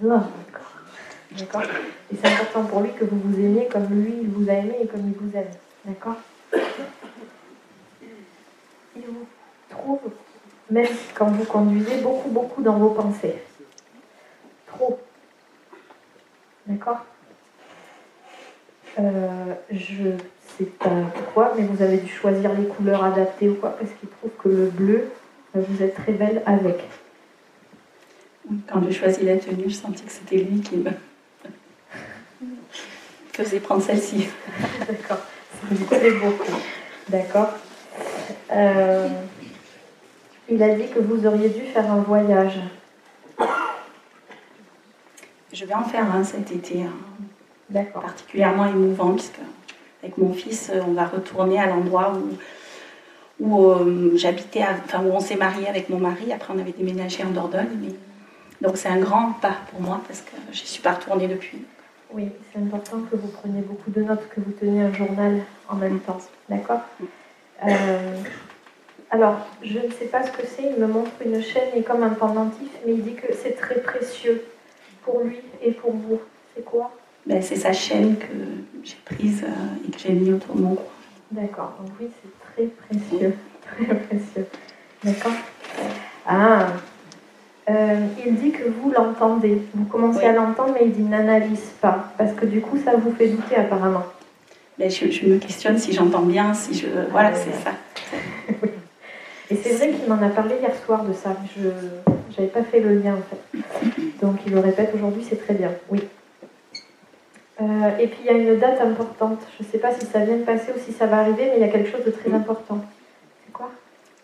D'accord 0.00 1.62
Et 2.10 2.16
c'est 2.16 2.26
important 2.26 2.64
pour 2.64 2.80
lui 2.80 2.90
que 2.94 3.04
vous 3.04 3.20
vous 3.22 3.38
aimiez 3.38 3.68
comme 3.70 3.86
lui, 3.90 4.14
il 4.22 4.30
vous 4.30 4.48
a 4.48 4.54
aimé 4.54 4.76
et 4.82 4.86
comme 4.86 5.06
il 5.06 5.12
vous 5.12 5.36
aime. 5.36 5.50
D'accord 5.84 6.16
Il 8.96 9.02
vous 9.06 9.26
trouve, 9.68 10.00
même 10.70 10.88
quand 11.14 11.26
vous 11.26 11.44
conduisez, 11.44 11.98
beaucoup, 11.98 12.30
beaucoup 12.30 12.62
dans 12.62 12.78
vos 12.78 12.90
pensées. 12.90 13.42
Trop. 14.68 14.98
D'accord 16.66 17.04
euh, 18.98 19.54
Je 19.70 20.10
sais 20.58 20.64
pas 20.64 20.90
pourquoi, 21.14 21.54
mais 21.56 21.64
vous 21.64 21.82
avez 21.82 21.98
dû 21.98 22.08
choisir 22.10 22.52
les 22.54 22.66
couleurs 22.66 23.04
adaptées 23.04 23.48
ou 23.48 23.54
quoi, 23.54 23.70
parce 23.70 23.90
qu'il 23.92 24.08
trouve 24.08 24.30
que 24.38 24.48
le 24.48 24.66
bleu, 24.66 25.08
euh, 25.56 25.60
vous 25.68 25.82
êtes 25.82 25.94
très 25.94 26.12
belle 26.12 26.42
avec. 26.46 26.84
Quand 28.68 28.82
j'ai 28.84 28.92
choisi 28.92 29.24
la 29.24 29.36
tenue, 29.36 29.64
je 29.68 29.74
sentis 29.74 30.04
que 30.04 30.12
c'était 30.12 30.36
lui 30.36 30.60
qui 30.60 30.76
me 30.76 30.90
faisait 33.32 33.60
prendre 33.60 33.82
celle-ci. 33.82 34.28
D'accord, 34.80 35.18
ça 35.50 35.74
me 35.74 35.84
plaît 35.86 36.12
beaucoup. 36.12 36.52
D'accord. 37.08 37.50
Euh, 38.52 39.08
il 40.48 40.62
a 40.62 40.74
dit 40.74 40.88
que 40.88 41.00
vous 41.00 41.26
auriez 41.26 41.48
dû 41.48 41.62
faire 41.62 41.90
un 41.90 42.02
voyage. 42.02 42.60
Je 45.52 45.64
vais 45.64 45.74
en 45.74 45.84
faire 45.84 46.14
un 46.14 46.22
cet 46.22 46.52
été, 46.52 46.82
hein. 46.82 47.25
Particulièrement 47.72 48.66
émouvant, 48.66 49.12
puisque 49.12 49.38
avec 50.02 50.16
mon 50.18 50.32
fils, 50.32 50.70
on 50.86 50.92
va 50.92 51.06
retourner 51.06 51.58
à 51.58 51.66
l'endroit 51.66 52.12
où, 52.14 53.44
où 53.44 53.70
euh, 53.70 54.12
j'habitais, 54.16 54.62
enfin 54.84 55.02
où 55.04 55.10
on 55.12 55.20
s'est 55.20 55.36
marié 55.36 55.68
avec 55.68 55.88
mon 55.88 55.98
mari. 55.98 56.32
Après, 56.32 56.52
on 56.54 56.58
avait 56.58 56.72
déménagé 56.72 57.24
en 57.24 57.30
Dordogne. 57.30 57.68
mais- 57.80 57.94
Donc 58.62 58.76
c'est 58.76 58.88
un 58.88 58.98
grand 58.98 59.32
pas 59.42 59.56
pour 59.70 59.80
moi 59.82 60.00
parce 60.06 60.22
que 60.22 60.30
je 60.52 60.62
ne 60.62 60.66
suis 60.66 60.80
pas 60.82 60.92
retournée 60.92 61.28
depuis. 61.28 61.58
Oui, 62.12 62.30
c'est 62.52 62.58
important 62.60 62.98
que 63.10 63.16
vous 63.16 63.28
preniez 63.28 63.60
beaucoup 63.62 63.90
de 63.90 64.02
notes, 64.02 64.28
que 64.30 64.40
vous 64.40 64.52
teniez 64.52 64.82
un 64.82 64.92
journal 64.92 65.40
en 65.68 65.74
même 65.76 65.98
temps. 66.00 66.18
D'accord 66.48 66.80
Euh, 67.66 68.14
Alors, 69.10 69.36
je 69.62 69.78
ne 69.78 69.90
sais 69.92 70.06
pas 70.06 70.22
ce 70.24 70.30
que 70.30 70.46
c'est. 70.46 70.64
Il 70.74 70.80
me 70.80 70.86
montre 70.86 71.10
une 71.24 71.42
chaîne 71.42 71.70
et 71.74 71.82
comme 71.82 72.02
un 72.02 72.10
pendentif, 72.10 72.68
mais 72.84 72.92
il 72.94 73.02
dit 73.02 73.14
que 73.14 73.32
c'est 73.34 73.52
très 73.56 73.80
précieux 73.80 74.44
pour 75.02 75.20
lui 75.20 75.38
et 75.62 75.72
pour 75.72 75.92
vous. 75.92 76.20
C'est 76.54 76.64
quoi? 76.64 76.90
Ben, 77.26 77.42
c'est 77.42 77.56
sa 77.56 77.72
chaîne 77.72 78.16
que 78.16 78.26
j'ai 78.84 78.96
prise 79.04 79.42
euh, 79.44 79.86
et 79.88 79.90
que 79.90 79.98
j'ai 79.98 80.12
mis 80.12 80.32
autour 80.32 80.54
de 80.54 80.62
mon 80.62 80.74
cou. 80.76 80.84
D'accord. 81.32 81.74
Donc 81.80 81.90
oui, 82.00 82.08
c'est 82.22 82.54
très 82.54 82.66
précieux. 82.66 83.34
Très 83.84 83.94
précieux. 83.96 84.46
D'accord 85.02 85.32
Ah 86.24 86.68
Euh, 87.68 88.06
Il 88.24 88.36
dit 88.36 88.52
que 88.52 88.62
vous 88.68 88.92
l'entendez. 88.92 89.60
Vous 89.74 89.84
commencez 89.86 90.20
Oui. 90.20 90.24
à 90.24 90.32
l'entendre, 90.32 90.72
mais 90.74 90.86
il 90.86 90.92
dit 90.92 91.02
n'analyse 91.02 91.72
pas. 91.80 92.12
Parce 92.16 92.32
que 92.32 92.46
du 92.46 92.60
coup, 92.60 92.78
ça 92.78 92.92
vous 92.96 93.12
fait 93.12 93.26
douter 93.26 93.56
apparemment. 93.56 94.04
Ben, 94.78 94.88
je, 94.88 95.10
je 95.10 95.26
me 95.26 95.38
questionne 95.38 95.78
si 95.78 95.92
j'entends 95.92 96.22
bien, 96.22 96.54
si 96.54 96.74
je. 96.74 96.86
Voilà, 97.10 97.30
ouais, 97.30 97.34
c'est 97.44 97.64
ça. 97.64 97.72
Et 99.50 99.56
c'est 99.56 99.74
vrai 99.74 99.90
qu'il 99.90 100.08
m'en 100.08 100.20
a 100.24 100.28
parlé 100.28 100.56
hier 100.60 100.74
soir 100.84 101.02
de 101.04 101.12
ça. 101.12 101.36
Je 101.56 101.68
n'avais 102.40 102.50
pas 102.52 102.62
fait 102.62 102.78
le 102.80 102.94
lien 103.00 103.14
en 103.14 103.22
fait. 103.28 103.58
Donc 104.20 104.36
il 104.46 104.52
le 104.52 104.60
répète 104.60 104.90
aujourd'hui, 104.94 105.24
c'est 105.28 105.36
très 105.44 105.54
bien. 105.54 105.70
Oui. 105.90 106.02
Euh, 107.60 107.96
et 107.98 108.06
puis 108.08 108.18
il 108.20 108.26
y 108.26 108.28
a 108.28 108.32
une 108.32 108.58
date 108.58 108.80
importante. 108.80 109.40
Je 109.58 109.64
ne 109.64 109.68
sais 109.68 109.78
pas 109.78 109.94
si 109.94 110.04
ça 110.04 110.20
vient 110.20 110.36
de 110.36 110.44
passer 110.44 110.72
ou 110.72 110.78
si 110.78 110.92
ça 110.92 111.06
va 111.06 111.20
arriver, 111.20 111.46
mais 111.46 111.56
il 111.56 111.60
y 111.60 111.64
a 111.64 111.68
quelque 111.68 111.90
chose 111.90 112.04
de 112.04 112.10
très 112.10 112.32
important. 112.32 112.84
C'est 113.44 113.52
quoi? 113.52 113.70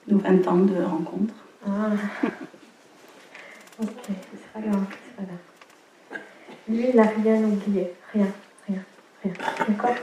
Nos 0.07 0.18
20 0.18 0.49
ans 0.49 0.57
de 0.57 0.83
rencontre. 0.83 1.35
Ah. 1.66 1.91
Ok, 3.80 3.89
c'est 4.07 4.53
pas 4.53 4.61
grave, 4.61 4.85
c'est 4.91 5.16
pas 5.16 5.22
grave. 5.22 6.20
Lui, 6.68 6.91
il 6.91 6.95
n'a 6.95 7.05
rien 7.05 7.43
oublié. 7.43 7.91
Rien, 8.12 8.26
rien, 8.68 8.85
rien. 9.24 9.33
D'accord 9.66 9.95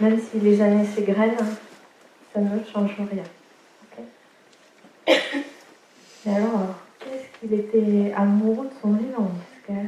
Même 0.00 0.18
si 0.18 0.40
les 0.40 0.60
années 0.60 0.86
s'égrènent, 0.86 1.36
ça 2.32 2.40
ne 2.40 2.64
change 2.64 2.96
rien. 2.96 3.22
Ok 3.84 4.04
Mais 6.26 6.34
alors, 6.34 6.74
qu'est-ce 6.98 7.38
qu'il 7.38 7.52
était 7.52 8.12
amoureux 8.16 8.66
de 8.66 8.72
son 8.80 8.92
vivant, 8.94 9.30
ce 9.66 9.72
gars 9.72 9.82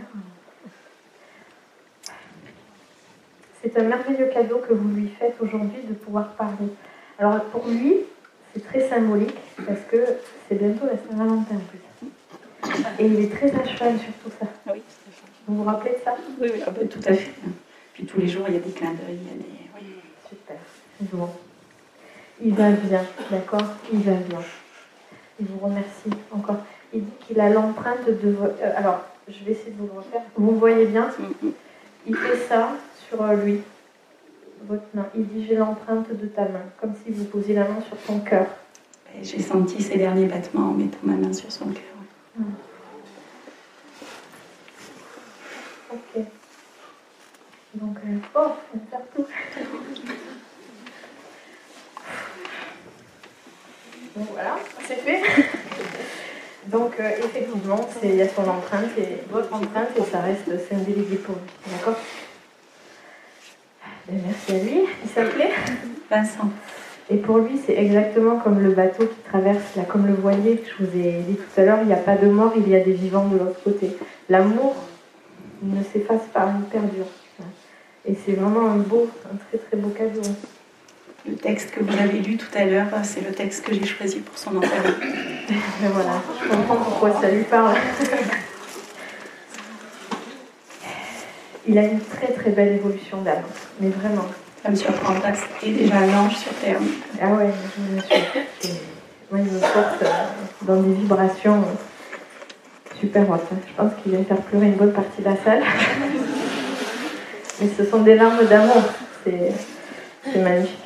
C'est 3.62 3.76
un 3.78 3.82
merveilleux 3.82 4.28
cadeau 4.32 4.58
que 4.66 4.72
vous 4.72 4.88
lui 4.88 5.08
faites 5.18 5.36
aujourd'hui 5.40 5.82
de 5.88 5.94
pouvoir 5.94 6.34
parler. 6.36 6.68
Alors 7.18 7.44
pour 7.46 7.66
lui, 7.68 7.94
c'est 8.54 8.64
très 8.64 8.88
symbolique 8.88 9.36
parce 9.66 9.80
que 9.90 10.04
c'est 10.48 10.56
bientôt 10.56 10.86
la 10.86 10.96
Saint-Valentin 10.96 11.56
en 11.56 11.60
plus. 11.68 11.80
Et 12.98 13.06
il 13.06 13.20
est 13.20 13.28
très 13.30 13.54
à 13.54 13.64
cheval 13.64 13.98
sur 13.98 14.12
tout 14.24 14.30
ça. 14.38 14.46
Oui, 14.72 14.82
Vous 15.46 15.56
vous 15.56 15.64
rappelez 15.64 15.92
de 15.92 15.98
ça? 16.04 16.14
Oui, 16.40 16.50
oui 16.54 16.60
ah 16.66 16.70
ben, 16.70 16.88
tout 16.88 17.00
à 17.06 17.12
fait. 17.14 17.30
Puis 17.92 18.04
tous 18.06 18.20
les 18.20 18.28
jours, 18.28 18.44
il 18.48 18.54
y 18.54 18.56
a 18.56 18.60
des 18.60 18.70
clins 18.72 18.92
d'œil, 18.92 19.18
il 19.20 19.26
y 19.26 19.30
a 19.30 19.34
des. 19.38 19.70
oui. 19.86 19.94
Super. 20.28 20.56
Bon. 21.00 21.28
Il 22.42 22.54
va 22.54 22.70
bien, 22.70 23.02
d'accord? 23.30 23.64
Il 23.92 24.00
va 24.00 24.12
bien. 24.12 24.38
Il 25.38 25.46
vous 25.46 25.58
remercie 25.58 26.10
encore. 26.32 26.58
Il 26.92 27.04
dit 27.04 27.12
qu'il 27.26 27.40
a 27.40 27.50
l'empreinte 27.50 28.06
de 28.06 28.30
vo- 28.30 28.44
euh, 28.44 28.72
alors, 28.76 29.04
je 29.28 29.44
vais 29.44 29.52
essayer 29.52 29.72
de 29.72 29.76
vous 29.78 29.86
le 29.86 29.98
refaire. 29.98 30.22
Vous 30.36 30.56
voyez 30.58 30.86
bien? 30.86 31.10
Mm, 31.18 31.46
mm. 31.46 31.52
Il 32.06 32.16
fait 32.16 32.36
ça 32.48 32.70
sur 33.10 33.22
euh, 33.22 33.34
lui, 33.34 33.62
votre 34.66 34.84
main. 34.94 35.06
Il 35.14 35.26
dit 35.28 35.46
j'ai 35.46 35.56
l'empreinte 35.56 36.08
de 36.10 36.26
ta 36.26 36.42
main, 36.48 36.62
comme 36.80 36.94
si 37.04 37.10
vous 37.12 37.24
posiez 37.24 37.54
la 37.54 37.64
main 37.68 37.80
sur 37.82 37.96
son 38.06 38.20
cœur. 38.20 38.46
Et 39.18 39.24
J'ai 39.24 39.40
senti 39.42 39.82
ses 39.82 39.98
derniers 39.98 40.26
battements 40.26 40.68
en 40.70 40.72
mettant 40.74 40.98
ma 41.02 41.14
main 41.14 41.32
sur 41.32 41.50
son 41.50 41.66
cœur. 41.72 41.82
Ok. 45.92 46.22
Donc, 47.74 47.96
euh, 47.98 48.18
oh, 48.36 48.52
on 48.74 48.78
faire 48.90 49.00
tout. 49.14 49.26
Donc 54.16 54.28
voilà, 54.32 54.56
c'est 54.86 54.96
fait. 54.96 55.22
Donc 56.66 56.98
euh, 57.00 57.10
effectivement, 57.24 57.88
c'est- 58.00 58.08
il 58.08 58.16
y 58.16 58.22
a 58.22 58.28
son 58.28 58.46
empreinte 58.48 58.90
et 58.98 59.22
votre 59.30 59.52
empreinte 59.54 59.90
et 59.96 60.02
ça 60.10 60.20
reste, 60.20 60.44
c'est 60.68 60.74
indélébile 60.74 61.18
pour 61.18 61.36
lui. 61.36 61.42
D'accord? 61.72 61.96
Merci 64.12 64.52
à 64.52 64.64
lui. 64.64 64.80
Il 65.04 65.10
s'appelait 65.10 65.50
Vincent. 66.10 66.50
Et 67.10 67.16
pour 67.16 67.38
lui, 67.38 67.60
c'est 67.64 67.76
exactement 67.76 68.38
comme 68.38 68.60
le 68.60 68.70
bateau 68.72 69.04
qui 69.04 69.20
traverse, 69.28 69.76
là, 69.76 69.82
comme 69.82 70.06
le 70.06 70.14
voilier 70.14 70.58
que 70.58 70.68
je 70.68 70.84
vous 70.84 70.96
ai 70.96 71.22
dit 71.26 71.36
tout 71.36 71.60
à 71.60 71.64
l'heure, 71.64 71.78
il 71.82 71.88
n'y 71.88 71.92
a 71.92 71.96
pas 71.96 72.16
de 72.16 72.28
mort, 72.28 72.52
il 72.56 72.68
y 72.68 72.76
a 72.76 72.80
des 72.80 72.92
vivants 72.92 73.26
de 73.26 73.36
l'autre 73.36 73.60
côté. 73.64 73.96
L'amour 74.28 74.76
ne 75.62 75.82
s'efface 75.82 76.26
pas, 76.32 76.52
il 76.56 76.64
perdure. 76.66 77.06
Et 78.06 78.14
c'est 78.24 78.32
vraiment 78.32 78.70
un 78.70 78.76
beau, 78.76 79.10
un 79.26 79.36
très 79.36 79.58
très 79.58 79.76
beau 79.76 79.90
cadeau. 79.90 80.22
Le 81.28 81.34
texte 81.34 81.72
que 81.72 81.82
vous 81.82 81.98
avez 81.98 82.18
lu 82.18 82.36
tout 82.36 82.56
à 82.56 82.64
l'heure, 82.64 82.86
c'est 83.02 83.20
le 83.20 83.32
texte 83.32 83.66
que 83.66 83.74
j'ai 83.74 83.84
choisi 83.84 84.20
pour 84.20 84.38
son 84.38 84.56
enterrement. 84.56 84.96
Voilà, 85.82 86.22
je 86.42 86.48
comprends 86.48 86.76
pourquoi 86.76 87.20
ça 87.20 87.28
lui 87.28 87.42
parle. 87.42 87.74
Il 91.68 91.78
a 91.78 91.82
une 91.82 92.00
très 92.00 92.28
très 92.32 92.50
belle 92.50 92.72
évolution 92.74 93.20
d'âme, 93.22 93.42
mais 93.80 93.88
vraiment. 93.90 94.26
Ça 94.62 94.70
me 94.70 94.76
surprend 94.76 95.14
pas, 95.14 95.32
c'était 95.34 95.72
déjà 95.72 95.96
un 95.96 96.18
ange 96.24 96.36
sur 96.36 96.52
Terre. 96.54 96.78
Ah 97.20 97.28
ouais, 97.34 97.48
je. 97.76 98.02
C'est- 98.60 98.80
Moi, 99.30 99.40
il 99.40 99.52
me 99.52 99.60
porte 99.60 100.04
dans 100.62 100.82
des 100.82 100.92
vibrations 100.94 101.58
euh, 101.60 102.94
super 103.00 103.30
hautes. 103.30 103.46
Je 103.68 103.72
pense 103.74 103.92
qu'il 104.02 104.12
vient 104.12 104.24
faire 104.24 104.36
pleurer 104.42 104.66
une 104.66 104.74
bonne 104.74 104.92
partie 104.92 105.22
de 105.22 105.24
la 105.26 105.36
salle. 105.36 105.62
Mais 107.60 107.68
ce 107.76 107.84
sont 107.84 108.00
des 108.02 108.16
larmes 108.16 108.44
d'amour. 108.46 108.82
C'est 109.24 110.38
magnifique. 110.40 110.78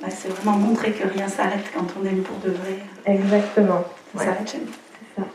Bah, 0.00 0.08
c'est 0.10 0.28
vraiment 0.30 0.56
montrer 0.58 0.92
que 0.92 1.06
rien 1.08 1.28
s'arrête 1.28 1.64
quand 1.74 1.86
on 2.00 2.06
aime 2.06 2.22
pour 2.22 2.36
de 2.38 2.50
vrai. 2.50 2.76
Exactement. 3.06 3.84
Ça 4.14 4.18
Ouais, 4.18 4.24
s'arrête 4.26 4.50
jamais. 4.52 4.64
c'est 5.16 5.20
ça. 5.20 5.26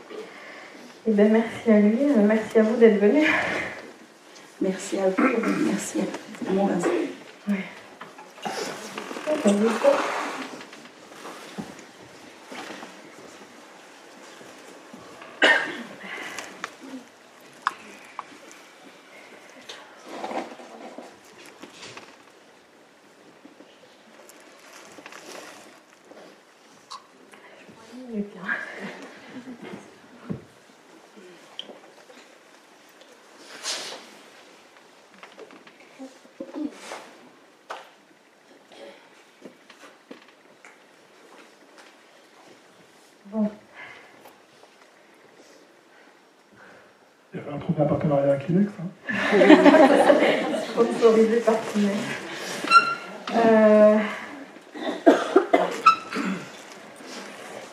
Et 1.06 1.10
ben 1.12 1.32
merci 1.32 1.70
à 1.70 1.80
lui, 1.80 1.98
merci 2.24 2.58
à 2.58 2.62
vous 2.62 2.76
d'être 2.76 3.00
venu. 3.00 3.22
Merci 4.60 4.98
à 4.98 5.08
vous, 5.10 5.22
merci 5.66 6.00
à 6.48 6.52
mon 6.52 6.66
Vincent. 6.66 6.88
Il 28.10 28.18
est 28.18 28.22
bien. 28.22 28.42
Bon, 43.30 43.50
Il 47.34 47.36
y 47.36 47.40
avait 47.40 47.50
un 47.80 47.84
partenariat 47.84 48.32
avec 48.32 48.46
Kleenex. 48.46 48.70
Sponsorisé 50.70 51.36
par. 51.40 51.54
Euh, 53.36 53.96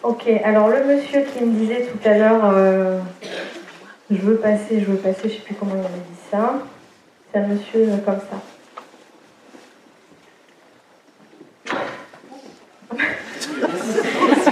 Ok, 0.03 0.29
alors 0.43 0.67
le 0.67 0.83
monsieur 0.83 1.21
qui 1.21 1.43
me 1.43 1.51
disait 1.59 1.87
tout 1.91 2.07
à 2.07 2.15
l'heure, 2.15 2.51
euh, 2.53 2.99
je 4.11 4.17
veux 4.17 4.35
passer, 4.37 4.79
je 4.79 4.85
veux 4.85 4.97
passer, 4.97 5.21
je 5.23 5.27
ne 5.27 5.31
sais 5.31 5.39
plus 5.39 5.55
comment 5.55 5.73
il 5.73 5.79
avait 5.79 5.87
dit 5.87 6.19
ça. 6.29 6.59
C'est 7.33 7.39
un 7.39 7.47
monsieur 7.47 7.87
comme 8.05 8.19
ça. 8.19 8.39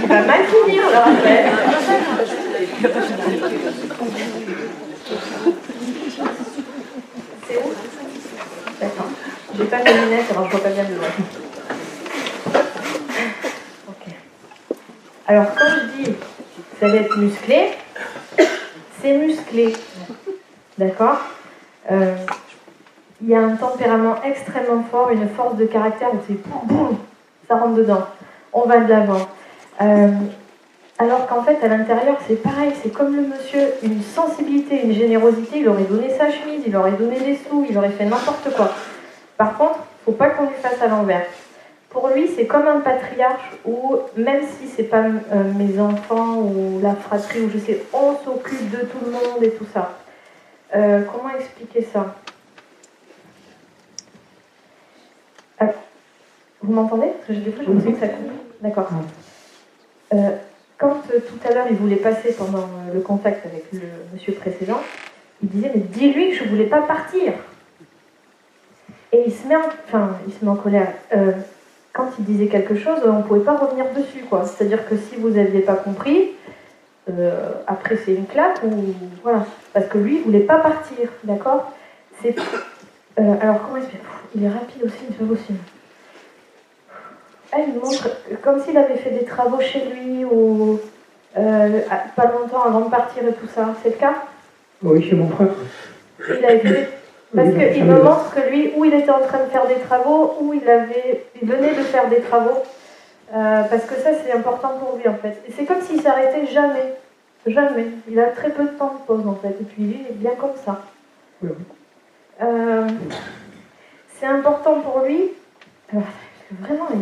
Il 0.01 0.07
va 0.07 0.21
mal 0.21 0.41
finir, 0.47 0.83
le 0.89 0.97
rappelle. 0.97 1.51
C'est 7.47 7.57
où 7.57 7.73
D'accord. 8.79 9.05
J'ai 9.57 9.65
pas 9.65 9.83
mes 9.83 9.93
lunettes, 9.93 10.31
alors 10.31 10.45
je 10.45 10.51
vois 10.51 10.63
pas 10.63 10.69
bien 10.69 10.83
de 10.85 10.95
loin. 10.95 11.07
Ok. 13.89 14.13
Alors 15.27 15.45
quand 15.55 15.65
je 15.69 16.03
dis 16.03 16.15
ça 16.79 16.87
va 16.87 16.95
être 16.97 17.17
musclé, 17.17 17.71
c'est 19.01 19.17
musclé. 19.17 19.73
D'accord 20.77 21.21
Euh, 21.91 22.15
Il 23.21 23.29
y 23.29 23.35
a 23.35 23.39
un 23.39 23.55
tempérament 23.55 24.15
extrêmement 24.25 24.83
fort, 24.91 25.09
une 25.11 25.29
force 25.29 25.55
de 25.55 25.65
caractère 25.65 26.13
où 26.13 26.17
c'est 26.27 26.41
boum, 26.45 26.61
boum, 26.65 26.97
ça 27.47 27.55
rentre 27.55 27.75
dedans. 27.75 28.03
On 28.51 28.67
va 28.67 28.79
de 28.79 28.89
l'avant. 28.89 29.27
Euh, 29.81 30.09
alors 30.99 31.25
qu'en 31.27 31.41
fait, 31.41 31.57
à 31.63 31.69
l'intérieur, 31.69 32.17
c'est 32.27 32.41
pareil, 32.41 32.71
c'est 32.81 32.91
comme 32.91 33.15
le 33.15 33.21
monsieur, 33.21 33.73
une 33.81 34.01
sensibilité, 34.01 34.83
une 34.83 34.93
générosité, 34.93 35.59
il 35.59 35.69
aurait 35.69 35.83
donné 35.83 36.09
sa 36.09 36.29
chemise, 36.31 36.63
il 36.67 36.75
aurait 36.75 36.91
donné 36.91 37.17
des 37.19 37.37
sous, 37.37 37.65
il 37.69 37.77
aurait 37.77 37.91
fait 37.91 38.05
n'importe 38.05 38.53
quoi. 38.55 38.71
Par 39.37 39.57
contre, 39.57 39.79
faut 40.03 40.11
pas 40.11 40.29
qu'on 40.31 40.43
lui 40.43 40.55
fasse 40.61 40.81
à 40.81 40.87
l'envers. 40.87 41.25
Pour 41.89 42.09
lui, 42.09 42.29
c'est 42.35 42.45
comme 42.45 42.67
un 42.67 42.79
patriarche 42.79 43.51
où, 43.65 43.99
même 44.17 44.41
si 44.43 44.67
c'est 44.67 44.83
pas 44.83 45.03
euh, 45.03 45.43
mes 45.55 45.79
enfants 45.79 46.39
ou 46.39 46.79
la 46.81 46.93
fratrie 46.95 47.41
ou 47.41 47.49
je 47.53 47.59
sais, 47.59 47.83
on 47.93 48.17
s'occupe 48.23 48.69
de 48.69 48.85
tout 48.85 48.99
le 49.05 49.11
monde 49.11 49.43
et 49.43 49.51
tout 49.51 49.67
ça. 49.73 49.91
Euh, 50.75 51.01
comment 51.03 51.29
expliquer 51.35 51.83
ça 51.83 52.15
Ah, 55.59 55.67
Vous 56.61 56.73
m'entendez 56.73 57.07
Parce 57.07 57.27
que 57.27 57.33
j'ai 57.33 57.41
des 57.41 57.51
fois, 57.51 57.63
je 57.65 57.71
me 57.71 57.79
que 57.79 57.99
ça 57.99 58.07
coupe. 58.07 58.31
D'accord. 58.61 58.89
Euh, 60.13 60.35
quand 60.77 61.01
euh, 61.13 61.19
tout 61.19 61.47
à 61.47 61.53
l'heure 61.53 61.67
il 61.69 61.75
voulait 61.75 61.97
passer 61.97 62.33
pendant 62.33 62.67
le 62.93 62.99
contact 63.01 63.45
avec 63.45 63.65
le 63.71 63.81
monsieur 64.13 64.33
précédent, 64.33 64.81
il 65.41 65.49
disait 65.49 65.71
mais 65.73 65.81
dis-lui 65.81 66.29
que 66.29 66.35
je 66.35 66.49
voulais 66.49 66.65
pas 66.65 66.81
partir. 66.81 67.33
Et 69.11 69.23
il 69.27 69.33
se 69.33 69.47
met 69.47 69.55
en, 69.55 69.67
enfin, 69.87 70.17
il 70.27 70.33
se 70.33 70.43
met 70.43 70.49
en 70.49 70.55
colère. 70.55 70.91
Quand 71.93 72.09
il 72.17 72.25
disait 72.25 72.47
quelque 72.47 72.75
chose, 72.75 72.99
on 73.05 73.19
ne 73.19 73.21
pouvait 73.21 73.41
pas 73.41 73.55
revenir 73.55 73.85
dessus, 73.95 74.23
quoi. 74.27 74.45
C'est-à-dire 74.45 74.89
que 74.89 74.97
si 74.97 75.15
vous 75.15 75.29
n'aviez 75.29 75.59
pas 75.59 75.75
compris, 75.75 76.31
euh, 77.09 77.51
après 77.67 77.97
c'est 77.97 78.13
une 78.13 78.25
claque 78.27 78.61
ou 78.63 78.93
voilà, 79.23 79.45
parce 79.73 79.87
que 79.87 79.97
lui 79.97 80.17
il 80.17 80.23
voulait 80.23 80.39
pas 80.41 80.57
partir, 80.59 81.09
d'accord? 81.23 81.71
C'est 82.21 82.35
euh, 83.19 83.33
alors 83.41 83.61
comment 83.63 83.77
expliquer 83.77 84.03
Il 84.35 84.43
est 84.45 84.49
rapide 84.49 84.83
aussi, 84.85 84.97
c'est 85.09 85.17
pas 85.19 85.25
possible. 85.35 85.59
Ah, 87.51 87.57
il 87.67 87.73
montre 87.75 88.09
comme 88.43 88.59
s'il 88.61 88.77
avait 88.77 88.95
fait 88.97 89.11
des 89.11 89.25
travaux 89.25 89.61
chez 89.61 89.83
lui 89.85 90.25
ou 90.25 90.79
euh, 91.37 91.79
pas 92.15 92.31
longtemps 92.31 92.63
avant 92.63 92.81
de 92.81 92.89
partir 92.89 93.23
et 93.27 93.33
tout 93.33 93.47
ça. 93.53 93.69
C'est 93.83 93.89
le 93.89 93.95
cas? 93.95 94.15
Oui, 94.81 95.05
c'est 95.07 95.15
mon 95.15 95.29
frère. 95.29 95.49
Il 96.29 96.43
avait 96.45 96.59
fait 96.59 96.89
parce 97.35 97.49
qu'il 97.49 97.85
me- 97.85 98.01
montre 98.03 98.33
que 98.35 98.49
lui, 98.49 98.73
où 98.75 98.85
il 98.85 98.93
était 98.93 99.09
en 99.11 99.21
train 99.21 99.39
de 99.43 99.49
faire 99.49 99.67
des 99.67 99.79
travaux, 99.87 100.35
où 100.39 100.53
il 100.53 100.67
avait, 100.69 101.25
il 101.41 101.47
venait 101.47 101.73
de 101.73 101.81
faire 101.81 102.07
des 102.09 102.21
travaux, 102.21 102.61
Euh, 103.31 103.63
parce 103.63 103.85
que 103.85 103.95
ça 103.95 104.09
c'est 104.13 104.31
important 104.31 104.73
pour 104.79 104.97
lui 104.97 105.07
en 105.07 105.15
fait. 105.15 105.41
Et 105.47 105.51
c'est 105.51 105.65
comme 105.65 105.81
s'il 105.81 106.01
s'arrêtait 106.01 106.45
jamais, 106.47 106.95
jamais. 107.47 107.87
Il 108.09 108.19
a 108.19 108.27
très 108.27 108.49
peu 108.49 108.63
de 108.63 108.77
temps 108.77 108.95
de 108.99 109.05
pause 109.05 109.27
en 109.27 109.35
fait, 109.35 109.55
et 109.59 109.63
puis 109.63 109.83
lui 109.83 110.01
il 110.01 110.07
est 110.07 110.19
bien 110.19 110.35
comme 110.35 110.55
ça. 110.63 110.81
Oui. 111.41 111.51
Euh, 112.41 112.87
c'est 114.19 114.25
important 114.25 114.81
pour 114.81 115.01
lui, 115.01 115.31
alors, 115.91 116.03
que 116.49 116.65
vraiment 116.65 116.87
il, 116.93 117.01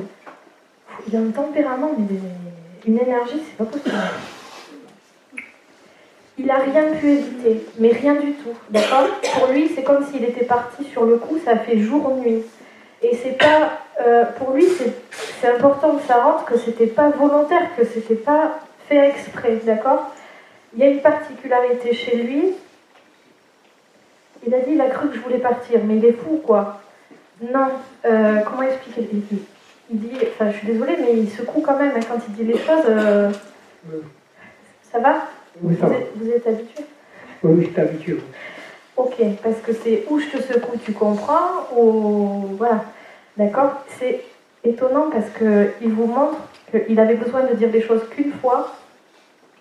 il 1.07 1.15
a 1.15 1.19
un 1.19 1.31
tempérament, 1.31 1.91
mais 1.97 2.17
une 2.85 2.99
énergie, 2.99 3.41
c'est 3.45 3.57
pas 3.57 3.65
possible. 3.65 3.95
Il 6.37 6.49
a 6.49 6.55
rien 6.55 6.93
pu 6.99 7.07
éviter, 7.07 7.67
mais 7.77 7.89
rien 7.89 8.15
du 8.15 8.33
tout, 8.33 8.53
d'accord? 8.69 9.07
Pour 9.33 9.47
lui, 9.47 9.69
c'est 9.75 9.83
comme 9.83 10.03
s'il 10.05 10.23
était 10.23 10.45
parti 10.45 10.85
sur 10.85 11.05
le 11.05 11.17
coup, 11.17 11.37
ça 11.43 11.57
fait 11.57 11.77
jour-nuit. 11.77 12.43
Et 13.03 13.15
c'est 13.15 13.37
pas, 13.37 13.79
euh, 14.05 14.25
pour 14.37 14.51
lui, 14.51 14.65
c'est 15.41 15.47
important 15.47 15.95
que 15.95 16.03
ça 16.07 16.21
rentre, 16.23 16.45
que 16.45 16.57
c'était 16.57 16.87
pas 16.87 17.09
volontaire, 17.09 17.75
que 17.75 17.85
c'était 17.85 18.15
pas 18.15 18.59
fait 18.87 19.09
exprès, 19.09 19.59
d'accord? 19.65 20.11
Il 20.73 20.79
y 20.79 20.83
a 20.83 20.87
une 20.89 21.01
particularité 21.01 21.93
chez 21.93 22.17
lui. 22.17 22.53
Il 24.45 24.53
a 24.53 24.59
dit, 24.59 24.71
il 24.73 24.81
a 24.81 24.89
cru 24.89 25.09
que 25.09 25.15
je 25.15 25.19
voulais 25.21 25.37
partir, 25.39 25.79
mais 25.85 25.97
il 25.97 26.05
est 26.05 26.13
fou, 26.13 26.41
quoi. 26.45 26.81
Non, 27.41 27.67
euh, 28.05 28.39
comment 28.45 28.63
expliquer? 28.63 29.07
Il, 29.11 29.19
il- 29.31 29.43
il 29.91 29.99
dit, 29.99 30.17
enfin, 30.31 30.51
je 30.51 30.57
suis 30.57 30.67
désolée, 30.67 30.95
mais 31.01 31.13
il 31.13 31.29
secoue 31.29 31.61
quand 31.61 31.77
même 31.77 31.91
hein, 31.95 31.99
quand 32.07 32.17
il 32.27 32.33
dit 32.33 32.43
les 32.45 32.57
choses. 32.57 32.85
euh, 32.87 33.29
ça 34.91 34.99
va? 34.99 35.27
Oui, 35.61 35.75
ça 35.79 35.85
vous 35.87 35.91
va. 35.91 35.97
êtes, 35.99 36.11
vous 36.15 36.29
êtes 36.29 36.47
habitué? 36.47 36.85
Oui, 37.43 37.51
oui, 37.57 37.71
c'est 37.75 37.81
habitué. 37.81 38.17
Ok, 38.95 39.15
parce 39.43 39.57
que 39.65 39.73
c'est 39.73 40.05
où 40.09 40.19
je 40.19 40.27
te 40.27 40.41
secoue, 40.41 40.77
tu 40.83 40.93
comprends, 40.93 41.67
ou 41.75 42.55
voilà. 42.57 42.85
D'accord 43.37 43.83
C'est 43.99 44.23
étonnant 44.63 45.09
parce 45.09 45.29
qu'il 45.37 45.91
vous 45.91 46.05
montre 46.05 46.37
qu'il 46.71 46.99
avait 46.99 47.15
besoin 47.15 47.43
de 47.43 47.55
dire 47.55 47.69
des 47.69 47.81
choses 47.81 48.07
qu'une 48.09 48.31
fois, 48.33 48.71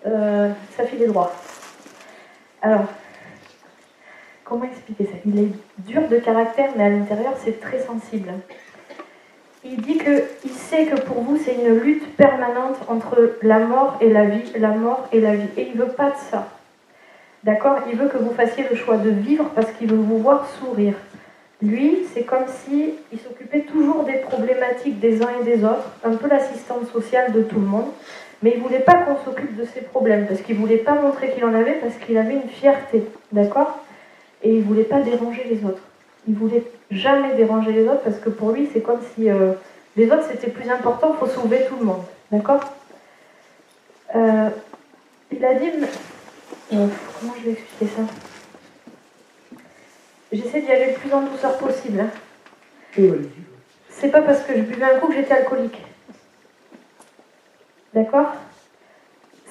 euh, 0.05 0.49
ça 0.75 0.85
filait 0.85 1.07
droit. 1.07 1.31
Alors, 2.61 2.85
comment 4.43 4.65
expliquer 4.65 5.05
ça? 5.05 5.17
Il 5.25 5.39
est 5.39 5.51
dur 5.79 6.07
de 6.07 6.17
caractère, 6.17 6.71
mais 6.77 6.83
à 6.83 6.89
l'intérieur, 6.89 7.33
c'est 7.43 7.59
très 7.59 7.79
sensible. 7.79 8.31
Il 9.63 9.81
dit 9.81 9.97
que 9.97 10.23
il 10.43 10.51
sait 10.51 10.85
que 10.85 10.99
pour 11.01 11.21
vous, 11.21 11.37
c'est 11.37 11.53
une 11.53 11.77
lutte 11.79 12.15
permanente 12.15 12.77
entre 12.87 13.37
la 13.41 13.59
mort 13.59 13.97
et 14.01 14.09
la 14.09 14.25
vie, 14.25 14.51
la 14.57 14.69
mort 14.69 15.07
et 15.11 15.19
la 15.19 15.35
vie. 15.35 15.49
Et 15.55 15.67
il 15.67 15.77
veut 15.77 15.91
pas 15.91 16.09
de 16.09 16.17
ça. 16.29 16.49
D'accord? 17.43 17.77
Il 17.91 17.97
veut 17.97 18.07
que 18.07 18.17
vous 18.17 18.33
fassiez 18.33 18.65
le 18.69 18.75
choix 18.75 18.97
de 18.97 19.09
vivre 19.09 19.45
parce 19.55 19.71
qu'il 19.73 19.87
veut 19.87 19.97
vous 19.97 20.17
voir 20.17 20.47
sourire. 20.59 20.95
Lui, 21.61 22.05
c'est 22.13 22.23
comme 22.23 22.45
si 22.65 22.95
il 23.11 23.19
s'occupait 23.19 23.61
toujours 23.61 24.03
des 24.03 24.17
problématiques 24.17 24.99
des 24.99 25.21
uns 25.21 25.29
et 25.41 25.43
des 25.43 25.63
autres, 25.63 25.91
un 26.03 26.15
peu 26.15 26.27
l'assistante 26.27 26.87
sociale 26.91 27.31
de 27.33 27.43
tout 27.43 27.59
le 27.59 27.67
monde, 27.67 27.91
mais 28.41 28.53
il 28.55 28.61
voulait 28.61 28.79
pas 28.79 28.95
qu'on 28.95 29.23
s'occupe 29.23 29.55
de 29.55 29.65
ses 29.65 29.81
problèmes 29.81 30.25
parce 30.25 30.41
qu'il 30.41 30.55
voulait 30.55 30.77
pas 30.77 30.95
montrer 30.95 31.31
qu'il 31.31 31.45
en 31.45 31.53
avait 31.53 31.75
parce 31.75 31.95
qu'il 31.97 32.17
avait 32.17 32.33
une 32.33 32.49
fierté, 32.49 33.03
d'accord? 33.31 33.77
Et 34.41 34.55
il 34.55 34.63
voulait 34.63 34.83
pas 34.83 35.01
déranger 35.01 35.43
les 35.47 35.63
autres. 35.63 35.83
Il 36.27 36.33
voulait 36.33 36.63
jamais 36.89 37.35
déranger 37.35 37.71
les 37.71 37.87
autres 37.87 38.01
parce 38.01 38.17
que 38.17 38.29
pour 38.29 38.51
lui, 38.51 38.67
c'est 38.73 38.81
comme 38.81 38.99
si 39.13 39.29
euh, 39.29 39.53
les 39.95 40.07
autres 40.11 40.25
c'était 40.31 40.49
plus 40.49 40.69
important, 40.69 41.13
faut 41.19 41.27
sauver 41.27 41.65
tout 41.69 41.75
le 41.79 41.85
monde, 41.85 42.03
d'accord? 42.31 42.61
Euh, 44.15 44.49
Il 45.31 45.45
a 45.45 45.53
dit 45.53 45.69
euh, 46.73 46.87
comment 47.19 47.33
je 47.39 47.45
vais 47.45 47.51
expliquer 47.51 47.93
ça? 47.95 48.30
J'essaie 50.31 50.61
d'y 50.61 50.71
aller 50.71 50.93
le 50.93 50.97
plus 50.97 51.11
en 51.13 51.21
douceur 51.23 51.57
possible. 51.57 51.99
hein. 51.99 52.09
C'est 53.89 54.09
pas 54.09 54.21
parce 54.21 54.41
que 54.43 54.53
je 54.55 54.61
buvais 54.61 54.85
un 54.85 54.99
coup 54.99 55.07
que 55.07 55.15
j'étais 55.15 55.33
alcoolique. 55.33 55.81
D'accord? 57.93 58.33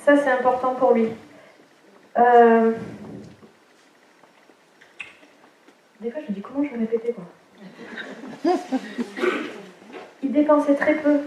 Ça, 0.05 0.17
c'est 0.17 0.31
important 0.31 0.75
pour 0.75 0.93
lui. 0.93 1.09
Euh, 2.19 2.73
Des 6.01 6.11
fois, 6.11 6.23
je 6.27 6.31
me 6.31 6.35
dis 6.35 6.41
comment 6.41 6.65
je 6.65 6.71
vais 6.71 6.79
répéter 6.79 7.13
quoi? 7.13 7.25
Il 10.23 10.33
dépensait 10.33 10.75
très 10.75 10.95
peu 10.95 11.21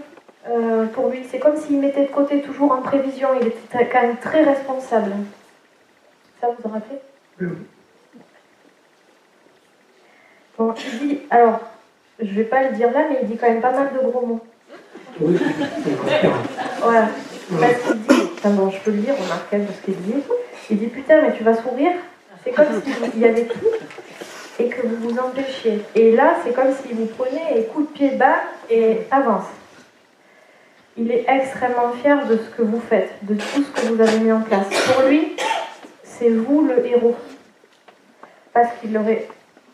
euh, 0.48 0.86
pour 0.86 1.08
lui. 1.10 1.24
C'est 1.30 1.38
comme 1.38 1.56
s'il 1.56 1.78
mettait 1.78 2.06
de 2.06 2.10
côté 2.10 2.42
toujours 2.42 2.72
en 2.72 2.82
prévision. 2.82 3.28
Il 3.40 3.46
était 3.46 3.88
quand 3.88 4.02
même 4.02 4.16
très 4.16 4.42
responsable. 4.42 5.12
Ça, 6.40 6.48
vous 6.48 6.56
vous 6.64 6.68
rappelez? 6.74 6.98
Oui. 7.40 7.48
Bon, 10.58 10.72
il 10.76 10.98
dit, 11.08 11.18
alors, 11.30 11.60
je 12.20 12.30
vais 12.30 12.44
pas 12.44 12.62
le 12.62 12.76
dire 12.76 12.92
là, 12.92 13.06
mais 13.10 13.18
il 13.22 13.28
dit 13.28 13.36
quand 13.36 13.48
même 13.48 13.60
pas 13.60 13.72
mal 13.72 13.90
de 13.92 14.08
gros 14.08 14.24
mots. 14.24 14.40
Oui. 15.20 15.38
Voilà. 16.80 17.08
Parce 17.60 17.74
qu'il 17.82 18.00
dit, 18.02 18.22
enfin 18.38 18.50
bon, 18.50 18.70
je 18.70 18.80
peux 18.80 18.90
le 18.90 18.98
dire, 18.98 19.14
remarquez 19.20 19.58
ce 19.74 19.84
qu'il 19.84 19.96
dit. 19.96 20.22
Il 20.70 20.78
dit, 20.78 20.86
putain, 20.86 21.22
mais 21.22 21.34
tu 21.36 21.44
vas 21.44 21.54
sourire. 21.54 21.92
C'est 22.44 22.52
comme 22.52 22.66
s'il 22.82 23.20
y 23.20 23.24
avait 23.24 23.46
tout 23.46 23.66
et 24.58 24.68
que 24.68 24.86
vous 24.86 25.08
vous 25.08 25.18
empêchiez. 25.18 25.82
Et 25.94 26.12
là, 26.12 26.36
c'est 26.44 26.52
comme 26.52 26.72
s'il 26.72 26.94
vous 26.94 27.06
prenait 27.06 27.58
et 27.58 27.64
coup 27.64 27.82
de 27.82 27.88
pied 27.88 28.10
bas 28.10 28.36
et 28.70 28.98
avance. 29.10 29.46
Il 30.96 31.10
est 31.10 31.24
extrêmement 31.26 31.90
fier 32.00 32.24
de 32.26 32.36
ce 32.36 32.56
que 32.56 32.62
vous 32.62 32.80
faites, 32.80 33.10
de 33.22 33.34
tout 33.34 33.64
ce 33.64 33.70
que 33.80 33.86
vous 33.92 34.00
avez 34.00 34.18
mis 34.18 34.30
en 34.30 34.42
place. 34.42 34.66
Pour 34.92 35.08
lui, 35.08 35.34
c'est 36.04 36.28
vous 36.28 36.66
le 36.66 36.86
héros. 36.86 37.16
Parce 38.52 38.68
qu'il 38.80 38.96
aurait 38.96 39.26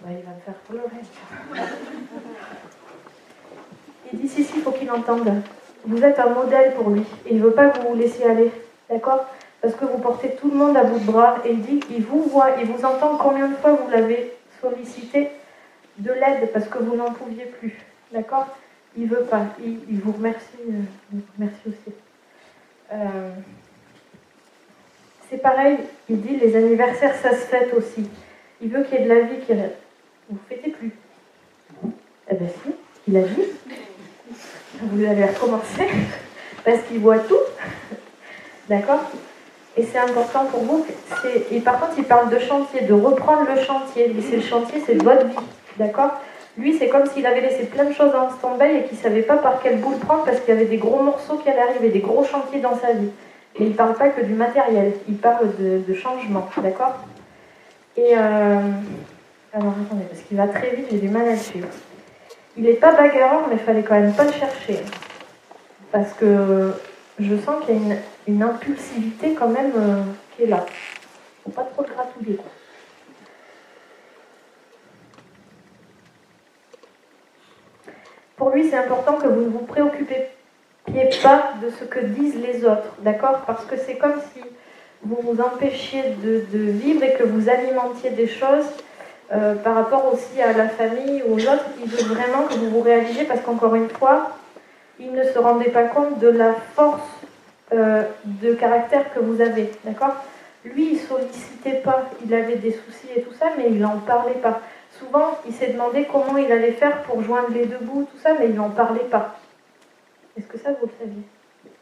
Il 0.09 0.25
va 0.25 0.31
me 0.31 0.41
faire 0.45 0.55
pleurer. 0.69 1.03
Il 4.13 4.19
dit 4.19 4.29
si, 4.29 4.45
si, 4.45 4.57
il 4.57 4.63
faut 4.63 4.73
qu'il 4.73 4.91
entende. 4.91 5.31
Vous 5.85 6.03
êtes 6.03 6.19
un 6.19 6.31
modèle 6.31 6.75
pour 6.75 6.91
lui 6.91 7.03
et 7.27 7.33
il 7.33 7.39
ne 7.39 7.43
veut 7.45 7.53
pas 7.53 7.69
que 7.69 7.81
vous 7.81 7.91
vous 7.91 7.95
laissiez 7.95 8.25
aller. 8.25 8.51
D'accord? 8.89 9.27
Parce 9.61 9.75
que 9.75 9.85
vous 9.85 9.99
portez 9.99 10.37
tout 10.37 10.51
le 10.51 10.57
monde 10.57 10.77
à 10.77 10.85
bout 10.85 10.99
de 10.99 11.05
bras 11.05 11.37
et 11.45 11.53
il 11.53 11.63
dit 11.63 11.81
qu'il 11.81 12.03
vous 12.03 12.23
voit, 12.23 12.51
il 12.61 12.67
vous 12.67 12.85
entend 12.85 13.17
combien 13.19 13.49
de 13.49 13.55
fois 13.57 13.73
vous 13.73 13.91
l'avez 13.91 14.33
sollicité 14.61 15.31
de 15.99 16.13
l'aide 16.13 16.51
parce 16.53 16.67
que 16.67 16.79
vous 16.79 16.97
n'en 16.97 17.13
pouviez 17.13 17.45
plus. 17.45 17.79
D'accord? 18.11 18.47
Il 18.97 19.07
veut 19.07 19.25
pas. 19.25 19.43
Il, 19.63 19.81
il 19.89 20.01
vous 20.01 20.13
remercie. 20.13 20.47
euh, 20.69 21.19
il 21.39 21.45
aussi. 21.67 21.95
Euh, 22.93 23.31
c'est 25.31 25.39
pareil, 25.39 25.79
il 26.09 26.21
dit 26.21 26.37
les 26.37 26.57
anniversaires, 26.57 27.15
ça 27.15 27.31
se 27.31 27.47
fête 27.47 27.73
aussi. 27.75 28.09
Il 28.61 28.69
veut 28.71 28.83
qu'il 28.83 28.99
y 28.99 29.03
ait 29.03 29.05
de 29.05 29.09
la 29.09 29.21
vie 29.21 29.39
qui 29.47 29.53
reste. 29.53 29.80
Vous 30.31 30.37
ne 30.37 30.57
fêtez 30.57 30.71
plus. 30.71 30.93
Eh 32.31 32.35
bien 32.37 32.49
si, 32.49 32.71
il 33.09 33.17
a 33.17 33.23
dit. 33.23 33.43
Vous 34.81 35.05
allez 35.05 35.25
recommencer 35.25 35.89
parce 36.65 36.83
qu'il 36.83 37.01
voit 37.01 37.19
tout. 37.19 37.35
D'accord? 38.69 39.01
Et 39.77 39.83
c'est 39.83 39.99
important 39.99 40.45
pour 40.45 40.61
vous. 40.63 40.87
Et 41.51 41.59
par 41.59 41.81
contre, 41.81 41.95
il 41.99 42.05
parle 42.05 42.31
de 42.31 42.39
chantier, 42.39 42.83
de 42.83 42.93
reprendre 42.93 43.45
le 43.53 43.61
chantier. 43.61 44.07
Lui, 44.07 44.23
c'est 44.23 44.37
le 44.37 44.43
chantier, 44.43 44.81
c'est 44.87 45.03
votre 45.03 45.27
vie. 45.27 45.35
D'accord? 45.79 46.13
Lui, 46.57 46.79
c'est 46.79 46.89
comme 46.89 47.07
s'il 47.07 47.27
avait 47.27 47.41
laissé 47.41 47.65
plein 47.65 47.85
de 47.85 47.93
choses 47.93 48.15
en 48.15 48.31
stand-by 48.31 48.77
et 48.77 48.85
qu'il 48.85 48.99
ne 48.99 49.03
savait 49.03 49.23
pas 49.23 49.37
par 49.37 49.61
quel 49.61 49.79
bout 49.79 49.91
le 49.91 49.99
prendre 49.99 50.25
parce 50.25 50.39
qu'il 50.41 50.55
y 50.55 50.57
avait 50.57 50.67
des 50.67 50.77
gros 50.77 51.03
morceaux 51.03 51.39
qui 51.39 51.49
allaient 51.49 51.63
arriver, 51.71 51.89
des 51.89 52.01
gros 52.01 52.25
chantiers 52.25 52.61
dans 52.61 52.79
sa 52.79 52.93
vie. 52.93 53.11
Mais 53.59 53.67
il 53.67 53.73
ne 53.73 53.77
parle 53.77 53.95
pas 53.95 54.11
que 54.11 54.21
du 54.21 54.35
matériel, 54.35 54.93
il 55.09 55.17
parle 55.17 55.57
de, 55.59 55.81
de 55.87 55.95
changement. 55.95 56.49
D'accord? 56.63 56.95
Et. 57.97 58.17
euh, 58.17 58.61
Alors 59.53 59.73
attendez, 59.85 60.05
parce 60.05 60.21
qu'il 60.23 60.37
va 60.37 60.47
très 60.47 60.77
vite, 60.77 60.87
j'ai 60.93 60.99
du 60.99 61.09
mal 61.09 61.27
à 61.27 61.33
le 61.33 61.37
suivre. 61.37 61.67
Il 62.57 62.63
n'est 62.65 62.75
pas 62.75 62.93
bagarreur, 62.93 63.49
mais 63.49 63.57
il 63.57 63.61
fallait 63.61 63.83
quand 63.83 63.99
même 63.99 64.15
pas 64.15 64.25
le 64.25 64.33
chercher. 64.33 64.79
Parce 65.91 66.13
que 66.13 66.73
je 67.19 67.37
sens 67.37 67.65
qu'il 67.65 67.75
y 67.75 67.93
a 67.93 67.97
une, 68.29 68.43
impulsivité 68.45 69.35
quand 69.35 69.49
même 69.49 69.73
euh, 69.77 70.03
qui 70.37 70.45
est 70.45 70.47
là. 70.47 70.65
faut 71.43 71.51
pas 71.51 71.65
trop 71.65 71.83
le 71.83 71.93
gratouiller. 71.93 72.39
Pour 78.37 78.51
lui, 78.51 78.71
c'est 78.71 78.77
important 78.77 79.15
que 79.15 79.27
vous 79.27 79.41
ne 79.41 79.49
vous 79.49 79.67
préoccupiez 79.67 80.29
pas 81.25 81.55
de 81.61 81.71
ce 81.71 81.85
que 81.85 81.99
disent 81.99 82.37
les 82.37 82.65
autres, 82.65 82.95
d'accord? 83.01 83.43
Parce 83.47 83.65
que 83.65 83.77
c'est 83.77 83.97
comme 83.97 84.21
si 84.33 84.43
vous 85.03 85.19
vous 85.23 85.41
empêchiez 85.41 86.03
de 86.23 86.39
vivre 86.71 87.03
et 87.03 87.15
que 87.15 87.25
vous 87.25 87.49
alimentiez 87.49 88.11
des 88.11 88.29
choses 88.29 88.67
euh, 89.33 89.55
par 89.55 89.75
rapport 89.77 90.13
aussi 90.13 90.41
à 90.43 90.53
la 90.53 90.69
famille 90.69 91.23
ou 91.27 91.35
aux 91.35 91.41
autres, 91.41 91.67
il 91.83 91.89
veut 91.89 92.15
vraiment 92.15 92.45
que 92.49 92.55
vous 92.55 92.71
vous 92.71 92.81
réalisiez 92.81 93.25
parce 93.25 93.41
qu'encore 93.43 93.75
une 93.77 93.89
fois, 93.89 94.37
il 94.99 95.13
ne 95.13 95.25
se 95.25 95.39
rendait 95.39 95.71
pas 95.71 95.85
compte 95.85 96.19
de 96.19 96.29
la 96.29 96.53
force 96.75 97.01
euh, 97.73 98.03
de 98.25 98.55
caractère 98.55 99.13
que 99.15 99.21
vous 99.21 99.41
avez, 99.41 99.71
d'accord? 99.85 100.17
Lui, 100.65 100.93
il 100.93 100.99
sollicitait 100.99 101.81
pas, 101.85 102.11
il 102.25 102.35
avait 102.35 102.57
des 102.57 102.73
soucis 102.73 103.09
et 103.17 103.23
tout 103.23 103.33
ça, 103.33 103.47
mais 103.57 103.67
il 103.71 103.79
n'en 103.79 103.99
parlait 103.99 104.35
pas. 104.43 104.61
Souvent, 104.99 105.39
il 105.47 105.55
s'est 105.55 105.69
demandé 105.69 106.07
comment 106.11 106.37
il 106.37 106.51
allait 106.53 106.73
faire 106.73 107.03
pour 107.03 107.23
joindre 107.23 107.49
les 107.55 107.65
deux 107.67 107.79
bouts, 107.81 108.07
tout 108.13 108.19
ça, 108.19 108.35
mais 108.39 108.47
il 108.47 108.55
n'en 108.55 108.69
parlait 108.71 109.05
pas. 109.11 109.39
Est-ce 110.37 110.47
que 110.47 110.59
ça, 110.59 110.71
vous 110.73 110.87
le 110.87 110.93
saviez? 110.99 111.23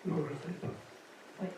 Non, 0.06 0.16
je 0.18 0.48
ne 0.48 0.54
pas. 0.60 1.48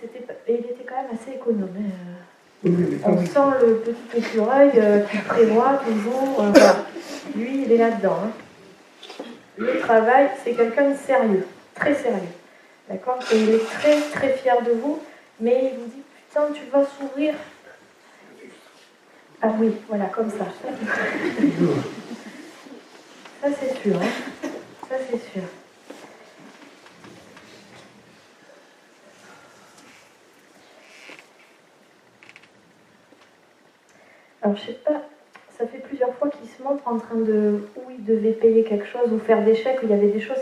C'était 0.00 0.20
pas- 0.20 0.34
Et 0.46 0.54
il 0.54 0.64
était 0.66 0.84
quand 0.86 0.96
même 0.96 1.10
assez 1.12 1.32
économe. 1.36 1.70
hein, 1.76 1.80
euh. 1.80 2.17
On 2.64 3.24
sent 3.24 3.38
le 3.66 3.76
petit 3.76 4.18
écureuil 4.18 4.70
euh, 4.76 5.00
qui 5.04 5.18
prévoit 5.18 5.80
toujours. 5.86 6.40
euh, 6.40 6.50
voilà. 6.52 6.76
Lui, 7.36 7.62
il 7.64 7.72
est 7.72 7.76
là-dedans. 7.76 8.18
hein. 8.24 9.24
Le 9.56 9.78
travail, 9.80 10.28
c'est 10.44 10.52
quelqu'un 10.54 10.90
de 10.90 10.96
sérieux, 10.96 11.46
très 11.74 11.94
sérieux. 11.94 12.18
D'accord? 12.88 13.18
Et 13.32 13.38
il 13.42 13.50
est 13.50 13.64
très, 13.64 14.00
très 14.12 14.32
fier 14.34 14.60
de 14.62 14.72
vous, 14.72 15.00
mais 15.40 15.72
il 15.72 15.78
vous 15.78 15.86
dit 15.86 16.02
Putain, 16.28 16.46
tu 16.52 16.62
vas 16.72 16.84
s'ouvrir. 16.98 17.34
Ah 19.40 19.48
oui, 19.58 19.72
voilà, 19.88 20.06
comme 20.06 20.30
ça. 20.30 20.46
Ça, 23.40 23.48
c'est 23.60 23.82
sûr. 23.82 23.96
hein. 23.96 24.48
Ça, 24.88 24.96
c'est 25.08 25.32
sûr. 25.32 25.42
Alors, 34.42 34.56
je 34.56 34.66
sais 34.66 34.78
pas, 34.84 35.02
ça 35.58 35.66
fait 35.66 35.78
plusieurs 35.78 36.14
fois 36.14 36.30
qu'il 36.30 36.48
se 36.48 36.62
montre 36.62 36.86
en 36.86 36.98
train 36.98 37.16
de. 37.16 37.60
où 37.76 37.90
il 37.90 38.04
devait 38.04 38.32
payer 38.32 38.62
quelque 38.64 38.86
chose 38.86 39.12
ou 39.12 39.18
faire 39.18 39.44
des 39.44 39.56
chèques, 39.56 39.82
où 39.82 39.86
il 39.86 39.90
y 39.90 39.94
avait 39.94 40.10
des 40.10 40.20
choses 40.20 40.38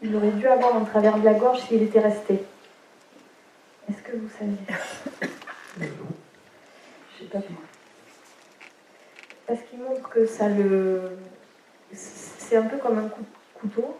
qu'il 0.00 0.14
aurait 0.14 0.30
dû 0.30 0.46
avoir 0.46 0.76
en 0.76 0.84
travers 0.84 1.18
de 1.18 1.24
la 1.24 1.34
gorge 1.34 1.60
s'il 1.60 1.82
était 1.82 2.00
resté. 2.00 2.34
Est-ce 3.88 4.02
que 4.02 4.16
vous 4.16 4.28
saviez. 4.28 4.56
Je 5.78 7.24
sais 7.24 7.30
pas. 7.30 7.40
Parce 9.46 9.60
qu'il 9.62 9.80
montre 9.80 10.08
que 10.08 10.26
ça 10.26 10.48
le. 10.48 11.18
C'est 11.92 12.56
un 12.56 12.62
peu 12.62 12.76
comme 12.76 12.98
un 12.98 13.10
couteau. 13.54 13.96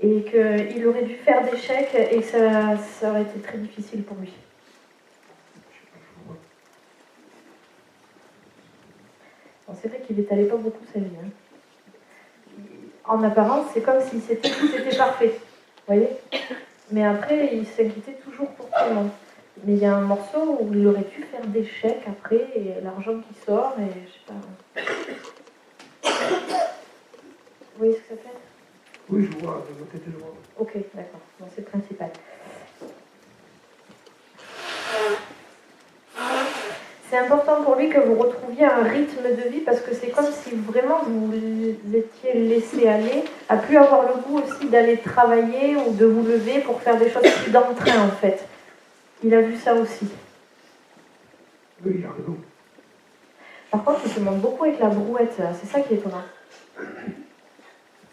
Et 0.00 0.24
qu'il 0.24 0.84
aurait 0.88 1.04
dû 1.04 1.14
faire 1.14 1.48
des 1.48 1.56
chèques 1.56 1.94
et 1.94 2.22
ça, 2.22 2.76
ça 2.76 3.10
aurait 3.10 3.22
été 3.22 3.38
très 3.38 3.56
difficile 3.58 4.02
pour 4.02 4.16
lui. 4.16 4.32
Bon, 9.72 9.78
c'est 9.80 9.88
vrai 9.88 10.00
qu'il 10.06 10.20
étalait 10.20 10.44
pas 10.44 10.56
beaucoup 10.56 10.84
sa 10.92 10.98
vie. 11.00 11.06
hein. 11.24 11.28
En 13.06 13.22
apparence, 13.22 13.68
c'est 13.72 13.80
comme 13.80 14.02
si 14.02 14.20
c'était, 14.20 14.50
tout 14.50 14.66
était 14.66 14.96
parfait. 14.96 15.28
Vous 15.88 15.94
voyez 15.94 16.08
Mais 16.90 17.04
après, 17.06 17.54
il 17.54 17.66
s'inquiétait 17.66 18.18
toujours 18.22 18.48
pour 18.50 18.66
tout 18.66 18.88
le 18.88 18.94
monde. 18.94 19.10
Mais 19.64 19.72
il 19.72 19.78
y 19.78 19.86
a 19.86 19.96
un 19.96 20.02
morceau 20.02 20.58
où 20.60 20.68
il 20.74 20.86
aurait 20.86 21.02
pu 21.04 21.22
faire 21.22 21.46
des 21.46 21.64
chèques 21.64 22.02
après, 22.06 22.48
et 22.54 22.80
l'argent 22.82 23.18
qui 23.20 23.34
sort, 23.46 23.74
et 23.78 23.86
je 24.06 24.12
sais 24.12 24.26
pas. 24.26 24.34
Vous 27.72 27.78
voyez 27.78 27.94
ce 27.94 28.00
que 28.00 28.08
ça 28.08 28.16
fait? 28.16 28.36
Oui, 29.08 29.24
je 29.30 29.38
vois, 29.38 29.64
de 29.68 29.80
ma 29.80 29.86
tête, 29.90 30.02
je 30.06 30.18
vois. 30.18 30.34
Ok, 30.58 30.74
d'accord. 30.94 31.20
Bon, 31.40 31.46
c'est 31.54 31.62
le 31.62 31.66
principal. 31.66 32.10
C'est 37.12 37.18
important 37.18 37.62
pour 37.62 37.74
lui 37.74 37.90
que 37.90 38.00
vous 38.00 38.14
retrouviez 38.14 38.64
un 38.64 38.84
rythme 38.84 39.24
de 39.24 39.50
vie 39.50 39.60
parce 39.60 39.80
que 39.80 39.92
c'est 39.92 40.08
comme 40.08 40.32
si 40.32 40.52
vraiment 40.54 41.02
vous 41.04 41.30
étiez 41.92 42.32
laissé 42.32 42.88
aller, 42.88 43.24
à 43.50 43.58
plus 43.58 43.76
avoir 43.76 44.04
le 44.08 44.14
goût 44.22 44.38
aussi 44.38 44.66
d'aller 44.70 44.96
travailler 44.96 45.76
ou 45.76 45.92
de 45.92 46.06
vous 46.06 46.22
lever 46.26 46.60
pour 46.60 46.80
faire 46.80 46.96
des 46.96 47.10
choses 47.10 47.30
plus 47.42 47.50
dans 47.50 47.68
le 47.68 47.74
train 47.74 48.00
en 48.00 48.12
fait. 48.12 48.48
Il 49.22 49.34
a 49.34 49.42
vu 49.42 49.58
ça 49.58 49.74
aussi. 49.74 50.08
Oui, 51.84 51.96
il 51.98 52.06
a 52.06 52.12
raison. 52.12 52.38
Par 53.70 53.84
contre, 53.84 54.00
il 54.06 54.10
se 54.10 54.20
montre 54.20 54.38
beaucoup 54.38 54.64
avec 54.64 54.80
la 54.80 54.88
brouette, 54.88 55.38
là. 55.38 55.52
c'est 55.52 55.66
ça 55.66 55.80
qui 55.80 55.92
est 55.92 55.96
étonnant. 55.98 56.24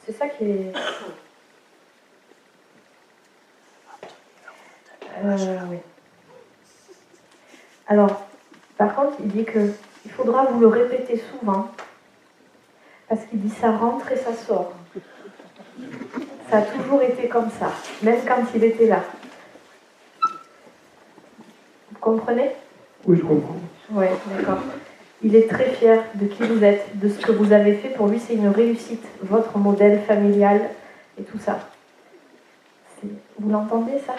C'est 0.05 0.11
ça 0.11 0.27
qui 0.27 0.43
est. 0.43 0.73
Euh, 5.23 5.57
oui. 5.69 5.77
Alors, 7.87 8.28
par 8.79 8.95
contre, 8.95 9.17
il 9.19 9.27
dit 9.27 9.43
que 9.43 9.59
il 10.05 10.11
faudra 10.11 10.45
vous 10.45 10.61
le 10.61 10.67
répéter 10.67 11.17
souvent, 11.17 11.69
parce 13.09 13.25
qu'il 13.25 13.41
dit 13.41 13.49
ça 13.49 13.71
rentre 13.75 14.09
et 14.13 14.15
ça 14.15 14.33
sort. 14.33 14.71
Ça 16.49 16.59
a 16.59 16.61
toujours 16.61 17.01
été 17.01 17.27
comme 17.27 17.49
ça, 17.59 17.73
même 18.01 18.21
quand 18.25 18.41
il 18.55 18.63
était 18.63 18.87
là. 18.87 19.03
Vous 21.91 21.99
comprenez? 21.99 22.51
Oui, 23.05 23.17
je 23.17 23.23
comprends. 23.23 23.57
oui, 23.91 24.05
d'accord. 24.31 24.59
Il 25.21 25.35
est 25.35 25.49
très 25.49 25.71
fier 25.73 26.01
de 26.15 26.27
qui 26.27 26.43
vous 26.43 26.63
êtes, 26.63 26.97
de 26.97 27.09
ce 27.09 27.19
que 27.19 27.33
vous 27.33 27.51
avez 27.51 27.73
fait. 27.73 27.89
Pour 27.89 28.07
lui, 28.07 28.19
c'est 28.21 28.35
une 28.35 28.47
réussite, 28.47 29.05
votre 29.21 29.57
modèle 29.57 30.01
familial 30.03 30.69
et 31.19 31.23
tout 31.23 31.39
ça. 31.39 31.59
Vous 33.03 33.49
l'entendez, 33.49 33.99
ça? 34.07 34.15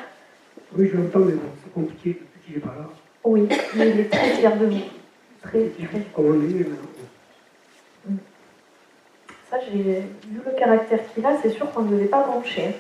Oui, 0.77 0.91
je 0.93 0.99
l'entends, 0.99 1.21
mais 1.21 1.33
bon, 1.33 1.49
c'est 1.65 1.73
compliqué 1.73 2.21
depuis 2.21 2.41
qu'il 2.45 2.55
n'est 2.57 2.61
pas 2.61 2.77
là. 2.79 2.91
Oui, 3.25 3.49
mais 3.75 3.91
il 3.91 4.01
est 4.01 4.11
très 4.11 4.31
fier 4.31 4.57
de 4.57 4.67
vous. 4.67 4.81
Très, 5.43 5.71
C'est 5.79 5.87
très. 5.87 5.99
Est, 5.99 6.05
mais 6.17 6.65
bon. 6.65 8.15
Ça, 9.51 9.59
j'ai 9.67 9.83
vu 9.83 10.41
le 10.47 10.53
caractère 10.59 11.01
qu'il 11.13 11.27
a, 11.27 11.31
c'est 11.43 11.51
sûr 11.51 11.71
qu'on 11.73 11.83
ne 11.83 11.91
devait 11.91 12.05
pas 12.07 12.23
broncher. 12.23 12.77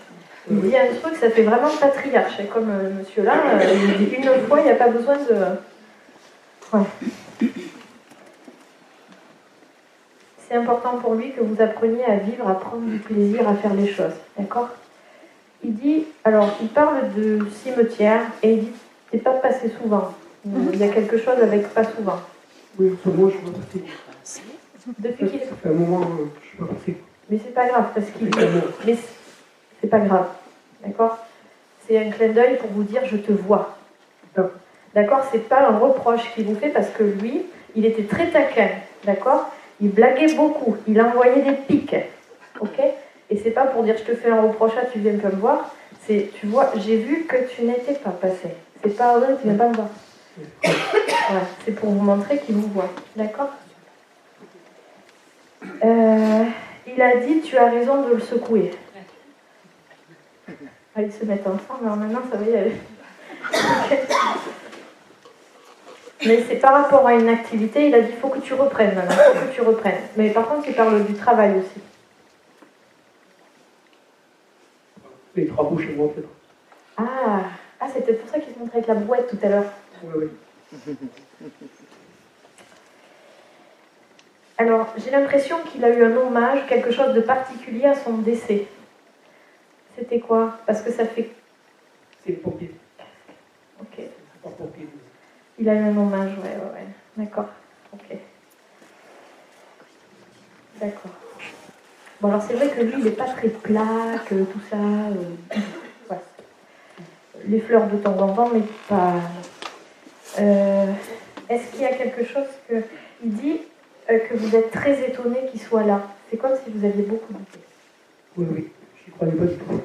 Il 0.51 0.61
dit 0.63 0.77
un 0.77 0.87
truc, 0.95 1.17
ça 1.17 1.31
fait 1.31 1.43
vraiment 1.43 1.69
patriarche. 1.81 2.35
hein, 2.41 2.45
Comme 2.53 2.71
euh, 2.71 2.91
monsieur 2.99 3.23
là, 3.25 3.35
euh, 3.55 3.75
il 3.99 4.09
dit 4.09 4.15
une 4.17 4.47
fois, 4.47 4.61
il 4.61 4.65
n'y 4.65 4.71
a 4.71 4.77
pas 4.77 4.89
besoin 4.89 5.17
de. 5.17 5.37
Ouais. 6.73 7.49
C'est 10.49 10.55
important 10.57 10.97
pour 10.99 11.15
lui 11.15 11.33
que 11.33 11.41
vous 11.41 11.61
appreniez 11.61 12.05
à 12.05 12.17
vivre, 12.17 12.49
à 12.49 12.59
prendre 12.59 12.87
du 12.87 12.99
plaisir, 12.99 13.49
à 13.49 13.55
faire 13.55 13.75
les 13.75 13.87
choses. 13.93 14.15
D'accord? 14.39 14.69
Il 15.63 15.75
dit, 15.75 16.07
alors, 16.25 16.57
il 16.63 16.69
parle 16.69 17.13
de 17.15 17.47
cimetière 17.63 18.23
et 18.43 18.55
il 18.55 18.61
dit, 18.61 18.73
t'es 19.11 19.19
pas 19.19 19.33
passé 19.35 19.71
souvent. 19.81 20.15
Il 20.45 20.77
y 20.77 20.83
a 20.83 20.89
quelque 20.89 21.19
chose 21.19 21.39
avec 21.41 21.69
pas 21.69 21.85
souvent. 21.85 22.21
Oui, 22.79 22.91
pour 23.03 23.15
moi, 23.15 23.31
je 23.31 23.51
vois 23.51 23.59
passer. 23.59 24.43
Depuis 24.99 25.27
qu'il 25.27 25.43
est. 25.43 25.47
Ça 25.47 25.55
fait 25.63 25.69
un 25.69 25.73
moment, 25.73 26.01
euh, 26.01 26.27
je 26.43 26.49
suis 26.49 26.59
pas 26.59 26.67
passé. 26.67 26.97
Mais 27.29 27.39
c'est 27.45 27.55
pas 27.55 27.69
grave, 27.69 27.87
parce 27.95 28.07
qu'il. 28.11 28.31
Mais 28.87 28.97
c'est 29.81 29.89
pas 29.89 30.01
grave, 30.01 30.29
d'accord? 30.85 31.19
C'est 31.87 31.99
un 31.99 32.11
clin 32.11 32.29
d'œil 32.29 32.57
pour 32.59 32.71
vous 32.71 32.85
dire 32.85 33.03
je 33.05 33.17
te 33.17 33.33
vois. 33.33 33.77
D'accord? 34.95 35.21
C'est 35.31 35.49
pas 35.49 35.69
un 35.69 35.79
reproche 35.79 36.33
qu'il 36.35 36.47
vous 36.47 36.57
fait 36.57 36.71
parce 36.71 36.89
que 36.89 37.03
lui, 37.03 37.47
il 37.77 37.85
était 37.85 38.05
très 38.05 38.31
taquin, 38.31 38.69
d'accord? 39.05 39.51
Il 39.81 39.91
blaguait 39.91 40.35
beaucoup, 40.35 40.77
il 40.89 41.01
envoyait 41.01 41.43
des 41.43 41.53
piques, 41.53 41.97
ok? 42.61 42.81
Et 43.31 43.37
c'est 43.37 43.51
pas 43.51 43.67
pour 43.67 43.85
dire 43.85 43.97
je 43.97 44.05
te 44.05 44.17
fais 44.17 44.31
un 44.31 44.43
reproche, 44.43 44.73
ah, 44.77 44.87
tu 44.93 44.99
viens 44.99 45.17
pas 45.19 45.29
me 45.29 45.37
voir. 45.37 45.75
C'est 46.07 46.31
tu 46.35 46.47
vois, 46.47 46.73
j'ai 46.77 46.97
vu 46.97 47.25
que 47.25 47.37
tu 47.55 47.63
n'étais 47.63 47.95
pas 47.95 48.11
passé. 48.11 48.49
C'est 48.83 48.97
pas 48.97 49.19
vrai, 49.19 49.37
tu 49.41 49.49
viens 49.49 49.57
pas 49.57 49.69
me 49.69 49.75
voir. 49.75 49.89
Voilà, 50.63 51.47
c'est 51.65 51.73
pour 51.73 51.91
vous 51.91 52.01
montrer 52.01 52.39
qu'il 52.39 52.57
vous 52.57 52.69
voit, 52.69 52.91
d'accord? 53.17 53.51
Euh, 55.85 56.45
Il 56.87 57.01
a 57.01 57.17
dit 57.17 57.41
tu 57.41 57.57
as 57.57 57.71
raison 57.71 58.03
de 58.03 58.15
le 58.15 58.21
secouer. 58.21 58.73
Ah, 60.95 61.03
ils 61.03 61.13
se 61.13 61.25
mettent 61.25 61.47
ensemble, 61.47 61.85
alors 61.85 61.97
maintenant 61.97 62.23
ça 62.31 62.37
va 62.37 62.45
y 62.45 62.57
aller. 62.57 62.77
Mais 66.27 66.45
c'est 66.47 66.57
par 66.57 66.73
rapport 66.73 67.07
à 67.07 67.15
une 67.15 67.29
activité, 67.29 67.89
il 67.89 67.95
a 67.95 68.01
dit 68.01 68.11
il 68.11 68.17
faut 68.17 68.29
que 68.29 68.41
tu 68.41 68.55
reprennes 68.55 68.95
maintenant, 68.95 69.17
il 69.35 69.39
faut 69.39 69.47
que 69.47 69.55
tu 69.55 69.61
reprennes. 69.63 70.01
Mais 70.17 70.31
par 70.31 70.49
contre, 70.49 70.69
il 70.69 70.75
parle 70.75 71.05
du 71.05 71.15
travail 71.15 71.59
aussi. 71.59 71.81
Les 75.37 75.47
travaux 75.47 75.79
chez 75.79 75.95
moi, 75.95 76.13
peut-être. 76.13 76.29
Ah, 76.97 77.45
ah 77.81 77.87
c'est 77.93 78.05
peut-être 78.05 78.23
pour 78.23 78.31
ça 78.31 78.41
qu'il 78.41 78.53
se 78.53 78.59
montrait 78.59 78.79
avec 78.79 78.89
la 78.89 78.95
brouette 78.95 79.31
tout 79.31 79.39
à 79.43 79.49
l'heure. 79.49 79.73
Oui, 80.03 80.13
oui. 80.17 80.29
Alors, 84.59 84.93
j'ai 84.99 85.11
l'impression 85.11 85.57
qu'il 85.65 85.85
a 85.85 85.89
eu 85.91 86.05
un 86.05 86.17
hommage, 86.17 86.67
quelque 86.67 86.91
chose 86.91 87.15
de 87.15 87.21
particulier 87.21 87.87
à 87.87 87.95
son 87.95 88.19
décès. 88.19 88.67
C'était 89.97 90.21
quoi? 90.21 90.59
Parce 90.67 90.83
que 90.83 90.93
ça 90.93 91.07
fait. 91.07 91.31
C'est 92.23 92.31
les 92.31 92.37
pompiers. 92.37 92.75
Ok. 93.81 94.05
Il 95.59 95.69
a 95.69 95.75
eu 95.75 95.79
un 95.79 95.97
hommage, 95.97 96.33
ouais, 96.39 96.57
ouais, 96.57 96.73
ouais. 96.75 96.87
D'accord. 97.17 97.49
Ok. 97.93 98.17
D'accord. 100.81 101.11
Bon, 102.21 102.29
alors 102.29 102.43
c'est 102.43 102.55
vrai 102.55 102.69
que 102.69 102.83
lui, 102.83 102.95
il 102.99 103.05
n'est 103.05 103.11
pas 103.11 103.29
très 103.29 103.49
plaque, 103.49 104.33
euh, 104.33 104.45
tout 104.45 104.61
ça. 104.69 104.77
euh, 104.77 105.59
ouais. 106.11 106.21
Les 107.47 107.61
fleurs 107.61 107.87
de 107.89 107.97
temps 107.97 108.19
en 108.19 108.35
temps, 108.35 108.51
mais 108.53 108.63
pas. 108.89 109.15
Euh, 110.39 110.93
Est-ce 111.49 111.71
qu'il 111.73 111.81
y 111.83 111.85
a 111.87 111.95
quelque 111.95 112.25
chose 112.25 112.47
que. 112.69 112.77
Il 113.23 113.35
dit 113.35 113.61
euh, 114.11 114.19
que 114.19 114.35
vous 114.37 114.57
êtes 114.57 114.71
très 114.71 114.99
étonné 115.07 115.41
qu'il 115.51 115.61
soit 115.61 115.83
là? 115.83 116.07
C'est 116.31 116.39
comme 116.39 116.53
si 116.65 116.71
vous 116.75 116.85
aviez 116.87 117.03
beaucoup 117.03 117.33
douté. 117.33 117.59
Oui, 118.37 118.47
oui. 118.51 118.69
Je 119.07 119.13
croyais 119.13 119.35
pas 119.35 119.45
du 119.45 119.57
tout. 119.57 119.81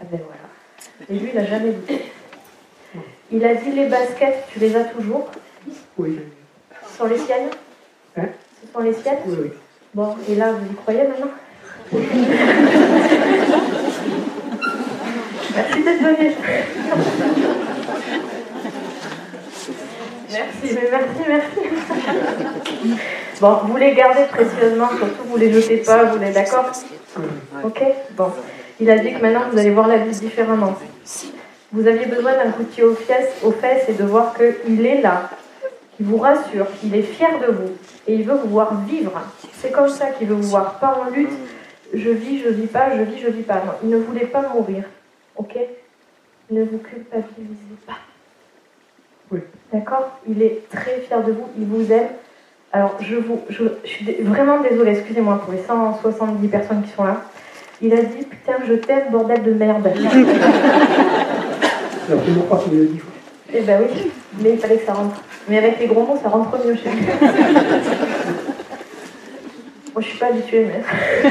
Ah 0.00 0.04
ben 0.10 0.20
voilà. 0.24 0.48
Et 1.08 1.14
lui, 1.18 1.30
il 1.32 1.34
n'a 1.34 1.46
jamais 1.46 1.70
douté. 1.70 2.12
Il 3.32 3.44
a 3.44 3.54
dit 3.54 3.72
les 3.72 3.86
baskets, 3.86 4.44
tu 4.52 4.58
les 4.60 4.76
as 4.76 4.84
toujours? 4.84 5.30
Oui, 5.98 6.20
Ce 6.90 6.98
sont 6.98 7.06
les 7.06 7.18
siennes? 7.18 7.48
Hein? 8.16 8.26
Ce 8.62 8.72
sont 8.72 8.80
les 8.80 8.92
siennes? 8.92 9.18
Oui, 9.26 9.36
oui. 9.42 9.50
Bon, 9.94 10.14
et 10.28 10.34
là, 10.36 10.52
vous 10.52 10.70
y 10.70 10.74
croyez 10.76 11.02
maintenant? 11.04 11.30
Merci 15.56 15.82
d'être 15.82 16.02
venu. 16.02 16.34
Merci, 20.34 20.74
mais 20.74 20.88
merci, 20.90 21.22
merci. 21.28 22.98
Bon, 23.40 23.58
vous 23.64 23.76
les 23.76 23.94
gardez 23.94 24.24
précieusement, 24.30 24.88
surtout 24.96 25.24
vous 25.26 25.36
les 25.36 25.52
jetez 25.52 25.78
pas, 25.78 26.04
vous 26.04 26.18
les 26.18 26.30
d'accord 26.30 26.70
Ok 27.64 27.82
Bon. 28.16 28.30
Il 28.80 28.88
a 28.90 28.98
dit 28.98 29.12
que 29.12 29.20
maintenant 29.20 29.48
vous 29.50 29.58
allez 29.58 29.70
voir 29.70 29.88
la 29.88 29.98
vie 29.98 30.16
différemment. 30.16 30.74
Vous 31.72 31.86
aviez 31.86 32.06
besoin 32.06 32.32
d'un 32.32 32.52
pied 32.64 32.84
aux 32.84 32.94
fesses, 32.94 33.34
aux 33.42 33.50
fesses 33.50 33.88
et 33.88 33.94
de 33.94 34.04
voir 34.04 34.34
qu'il 34.36 34.86
est 34.86 35.00
là, 35.00 35.30
qu'il 35.96 36.06
vous 36.06 36.18
rassure, 36.18 36.66
qu'il 36.80 36.94
est 36.94 37.02
fier 37.02 37.40
de 37.40 37.52
vous 37.52 37.72
et 38.06 38.14
il 38.14 38.24
veut 38.24 38.36
vous 38.36 38.50
voir 38.50 38.80
vivre. 38.82 39.12
C'est 39.60 39.72
comme 39.72 39.88
ça 39.88 40.10
qu'il 40.10 40.28
veut 40.28 40.36
vous 40.36 40.50
voir, 40.50 40.78
pas 40.78 41.00
en 41.04 41.10
lutte. 41.10 41.32
Je 41.92 42.10
vis, 42.10 42.40
je 42.40 42.48
vis 42.48 42.66
pas, 42.66 42.96
je 42.96 43.02
vis, 43.02 43.20
je 43.20 43.28
vis 43.28 43.42
pas. 43.42 43.56
Non, 43.56 43.72
il 43.82 43.90
ne 43.90 43.98
voulait 43.98 44.26
pas 44.26 44.42
mourir. 44.42 44.84
Ok? 45.36 45.56
Ne 46.50 46.62
vous 46.64 46.78
culpabilisez 46.78 47.76
pas. 47.86 47.94
Oui. 49.30 49.40
D'accord? 49.72 50.18
Il 50.28 50.42
est 50.42 50.68
très 50.70 51.00
fier 51.00 51.22
de 51.22 51.32
vous, 51.32 51.48
il 51.58 51.66
vous 51.66 51.90
aime. 51.92 52.08
Alors, 52.72 52.96
je, 53.00 53.16
vous, 53.16 53.40
je, 53.48 53.64
je 53.84 53.88
suis 53.88 54.12
vraiment 54.22 54.60
désolée, 54.60 54.92
excusez-moi 54.92 55.40
pour 55.44 55.52
les 55.52 55.62
170 55.62 56.48
personnes 56.48 56.82
qui 56.82 56.90
sont 56.90 57.04
là. 57.04 57.22
Il 57.80 57.92
a 57.92 58.02
dit 58.02 58.24
Putain, 58.24 58.54
je 58.66 58.74
t'aime, 58.74 59.10
bordel 59.10 59.42
de 59.42 59.52
merde. 59.52 59.88
Première 62.06 62.46
fois 62.48 62.58
qu'il 62.64 62.86
dit. 62.88 63.00
Eh 63.52 63.60
ben 63.60 63.82
oui, 63.82 64.10
mais 64.40 64.50
il 64.54 64.58
fallait 64.58 64.78
que 64.78 64.86
ça 64.86 64.94
rentre. 64.94 65.22
Mais 65.48 65.58
avec 65.58 65.78
les 65.78 65.86
gros 65.86 66.04
mots, 66.04 66.18
ça 66.20 66.28
rentre 66.28 66.58
mieux 66.64 66.74
chez 66.74 66.90
lui. 66.90 67.06
Moi, 69.92 70.02
je 70.02 70.06
suis 70.08 70.18
pas 70.18 70.26
habituée, 70.26 70.66
mais. 70.66 70.82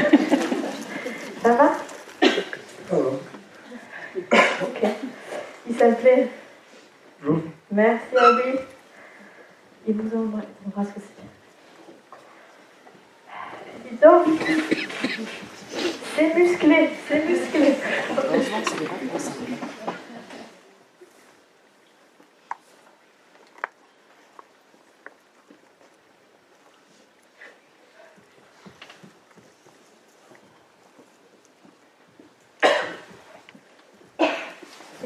ça 1.42 1.50
va? 1.50 1.72
Ça 2.88 2.96
va. 2.96 3.10
Ok. 4.62 4.88
Il 5.68 5.76
s'appelait? 5.76 6.28
Merci 7.74 8.14
lui. 8.14 8.60
Il 9.88 9.94
vous 9.94 10.16
embrasse, 10.16 10.86
aussi. 10.96 11.24
Dis 13.90 13.96
donc. 13.96 14.26
C'est 16.14 16.34
musclé, 16.36 16.90
c'est 17.08 17.24
musclé 17.26 17.74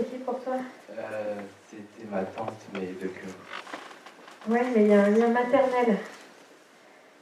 qui 0.04 0.18
pour 0.18 0.42
toi 0.42 0.54
Euh, 0.90 1.40
C'était 1.70 2.08
ma 2.10 2.22
tante, 2.24 2.54
mais 2.72 2.80
de 2.86 3.08
cœur. 3.08 3.34
Ouais, 4.48 4.62
mais 4.74 4.82
il 4.82 4.88
y 4.88 4.94
a 4.94 5.02
un 5.02 5.10
lien 5.10 5.28
maternel. 5.28 5.96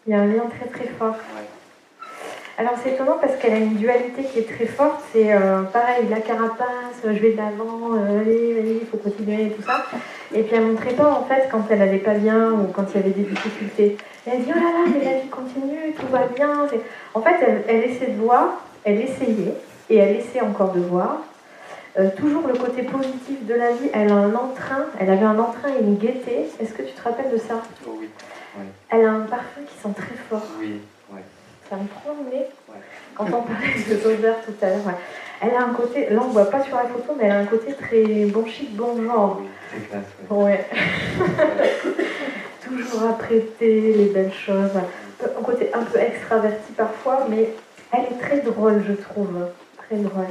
Il 0.07 0.13
y 0.13 0.15
a 0.15 0.21
un 0.21 0.27
lien 0.27 0.45
très 0.49 0.67
très 0.67 0.89
fort. 0.97 1.17
Ouais. 1.35 1.47
Alors 2.59 2.75
c'est 2.83 2.93
étonnant 2.93 3.19
parce 3.21 3.37
qu'elle 3.37 3.53
a 3.53 3.59
une 3.59 3.75
dualité 3.75 4.23
qui 4.23 4.39
est 4.39 4.49
très 4.49 4.67
forte. 4.67 5.01
C'est 5.13 5.35
euh, 5.35 5.63
pareil, 5.63 6.07
la 6.09 6.21
carapace, 6.21 7.03
je 7.05 7.09
vais 7.09 7.33
de 7.33 7.37
l'avant, 7.37 7.95
euh, 7.95 8.21
allez, 8.21 8.59
allez, 8.59 8.79
il 8.81 8.87
faut 8.87 8.97
continuer 8.97 9.47
et 9.47 9.51
tout 9.51 9.63
ça. 9.63 9.85
Et 10.33 10.43
puis 10.43 10.55
elle 10.55 10.67
montrait 10.67 10.95
pas 10.95 11.11
en 11.11 11.25
fait 11.25 11.49
quand 11.51 11.65
elle 11.69 11.83
allait 11.83 11.99
pas 11.99 12.15
bien 12.15 12.53
ou 12.53 12.69
quand 12.73 12.85
il 12.95 13.01
y 13.01 13.01
avait 13.01 13.11
des 13.11 13.25
difficultés. 13.25 13.97
Elle 14.25 14.45
dit 14.45 14.53
oh 14.55 14.59
là 14.59 14.73
là, 14.73 14.85
mais 14.87 15.05
la 15.05 15.19
vie 15.19 15.29
continue, 15.29 15.95
tout 15.99 16.07
va 16.07 16.27
bien. 16.29 16.67
En 17.13 17.21
fait, 17.21 17.37
elle, 17.43 17.65
elle 17.69 17.91
essaie 17.91 18.07
de 18.07 18.21
voir, 18.23 18.63
elle 18.85 19.01
essayait 19.01 19.55
et 19.91 19.97
elle 19.97 20.17
essaie 20.17 20.41
encore 20.41 20.73
de 20.73 20.81
voir. 20.81 21.23
Euh, 21.99 22.11
toujours 22.15 22.47
le 22.47 22.55
côté 22.55 22.83
positif 22.83 23.47
de 23.47 23.55
la 23.55 23.71
vie. 23.73 23.89
Elle 23.95 24.11
a 24.13 24.17
un 24.17 24.35
entrain, 24.35 24.85
elle 25.01 25.11
avait 25.11 25.25
un 25.25 25.39
entrain 25.39 25.69
et 25.79 25.83
une 25.83 25.97
gaieté. 25.97 26.47
Est-ce 26.61 26.75
que 26.75 26.83
tu 26.83 26.93
te 26.93 27.03
rappelles 27.03 27.31
de 27.33 27.39
ça? 27.39 27.63
Oh 27.87 27.97
oui, 27.99 28.09
Elle 28.91 29.07
a 29.07 29.13
un 29.13 29.21
parfum 29.21 29.63
qui 29.67 29.75
sent 29.79 29.95
très 29.97 30.15
fort. 30.29 30.47
oui, 30.61 30.83
ouais. 31.11 31.23
Ça 31.71 31.77
me 31.77 31.87
prend 31.87 32.11
le 32.23 32.31
nez. 32.31 32.47
Ouais. 32.69 32.77
Quand 33.15 33.25
on 33.25 33.43
parlait 33.43 33.75
de 33.89 34.07
odeur 34.07 34.37
tout 34.45 34.53
à 34.61 34.67
l'heure, 34.69 34.87
ouais. 34.87 34.93
elle 35.41 35.55
a 35.55 35.63
un 35.63 35.73
côté, 35.73 36.11
là 36.11 36.21
on 36.23 36.29
voit 36.29 36.51
pas 36.51 36.63
sur 36.63 36.77
la 36.77 36.85
photo, 36.85 37.15
mais 37.17 37.25
elle 37.25 37.33
a 37.33 37.39
un 37.39 37.47
côté 37.47 37.73
très 37.73 38.27
bon 38.27 38.45
chic, 38.47 38.77
bon 38.77 39.03
genre. 39.03 39.39
Oui, 39.41 39.49
c'est 39.73 39.89
classe, 39.89 40.05
ouais. 40.31 40.45
Ouais. 40.45 40.67
Toujours 42.63 43.09
apprêter 43.09 43.95
les 43.97 44.07
belles 44.07 44.35
choses. 44.35 44.71
Un 45.25 45.43
côté 45.43 45.71
un 45.73 45.83
peu 45.83 45.99
extraverti 45.99 46.73
parfois, 46.77 47.27
mais 47.31 47.49
elle 47.91 48.03
est 48.03 48.21
très 48.21 48.41
drôle, 48.41 48.85
je 48.87 48.93
trouve. 48.93 49.47
Très 49.79 49.97
drôle. 49.97 50.27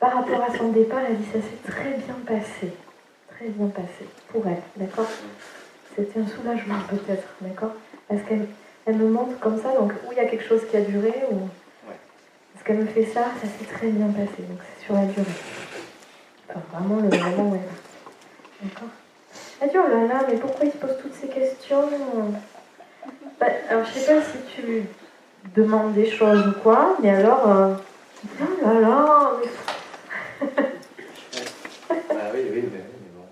Par 0.00 0.14
rapport 0.14 0.42
à 0.42 0.56
son 0.56 0.68
départ, 0.68 1.00
elle 1.08 1.16
dit 1.18 1.26
ça 1.32 1.40
s'est 1.40 1.72
très 1.72 1.90
bien 1.90 2.14
passé. 2.26 2.72
Très 3.36 3.48
bien 3.48 3.68
passé. 3.68 4.06
Pour 4.28 4.46
elle, 4.46 4.62
d'accord? 4.76 5.08
C'était 5.96 6.20
un 6.20 6.26
soulagement 6.26 6.78
peut-être, 6.88 7.26
d'accord? 7.40 7.72
Parce 8.08 8.22
qu'elle 8.22 8.46
elle 8.86 8.96
me 8.96 9.08
montre 9.08 9.38
comme 9.38 9.60
ça, 9.60 9.74
donc 9.74 9.92
où 10.06 10.12
il 10.12 10.16
y 10.16 10.20
a 10.20 10.24
quelque 10.24 10.44
chose 10.44 10.62
qui 10.70 10.76
a 10.76 10.80
duré, 10.80 11.12
ou 11.30 11.48
parce 12.54 12.64
qu'elle 12.64 12.78
me 12.78 12.86
fait 12.86 13.04
ça, 13.04 13.26
ça 13.40 13.46
s'est 13.46 13.66
très 13.70 13.88
bien 13.88 14.06
passé, 14.06 14.42
donc 14.48 14.58
c'est 14.62 14.86
sur 14.86 14.94
la 14.94 15.04
durée. 15.04 15.26
Enfin, 16.48 16.60
vraiment 16.72 16.96
le 16.96 17.08
moment 17.08 17.50
où 17.50 17.54
elle 17.54 17.60
est. 17.60 18.68
D'accord? 18.70 18.88
Elle 19.60 19.68
dit 19.70 19.76
oh 19.76 19.88
là 19.90 20.06
là, 20.06 20.26
mais 20.28 20.36
pourquoi 20.36 20.64
il 20.64 20.72
se 20.72 20.78
pose 20.78 20.96
toutes 21.02 21.14
ces 21.14 21.28
questions? 21.28 21.88
Bah, 23.38 23.46
Alors 23.68 23.84
je 23.84 23.98
sais 23.98 24.14
pas 24.14 24.22
si 24.22 24.38
tu 24.54 24.62
lui 24.62 24.82
demandes 25.54 25.94
des 25.94 26.10
choses 26.10 26.46
ou 26.46 26.52
quoi, 26.62 26.96
mais 27.02 27.10
alors, 27.10 27.48
euh, 27.48 27.74
oh 28.40 28.64
là 28.64 28.80
là, 28.80 29.32
mais 29.42 29.48
Ah 32.10 32.30
oui, 32.34 32.40
oui, 32.52 32.64
mais, 32.72 32.78
mais 32.78 33.10
bon. 33.14 33.26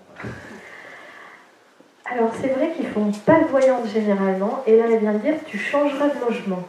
Alors 2.09 2.31
c'est 2.41 2.47
vrai 2.47 2.71
qu'ils 2.71 2.87
font 2.87 3.11
pas 3.25 3.39
voyantes 3.39 3.87
généralement, 3.87 4.63
et 4.65 4.77
là 4.77 4.85
elle 4.89 4.99
vient 4.99 5.13
dire 5.13 5.35
tu 5.45 5.57
changeras 5.57 6.07
de 6.07 6.19
logement. 6.25 6.63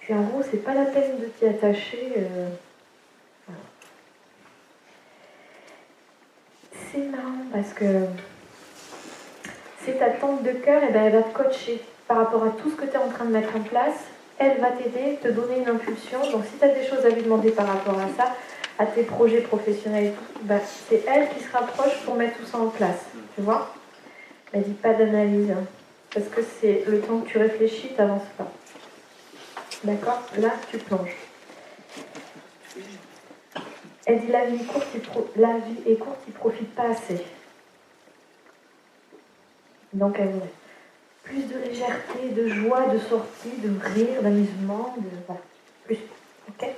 Puis 0.00 0.14
en 0.14 0.22
gros, 0.22 0.40
c'est 0.48 0.58
pas 0.62 0.72
la 0.72 0.84
peine 0.84 1.18
de 1.18 1.24
t'y 1.24 1.46
attacher. 1.46 2.12
euh. 2.16 2.48
C'est 6.92 6.98
marrant 7.10 7.42
parce 7.52 7.72
que 7.72 8.06
c'est 9.84 9.98
ta 9.98 10.10
tante 10.10 10.44
de 10.44 10.52
cœur, 10.52 10.84
et 10.84 10.92
ben 10.92 11.06
elle 11.06 11.12
va 11.12 11.22
te 11.22 11.36
coacher 11.36 11.82
par 12.06 12.18
rapport 12.18 12.44
à 12.44 12.50
tout 12.50 12.70
ce 12.70 12.76
que 12.76 12.84
tu 12.86 12.92
es 12.92 12.98
en 12.98 13.08
train 13.08 13.24
de 13.24 13.32
mettre 13.32 13.56
en 13.56 13.60
place. 13.60 13.96
Elle 14.38 14.60
va 14.60 14.70
t'aider, 14.70 15.18
te 15.20 15.28
donner 15.28 15.58
une 15.58 15.68
impulsion. 15.68 16.20
Donc 16.30 16.44
si 16.44 16.56
tu 16.58 16.64
as 16.64 16.68
des 16.68 16.86
choses 16.86 17.04
à 17.04 17.08
lui 17.08 17.22
demander 17.22 17.50
par 17.50 17.66
rapport 17.66 17.98
à 17.98 18.06
ça, 18.16 18.36
à 18.78 18.86
tes 18.86 19.02
projets 19.02 19.40
professionnels 19.40 20.12
ben, 20.42 20.60
c'est 20.88 21.02
elle 21.08 21.28
qui 21.30 21.42
se 21.42 21.50
rapproche 21.50 21.96
pour 22.04 22.14
mettre 22.14 22.38
tout 22.38 22.44
ça 22.44 22.58
en 22.58 22.68
place. 22.68 23.06
Tu 23.34 23.40
vois? 23.40 23.74
Elle 24.52 24.62
dit 24.62 24.72
pas 24.72 24.94
d'analyse. 24.94 25.50
hein, 25.50 25.64
parce 26.12 26.28
que 26.28 26.40
c'est 26.42 26.84
le 26.86 27.00
temps 27.00 27.20
que 27.20 27.28
tu 27.28 27.38
réfléchis, 27.38 27.88
tu 27.88 27.94
n'avances 27.94 28.28
pas. 28.38 28.50
D'accord? 29.84 30.22
Là, 30.38 30.52
tu 30.70 30.78
plonges. 30.78 31.16
Elle 34.06 34.20
dit 34.20 34.28
la 34.28 34.46
vie 34.46 34.64
courte, 34.64 34.86
la 35.36 35.58
vie 35.58 35.90
est 35.90 35.96
courte, 35.96 36.20
il 36.28 36.32
profite 36.32 36.74
pas 36.74 36.90
assez. 36.90 37.22
Donc 39.92 40.16
elle 40.18 40.40
plus 41.24 41.42
de 41.42 41.58
légèreté, 41.58 42.28
de 42.30 42.48
joie, 42.48 42.86
de 42.86 42.98
sortie, 42.98 43.50
de 43.58 43.70
rire, 43.82 44.22
d'amusement, 44.22 44.94
de 44.98 45.08
voilà. 45.26 45.40
Plus. 45.84 45.98
Ok 46.48 46.68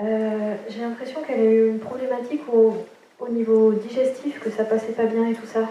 Euh, 0.00 0.54
J'ai 0.68 0.80
l'impression 0.80 1.22
qu'elle 1.22 1.40
a 1.40 1.44
eu 1.44 1.68
une 1.70 1.80
problématique 1.80 2.42
au, 2.52 2.86
au 3.18 3.28
niveau 3.28 3.72
digestif, 3.72 4.38
que 4.40 4.50
ça 4.50 4.64
passait 4.64 4.92
pas 4.92 5.06
bien 5.06 5.26
et 5.28 5.34
tout 5.34 5.46
ça. 5.46 5.68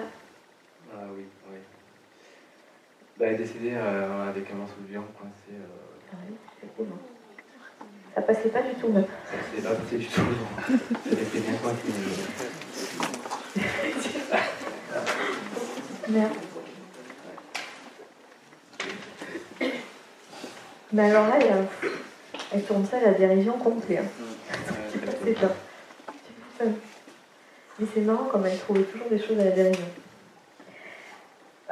Ah 0.94 1.04
oui, 1.16 1.24
oui. 1.50 1.58
Bah, 3.18 3.28
elle 3.28 3.36
est 3.36 3.38
décédée 3.38 3.72
euh, 3.74 4.30
avec 4.30 4.52
un 4.52 4.56
morceau 4.56 4.76
de 4.82 4.88
viande 4.92 5.06
coincé. 5.18 5.52
Euh, 5.52 6.14
Ah 6.14 6.18
oui, 6.30 6.86
hein. 6.92 6.98
Ça 8.16 8.22
passait 8.24 8.50
pas 8.50 8.62
du 8.64 8.74
tout 8.82 8.90
même. 8.90 9.06
ça 9.06 9.56
s'est 9.56 9.62
pas 9.62 9.76
passé 9.76 9.98
du 9.98 10.08
tout. 10.08 10.22
Elle 11.06 11.20
était 11.20 11.40
bien 11.40 11.54
coincée. 11.62 11.94
mais- 13.56 13.64
Merde. 16.10 16.34
Mais 20.94 21.10
alors 21.12 21.28
là, 21.28 21.38
il 21.40 21.46
y 21.46 21.50
a- 21.50 21.68
elle 22.54 22.64
tourne 22.64 22.86
ça 22.86 22.98
à 22.98 23.02
la 23.02 23.12
dérision 23.12 23.54
complète. 23.54 24.00
hein. 24.00 24.06
C'est 25.24 25.34
fun. 25.38 25.50
Mais 27.80 27.86
c'est 27.94 28.02
marrant 28.02 28.26
comme 28.26 28.46
elle 28.46 28.58
trouvait 28.58 28.84
toujours 28.84 29.08
des 29.10 29.20
choses 29.20 29.40
à 29.40 29.44
la 29.46 29.52
dérision. 29.52 29.86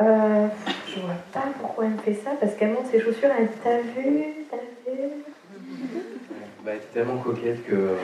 Euh, 0.01 0.47
je 0.87 0.99
vois 0.99 1.13
pas 1.33 1.45
pourquoi 1.59 1.85
elle 1.85 1.91
me 1.91 1.97
fait 1.99 2.13
ça, 2.13 2.31
parce 2.39 2.53
qu'elle 2.55 2.71
monte 2.71 2.87
ses 2.87 2.99
chaussures, 2.99 3.29
elle 3.37 3.47
dit 3.47 3.53
T'as 3.63 3.79
vu 3.79 4.23
T'as 4.51 4.57
vu? 4.91 4.97
Bah, 6.63 6.71
elle 6.71 6.77
était 6.77 6.85
tellement 6.93 7.17
coquette 7.17 7.65
que. 7.65 7.73
euh, 7.75 7.95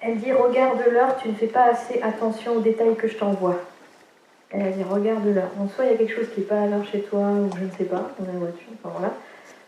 Elle 0.00 0.18
dit 0.18 0.32
Regarde 0.32 0.80
l'heure, 0.90 1.16
tu 1.20 1.28
ne 1.28 1.34
fais 1.34 1.46
pas 1.46 1.64
assez 1.70 2.00
attention 2.02 2.56
aux 2.56 2.60
détails 2.60 2.96
que 2.96 3.08
je 3.08 3.16
t'envoie. 3.16 3.60
Elle 4.52 4.76
dit 4.76 4.82
Regarde 4.82 5.24
l'heure. 5.26 5.50
Donc, 5.58 5.70
soit 5.74 5.84
il 5.86 5.92
y 5.92 5.94
a 5.94 5.96
quelque 5.98 6.14
chose 6.14 6.28
qui 6.34 6.40
n'est 6.40 6.46
pas 6.46 6.60
à 6.62 6.66
l'heure 6.66 6.84
chez 6.84 7.02
toi, 7.02 7.20
ou 7.20 7.50
je 7.58 7.64
ne 7.64 7.70
sais 7.70 7.84
pas, 7.84 8.10
dans 8.18 8.26
la 8.32 8.38
voiture, 8.38 8.68
enfin 8.84 8.90
voilà. 8.98 9.14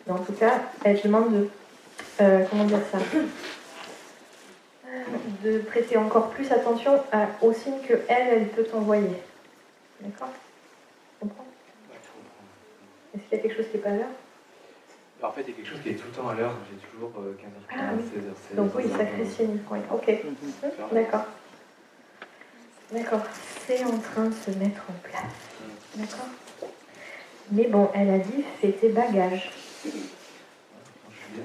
Mais 0.06 0.12
en 0.12 0.18
tout 0.18 0.32
cas, 0.34 0.60
elle 0.84 1.00
te 1.00 1.06
demande 1.06 1.32
de. 1.32 1.48
euh, 2.20 2.44
comment 2.50 2.64
dire 2.64 2.80
ça 2.92 2.98
Euh, 4.86 4.90
De 5.42 5.58
prêter 5.60 5.96
encore 5.96 6.28
plus 6.30 6.50
attention 6.52 7.02
à- 7.12 7.28
aux 7.42 7.52
signes 7.52 7.80
que 7.88 7.94
elle, 8.08 8.28
elle 8.28 8.48
peut 8.48 8.64
t'envoyer. 8.64 9.08
D'accord? 10.00 10.28
Tu 10.28 11.26
comprends? 11.28 11.44
Bah. 11.88 11.94
Est-ce 13.14 13.22
qu'il 13.22 13.38
y 13.38 13.40
a 13.40 13.42
quelque 13.42 13.56
chose 13.56 13.66
qui 13.70 13.76
n'est 13.78 13.82
pas 13.82 13.90
à 13.90 13.94
l'heure? 13.94 14.06
En 15.22 15.32
fait, 15.32 15.40
il 15.42 15.48
y 15.48 15.52
a 15.52 15.56
quelque 15.56 15.68
chose 15.70 15.80
qui 15.82 15.88
est 15.88 15.94
tout 15.94 16.06
le 16.08 16.12
temps 16.22 16.28
à 16.28 16.34
l'heure. 16.34 16.52
J'ai 16.70 16.76
toujours 16.88 17.10
euh, 17.18 17.32
15h15, 17.40 17.76
Ah 17.80 17.94
oui. 17.96 18.02
16h16. 18.02 18.56
Donc, 18.56 18.70
oui, 18.76 18.84
sacré 18.94 19.24
signe. 19.24 19.58
Oui, 19.70 19.78
ok. 19.90 20.08
Hum, 20.26 20.70
D'accord. 20.92 21.24
D'accord. 22.92 23.20
C'est 23.66 23.82
en 23.84 23.98
train 23.98 24.24
de 24.24 24.34
se 24.34 24.50
mettre 24.58 24.82
en 24.90 24.94
place. 25.02 25.22
D'accord? 25.96 26.28
Mais 27.50 27.66
bon, 27.66 27.88
elle 27.94 28.10
a 28.10 28.18
dit 28.18 28.44
fais 28.60 28.72
tes 28.72 28.90
bagages. 28.90 29.50
Je 29.74 29.80
suis 29.80 29.92
bien. 31.32 31.44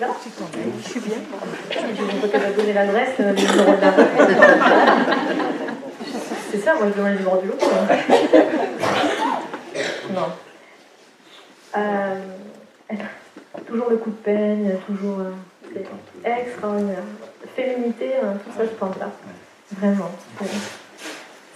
Là 0.00 0.08
Je 0.82 0.88
suis 0.88 1.00
bien. 1.00 1.16
Je 1.70 2.02
vois 2.16 2.28
qu'elle 2.28 2.40
va 2.40 2.50
donner 2.50 2.72
l'adresse, 2.72 3.18
le 3.18 3.32
numéro 3.32 3.76
de 3.76 3.80
la 3.80 3.92
C'est 6.50 6.58
ça, 6.58 6.74
moi 6.74 6.88
je 6.88 6.94
demande 6.96 7.12
le 7.12 7.18
numéro 7.18 7.40
du 7.40 7.46
lot. 7.48 7.58
Non. 10.14 10.28
Euh, 11.76 12.35
toujours 13.76 13.90
le 13.90 13.96
coup 13.98 14.10
de 14.10 14.16
peigne, 14.16 14.72
toujours. 14.86 15.20
euh, 15.20 15.32
c'est 16.24 16.30
extraordinaire. 16.46 17.02
Féminité, 17.54 18.12
hein, 18.22 18.34
tout 18.42 18.50
ça 18.56 18.64
se 18.66 18.72
tente 18.72 18.98
là. 18.98 19.10
Vraiment. 19.72 20.10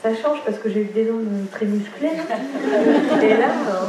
Ça 0.02 0.14
change 0.14 0.44
parce 0.44 0.58
que 0.58 0.68
j'ai 0.68 0.82
eu 0.82 0.86
des 0.86 1.08
hommes 1.10 1.46
très 1.50 1.64
musclés. 1.64 2.16
là. 2.16 3.22
Et 3.22 3.36
là, 3.36 3.48
euh, 3.68 3.86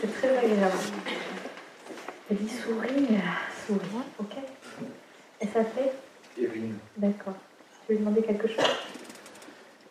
c'est 0.00 0.14
très 0.20 0.38
agréable. 0.38 0.78
Elle 2.30 2.36
dit 2.38 2.48
souris, 2.48 3.08
souris, 3.66 3.80
ok 4.18 4.36
Elle 5.40 5.48
s'appelait 5.48 5.92
Evelyne, 6.40 6.76
D'accord. 6.96 7.34
Tu 7.86 7.92
lui 7.92 7.98
demander 7.98 8.22
quelque 8.22 8.48
chose? 8.48 8.64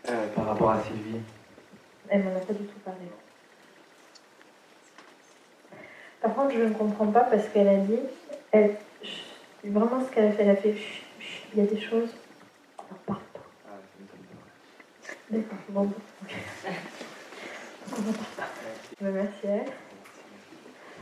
Euh, 0.09 0.27
par 0.35 0.47
rapport 0.47 0.71
à 0.71 0.83
Sylvie, 0.83 1.21
Elle 2.09 2.23
m'en 2.23 2.31
a 2.35 2.39
pas 2.39 2.53
du 2.53 2.65
tout 2.65 2.79
parlé. 2.83 2.99
Par 6.23 6.33
contre, 6.35 6.55
je 6.55 6.63
ne 6.63 6.73
comprends 6.73 7.07
pas 7.11 7.25
parce 7.25 7.47
qu'elle 7.49 7.67
a 7.67 7.77
dit, 7.79 7.99
elle, 8.51 8.77
vraiment 9.65 10.03
ce 10.05 10.09
qu'elle 10.09 10.27
a 10.27 10.31
fait, 10.31 10.43
elle 10.43 10.49
a 10.51 10.55
fait, 10.55 10.73
il 11.53 11.59
y 11.59 11.61
a 11.61 11.69
des 11.69 11.79
choses, 11.79 12.09
on 12.79 12.83
en 12.95 12.97
parle 13.05 13.19
pas. 13.33 13.41
ah, 13.65 13.69
ça 13.83 13.99
m'étonne 13.99 14.19
pas. 14.31 15.29
D'accord, 15.29 15.57
bon, 15.69 15.83
bon, 15.83 15.95
ok. 16.21 16.35
Donc 17.89 17.99
on 17.99 18.01
n'en 18.03 18.13
parle 18.13 18.35
pas. 18.37 18.49
Merci 19.01 19.47
à 19.47 19.51
elle. 19.51 19.71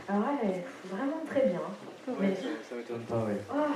Alors 0.08 0.24
elle 0.42 0.50
est 0.50 0.64
vraiment 0.84 1.20
très 1.28 1.46
bien. 1.46 1.60
hein. 1.60 1.76
Mais- 2.18 2.26
Ouais, 2.30 2.36
ça, 2.68 2.74
m'étonne 2.74 3.04
pas, 3.06 3.24
ouais. 3.24 3.40
Oh, 3.48 3.70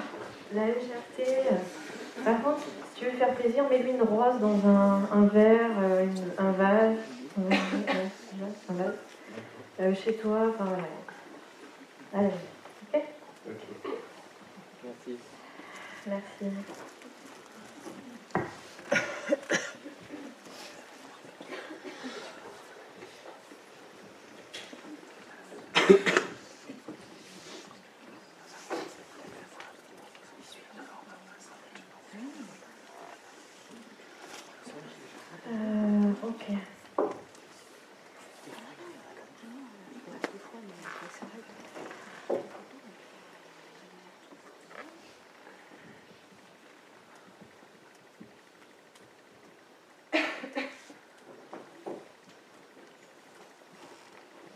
la 0.52 0.66
légèreté. 0.66 1.46
euh. 1.52 2.22
Par 2.24 2.42
contre, 2.42 2.62
si 2.64 2.70
tu 2.94 3.04
veux 3.04 3.12
faire 3.16 3.34
plaisir, 3.36 3.68
mets-lui 3.70 3.92
une 3.92 4.02
rose 4.02 4.40
dans 4.40 4.66
un, 4.66 5.08
un 5.12 5.26
verre, 5.26 5.78
euh, 5.78 6.02
une- 6.04 6.32
un 6.38 6.50
vase. 6.50 6.98
Un 7.38 7.42
vase, 7.42 7.84
ouais, 7.94 8.48
un 8.68 8.74
vase. 8.74 8.98
Euh, 9.78 9.92
chez 9.94 10.16
toi, 10.16 10.48
enfin 10.54 10.64
voilà. 10.64 10.84
Allez, 12.16 12.32
ok 12.94 13.02
Ok. 14.84 15.08
Merci. 16.06 16.44
Merci. 16.46 16.46
Euh, 35.46 36.14
ok. 36.22 36.44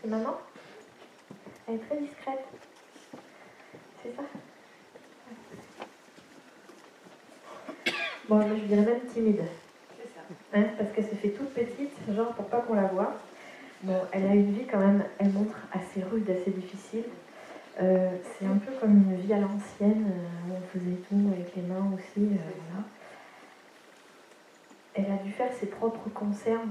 maman 0.11 0.37
Elle 1.67 1.75
est 1.75 1.77
très 1.79 1.97
discrète. 1.97 2.45
C'est 4.03 4.13
ça 4.15 4.23
Bon, 8.27 8.35
moi 8.35 8.55
je 8.57 8.65
dirais 8.65 8.81
même 8.81 9.05
timide. 9.13 9.41
Hein, 10.53 10.63
parce 10.77 10.91
qu'elle 10.93 11.09
se 11.09 11.15
fait 11.15 11.29
toute 11.29 11.53
petite, 11.53 11.93
genre 12.13 12.33
pour 12.33 12.45
pas 12.45 12.59
qu'on 12.59 12.73
la 12.73 12.87
voit. 12.87 13.15
Bon, 13.83 13.99
elle 14.11 14.25
a 14.25 14.33
une 14.33 14.51
vie 14.53 14.65
quand 14.69 14.79
même, 14.79 15.03
elle 15.17 15.31
montre 15.31 15.55
assez 15.71 16.03
rude, 16.03 16.29
assez 16.29 16.51
difficile. 16.51 17.05
Euh, 17.81 18.09
c'est 18.23 18.45
un 18.45 18.57
peu 18.57 18.73
comme 18.79 18.91
une 18.91 19.15
vie 19.15 19.33
à 19.33 19.39
l'ancienne, 19.39 20.07
euh, 20.11 20.49
où 20.49 20.55
on 20.57 20.77
faisait 20.77 20.97
tout 21.09 21.31
avec 21.33 21.55
les 21.55 21.61
mains 21.61 21.89
aussi. 21.95 22.19
euh, 22.19 22.51
voilà. 22.69 22.85
elle 24.93 25.19
a 25.19 25.23
dû 25.23 25.31
faire 25.31 25.51
ses 25.53 25.67
propres 25.67 26.09
conserves 26.09 26.67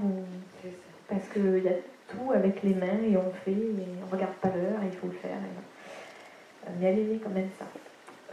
parce 1.09 1.27
qu'il 1.33 1.63
y 1.63 1.67
a 1.67 1.73
tout 2.11 2.31
avec 2.31 2.61
les 2.63 2.73
mains 2.75 3.01
et 3.03 3.17
on 3.17 3.31
fait 3.31 3.51
et 3.51 3.87
on 4.05 4.09
regarde 4.11 4.35
pas 4.35 4.49
l'heure 4.49 4.79
il 4.83 4.91
faut 4.97 5.07
le 5.07 5.13
faire. 5.13 5.37
et- 5.37 6.67
euh, 6.67 6.71
Mais 6.79 6.85
elle 6.87 6.99
aimait 6.99 7.19
quand 7.23 7.29
même 7.29 7.49
ça. 7.57 7.65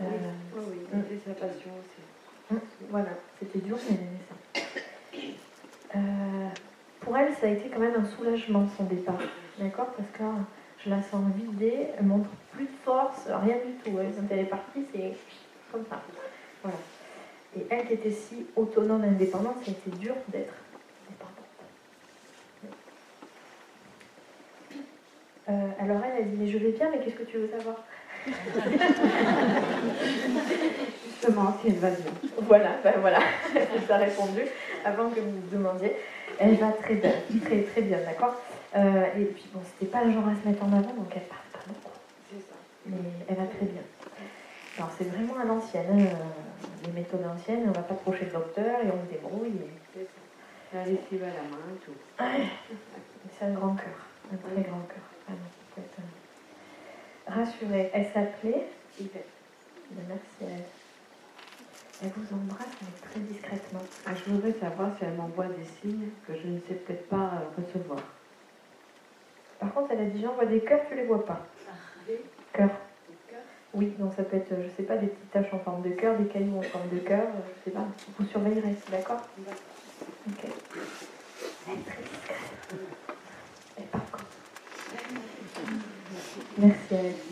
Euh, 0.00 0.04
Oui, 0.54 0.62
oui, 0.92 0.98
Mm. 1.00 1.20
sa 1.24 1.34
passion 1.34 1.70
aussi. 1.80 2.54
Mm, 2.54 2.88
Voilà, 2.90 3.10
c'était 3.38 3.58
dur, 3.58 3.76
mais 3.88 3.96
elle 3.96 4.06
aimait 4.06 4.26
ça. 4.28 5.96
Euh, 5.96 6.48
pour 7.00 7.16
elle, 7.16 7.32
ça 7.34 7.46
a 7.46 7.50
été 7.50 7.68
quand 7.70 7.80
même 7.80 7.94
un 7.96 8.04
soulagement 8.04 8.66
son 8.76 8.84
départ, 8.84 9.20
d'accord? 9.58 9.92
Parce 9.96 10.10
que 10.10 10.22
je 10.84 10.90
la 10.90 11.02
sens 11.02 11.24
vidée, 11.34 11.88
elle 11.98 12.04
montre 12.06 12.28
plus 12.52 12.64
de 12.66 12.76
force, 12.84 13.26
rien 13.26 13.56
du 13.64 13.72
tout. 13.82 13.98
Elle, 13.98 14.14
quand 14.14 14.26
elle 14.30 14.40
est 14.40 14.44
partie, 14.44 14.84
c'est 14.92 15.16
comme 15.72 15.84
ça. 15.86 16.02
Voilà. 16.62 16.76
Et 17.56 17.66
elle 17.70 17.86
qui 17.86 17.94
était 17.94 18.10
si 18.10 18.46
autonome 18.56 19.02
indépendante, 19.04 19.56
ça 19.64 19.70
a 19.70 19.74
été 19.74 19.90
dur 19.90 20.14
d'être 20.28 20.54
indépendante. 21.06 21.34
Euh, 25.48 25.70
alors 25.80 26.02
elle, 26.04 26.12
elle 26.24 26.30
dit, 26.30 26.36
mais 26.38 26.46
je 26.48 26.58
vais 26.58 26.72
bien, 26.72 26.90
mais 26.90 26.98
qu'est-ce 27.00 27.16
que 27.16 27.22
tu 27.22 27.38
veux 27.38 27.48
savoir 27.48 27.86
Justement, 31.06 31.54
c'est 31.62 31.68
une 31.68 31.78
vague. 31.78 31.96
Voilà, 32.42 32.76
ben 32.82 32.94
voilà, 33.00 33.18
elle 33.54 33.86
t'a 33.86 33.96
répondu 33.96 34.42
avant 34.84 35.10
que 35.10 35.20
vous 35.20 35.30
me 35.30 35.50
demandiez. 35.50 35.92
Elle 36.38 36.56
va 36.56 36.72
très 36.72 36.94
bien, 36.96 37.12
très 37.44 37.62
très 37.64 37.82
bien, 37.82 37.98
d'accord 38.04 38.36
Euh, 38.76 39.04
Et 39.18 39.24
puis 39.26 39.50
bon, 39.52 39.60
c'était 39.64 39.90
pas 39.90 40.04
le 40.04 40.12
genre 40.12 40.28
à 40.28 40.34
se 40.34 40.46
mettre 40.46 40.62
en 40.62 40.72
avant, 40.72 40.92
donc 40.94 41.10
elle 41.16 41.22
parle 41.28 41.40
pas 41.52 41.60
beaucoup, 41.66 41.92
C'est 42.30 42.40
ça. 42.40 42.54
mais 42.84 42.98
elle 43.26 43.36
va 43.36 43.46
très 43.46 43.66
bien. 43.66 43.82
Alors 44.76 44.90
c'est 44.92 45.04
vraiment 45.04 45.36
à 45.40 45.44
l'ancienne, 45.44 46.06
euh, 46.06 46.84
les 46.84 46.92
méthodes 46.92 47.24
anciennes, 47.24 47.64
on 47.68 47.72
va 47.72 47.82
pas 47.82 47.94
trop 47.94 48.12
chez 48.12 48.26
le 48.26 48.32
docteur 48.32 48.80
et 48.84 48.90
on 48.90 49.00
se 49.06 49.10
débrouille. 49.10 49.56
et- 49.56 49.80
C'est 49.94 50.04
ça. 50.04 50.20
La 50.74 50.84
lessive 50.84 51.22
à 51.24 51.28
la 51.28 51.42
main, 51.42 51.78
tout. 51.82 51.96
C'est 53.30 53.46
un 53.46 53.52
grand 53.54 53.74
cœur, 53.74 54.06
un 54.32 54.36
très 54.36 54.62
grand 54.62 54.82
cœur, 54.82 55.07
Rassurée, 57.26 57.90
elle 57.92 58.12
s'appelait 58.12 58.68
Yvette. 58.98 59.28
Merci 59.90 60.44
à 60.44 60.46
elle. 60.46 60.68
Elle 62.00 62.10
vous 62.12 62.34
embrasse, 62.34 62.68
mais 62.82 63.08
très 63.08 63.20
discrètement. 63.20 63.82
Ah, 64.06 64.14
je 64.14 64.30
voudrais 64.30 64.52
savoir 64.60 64.96
si 64.96 65.04
elle 65.04 65.14
m'envoie 65.14 65.48
des 65.48 65.66
signes 65.80 66.10
que 66.26 66.34
je 66.34 66.46
ne 66.46 66.60
sais 66.60 66.74
peut-être 66.74 67.08
pas 67.08 67.42
euh, 67.42 67.62
recevoir. 67.62 68.02
Par 69.58 69.74
contre, 69.74 69.90
elle 69.92 70.00
a 70.00 70.04
dit 70.06 70.22
j'envoie 70.22 70.46
des 70.46 70.60
cœurs, 70.62 70.86
tu 70.88 70.94
les 70.94 71.06
vois 71.06 71.24
pas. 71.26 71.48
Cœur. 72.52 72.70
Oui, 73.74 73.94
donc 73.98 74.14
ça 74.14 74.22
peut 74.24 74.36
être, 74.36 74.52
euh, 74.52 74.62
je 74.70 74.76
sais 74.76 74.84
pas, 74.84 74.96
des 74.96 75.08
petites 75.08 75.30
taches 75.30 75.52
en 75.52 75.58
forme 75.60 75.82
de 75.82 75.90
cœur, 75.90 76.16
des 76.18 76.28
cailloux 76.28 76.58
en 76.58 76.62
forme 76.62 76.88
de 76.88 77.00
cœur, 77.00 77.26
euh, 77.28 77.40
je 77.58 77.64
sais 77.64 77.70
pas. 77.72 77.86
Vous 78.16 78.24
surveillerez, 78.26 78.76
d'accord 78.88 79.20
Ok. 80.26 80.44
Elle 81.66 81.78
est 81.80 81.84
très 81.84 82.02
discrète. 82.02 83.07
Merci 86.58 87.27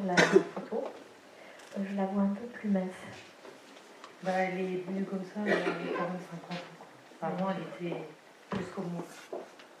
sur 0.00 0.06
la 0.06 0.16
photo. 0.16 0.84
Euh, 1.76 1.84
Je 1.84 1.96
la 1.96 2.06
vois 2.06 2.22
un 2.22 2.34
peu 2.34 2.46
plus 2.46 2.68
mince. 2.68 2.90
Bah, 4.22 4.32
elle 4.32 4.60
est 4.60 4.76
venue 4.82 5.04
comme 5.04 5.24
ça, 5.24 5.40
elle 5.46 5.52
avait 5.52 5.92
45 5.96 6.50
ans. 6.50 6.56
quoi. 6.78 6.86
Avant, 7.22 7.48
elle 7.50 7.86
était 7.88 7.96
plus 8.50 8.64
comme 8.74 8.92
moi. 8.92 9.04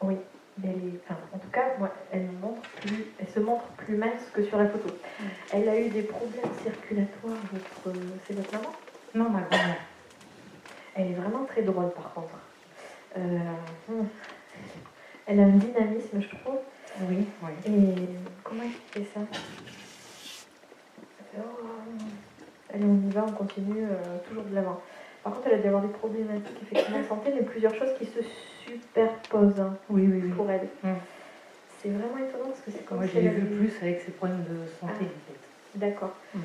Oui, 0.02 0.16
mais 0.58 0.68
elle 0.68 0.84
est- 0.94 1.00
enfin, 1.04 1.18
en 1.32 1.38
tout 1.38 1.50
cas, 1.50 1.76
moi, 1.78 1.92
elle, 2.10 2.26
me 2.26 2.38
montre 2.38 2.62
plus, 2.80 3.04
elle 3.18 3.28
se 3.28 3.40
montre 3.40 3.66
plus 3.76 3.96
mince 3.96 4.30
que 4.32 4.42
sur 4.42 4.58
la 4.58 4.68
photo. 4.68 4.88
Elle 5.52 5.68
a 5.68 5.78
eu 5.78 5.90
des 5.90 6.02
problèmes 6.02 6.52
circulatoires. 6.62 7.42
Votre, 7.52 7.94
c'est 8.26 8.34
votre 8.34 8.52
maman? 8.52 8.74
Non, 9.14 9.28
ma 9.28 9.42
grand-mère. 9.42 9.80
Elle 10.94 11.10
est 11.12 11.14
vraiment 11.14 11.44
très 11.44 11.62
drôle, 11.62 11.92
par 11.92 12.14
contre. 12.14 12.38
Euh, 13.16 13.38
hum. 13.88 14.08
elle 15.26 15.40
a 15.40 15.44
un 15.44 15.56
dynamisme, 15.56 16.20
je 16.20 16.28
trouve. 16.36 16.58
Oui, 17.02 17.26
oui. 17.42 17.50
Et 17.66 18.08
comment 18.44 18.62
expliquer 18.62 19.04
ça 19.12 19.20
Oh, 21.38 22.69
On 22.82 23.08
y 23.08 23.12
va, 23.12 23.24
on 23.28 23.32
continue, 23.32 23.84
euh, 23.84 24.18
toujours 24.26 24.44
de 24.44 24.54
l'avant. 24.54 24.80
Par 25.22 25.34
contre, 25.34 25.48
elle 25.48 25.54
a 25.54 25.58
dû 25.58 25.66
avoir 25.68 25.82
des 25.82 25.88
problématiques 25.92 26.62
effectivement 26.62 26.98
de 27.00 27.04
santé, 27.04 27.30
mais 27.34 27.42
plusieurs 27.42 27.74
choses 27.74 27.92
qui 27.98 28.06
se 28.06 28.20
superposent 28.22 29.60
hein, 29.60 29.76
Oui, 29.90 30.06
oui, 30.10 30.20
oui. 30.24 30.30
pour 30.30 30.50
elle. 30.50 30.68
Hum. 30.84 30.96
C'est 31.82 31.90
vraiment 31.90 32.16
étonnant 32.18 32.46
parce 32.48 32.60
que 32.60 32.70
c'est 32.70 32.84
comme 32.84 32.98
Moi, 32.98 33.06
si 33.06 33.20
vu 33.20 33.28
avait- 33.28 33.40
plus 33.40 33.72
avec 33.82 34.00
ses 34.00 34.12
problèmes 34.12 34.44
de 34.44 34.66
santé, 34.66 34.92
Ah. 35.00 35.04
en 35.04 35.26
fait. 35.26 35.78
D'accord. 35.78 36.16
Hum. 36.34 36.40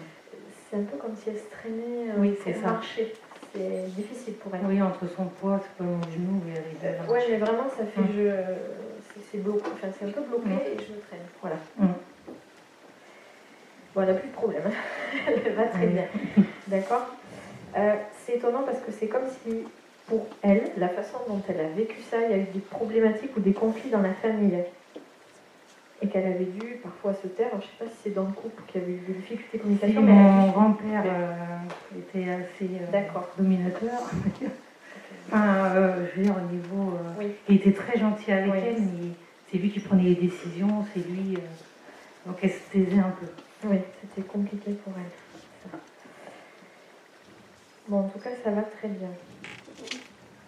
C'est 0.69 0.77
un 0.77 0.83
peu 0.83 0.97
comme 0.97 1.15
si 1.15 1.29
elle 1.29 1.37
se 1.39 1.49
traînait 1.49 2.09
euh, 2.11 2.19
Oui, 2.19 2.31
pour 2.33 2.43
c'est 2.43 2.53
ça. 2.59 2.67
marcher. 2.71 3.13
C'est 3.53 3.87
difficile 3.95 4.33
pour 4.35 4.53
elle. 4.53 4.65
Oui, 4.65 4.81
entre 4.81 5.07
son 5.07 5.27
poids, 5.27 5.59
c'est 5.61 5.77
pas 5.77 5.89
mon 5.89 6.01
genou, 6.11 6.41
et 6.47 6.53
elle 6.83 6.95
Euh, 7.07 7.11
ouais, 7.13 7.21
mais 7.29 7.37
vraiment, 7.37 7.69
ça 7.69 7.85
fait 7.85 8.01
Hum. 8.01 8.07
je, 8.13 8.29
c'est- 9.01 9.21
c'est 9.31 9.37
bloqué, 9.37 9.63
enfin 9.73 9.87
c'est 9.97 10.05
un 10.05 10.11
peu 10.11 10.21
bloqué 10.21 10.51
et 10.73 10.79
je 10.79 10.91
me 10.93 10.99
traîne. 10.99 11.21
Voilà. 11.41 11.55
Bon, 13.95 14.01
elle 14.01 14.07
n'a 14.09 14.13
plus 14.15 14.27
de 14.27 14.33
problème. 14.33 14.63
elle 15.45 15.53
va 15.53 15.63
très 15.67 15.87
bien. 15.87 16.03
D'accord 16.67 17.07
Euh, 17.77 17.95
C'est 18.25 18.35
étonnant 18.35 18.63
parce 18.65 18.79
que 18.79 18.91
c'est 18.91 19.07
comme 19.07 19.27
si, 19.27 19.63
pour 20.07 20.27
elle, 20.41 20.71
la 20.77 20.89
façon 20.89 21.17
dont 21.29 21.41
elle 21.47 21.59
a 21.61 21.69
vécu 21.69 22.01
ça, 22.01 22.17
il 22.23 22.31
y 22.31 22.33
a 22.33 22.37
eu 22.37 22.47
des 22.53 22.59
problématiques 22.59 23.35
ou 23.37 23.39
des 23.39 23.53
conflits 23.53 23.89
dans 23.89 24.01
la 24.01 24.13
famille. 24.13 24.57
Et 26.01 26.09
qu'elle 26.09 26.25
avait 26.25 26.45
dû 26.45 26.79
parfois 26.83 27.13
se 27.13 27.27
taire. 27.27 27.47
Alors, 27.47 27.61
je 27.61 27.67
ne 27.67 27.71
sais 27.71 27.85
pas 27.85 27.89
si 27.89 27.97
c'est 28.03 28.09
dans 28.13 28.25
le 28.25 28.33
couple 28.33 28.63
qu'il 28.67 28.81
y 28.81 28.83
avait 28.83 28.93
eu 28.93 28.99
des 29.07 29.13
difficultés 29.13 29.57
de 29.57 29.57
Si, 29.57 29.59
communication, 29.59 30.01
mais 30.03 30.11
mon 30.13 30.51
grand-père 30.51 31.03
euh, 31.05 31.99
était 31.99 32.29
assez 32.29 32.65
euh, 32.81 32.91
D'accord. 32.91 33.29
dominateur. 33.37 34.11
enfin, 35.27 35.65
euh, 35.75 36.05
je 36.13 36.17
veux 36.19 36.23
dire, 36.25 36.35
au 36.37 36.53
niveau. 36.53 36.97
Oui. 37.17 37.27
Il 37.47 37.55
était 37.55 37.71
très 37.73 37.97
gentil 37.97 38.31
avec 38.33 38.51
Oui. 38.53 38.59
elle, 38.61 38.81
mais 38.81 39.11
c'est 39.49 39.57
lui 39.57 39.71
qui 39.71 39.79
prenait 39.79 40.03
les 40.03 40.15
décisions, 40.15 40.83
c'est 40.93 40.99
lui. 40.99 41.37
donc 42.25 42.37
elle 42.43 42.51
se 42.51 42.69
taisait 42.71 42.99
un 42.99 43.13
peu. 43.19 43.27
Oui, 43.65 43.77
c'était 44.01 44.21
compliqué 44.27 44.71
pour 44.83 44.93
elle. 44.97 45.11
ça. 45.71 45.77
Bon, 47.87 47.99
en 47.99 48.09
tout 48.09 48.19
cas, 48.19 48.29
ça 48.43 48.49
va 48.51 48.61
très 48.63 48.87
bien. 48.87 49.09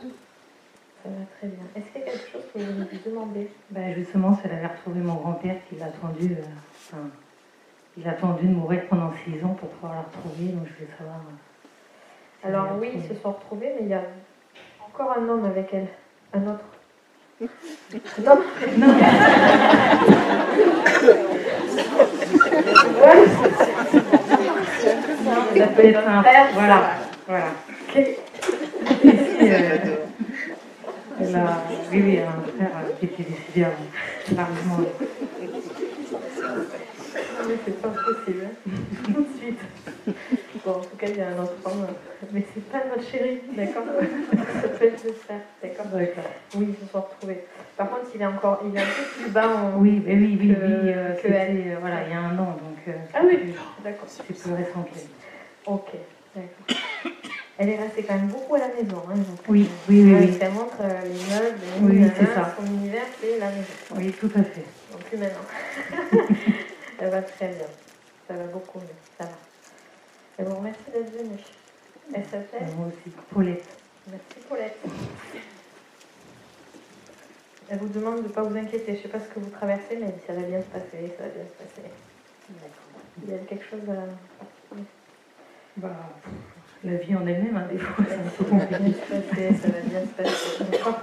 Ça 0.02 1.10
va 1.10 1.26
très 1.38 1.48
bien. 1.48 1.64
Est-ce 1.76 1.86
qu'il 1.92 2.02
y 2.02 2.04
a 2.04 2.08
quelque 2.12 2.32
chose 2.32 2.44
que 2.54 2.60
vous 2.60 2.74
voulez 2.74 2.88
lui 2.92 3.00
demander? 3.06 3.50
Ben, 3.72 3.94
justement, 3.96 4.38
elle 4.44 4.52
avait 4.52 4.68
retrouvé 4.68 5.00
mon 5.02 5.16
grand-père 5.16 5.56
qui 5.70 5.76
l'a 5.78 5.86
attendu. 5.88 6.34
euh, 6.34 6.44
enfin, 6.76 7.10
il 7.98 8.08
a 8.08 8.12
attendu 8.12 8.48
de 8.48 8.54
mourir 8.54 8.82
pendant 8.90 9.12
six 9.26 9.44
ans 9.44 9.56
pour 9.60 9.70
pouvoir 9.70 9.96
la 9.96 10.02
retrouver, 10.02 10.52
donc 10.52 10.68
je 10.68 10.74
voulais 10.74 10.92
savoir. 10.98 11.18
euh, 11.18 11.32
si 12.42 12.48
Alors 12.48 12.78
oui, 12.80 12.92
ils 12.96 13.08
se 13.08 13.16
sont 13.22 13.32
retrouvés, 13.32 13.72
mais 13.80 13.86
il 13.86 13.90
y 13.90 13.94
a 13.94 14.04
encore 14.88 15.12
un 15.18 15.28
homme 15.28 15.46
avec 15.46 15.74
elle. 15.74 15.88
Un 16.34 16.48
autre. 16.48 16.66
Non, 18.20 18.40
Ça 25.58 25.68
peut 25.68 25.86
être 25.86 26.08
un 26.08 26.24
frère, 26.24 26.48
voilà. 26.54 26.98
voilà. 27.28 27.46
Quel- 27.94 28.16
Ici, 29.04 29.38
euh, 29.42 29.78
elle 31.20 31.36
a- 31.36 31.64
oui, 31.92 32.02
oui, 32.04 32.20
un 32.20 32.42
frère 32.58 32.72
euh, 32.78 32.92
qui 33.00 33.06
était 33.06 33.24
décédé 33.24 33.64
avant, 33.66 33.76
largement. 34.36 34.78
Non, 34.78 34.86
mais 37.48 37.56
c'est 37.66 37.82
pas 37.82 37.90
possible. 37.90 38.44
hein. 38.46 38.56
Tout 39.06 39.12
de 39.22 39.28
suite. 39.40 39.60
Bon, 40.66 40.72
en 40.72 40.80
tout 40.80 40.98
cas, 40.98 41.08
il 41.10 41.18
y 41.18 41.22
a 41.22 41.28
un 41.28 41.40
autre 41.44 41.54
homme. 41.66 41.88
Mais 42.32 42.44
c'est 42.54 42.68
pas 42.70 42.80
notre 42.90 43.08
chéri, 43.10 43.40
d'accord? 43.56 43.84
Ça 44.62 44.68
peut 44.70 44.86
être 44.86 45.04
le 45.06 45.14
frère, 45.14 45.42
d'accord? 45.62 45.86
Oui, 46.56 46.68
ils 46.70 46.76
se 46.88 46.92
sont 46.92 47.02
retrouvés. 47.02 47.44
Par 47.78 47.90
contre, 47.90 48.08
il 48.16 48.22
est 48.22 48.26
encore, 48.26 48.62
il 48.66 48.76
est 48.76 48.80
un 48.82 48.86
peu 48.86 49.04
plus 49.24 49.32
bas 49.32 49.48
en... 49.48 49.78
Oui, 49.80 50.02
mais 50.06 50.16
oui, 50.16 50.38
oui, 50.42 50.48
Que- 50.50 50.54
oui, 50.54 50.94
euh, 50.94 51.14
que 51.16 51.28
elle. 51.28 51.64
euh, 51.68 51.78
voilà, 51.80 51.98
il 52.08 52.12
y 52.12 52.16
a 52.16 52.20
un 52.20 52.38
an, 52.40 52.58
donc 52.58 52.80
euh, 52.88 52.92
Ah 53.14 53.20
oui, 53.24 53.54
d'accord. 53.84 54.08
c'est 54.08 54.24
plus 54.26 54.36
récent 54.54 54.82
qu'elle. 54.84 55.04
Ok, 55.68 55.90
d'accord. 56.36 56.66
Elle 57.60 57.70
est 57.70 57.78
restée 57.78 58.04
quand 58.06 58.16
même 58.16 58.30
beaucoup 58.30 58.56
à 58.56 58.60
la 58.60 58.68
maison. 58.70 59.04
Hein, 59.10 59.18
donc, 59.18 59.40
Oui, 59.50 59.68
euh, 59.68 59.76
oui, 59.90 60.04
oui, 60.04 60.14
ouais, 60.14 60.20
oui. 60.32 60.40
Ça 60.40 60.50
montre 60.50 60.78
euh, 60.80 61.06
les 61.06 61.20
meubles, 61.20 61.66
les 61.66 61.80
Oui, 61.82 62.00
nanana, 62.00 62.16
c'est 62.20 62.34
ça. 62.34 62.56
son 62.58 62.66
univers, 62.66 63.06
c'est 63.20 63.38
la 63.40 63.50
maison. 63.52 63.74
Oui, 63.92 64.14
tout 64.20 64.32
à 64.36 64.44
fait. 64.44 64.66
Donc 64.92 65.02
plus 65.04 65.18
maintenant. 65.18 65.46
Ça 67.00 67.10
va 67.10 67.22
très 67.22 67.48
bien. 67.56 67.68
Ça 68.28 68.36
va 68.36 68.46
beaucoup 68.48 68.80
mieux. 68.80 68.88
Ça 69.18 69.26
va. 69.26 69.38
Et 70.40 70.44
bon, 70.44 70.62
merci 70.62 70.84
d'être 70.92 71.12
venue. 71.12 71.40
Elle 72.14 72.24
s'appelle 72.32 72.68
Moi 72.76 72.88
aussi, 72.88 73.12
Paulette. 73.32 73.66
Merci 74.08 74.40
Paulette. 74.48 74.78
Elle 77.70 77.80
vous 77.80 77.88
demande 77.90 78.24
de 78.24 78.28
ne 78.30 78.34
pas 78.34 78.44
vous 78.44 78.56
inquiéter. 78.56 78.94
Je 78.94 78.98
ne 79.00 79.04
sais 79.04 79.10
pas 79.10 79.20
ce 79.20 79.28
que 79.30 79.40
vous 79.40 79.50
traversez, 79.50 79.98
mais 79.98 80.14
ça 80.26 80.34
va 80.34 80.42
bien 80.42 80.62
se 80.62 80.68
passer. 80.68 81.14
Ça 81.18 81.24
va 81.24 81.30
bien 81.30 81.46
se 81.46 81.54
passer. 81.64 81.90
Il 83.24 83.30
y 83.30 83.34
a 83.36 83.40
quelque 83.40 83.66
chose 83.66 83.90
à. 83.90 84.46
Bah, 85.78 85.90
la 86.84 86.96
vie 86.96 87.16
en 87.16 87.28
elle-même, 87.28 87.56
hein, 87.56 87.68
des 87.72 87.78
fois, 87.78 88.04
Ça 88.04 88.54
va 88.54 88.80
bien 88.80 88.94
se 88.94 89.00
passer. 89.00 89.56
Ça 89.62 89.68
va 89.68 89.80
bien 89.82 90.02
se 90.02 90.24
passer. 90.24 90.64
D'accord 90.72 91.02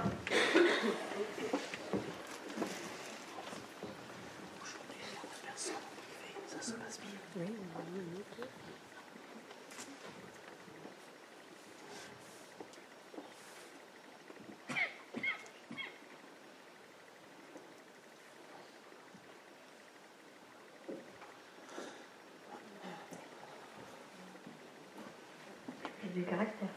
Il 26.05 26.09
y 26.09 26.11
a 26.11 26.13
du 26.13 26.14
caractère. 26.25 26.69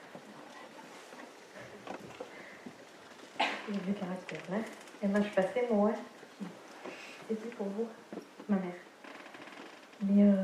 Il 3.69 3.75
y 3.75 3.79
a 3.79 3.81
du 3.81 3.95
caractère, 3.95 4.41
là. 4.51 4.59
Et 5.03 5.09
moi, 5.09 5.21
je 5.21 5.31
passais, 5.31 5.69
moi, 5.71 5.91
ouais. 5.91 6.47
C'était 7.29 7.49
pour 7.51 7.67
vous, 7.69 7.89
ma 8.49 8.57
mère. 8.57 8.75
Mais 10.01 10.23
euh, 10.23 10.35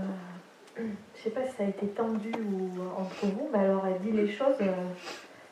je 1.15 1.21
sais 1.23 1.31
pas 1.31 1.47
si 1.47 1.57
ça 1.57 1.65
a 1.65 1.69
été 1.69 1.89
tendu 1.89 2.43
ou 2.43 2.83
euh, 2.83 2.91
entre 2.91 3.27
vous, 3.27 3.49
mais 3.53 3.61
alors 3.61 3.87
elle 3.87 4.01
dit 4.03 4.13
les 4.13 4.29
choses, 4.29 4.57
euh, 4.61 4.93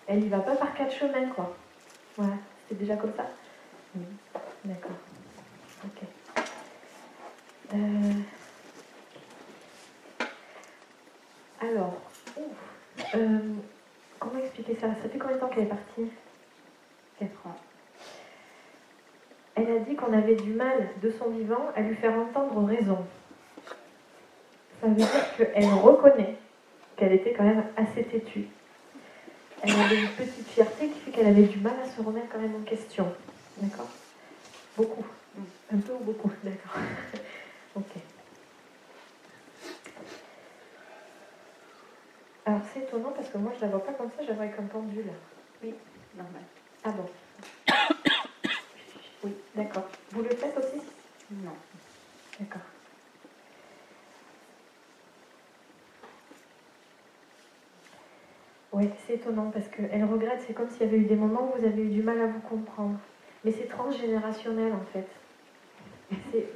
elle 0.07 0.25
y 0.25 0.29
va 0.29 0.41
pas 0.41 0.57
par 0.57 0.75
quatre 0.75 0.93
chemins, 0.93 1.31
quoi. 1.31 1.57
Voilà, 2.17 2.37
c'est 2.69 2.75
déjà 2.75 2.97
comme 2.97 3.15
ça. 3.15 3.31
D'accord. 4.65 4.97
Ok 5.85 6.03
Alors, 11.61 12.13
ouf. 12.37 12.57
Euh, 13.15 13.55
comment 14.19 14.39
expliquer 14.39 14.77
ça 14.81 14.89
Qu'elle 15.55 15.65
est 15.65 15.67
partie 15.67 16.11
4 17.19 17.47
ans. 17.47 17.57
Elle 19.55 19.71
a 19.71 19.79
dit 19.81 19.95
qu'on 19.97 20.13
avait 20.13 20.37
du 20.37 20.53
mal 20.53 20.89
de 21.03 21.11
son 21.11 21.29
vivant 21.31 21.69
à 21.77 21.83
lui 21.83 21.95
faire 21.95 22.15
entendre 22.15 22.65
raison. 22.65 22.99
Ça 24.81 24.87
veut 24.89 24.95
dire 24.95 25.37
qu'elle 25.37 25.67
reconnaît 25.75 26.37
qu'elle 26.97 27.13
était 27.13 27.33
quand 27.33 27.45
même 27.45 27.65
assez 27.77 28.03
têtue. 28.05 28.47
Elle 29.63 29.73
avait 29.73 30.01
une 30.01 30.09
petite 30.09 30.49
fierté 30.49 30.89
qui 30.89 30.99
fait 31.01 31.11
qu'elle 31.11 31.27
avait 31.27 31.43
du 31.43 31.59
mal 31.61 31.75
à 31.85 31.87
se 31.87 32.01
remettre 32.01 32.29
quand 32.33 32.41
même 32.41 32.57
en 32.57 32.65
question. 32.65 33.13
D'accord? 33.59 33.89
Beaucoup. 34.77 35.05
Un 35.73 35.79
peu 35.79 35.93
ou 35.93 35.99
beaucoup 36.05 36.31
D'accord. 36.43 36.81
ok. 37.77 37.93
Alors 42.45 42.61
c'est 42.73 42.81
étonnant 42.81 43.13
parce 43.15 43.29
que 43.29 43.39
moi 43.39 43.53
je 43.57 43.61
la 43.61 43.69
vois 43.69 43.85
pas 43.85 43.93
comme 43.93 44.11
ça, 44.17 44.23
je 44.23 44.29
la 44.29 44.35
vois 44.35 44.45
avec 44.45 44.59
un 44.59 44.65
pendule. 44.65 45.11
Oui, 45.63 45.75
normal. 46.15 46.43
Ah 46.83 46.91
bon 46.93 47.09
Oui, 49.23 49.37
d'accord. 49.55 49.89
Vous 50.11 50.23
le 50.23 50.35
faites 50.35 50.57
aussi? 50.59 50.83
Non. 51.31 51.57
D'accord. 52.39 52.63
Oui, 58.73 58.91
c'est 59.07 59.15
étonnant 59.15 59.51
parce 59.51 59.69
qu'elle 59.69 60.05
regrette, 60.05 60.41
c'est 60.47 60.55
comme 60.55 60.69
s'il 60.71 60.83
y 60.83 60.85
avait 60.89 60.99
eu 60.99 61.05
des 61.05 61.17
moments 61.17 61.53
où 61.53 61.59
vous 61.59 61.65
avez 61.65 61.83
eu 61.85 61.91
du 61.91 62.03
mal 62.03 62.21
à 62.21 62.27
vous 62.27 62.41
comprendre. 62.41 62.99
Mais 63.45 63.53
c'est 63.53 63.69
transgénérationnel 63.69 64.73
en 64.73 64.85
fait. 64.87 65.09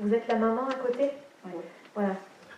Vous 0.00 0.12
êtes 0.14 0.26
la 0.26 0.36
maman 0.36 0.68
à 0.68 0.74
côté? 0.74 1.10
Oui. 1.44 1.52
Voilà, 1.94 2.16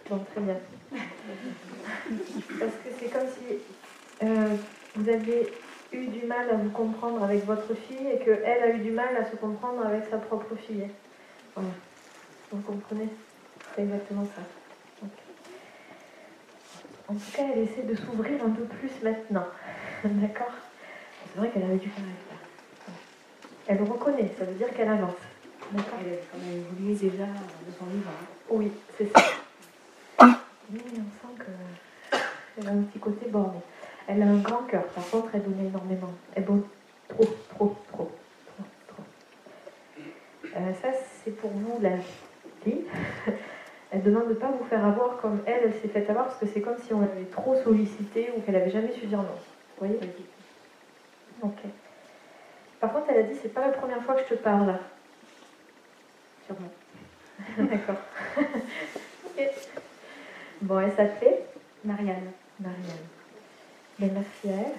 donc 0.09 0.26
très 0.26 0.40
bien. 0.40 0.61
Parce 2.61 2.76
que 2.78 2.90
c'est 2.92 3.11
comme 3.11 3.26
si 3.26 3.62
euh, 4.22 4.57
vous 4.94 5.09
aviez 5.09 5.68
eu 5.93 6.07
du 6.09 6.26
mal 6.26 6.51
à 6.51 6.55
vous 6.55 6.70
comprendre 6.70 7.22
avec 7.22 7.45
votre 7.45 7.74
fille 7.74 8.09
et 8.12 8.18
qu'elle 8.18 8.62
a 8.62 8.70
eu 8.70 8.78
du 8.78 8.91
mal 8.91 9.16
à 9.16 9.30
se 9.30 9.36
comprendre 9.36 9.86
avec 9.86 10.05
sa 10.11 10.18
propre 10.18 10.55
fille. 10.57 10.89
Voilà. 11.55 11.70
Vous 12.51 12.61
comprenez 12.61 13.09
C'est 13.74 13.82
exactement 13.82 14.24
ça. 14.24 14.43
En 17.09 17.14
tout 17.14 17.30
cas, 17.32 17.43
elle 17.55 17.62
essaie 17.62 17.82
de 17.82 17.95
s'ouvrir 17.95 18.45
un 18.45 18.51
peu 18.51 18.64
plus 18.64 18.91
maintenant. 19.03 19.47
D'accord 20.05 20.53
C'est 21.32 21.39
vrai 21.39 21.49
qu'elle 21.51 21.64
avait 21.64 21.76
du 21.76 21.89
caractère. 21.89 22.39
Elle 23.66 23.82
reconnaît, 23.82 24.30
ça 24.39 24.45
veut 24.45 24.55
dire 24.55 24.72
qu'elle 24.74 24.89
avance. 24.89 25.14
D'accord 25.72 25.99
Elle 26.05 26.14
a 26.14 26.16
quand 26.30 26.39
même 26.39 26.59
évolué 26.59 26.95
déjà 26.95 27.24
de 27.24 27.72
son 27.78 27.86
vivant. 27.86 28.11
Oui, 28.51 28.72
c'est 28.97 29.11
ça. 29.12 29.22
Oui, 30.70 30.80
on 30.93 30.97
sent 30.97 31.45
qu'elle 32.59 32.68
a 32.68 32.70
un 32.72 32.82
petit 32.82 32.99
côté 32.99 33.30
borné. 33.30 33.61
Elle 34.09 34.23
a 34.23 34.27
un 34.27 34.39
grand 34.39 34.63
cœur, 34.63 34.85
par 34.85 35.07
contre, 35.11 35.29
elle 35.35 35.43
donne 35.43 35.67
énormément. 35.67 36.13
Elle 36.35 36.47
donne 36.47 36.63
trop, 37.09 37.25
trop, 37.51 37.77
trop, 37.93 38.11
trop, 38.57 38.65
trop. 38.87 39.03
Euh, 40.57 40.73
ça, 40.81 40.89
c'est 41.23 41.33
pour 41.33 41.51
vous, 41.51 41.79
la 41.83 41.91
fille. 42.65 42.85
Elle 43.91 44.03
demande 44.03 44.25
de 44.25 44.35
ne 44.35 44.35
pas 44.35 44.51
vous 44.51 44.65
faire 44.67 44.85
avoir 44.85 45.17
comme 45.17 45.41
elle, 45.47 45.63
elle 45.65 45.73
s'est 45.73 45.89
fait 45.89 46.11
avoir, 46.11 46.27
parce 46.27 46.39
que 46.39 46.47
c'est 46.47 46.61
comme 46.61 46.77
si 46.77 46.93
on 46.93 47.01
l'avait 47.01 47.25
trop 47.25 47.55
sollicité 47.55 48.31
ou 48.37 48.43
qu'elle 48.43 48.55
n'avait 48.55 48.69
jamais 48.69 48.93
su 48.93 49.07
dire 49.07 49.17
non. 49.17 49.25
Vous 49.79 49.87
voyez 49.87 49.99
Ok. 51.41 51.59
Par 52.80 52.93
contre, 52.93 53.07
elle 53.09 53.21
a 53.21 53.22
dit, 53.22 53.39
c'est 53.41 53.55
pas 53.55 53.63
la 53.63 53.72
première 53.72 54.03
fois 54.03 54.14
que 54.14 54.25
je 54.29 54.35
te 54.35 54.43
parle. 54.43 54.79
Sûrement. 56.45 56.68
D'accord. 57.71 58.03
ok. 58.37 59.51
Bon, 60.61 60.80
elle 60.80 60.93
s'appelait 60.93 61.47
Marianne. 61.83 62.33
Marianne. 62.61 63.17
Merci 64.00 64.49
à 64.49 64.53
elle. 64.53 64.75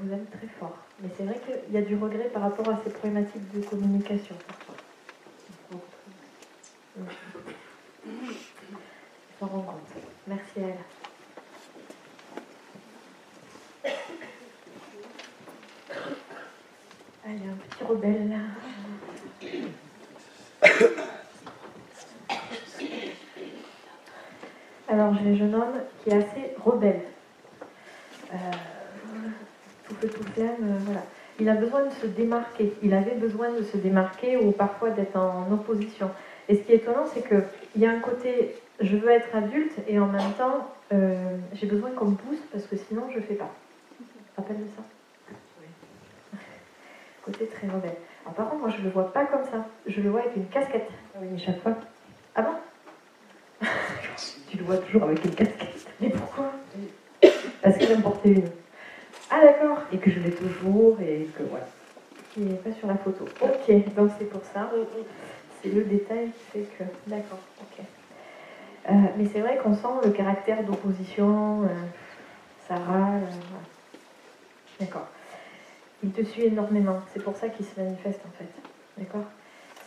Vous 0.00 0.12
aime 0.12 0.26
très 0.26 0.46
fort. 0.58 0.76
Mais 1.00 1.08
c'est 1.16 1.24
vrai 1.24 1.40
qu'il 1.44 1.74
y 1.74 1.78
a 1.78 1.82
du 1.82 1.96
regret 1.96 2.30
par 2.32 2.42
rapport 2.42 2.68
à 2.68 2.80
ces 2.84 2.90
problématiques 2.90 3.52
de 3.54 3.60
communication 3.62 4.34
parfois. 4.46 4.74
Mm. 6.96 7.04
Elle 8.06 9.38
s'en 9.38 9.46
rend 9.46 9.62
compte. 9.62 10.02
Merci 10.26 10.60
à 10.60 10.68
elle. 10.68 10.78
Ah, 17.24 17.28
il 17.28 17.44
y 17.44 17.48
a 17.48 17.52
un 17.52 17.56
petit 17.56 17.84
rebelle 17.84 18.30
là. 18.30 18.36
Alors, 24.88 25.14
j'ai 25.14 25.30
un 25.30 25.34
jeune 25.34 25.54
homme 25.54 25.80
qui 26.02 26.10
est 26.10 26.16
assez 26.16 26.54
rebelle. 26.64 27.02
Euh, 28.32 28.36
tout 29.86 30.06
tout 30.06 30.40
euh, 30.40 30.46
voilà. 30.84 31.02
Il 31.38 31.48
a 31.48 31.54
besoin 31.54 31.84
de 31.84 31.90
se 31.90 32.06
démarquer. 32.06 32.72
Il 32.82 32.94
avait 32.94 33.14
besoin 33.14 33.50
de 33.50 33.62
se 33.62 33.76
démarquer 33.76 34.38
ou 34.38 34.50
parfois 34.50 34.90
d'être 34.90 35.16
en 35.16 35.52
opposition. 35.52 36.10
Et 36.48 36.56
ce 36.56 36.62
qui 36.62 36.72
est 36.72 36.76
étonnant, 36.76 37.04
c'est 37.12 37.22
qu'il 37.26 37.82
y 37.82 37.84
a 37.84 37.90
un 37.90 38.00
côté, 38.00 38.56
je 38.80 38.96
veux 38.96 39.10
être 39.10 39.36
adulte 39.36 39.74
et 39.86 39.98
en 39.98 40.06
même 40.06 40.32
temps, 40.38 40.66
euh, 40.92 41.36
j'ai 41.52 41.66
besoin 41.66 41.90
qu'on 41.90 42.06
me 42.06 42.16
pousse 42.16 42.40
parce 42.50 42.64
que 42.64 42.76
sinon, 42.76 43.02
je 43.12 43.18
ne 43.18 43.22
fais 43.22 43.34
pas. 43.34 43.50
Rappelles 44.38 44.56
de 44.56 44.68
ça? 44.68 44.82
Côté 47.24 47.46
très 47.46 47.66
rebelle. 47.66 47.96
Alors, 48.24 48.34
par 48.34 48.48
contre, 48.48 48.62
moi, 48.62 48.70
je 48.70 48.78
ne 48.78 48.84
le 48.84 48.90
vois 48.90 49.12
pas 49.12 49.26
comme 49.26 49.44
ça. 49.44 49.66
Je 49.86 50.00
le 50.00 50.08
vois 50.08 50.20
avec 50.20 50.34
une 50.34 50.46
casquette. 50.46 50.88
Ah 51.14 51.18
oui, 51.20 51.28
mais 51.30 51.38
chaque 51.38 51.60
fois. 51.60 51.74
Ah 52.34 52.42
bon? 52.42 53.66
Tu 54.48 54.56
le 54.56 54.64
vois 54.64 54.78
toujours 54.78 55.04
avec 55.04 55.24
une 55.24 55.34
casquette. 55.34 55.86
Mais 56.00 56.10
pourquoi 56.10 56.52
Parce 57.62 57.76
que 57.76 57.86
j'aime 57.86 58.02
porter 58.02 58.30
une. 58.30 58.50
Ah 59.30 59.40
d'accord. 59.42 59.78
Et 59.92 59.98
que 59.98 60.10
je 60.10 60.20
l'ai 60.20 60.30
toujours 60.30 60.98
et 61.00 61.26
que 61.36 61.42
voilà. 61.44 61.66
Qui 62.32 62.40
n'est 62.40 62.56
pas 62.56 62.72
sur 62.72 62.88
la 62.88 62.96
photo. 62.96 63.24
Ok, 63.40 63.94
donc 63.94 64.10
c'est 64.18 64.24
pour 64.26 64.42
ça. 64.44 64.70
C'est 65.62 65.70
le 65.70 65.84
détail 65.84 66.30
qui 66.30 66.44
fait 66.52 66.66
que. 66.78 66.84
D'accord, 67.06 67.40
ok. 67.60 67.84
Euh, 68.90 68.92
mais 69.18 69.26
c'est 69.26 69.40
vrai 69.40 69.58
qu'on 69.62 69.74
sent 69.74 69.88
le 70.04 70.10
caractère 70.12 70.62
d'opposition. 70.64 71.62
euh, 71.64 71.66
râle. 72.70 73.22
euh, 73.22 73.26
voilà. 73.50 73.64
D'accord. 74.80 75.08
Il 76.02 76.12
te 76.12 76.22
suit 76.22 76.44
énormément. 76.44 77.00
C'est 77.12 77.22
pour 77.22 77.36
ça 77.36 77.48
qu'il 77.48 77.66
se 77.66 77.78
manifeste 77.80 78.20
en 78.26 78.38
fait. 78.38 78.48
D'accord 78.96 79.24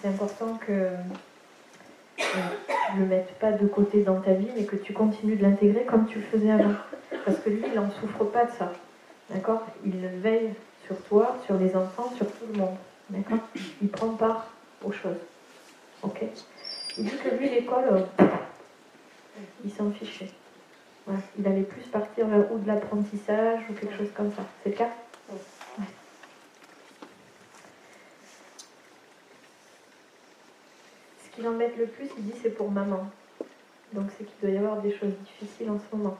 C'est 0.01 0.09
important 0.09 0.57
que 0.57 0.89
ne 2.95 2.99
le 3.02 3.06
mettes 3.06 3.34
pas 3.39 3.52
de 3.52 3.68
côté 3.68 4.03
dans 4.03 4.19
ta 4.22 4.34
vie, 4.34 4.49
mais 4.56 4.65
que 4.65 4.76
tu 4.76 4.93
continues 4.93 5.35
de 5.35 5.43
l'intégrer 5.43 5.85
comme 5.85 6.06
tu 6.07 6.19
le 6.19 6.26
faisais 6.26 6.52
avant. 6.52 6.76
Parce 7.26 7.38
que 7.39 7.49
lui, 7.49 7.64
il 7.68 7.73
n'en 7.73 7.89
souffre 7.91 8.26
pas 8.26 8.45
de 8.45 8.52
ça. 8.52 8.72
D'accord? 9.30 9.65
Il 9.85 9.95
veille 10.07 10.53
sur 10.85 10.99
toi, 11.03 11.38
sur 11.45 11.57
les 11.57 11.76
enfants, 11.76 12.11
sur 12.15 12.27
tout 12.27 12.45
le 12.52 12.60
monde. 12.60 12.76
D'accord? 13.10 13.39
Il 13.81 13.89
prend 13.89 14.10
part 14.10 14.48
aux 14.84 14.91
choses. 14.91 15.19
Ok? 16.03 16.23
Il 16.98 17.06
dit 17.06 17.18
que 17.18 17.35
lui, 17.35 17.49
l'école, 17.49 18.06
euh, 18.19 18.26
il 19.64 19.72
s'en 19.72 19.91
fichait. 19.91 20.31
Il 21.38 21.48
allait 21.48 21.64
plus 21.64 21.84
partir 21.84 22.27
vers 22.27 22.52
ou 22.52 22.60
de 22.60 22.68
l'apprentissage 22.68 23.61
ou 23.69 23.73
quelque 23.73 23.98
chose 23.98 24.11
comme 24.15 24.31
ça. 24.31 24.43
C'est 24.64 24.69
le 24.69 24.76
cas 24.76 24.89
Ouais. 25.30 25.85
Ce 31.31 31.35
qui 31.35 31.41
l'embête 31.43 31.77
le 31.77 31.85
plus, 31.85 32.07
il 32.17 32.25
dit, 32.25 32.37
c'est 32.41 32.49
pour 32.49 32.69
maman. 32.69 33.09
Donc 33.93 34.09
c'est 34.17 34.23
qu'il 34.25 34.39
doit 34.41 34.49
y 34.51 34.57
avoir 34.57 34.81
des 34.81 34.91
choses 34.91 35.13
difficiles 35.23 35.69
en 35.69 35.79
ce 35.79 35.95
moment. 35.95 36.17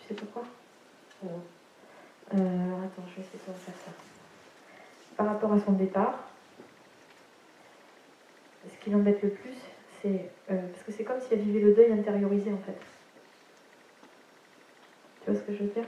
Tu 0.00 0.08
sais 0.08 0.14
pourquoi? 0.14 0.42
Euh, 1.24 2.36
Attends, 2.36 3.02
je 3.10 3.16
vais 3.16 3.22
essayer 3.22 3.38
de 3.38 3.52
faire 3.52 3.74
ça. 3.84 3.90
Par 5.16 5.26
rapport 5.26 5.52
à 5.52 5.60
son 5.60 5.72
départ, 5.72 6.18
ce 8.66 8.84
qui 8.84 8.90
l'embête 8.90 9.22
le 9.22 9.30
plus, 9.30 9.56
c'est. 10.02 10.30
euh, 10.50 10.68
parce 10.72 10.82
que 10.84 10.92
c'est 10.92 11.04
comme 11.04 11.20
si 11.20 11.32
elle 11.32 11.40
vivait 11.40 11.60
le 11.60 11.72
deuil 11.74 11.92
intériorisé 11.92 12.52
en 12.52 12.58
fait. 12.58 12.76
Tu 15.22 15.30
vois 15.30 15.40
ce 15.40 15.46
que 15.46 15.52
je 15.54 15.62
veux 15.62 15.70
dire? 15.70 15.84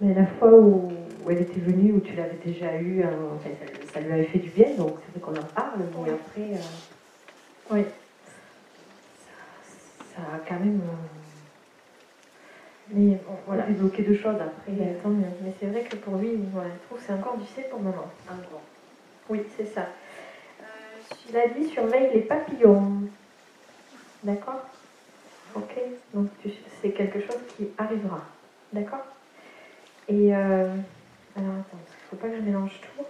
Mais 0.00 0.14
la 0.14 0.26
fois 0.26 0.52
où, 0.52 0.88
où 1.24 1.30
elle 1.30 1.42
était 1.42 1.60
venue, 1.60 1.92
où 1.92 2.00
tu 2.00 2.14
l'avais 2.14 2.38
déjà 2.44 2.76
eu, 2.76 3.02
hein, 3.02 3.12
enfin, 3.34 3.50
ça, 3.58 3.92
ça 3.94 4.00
lui 4.00 4.12
avait 4.12 4.24
fait 4.24 4.38
du 4.38 4.50
bien, 4.50 4.74
donc 4.76 4.96
c'est 5.04 5.18
vrai 5.18 5.20
qu'on 5.20 5.38
en 5.40 5.44
parle, 5.54 5.80
mais 6.04 6.10
après, 6.10 6.54
euh, 6.54 7.70
Oui. 7.70 7.84
ça 10.14 10.20
a 10.20 10.38
quand 10.48 10.58
même 10.60 10.80
euh, 10.82 11.14
Mais 12.92 13.18
bon, 13.26 13.36
voilà. 13.46 13.66
débloqué 13.66 14.02
deux 14.02 14.16
choses 14.16 14.40
après. 14.40 14.72
Tant 15.02 15.08
mieux. 15.10 15.26
Mais 15.42 15.52
c'est 15.58 15.66
vrai 15.66 15.82
que 15.82 15.96
pour 15.96 16.16
lui, 16.16 16.36
voilà, 16.52 16.70
il 16.70 16.86
trouve 16.86 16.98
que 16.98 17.04
c'est 17.04 17.12
encore 17.12 17.38
du 17.38 17.46
c'est 17.54 17.68
pour 17.70 17.80
maman. 17.80 18.04
Encore. 18.28 18.62
Oui, 19.28 19.42
c'est 19.56 19.66
ça. 19.66 19.88
Euh, 20.60 21.38
a 21.38 21.48
dit 21.48 21.68
surveille 21.70 22.12
les 22.12 22.20
papillons. 22.20 23.00
D'accord? 24.22 24.60
Ok 25.54 25.78
Donc 26.12 26.28
c'est 26.82 26.90
quelque 26.90 27.20
chose 27.20 27.40
qui 27.56 27.68
arrivera. 27.78 28.22
D'accord? 28.72 29.04
Et 30.08 30.34
euh, 30.34 30.76
alors 31.36 31.54
attends, 31.54 31.78
parce 31.84 31.96
qu'il 31.96 32.04
ne 32.04 32.10
faut 32.10 32.16
pas 32.16 32.28
que 32.28 32.36
je 32.36 32.42
mélange 32.42 32.80
tout. 32.80 33.04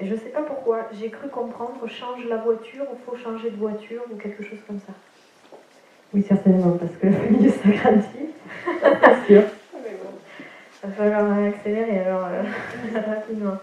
Et 0.00 0.06
je 0.06 0.16
sais 0.16 0.30
pas 0.30 0.42
pourquoi, 0.42 0.88
j'ai 0.92 1.10
cru 1.10 1.28
comprendre 1.28 1.86
change 1.88 2.24
la 2.26 2.36
voiture 2.36 2.84
ou 2.92 2.96
faut 3.06 3.16
changer 3.16 3.50
de 3.50 3.56
voiture 3.56 4.02
ou 4.10 4.16
quelque 4.16 4.42
chose 4.42 4.58
comme 4.66 4.80
ça. 4.80 4.92
Oui, 6.12 6.24
certainement, 6.26 6.76
parce 6.76 6.92
que 7.00 7.06
la 7.06 7.12
famille 7.12 7.50
s'agrandit, 7.62 8.30
c'est 8.64 9.26
sûr. 9.26 9.42
Il 10.84 10.90
va 10.90 10.96
falloir 10.96 11.38
accélérer 11.38 12.00
alors 12.00 12.26
euh, 12.26 12.42
rapidement. 13.06 13.58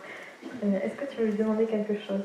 Euh, 0.64 0.80
Est-ce 0.84 0.96
que 0.96 1.12
tu 1.12 1.22
veux 1.22 1.28
lui 1.28 1.38
demander 1.38 1.66
quelque 1.66 1.96
chose? 1.96 2.24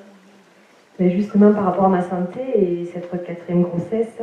Mais 0.99 1.11
justement, 1.11 1.53
par 1.53 1.65
rapport 1.65 1.87
à 1.87 1.89
ma 1.89 2.03
santé 2.03 2.41
et 2.55 2.87
cette 2.93 3.11
quatrième 3.25 3.63
grossesse, 3.63 4.17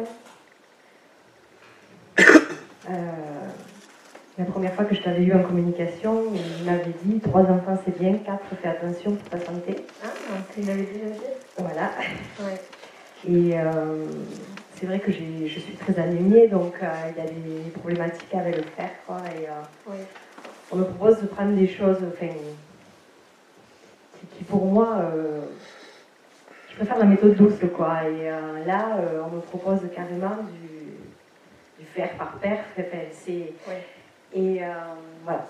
euh, 2.19 2.94
la 4.41 4.51
première 4.51 4.73
fois 4.73 4.85
que 4.85 4.95
je 4.95 5.03
t'avais 5.03 5.23
eu 5.23 5.34
en 5.34 5.43
communication, 5.43 6.34
il 6.34 6.65
m'avait 6.65 6.93
dit 7.03 7.19
trois 7.19 7.43
enfants 7.43 7.77
c'est 7.85 7.97
bien, 7.99 8.18
quatre 8.26 8.55
fais 8.55 8.68
attention 8.68 9.15
pour 9.15 9.30
ta 9.30 9.45
santé. 9.45 9.85
Ah, 10.01 10.07
il 10.57 10.68
avait 10.68 10.85
déjà 10.85 11.09
dit? 11.09 11.22
Voilà. 11.57 11.91
Ouais. 12.43 12.59
Et 13.27 13.59
euh, 13.59 14.07
c'est 14.72 14.88
vrai 14.88 14.99
que 14.99 15.11
je 15.11 15.59
suis 15.59 15.77
très 15.77 15.99
anémiée, 15.99 16.47
donc 16.47 16.73
euh, 16.81 17.11
il 17.15 17.23
y 17.23 17.27
a 17.27 17.30
des 17.30 17.69
problématiques 17.69 18.34
avec 18.34 18.55
le 18.55 18.63
fer. 18.76 18.89
Quoi, 19.05 19.22
et, 19.31 19.47
euh, 19.47 19.91
on 20.72 20.77
me 20.77 20.85
propose 20.85 21.22
de 21.22 21.27
prendre 21.27 21.55
des 21.55 21.68
choses 21.68 22.03
enfin, 22.11 22.34
qui, 24.31 24.43
pour 24.43 24.65
moi, 24.65 25.05
je 26.68 26.76
préfère 26.77 26.97
la 26.97 27.05
méthode 27.05 27.35
douce. 27.35 27.59
Quoi, 27.76 28.09
et 28.09 28.23
là, 28.65 28.97
on 29.27 29.35
me 29.35 29.41
propose 29.41 29.81
carrément 29.93 30.38
du, 30.51 30.97
du 31.77 31.85
fer 31.85 32.09
par. 32.18 32.38
Enfin, 32.38 32.57
c'est. 33.11 33.53
Et 34.34 34.64
euh, 34.64 34.68
voilà. 35.24 35.48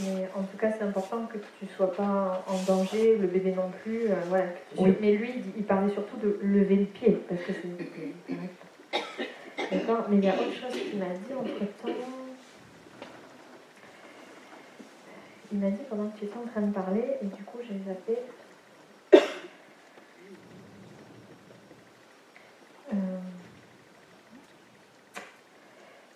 Mais 0.00 0.26
en 0.34 0.42
tout 0.42 0.56
cas, 0.56 0.72
c'est 0.72 0.84
important 0.84 1.26
que 1.26 1.36
tu 1.38 1.64
ne 1.64 1.70
sois 1.70 1.92
pas 1.92 2.44
en 2.46 2.62
danger, 2.62 3.18
le 3.18 3.26
bébé 3.26 3.52
non 3.52 3.70
plus. 3.82 4.10
euh, 4.10 4.14
voilà, 4.28 4.46
Oui. 4.78 4.96
Mais 5.00 5.12
lui, 5.12 5.30
il, 5.56 5.64
parlait 5.64 5.92
surtout 5.92 6.16
de 6.16 6.38
lever 6.42 6.76
le 6.76 6.86
pied, 6.86 7.20
parce 7.28 7.42
que 7.42 7.52
c'est. 7.52 7.68
D'accord 9.70 10.06
Mais 10.08 10.16
il 10.16 10.24
y 10.24 10.28
a 10.28 10.34
autre 10.34 10.54
chose 10.54 10.72
qu'il 10.72 10.98
m'a 10.98 11.06
dit 11.06 11.34
entre 11.34 11.58
temps. 11.82 11.88
Il 15.52 15.58
m'a 15.58 15.70
dit 15.70 15.82
pendant 15.90 16.08
que 16.08 16.18
tu 16.18 16.24
étais 16.24 16.38
en 16.38 16.46
train 16.50 16.62
de 16.62 16.72
parler, 16.72 17.04
et 17.20 17.26
du 17.26 17.42
coup, 17.44 17.58
j'ai 17.60 17.78
zappé. 17.86 18.18
Euh, 22.92 22.96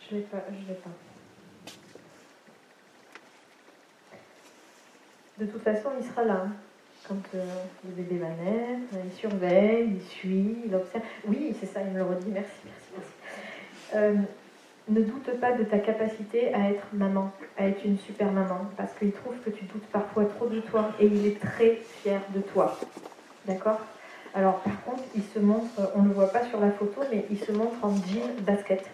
Je 0.08 0.16
l'ai 0.16 0.22
pas, 0.22 0.44
je 0.50 0.72
pas. 0.74 0.90
De 5.38 5.46
toute 5.46 5.62
façon, 5.62 5.90
il 6.00 6.06
sera 6.06 6.24
là. 6.24 6.42
hein. 6.46 6.52
Quand 7.08 7.22
euh, 7.34 7.44
le 7.84 7.90
bébé 7.92 8.18
va 8.18 8.28
naître, 8.30 8.94
il 9.04 9.12
surveille, 9.12 9.96
il 9.96 10.02
suit, 10.02 10.56
il 10.66 10.74
observe. 10.74 11.04
Oui, 11.26 11.54
c'est 11.60 11.66
ça, 11.66 11.80
il 11.82 11.92
me 11.92 11.98
le 11.98 12.04
redit. 12.04 12.30
Merci, 12.30 12.50
merci, 12.64 12.88
merci. 12.96 13.12
Euh, 13.94 14.14
ne 14.88 15.00
doute 15.02 15.38
pas 15.40 15.52
de 15.52 15.64
ta 15.64 15.78
capacité 15.78 16.52
à 16.54 16.70
être 16.70 16.86
maman, 16.92 17.30
à 17.58 17.66
être 17.68 17.84
une 17.84 17.98
super 17.98 18.32
maman, 18.32 18.70
parce 18.76 18.92
qu'il 18.94 19.12
trouve 19.12 19.36
que 19.44 19.50
tu 19.50 19.64
doutes 19.66 19.86
parfois 19.86 20.24
trop 20.24 20.46
de 20.46 20.60
toi 20.60 20.92
et 21.00 21.06
il 21.06 21.26
est 21.26 21.40
très 21.40 21.76
fier 21.76 22.20
de 22.34 22.40
toi. 22.40 22.78
D'accord? 23.44 23.80
Alors, 24.34 24.60
par 24.60 24.82
contre, 24.84 25.02
il 25.14 25.22
se 25.22 25.38
montre, 25.38 25.92
on 25.94 26.02
ne 26.02 26.08
le 26.08 26.14
voit 26.14 26.32
pas 26.32 26.44
sur 26.44 26.60
la 26.60 26.70
photo, 26.70 27.02
mais 27.10 27.24
il 27.30 27.38
se 27.38 27.52
montre 27.52 27.84
en 27.84 27.94
jean 27.96 28.34
basket. 28.42 28.84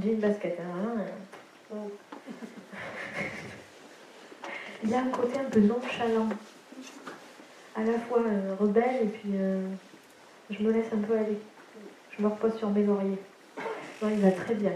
Jean 0.00 0.20
basket, 0.20 0.58
hein, 0.60 0.96
hein. 1.72 1.74
Il 4.84 4.94
a 4.94 5.00
un 5.00 5.10
côté 5.10 5.38
un 5.38 5.44
peu 5.50 5.60
nonchalant, 5.60 6.28
à 7.74 7.82
la 7.82 7.98
fois 8.00 8.20
euh, 8.20 8.54
rebelle 8.58 9.02
et 9.02 9.08
puis 9.08 9.32
euh, 9.34 9.66
je 10.50 10.62
me 10.62 10.72
laisse 10.72 10.92
un 10.92 10.98
peu 10.98 11.16
aller. 11.16 11.40
Je 12.16 12.22
me 12.22 12.28
repose 12.28 12.56
sur 12.56 12.70
mes 12.70 12.84
lauriers. 12.84 13.18
Non, 14.00 14.08
il 14.10 14.20
va 14.20 14.30
très 14.30 14.54
bien. 14.54 14.72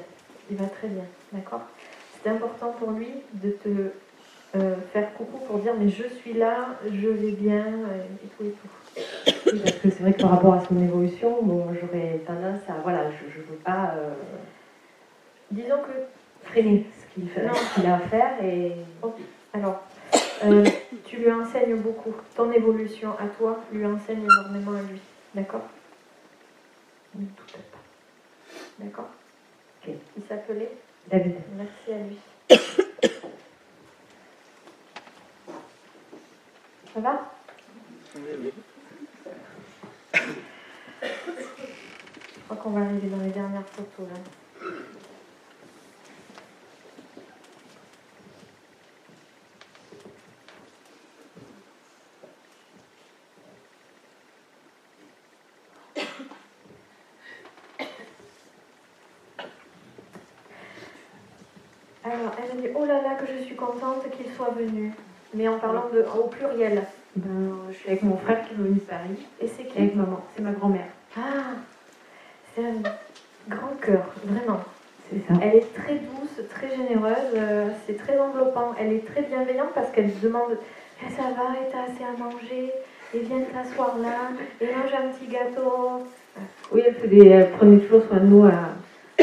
Il 0.50 0.56
va 0.56 0.66
très 0.66 0.88
bien, 0.88 1.04
d'accord? 1.30 1.62
C'est 2.22 2.28
important 2.28 2.72
pour 2.72 2.90
lui 2.90 3.08
de 3.34 3.50
te 3.50 3.92
euh, 4.56 4.76
faire 4.92 5.14
coucou 5.14 5.38
pour 5.46 5.58
dire 5.60 5.74
mais 5.78 5.88
je 5.88 6.06
suis 6.08 6.32
là, 6.32 6.78
je 6.90 7.08
vais 7.08 7.32
bien 7.32 7.64
et 8.22 8.26
tout 8.28 8.44
et 8.44 8.50
tout. 8.50 8.81
Oui, 8.96 9.60
Parce 9.64 9.76
que 9.78 9.90
c'est 9.90 10.00
vrai 10.02 10.12
que 10.12 10.20
par 10.22 10.30
rapport 10.30 10.54
à 10.54 10.64
son 10.64 10.80
évolution, 10.82 11.42
bon, 11.42 11.66
j'aurais 11.80 12.18
tendance 12.26 12.60
à. 12.68 12.74
Voilà, 12.82 13.10
je 13.10 13.38
ne 13.40 13.44
veux 13.46 13.56
pas 13.56 13.94
euh, 13.96 14.14
Disons 15.50 15.78
que 15.82 16.48
freiner 16.48 16.86
ce 16.98 17.14
qu'il 17.14 17.28
fait- 17.28 17.44
Non. 17.46 17.54
ce 17.54 17.74
qu'il 17.74 17.86
a 17.86 17.96
à 17.96 17.98
faire 18.00 18.42
et. 18.44 18.72
Alors, 19.54 19.80
euh, 20.44 20.64
tu 21.04 21.16
lui 21.18 21.30
enseignes 21.30 21.76
beaucoup. 21.76 22.14
Ton 22.34 22.50
évolution 22.52 23.10
à 23.18 23.26
toi 23.38 23.60
lui 23.72 23.84
enseigne 23.86 24.22
énormément 24.24 24.72
à 24.78 24.82
lui. 24.82 25.00
D'accord? 25.34 25.66
Ne 27.14 27.24
doute 27.26 27.52
pas. 27.70 27.78
D'accord? 28.78 29.08
Ok. 29.86 29.94
Il 30.16 30.22
s'appelait 30.28 30.70
David. 31.10 31.34
Merci 31.56 31.92
à 31.92 31.98
lui. 31.98 32.18
Ça 36.94 37.00
va? 37.00 37.30
Je 41.02 41.08
crois 42.44 42.56
qu'on 42.56 42.70
va 42.70 42.82
arriver 42.82 43.08
dans 43.08 43.22
les 43.22 43.30
dernières 43.30 43.66
photos 43.66 44.08
là. 44.08 44.20
Alors, 62.04 62.32
elle 62.38 62.56
m'a 62.56 62.62
dit 62.62 62.68
Oh 62.74 62.84
là 62.84 63.00
là, 63.02 63.14
que 63.14 63.26
je 63.26 63.44
suis 63.44 63.56
contente 63.56 64.08
qu'il 64.10 64.32
soit 64.34 64.50
venu. 64.50 64.92
Mais 65.34 65.48
en 65.48 65.58
parlant 65.58 65.88
de, 65.92 66.04
au 66.16 66.28
pluriel. 66.28 66.84
Ben, 67.16 67.58
je 67.70 67.74
suis 67.76 67.88
avec 67.90 68.02
mon 68.02 68.16
frère 68.16 68.42
qui 68.46 68.54
est 68.54 68.56
venu 68.56 68.74
de 68.74 68.80
Paris. 68.80 69.26
Et 69.40 69.46
c'est 69.46 69.64
qui 69.64 69.78
avec 69.78 69.94
maman. 69.94 70.20
C'est 70.34 70.42
ma 70.42 70.52
grand-mère. 70.52 70.86
Ah 71.16 71.20
C'est 72.54 72.64
un 72.64 72.82
grand 73.48 73.76
cœur, 73.80 74.06
vraiment. 74.24 74.60
C'est 75.10 75.18
ça. 75.28 75.34
Elle 75.42 75.56
est 75.56 75.74
très 75.74 75.96
douce, 75.96 76.40
très 76.48 76.70
généreuse, 76.74 77.34
euh, 77.34 77.68
c'est 77.86 77.98
très 77.98 78.18
enveloppant. 78.18 78.74
Elle 78.80 78.92
est 78.94 79.06
très 79.06 79.22
bienveillante 79.22 79.72
parce 79.74 79.90
qu'elle 79.90 80.18
demande 80.20 80.56
Eh, 81.06 81.10
Ça 81.10 81.22
va, 81.36 81.52
et 81.60 81.70
t'as 81.70 81.82
assez 81.92 82.02
à 82.04 82.16
manger? 82.16 82.72
Et 83.14 83.18
viens 83.18 83.40
t'asseoir 83.52 83.98
là, 83.98 84.30
et 84.60 84.66
mange 84.74 84.94
un 84.94 85.08
petit 85.12 85.26
gâteau. 85.30 86.06
Oui, 86.72 86.80
elle, 86.86 86.94
faisait- 86.94 87.26
elle 87.28 87.50
prenait 87.50 87.76
toujours 87.80 88.04
soin 88.08 88.20
de 88.20 88.24
nous 88.26 88.44
à, 88.46 88.70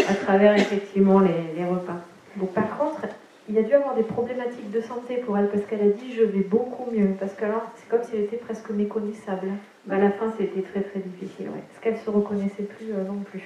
à 0.07 0.13
travers 0.13 0.55
effectivement 0.55 1.19
les, 1.21 1.53
les 1.57 1.65
repas. 1.65 1.97
Bon, 2.35 2.45
par 2.45 2.77
contre, 2.77 3.01
il 3.49 3.57
a 3.57 3.63
dû 3.63 3.73
avoir 3.73 3.95
des 3.95 4.03
problématiques 4.03 4.69
de 4.71 4.79
santé 4.79 5.17
pour 5.17 5.37
elle 5.37 5.49
parce 5.49 5.65
qu'elle 5.65 5.81
a 5.81 5.89
dit 5.89 6.13
je 6.15 6.23
vais 6.23 6.41
beaucoup 6.41 6.89
mieux. 6.91 7.15
Parce 7.19 7.33
que 7.33 7.45
alors 7.45 7.63
c'est 7.75 7.89
comme 7.89 8.03
si 8.03 8.11
elle 8.15 8.23
était 8.23 8.37
presque 8.37 8.69
méconnaissable. 8.69 9.49
Bah, 9.85 9.95
à 9.95 9.99
la 9.99 10.11
fin, 10.11 10.31
c'était 10.37 10.61
très 10.61 10.81
très 10.81 10.99
difficile. 10.99 11.49
Ouais. 11.49 11.63
Parce 11.69 11.81
qu'elle 11.81 11.97
se 11.97 12.09
reconnaissait 12.09 12.63
plus 12.63 12.91
euh, 12.93 13.03
non 13.03 13.19
plus. 13.19 13.43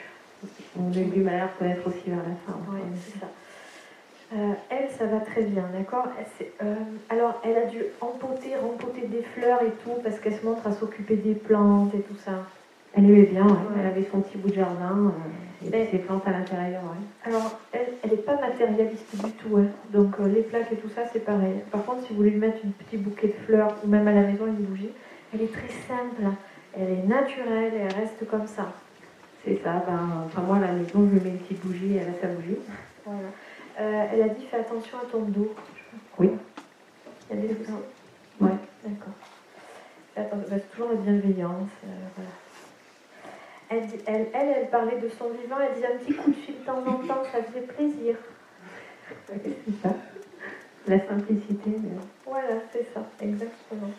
On 0.78 0.92
a 0.92 0.98
eu 0.98 1.06
du 1.06 1.22
mal 1.22 1.36
à 1.40 1.48
reconnaître 1.48 1.88
aussi 1.88 2.10
vers 2.10 2.18
la 2.18 2.36
fin. 2.46 2.60
Oui, 2.70 2.80
c'est 3.06 3.20
ça. 3.20 3.28
Euh, 4.34 4.52
elle, 4.70 4.90
ça 4.90 5.06
va 5.06 5.20
très 5.20 5.44
bien, 5.44 5.64
d'accord? 5.74 6.08
Euh, 6.42 6.76
Alors, 7.10 7.40
elle 7.46 7.56
a 7.56 7.66
dû 7.66 7.78
empoter, 8.02 8.56
rempoter 8.56 9.08
des 9.08 9.22
fleurs 9.22 9.62
et 9.62 9.72
tout, 9.84 10.02
parce 10.04 10.20
qu'elle 10.20 10.36
se 10.36 10.46
montre 10.46 10.66
à 10.68 10.74
s'occuper 10.74 11.16
des 11.16 11.36
plantes 11.36 11.94
et 11.94 12.02
tout 12.02 12.16
ça. 12.16 12.44
Elle 12.94 13.06
aimait 13.06 13.24
bien, 13.24 13.46
ouais. 13.46 13.52
Ouais. 13.52 13.80
elle 13.80 13.86
avait 13.86 14.08
son 14.12 14.22
petit 14.22 14.38
bout 14.38 14.50
de 14.50 14.56
jardin 14.56 14.98
euh, 14.98 15.53
et 15.72 15.88
ses 15.92 16.00
plantes 16.00 16.28
à 16.28 16.32
l'intérieur. 16.32 16.82
Ouais. 16.84 17.30
Alors, 17.32 17.60
elle, 17.72 18.10
n'est 18.10 18.18
pas 18.18 18.36
matérialiste 18.40 19.16
du 19.24 19.32
tout. 19.32 19.58
hein. 19.58 19.68
Donc, 19.92 20.16
euh, 20.20 20.28
les 20.28 20.42
plaques 20.42 20.72
et 20.72 20.76
tout 20.78 20.90
ça, 20.90 21.02
c'est 21.12 21.24
pareil. 21.24 21.62
Par 21.72 21.86
contre, 21.86 22.04
si 22.04 22.10
vous 22.10 22.18
voulez 22.18 22.32
lui 22.32 22.40
mettre 22.40 22.58
un 22.66 22.70
petit 22.84 22.98
bouquet 22.98 23.28
de 23.28 23.46
fleurs, 23.46 23.76
ou 23.84 23.88
même 23.88 24.08
à 24.08 24.14
la 24.14 24.22
maison, 24.22 24.46
une 24.48 24.56
bougie, 24.66 24.90
elle 25.34 25.42
est 25.42 25.52
très 25.54 25.70
simple. 25.88 26.24
Elle 26.78 26.90
est 26.90 27.08
naturelle 27.08 27.74
et 27.76 27.78
elle 27.78 27.94
reste 27.94 28.28
comme 28.30 28.48
ça. 28.48 28.72
C'est 29.46 29.62
ça, 29.64 29.84
ben, 29.86 30.24
enfin 30.26 30.42
moi 30.42 30.56
à 30.58 30.62
la 30.62 30.72
maison, 30.72 31.06
je 31.08 31.16
lui 31.16 31.22
mets 31.22 31.30
une 31.32 31.38
petite 31.40 31.66
bougie, 31.66 31.98
elle 31.98 32.08
a 32.10 32.20
sa 32.22 32.28
bougie. 32.28 32.58
Voilà. 33.06 33.28
Euh, 33.80 34.06
elle 34.14 34.22
a 34.22 34.30
dit 34.30 34.46
fais 34.50 34.58
attention 34.58 34.98
à 35.00 35.12
ton 35.12 35.22
dos. 35.24 35.54
Oui. 36.18 36.30
Il 37.30 37.36
y 37.36 37.40
a 37.40 37.42
des 37.42 37.50
soucis 37.50 37.72
Ouais. 38.40 38.52
D'accord. 38.86 39.14
Bah, 40.16 40.24
c'est 40.50 40.72
toujours 40.72 40.90
la 40.90 40.96
bienveillance. 40.96 41.70
euh, 41.84 41.88
voilà. 42.16 42.32
Elle, 43.74 43.90
elle, 44.06 44.28
elle, 44.34 44.56
elle 44.62 44.70
parlait 44.70 45.00
de 45.00 45.10
son 45.10 45.30
vivant, 45.30 45.56
elle 45.60 45.74
disait 45.74 45.88
un 45.88 45.98
petit 45.98 46.14
coup 46.14 46.30
de 46.30 46.36
fil 46.36 46.60
de 46.60 46.64
temps 46.64 46.78
en 46.86 46.94
temps, 47.08 47.24
ça 47.32 47.42
faisait 47.42 47.66
plaisir. 47.66 48.16
C'est 49.28 49.82
ça. 49.82 49.96
La 50.86 51.00
simplicité. 51.08 51.70
mais- 51.82 51.98
Voilà, 52.24 52.56
c'est 52.72 52.86
ça, 52.94 53.04
exactement. 53.20 53.90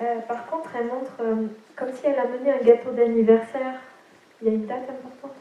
Euh, 0.00 0.20
par 0.28 0.46
contre, 0.48 0.70
elle 0.76 0.86
montre 0.88 1.16
euh, 1.20 1.46
comme 1.76 1.92
si 1.94 2.06
elle 2.06 2.18
amenait 2.18 2.52
un 2.60 2.62
gâteau 2.62 2.90
d'anniversaire. 2.90 3.80
Il 4.42 4.48
y 4.48 4.50
a 4.50 4.54
une 4.54 4.66
date 4.66 4.88
importante? 4.90 5.36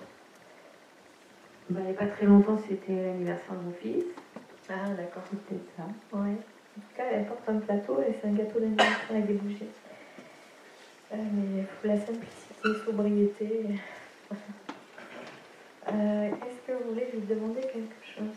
Ben, 1.70 1.82
il 1.82 1.86
n'y 1.92 1.92
a 1.92 2.00
pas 2.00 2.08
très 2.08 2.26
longtemps, 2.26 2.58
c'était 2.68 2.94
l'anniversaire 2.94 3.56
de 3.56 3.66
mon 3.66 3.74
fils. 3.74 4.06
Ah, 4.70 4.88
d'accord. 4.98 5.24
C'était 5.30 5.62
ça. 5.76 5.84
Ouais. 6.18 6.32
En 6.32 6.80
tout 6.82 6.96
cas, 6.96 7.04
elle 7.12 7.26
porte 7.26 7.48
un 7.50 7.58
plateau 7.60 8.00
et 8.02 8.16
c'est 8.22 8.28
un 8.30 8.34
gâteau 8.34 8.60
d'anniversaire 8.60 9.10
avec 9.12 9.28
des 9.28 9.34
bougies. 9.34 9.70
Euh, 11.14 11.16
mais 11.18 11.66
la 11.90 11.98
simplicité, 11.98 12.86
sobriété. 12.86 13.66
Euh, 15.90 16.26
Est-ce 16.28 16.68
que 16.68 16.74
vous 16.74 16.90
voulez 16.90 17.08
lui 17.14 17.22
demander 17.22 17.62
quelque 17.62 17.96
chose? 18.16 18.36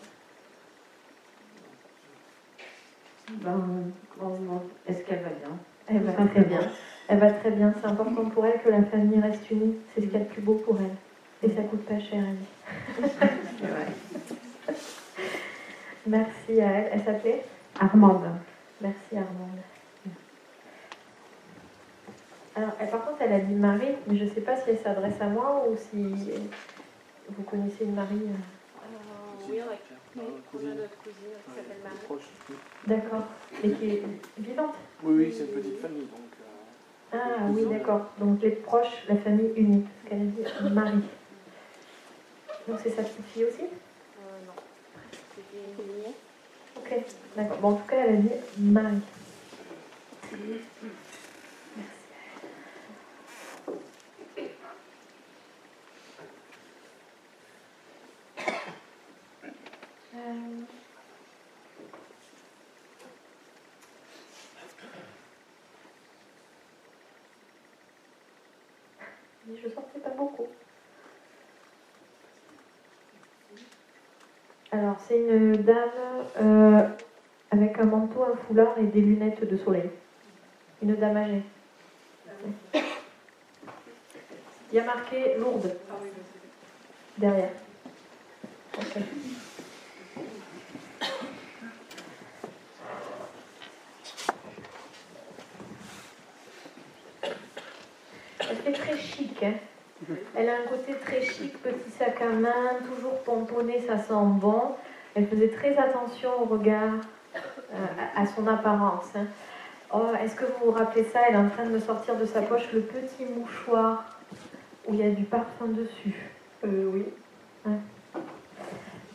Ben, 3.42 3.92
est-ce 4.86 5.02
qu'elle 5.02 5.22
va 5.22 5.30
bien? 5.30 5.58
Elle 5.88 6.02
va 6.04 6.12
très 6.12 6.42
bien. 6.42 6.60
Elle 7.08 7.18
va 7.18 7.32
très 7.32 7.50
bien. 7.50 7.74
C'est 7.80 7.86
important 7.88 8.26
pour 8.30 8.46
elle 8.46 8.60
que 8.62 8.68
la 8.68 8.82
famille 8.84 9.20
reste 9.20 9.50
unie. 9.50 9.76
C'est 9.94 10.02
ce 10.02 10.06
qu'il 10.06 10.14
y 10.14 10.20
a 10.20 10.24
de 10.24 10.28
plus 10.30 10.42
beau 10.42 10.54
pour 10.54 10.78
elle. 10.80 11.48
Et 11.48 11.52
ça 11.54 11.62
coûte 11.62 11.84
pas 11.86 11.98
cher, 11.98 12.22
elle. 12.24 13.08
Merci 16.06 16.60
à 16.60 16.66
elle. 16.72 16.90
Elle 16.92 17.04
s'appelait? 17.04 17.44
Armande. 17.80 18.30
Merci 18.80 19.16
Armande. 19.16 19.58
Alors, 22.56 22.72
elle, 22.80 22.90
par 22.90 23.04
contre, 23.06 23.22
elle 23.22 23.32
a 23.32 23.38
dit 23.40 23.54
Marie, 23.54 23.94
mais 24.06 24.16
je 24.16 24.24
ne 24.24 24.30
sais 24.30 24.40
pas 24.40 24.56
si 24.56 24.70
elle 24.70 24.78
s'adresse 24.78 25.20
à 25.20 25.26
moi 25.26 25.64
ou 25.68 25.76
si 25.76 26.30
vous 27.28 27.42
connaissez 27.44 27.84
une 27.84 27.94
Marie. 27.94 28.16
euh. 28.16 28.34
Euh, 28.92 29.42
oui, 29.48 29.60
on 29.60 30.58
a, 30.58 30.74
notre 30.74 30.96
cousine 30.98 31.30
qui 31.44 31.50
s'appelle 31.56 31.80
Marie. 31.84 31.96
Proche. 32.04 32.28
D'accord. 32.86 33.24
Et 33.62 33.70
qui 33.70 33.90
est 33.90 34.02
vivante? 34.38 34.74
Oui, 35.04 35.14
oui, 35.16 35.32
c'est 35.32 35.44
une 35.44 35.60
petite 35.60 35.80
famille, 35.80 36.06
donc. 36.06 36.18
euh, 36.40 37.16
Ah 37.16 37.46
oui, 37.54 37.64
d'accord. 37.66 38.06
Donc 38.18 38.42
les 38.42 38.50
proches, 38.50 39.04
la 39.08 39.16
famille 39.16 39.52
unie, 39.56 39.82
parce 39.82 40.08
qu'elle 40.08 40.22
a 40.22 40.30
dit 40.68 40.74
Marie. 40.74 41.02
Donc 42.66 42.78
c'est 42.82 42.90
sa 42.90 43.02
petite 43.02 43.26
fille 43.26 43.44
aussi? 43.44 43.62
Euh, 43.62 44.38
non. 44.46 44.52
C'était 45.36 45.82
une. 45.82 46.12
Ok, 46.76 47.04
d'accord. 47.36 47.58
Bon, 47.58 47.68
en 47.70 47.74
tout 47.74 47.86
cas, 47.86 47.96
elle 48.06 48.14
a 48.14 48.16
dit 48.18 48.30
Marie. 48.58 49.00
Mais 69.46 69.56
Je 69.62 69.68
sortais 69.68 69.98
pas 70.00 70.10
beaucoup. 70.10 70.46
Alors, 74.72 74.96
c'est 75.08 75.18
une 75.18 75.56
dame 75.56 75.76
euh, 76.40 76.88
avec 77.50 77.78
un 77.78 77.84
manteau, 77.84 78.22
un 78.22 78.36
foulard 78.46 78.78
et 78.78 78.84
des 78.84 79.00
lunettes 79.00 79.48
de 79.48 79.56
soleil. 79.56 79.90
Une 80.82 80.94
dame 80.96 81.16
âgée. 81.16 81.42
Il 84.72 84.76
y 84.76 84.78
a 84.78 84.84
marqué 84.84 85.36
lourde 85.36 85.74
derrière. 87.18 87.50
Elle 98.66 98.76
fait 98.76 99.29
hein. 99.42 99.52
Elle 100.34 100.48
a 100.48 100.54
un 100.54 100.66
côté 100.68 100.94
très 100.94 101.20
chic, 101.22 101.60
petit 101.62 101.90
sac 101.90 102.22
à 102.22 102.30
main, 102.30 102.78
toujours 102.88 103.18
pomponné, 103.22 103.80
ça 103.86 103.98
sent 103.98 104.14
bon. 104.40 104.74
Elle 105.14 105.26
faisait 105.26 105.48
très 105.48 105.76
attention 105.76 106.30
au 106.40 106.44
regard, 106.46 106.94
euh, 107.36 107.76
à, 108.16 108.26
son 108.26 108.46
apparence. 108.46 109.06
hein. 109.14 109.26
Oh, 109.92 110.06
Est-ce 110.22 110.36
que 110.36 110.44
vous 110.44 110.66
vous 110.66 110.70
rappelez 110.70 111.04
ça? 111.04 111.20
Elle 111.28 111.34
est 111.34 111.38
en 111.38 111.48
train 111.48 111.64
de 111.64 111.70
me 111.70 111.80
sortir 111.80 112.16
de 112.16 112.24
sa 112.24 112.42
poche 112.42 112.72
le 112.72 112.80
petit 112.80 113.24
mouchoir 113.36 114.18
où 114.86 114.94
il 114.94 115.00
y 115.00 115.02
a 115.02 115.10
du 115.10 115.24
parfum 115.24 115.66
dessus. 115.66 116.30
Euh, 116.64 116.90
oui. 116.92 117.04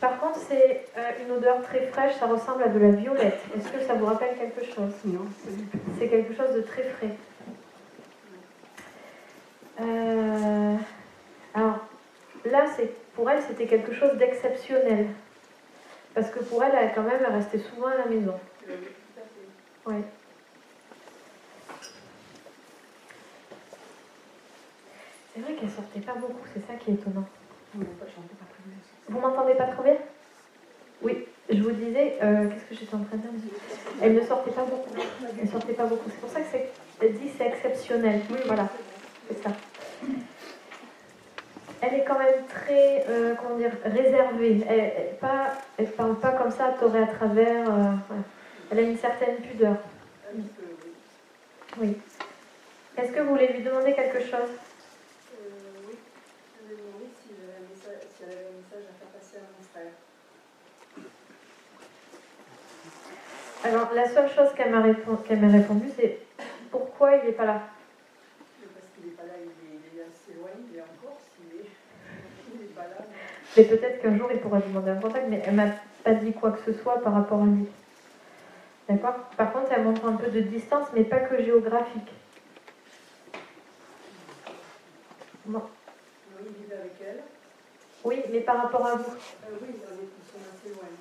Par 0.00 0.20
contre, 0.20 0.38
c'est 0.48 0.84
euh, 0.98 1.10
une 1.24 1.32
odeur 1.32 1.62
très 1.62 1.86
fraîche, 1.86 2.14
ça 2.20 2.26
ressemble 2.26 2.62
à 2.62 2.68
de 2.68 2.78
la 2.78 2.90
violette. 2.90 3.40
Est-ce 3.56 3.68
que 3.72 3.80
ça 3.80 3.94
vous 3.94 4.04
rappelle 4.06 4.36
quelque 4.36 4.64
chose? 4.64 4.92
Non. 5.06 5.24
C'est 5.98 6.08
quelque 6.08 6.34
chose 6.34 6.54
de 6.54 6.60
très 6.60 6.82
frais. 6.84 7.16
Euh, 9.80 10.76
alors, 11.54 11.78
là, 12.44 12.64
pour 13.14 13.30
elle, 13.30 13.42
c'était 13.42 13.66
quelque 13.66 13.94
chose 13.94 14.16
d'exceptionnel. 14.16 15.08
Parce 16.14 16.30
que 16.30 16.38
pour 16.40 16.64
elle, 16.64 16.72
elle, 16.74 16.92
quand 16.94 17.02
même, 17.02 17.20
elle 17.26 17.34
restait 17.34 17.58
souvent 17.58 17.88
à 17.88 17.96
la 17.96 18.06
maison. 18.06 18.34
Oui. 19.86 19.96
C'est 25.34 25.42
vrai 25.42 25.52
qu'elle 25.52 25.70
sortait 25.70 26.00
pas 26.00 26.14
beaucoup, 26.14 26.46
c'est 26.54 26.66
ça 26.66 26.74
qui 26.78 26.92
est 26.92 26.94
étonnant. 26.94 27.26
Vous 29.08 29.20
m'entendez 29.20 29.54
pas 29.54 29.66
trop 29.66 29.82
bien? 29.82 29.96
Oui, 31.02 31.26
je 31.50 31.62
vous 31.62 31.72
disais, 31.72 32.16
euh, 32.22 32.48
qu'est-ce 32.48 32.64
que 32.64 32.74
j'étais 32.74 32.94
en 32.94 33.04
train 33.04 33.18
de 33.18 33.36
dire? 33.36 33.52
Elle 34.00 34.14
ne 34.14 34.22
sortait 34.22 34.50
pas 34.50 34.64
beaucoup. 34.64 34.94
Elle 35.40 35.48
sortait 35.48 35.74
pas 35.74 35.84
beaucoup. 35.84 36.08
C'est 36.10 36.20
pour 36.20 36.30
ça 36.30 36.40
que 36.40 36.46
c'est, 36.50 37.08
dit 37.10 37.30
c'est 37.36 37.46
exceptionnel. 37.46 38.22
Oui, 38.30 38.38
voilà, 38.46 38.68
c'est 39.28 39.42
ça. 39.42 39.50
Elle 41.82 41.94
est 41.94 42.04
quand 42.04 42.18
même 42.18 42.46
très, 42.48 43.04
euh, 43.08 43.34
comment 43.34 43.56
dire, 43.56 43.72
réservée. 43.84 44.64
Elle, 44.68 44.78
elle, 44.96 45.16
pas, 45.20 45.52
elle 45.78 45.90
parle 45.92 46.18
pas 46.18 46.32
comme 46.32 46.50
ça, 46.50 46.74
torée 46.80 47.02
à 47.02 47.06
travers. 47.06 47.68
euh. 47.68 47.92
Elle 48.70 48.78
a 48.78 48.82
une 48.82 48.96
certaine 48.98 49.36
pudeur. 49.36 49.76
Oui. 51.78 51.96
Est-ce 52.96 53.12
que 53.12 53.20
vous 53.20 53.30
voulez 53.30 53.48
lui 53.52 53.62
demander 53.62 53.92
quelque 53.94 54.20
chose? 54.20 54.50
Oui, 55.86 55.96
je 56.58 56.72
me 56.72 56.76
demandais 56.78 57.10
si 57.22 57.34
j'avais 57.36 57.58
un 57.58 57.68
message, 57.68 58.08
si 58.16 58.22
elle 58.24 58.30
avait 58.32 58.46
un 58.48 58.56
message 58.56 58.84
à 58.90 58.94
faire 58.98 59.08
passer 59.12 59.36
à 59.36 59.40
mon 59.52 59.62
frère. 59.70 59.92
Alors, 63.64 63.92
la 63.94 64.08
seule 64.08 64.30
chose 64.30 64.54
qu'elle 64.56 64.70
m'a 64.72 64.80
répon- 64.80 65.22
qu'elle 65.26 65.40
m'a 65.40 65.48
répondu, 65.52 65.88
c'est 65.96 66.18
pourquoi 66.70 67.16
il 67.16 67.26
n'est 67.26 67.32
pas 67.32 67.44
là 67.44 67.60
Parce 68.74 68.86
qu'il 68.94 69.10
n'est 69.10 69.16
pas 69.16 69.24
là, 69.24 69.34
il 69.38 69.48
est, 69.50 69.80
il 69.92 69.98
est 70.00 70.02
assez 70.02 70.32
loin, 70.38 70.50
il 70.72 70.78
est 70.78 70.80
en 70.80 70.84
Corse, 71.02 71.24
il 71.40 71.60
est, 71.60 71.68
il 72.54 72.62
est 72.62 72.74
pas 72.74 72.82
là. 72.88 73.04
Mais 73.56 73.64
peut-être 73.64 74.02
qu'un 74.02 74.16
jour 74.16 74.28
il 74.32 74.40
pourra 74.40 74.60
demander 74.60 74.90
un 74.90 75.00
contact, 75.00 75.26
mais 75.28 75.42
elle 75.46 75.54
m'a 75.54 75.68
pas 76.04 76.14
dit 76.14 76.32
quoi 76.32 76.52
que 76.52 76.72
ce 76.72 76.78
soit 76.82 77.02
par 77.02 77.14
rapport 77.14 77.42
à 77.42 77.46
lui. 77.46 77.66
D'accord? 78.88 79.14
Par 79.36 79.52
contre, 79.52 79.72
elle 79.72 79.84
montre 79.84 80.04
un 80.06 80.12
peu 80.12 80.30
de 80.30 80.40
distance, 80.40 80.86
mais 80.94 81.04
pas 81.04 81.18
que 81.18 81.42
géographique. 81.42 82.12
Bon. 85.46 85.62
Oui, 88.04 88.22
mais 88.30 88.40
par 88.40 88.62
rapport 88.62 88.86
à 88.86 88.94
vous. 88.96 89.10
Euh. 89.10 89.56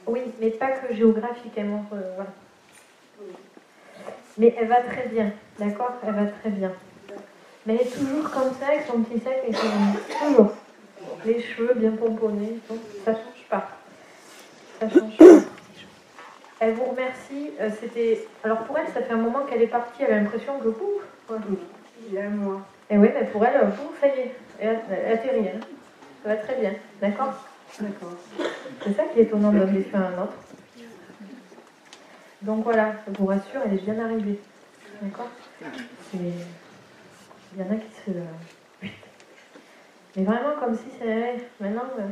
Oui, 0.07 0.21
mais 0.39 0.49
pas 0.49 0.71
que 0.71 0.93
géographique, 0.93 1.53
elle 1.55 1.67
montre. 1.67 1.93
euh, 1.93 2.15
voilà. 2.15 2.31
Mais 4.37 4.55
elle 4.59 4.67
va 4.67 4.81
très 4.81 5.07
bien, 5.07 5.31
d'accord? 5.59 5.93
Elle 6.03 6.13
va 6.13 6.25
très 6.25 6.49
bien. 6.49 6.71
Mais 7.65 7.75
elle 7.75 7.87
est 7.87 7.91
toujours 7.91 8.29
comme 8.31 8.53
ça, 8.59 8.67
avec 8.67 8.85
son 8.87 9.01
petit 9.01 9.19
sac 9.19 9.43
et 9.47 9.53
son. 9.53 10.27
Toujours. 10.27 10.51
Les 11.25 11.41
cheveux 11.41 11.73
bien 11.75 11.91
pomponnés, 11.91 12.59
donc 12.69 12.79
ça 13.03 13.13
change 13.13 13.45
pas. 13.49 13.69
Ça 14.79 14.89
change 14.89 15.17
pas. 15.17 15.25
Elle 16.59 16.73
vous 16.75 16.85
remercie. 16.85 17.51
euh, 17.59 17.69
C'était. 17.79 18.27
Alors 18.43 18.59
pour 18.63 18.77
elle, 18.77 18.87
ça 18.93 19.01
fait 19.01 19.13
un 19.13 19.17
moment 19.17 19.41
qu'elle 19.45 19.61
est 19.61 19.67
partie. 19.67 20.03
Elle 20.03 20.13
a 20.13 20.19
l'impression 20.21 20.59
que. 20.59 20.69
Pouf. 20.69 21.01
Il 22.07 22.13
y 22.13 22.19
a 22.19 22.25
un 22.25 22.29
mois. 22.29 22.61
Et 22.89 22.97
oui, 22.97 23.09
mais 23.13 23.25
pour 23.27 23.43
elle, 23.45 23.57
euh, 23.57 23.67
pouf, 23.71 23.99
ça 23.99 24.07
y 24.07 24.19
est. 24.19 24.35
Elle, 24.59 24.79
atterrit. 25.11 25.47
Hein. 25.49 25.59
Ça 26.23 26.29
va 26.29 26.35
très 26.37 26.55
bien. 26.59 26.73
D'accord? 27.01 27.33
D'accord. 27.79 28.13
C'est 28.83 28.93
ça 28.95 29.03
qui 29.05 29.19
est 29.19 29.23
étonnant 29.23 29.51
d'un 29.51 29.65
métier 29.65 29.95
à 29.95 30.07
un 30.07 30.23
autre. 30.23 30.33
Donc 32.41 32.63
voilà, 32.63 32.93
je 33.07 33.17
vous 33.17 33.25
rassure, 33.25 33.61
elle 33.65 33.73
est 33.73 33.81
bien 33.81 33.99
arrivée. 34.03 34.39
D'accord? 35.01 35.29
Il 36.13 36.19
y 37.57 37.61
en 37.63 37.71
a 37.71 37.75
qui 37.75 37.89
se. 38.05 38.11
Mais 40.15 40.23
vraiment 40.23 40.55
comme 40.59 40.75
si 40.75 40.85
c'est. 40.99 41.35
Maintenant, 41.59 41.83
euh, 41.99 42.07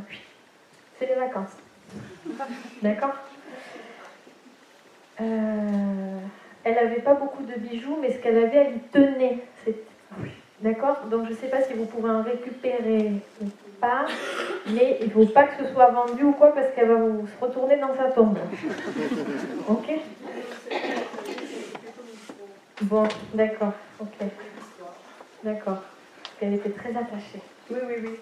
c'est 0.98 1.06
les 1.06 1.14
vacances. 1.14 1.56
D'accord? 2.82 3.14
Euh, 5.20 6.18
Elle 6.64 6.74
n'avait 6.74 7.00
pas 7.00 7.14
beaucoup 7.14 7.42
de 7.42 7.54
bijoux, 7.54 7.98
mais 8.00 8.12
ce 8.12 8.18
qu'elle 8.18 8.38
avait, 8.38 8.56
elle 8.56 8.76
y 8.76 8.80
tenait. 8.80 9.44
D'accord? 10.60 11.06
Donc 11.10 11.26
je 11.26 11.30
ne 11.30 11.36
sais 11.36 11.48
pas 11.48 11.62
si 11.62 11.74
vous 11.74 11.84
pouvez 11.86 12.10
en 12.10 12.22
récupérer 12.22 13.12
ou 13.42 13.46
pas, 13.80 14.06
mais 14.68 14.98
il 15.00 15.08
ne 15.08 15.12
faut 15.12 15.26
pas 15.26 15.44
que 15.44 15.64
ce 15.64 15.72
soit 15.72 15.90
vendu 15.90 16.22
ou 16.24 16.32
quoi, 16.32 16.54
parce 16.54 16.72
qu'elle 16.74 16.88
va 16.88 16.96
vous 16.96 17.26
se 17.26 17.44
retourner 17.44 17.76
dans 17.78 17.94
sa 17.94 18.10
tombe. 18.10 18.38
Ok? 19.68 19.90
Bon, 22.82 23.04
d'accord, 23.34 23.72
ok. 24.00 24.28
D'accord. 25.42 25.82
Parce 26.22 26.36
qu'elle 26.38 26.54
était 26.54 26.70
très 26.70 26.90
attachée. 26.90 27.42
Oui, 27.70 27.78
oui, 27.86 27.94
oui. 28.02 28.20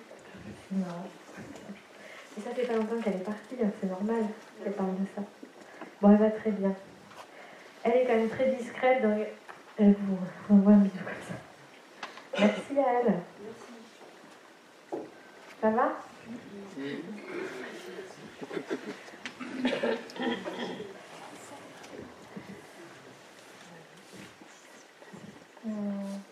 C'est 0.68 0.76
marrant. 0.76 1.10
Et 2.36 2.40
ça 2.40 2.54
fait 2.54 2.66
pas 2.66 2.74
longtemps 2.74 3.00
qu'elle 3.02 3.16
est 3.16 3.24
partie, 3.24 3.56
hein, 3.62 3.70
c'est 3.80 3.88
normal 3.88 4.24
qu'elle 4.62 4.72
parle 4.72 4.96
de 5.00 5.06
ça. 5.14 5.22
Bon, 6.00 6.10
elle 6.10 6.18
va 6.18 6.30
très 6.30 6.50
bien. 6.52 6.74
Elle 7.82 7.96
est 7.96 8.06
quand 8.06 8.16
même 8.16 8.28
très 8.28 8.54
discrète, 8.54 9.02
donc 9.02 9.26
elle 9.76 9.94
vous 9.94 10.18
envoie 10.54 10.72
un 10.72 10.78
bisou 10.78 10.98
comme 10.98 11.26
ça. 11.26 11.34
Merci 12.38 12.78
à 12.78 13.00
elle. 13.00 13.14
Ça 15.60 15.70
va? 15.70 15.92
Hmm. 16.76 16.96
Oui, 25.64 26.31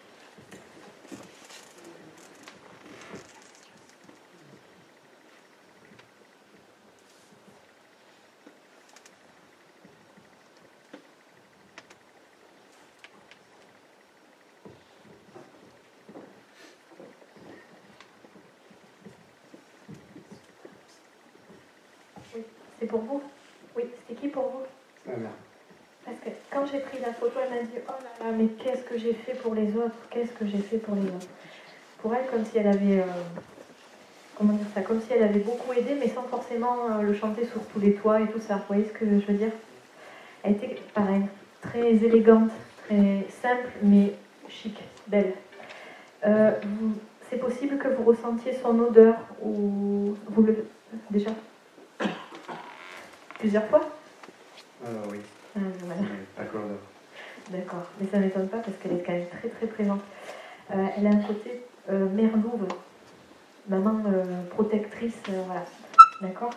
c'est 22.80 22.86
pour 22.86 23.00
vous? 23.00 23.22
Oui, 23.76 23.84
c'était 24.08 24.20
qui 24.20 24.28
pour 24.28 24.44
vous? 24.44 25.10
Ma 25.10 25.16
mère. 25.16 25.30
Parce 26.04 26.18
que 26.18 26.30
quand 26.50 26.64
j'ai 26.66 26.80
pris 26.80 26.98
la 27.00 27.12
photo, 27.12 27.38
elle 27.44 27.50
m'a 27.54 27.62
dit 27.62 27.78
Oh 27.86 27.92
là 27.92 28.26
là, 28.26 28.32
mais 28.36 28.46
qu'est-ce 28.46 28.82
que 28.84 28.96
j'ai 28.98 29.12
fait 29.12 29.34
pour 29.34 29.54
les 29.54 29.76
autres? 29.76 29.96
Qu'est-ce 30.10 30.32
que 30.32 30.46
j'ai 30.46 30.58
fait 30.58 30.78
pour 30.78 30.94
les 30.94 31.02
autres? 31.02 31.30
Pour 31.98 32.14
elle, 32.14 32.26
comme 32.30 32.44
si 32.44 32.58
elle 32.58 32.66
avait. 32.66 33.00
euh, 33.00 33.04
comment 34.34 34.54
dire 34.54 34.66
ça? 34.74 34.80
Comme 34.80 35.00
si 35.00 35.12
elle 35.12 35.22
avait 35.22 35.40
beaucoup 35.40 35.72
aidé, 35.72 35.94
mais 36.00 36.08
sans 36.08 36.22
forcément 36.22 36.90
euh, 36.90 37.02
le 37.02 37.12
chanter 37.12 37.44
sur 37.44 37.62
tous 37.66 37.80
les 37.80 37.94
toits 37.94 38.20
et 38.20 38.26
tout 38.28 38.40
ça. 38.40 38.56
Vous 38.56 38.62
voyez 38.68 38.84
ce 38.84 38.92
que 38.92 39.04
je 39.04 39.26
veux 39.26 39.34
dire? 39.38 39.52
Elle 40.42 40.52
était, 40.52 40.80
pareil, 40.94 41.24
très 41.60 41.92
élégante, 41.92 42.50
très 42.78 43.26
simple, 43.28 43.68
mais 43.82 44.14
chic, 44.48 44.82
belle. 45.06 45.34
Euh, 46.26 46.52
c'est 47.28 47.36
possible 47.36 47.76
que 47.78 47.88
vous 47.88 48.04
ressentiez 48.04 48.54
son 48.54 48.78
odeur 48.80 49.16
ou 49.42 50.14
vous 50.28 50.42
le 50.42 50.66
déjà? 51.10 51.30
Plusieurs 53.40 53.66
fois 53.66 53.82
Euh, 54.84 55.02
oui. 55.10 55.18
Ah, 55.56 55.60
voilà. 55.82 56.02
Pas. 56.36 56.42
D'accord, 57.48 57.86
mais 57.98 58.06
ça 58.06 58.18
ne 58.18 58.24
m'étonne 58.24 58.48
pas 58.48 58.58
parce 58.58 58.76
qu'elle 58.78 58.92
est 58.92 59.02
quand 59.02 59.12
même 59.12 59.28
très 59.28 59.48
très 59.48 59.66
présente. 59.66 60.02
Euh, 60.70 60.86
elle 60.96 61.06
a 61.06 61.10
un 61.10 61.22
côté 61.22 61.64
euh, 61.90 62.08
mère 62.10 62.36
louve, 62.36 62.68
maman 63.68 64.04
euh, 64.06 64.46
protectrice, 64.50 65.20
voilà. 65.46 65.66
D'accord 66.22 66.54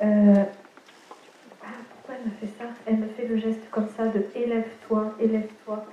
ah, 0.00 0.44
Pourquoi 1.90 2.14
elle 2.16 2.26
me 2.26 2.36
fait 2.36 2.52
ça? 2.58 2.66
Elle 2.86 2.98
me 2.98 3.08
fait 3.08 3.26
le 3.26 3.36
geste 3.36 3.70
comme 3.70 3.88
ça 3.96 4.08
de 4.08 4.26
élève-toi, 4.34 5.14
élève-toi. 5.20 5.86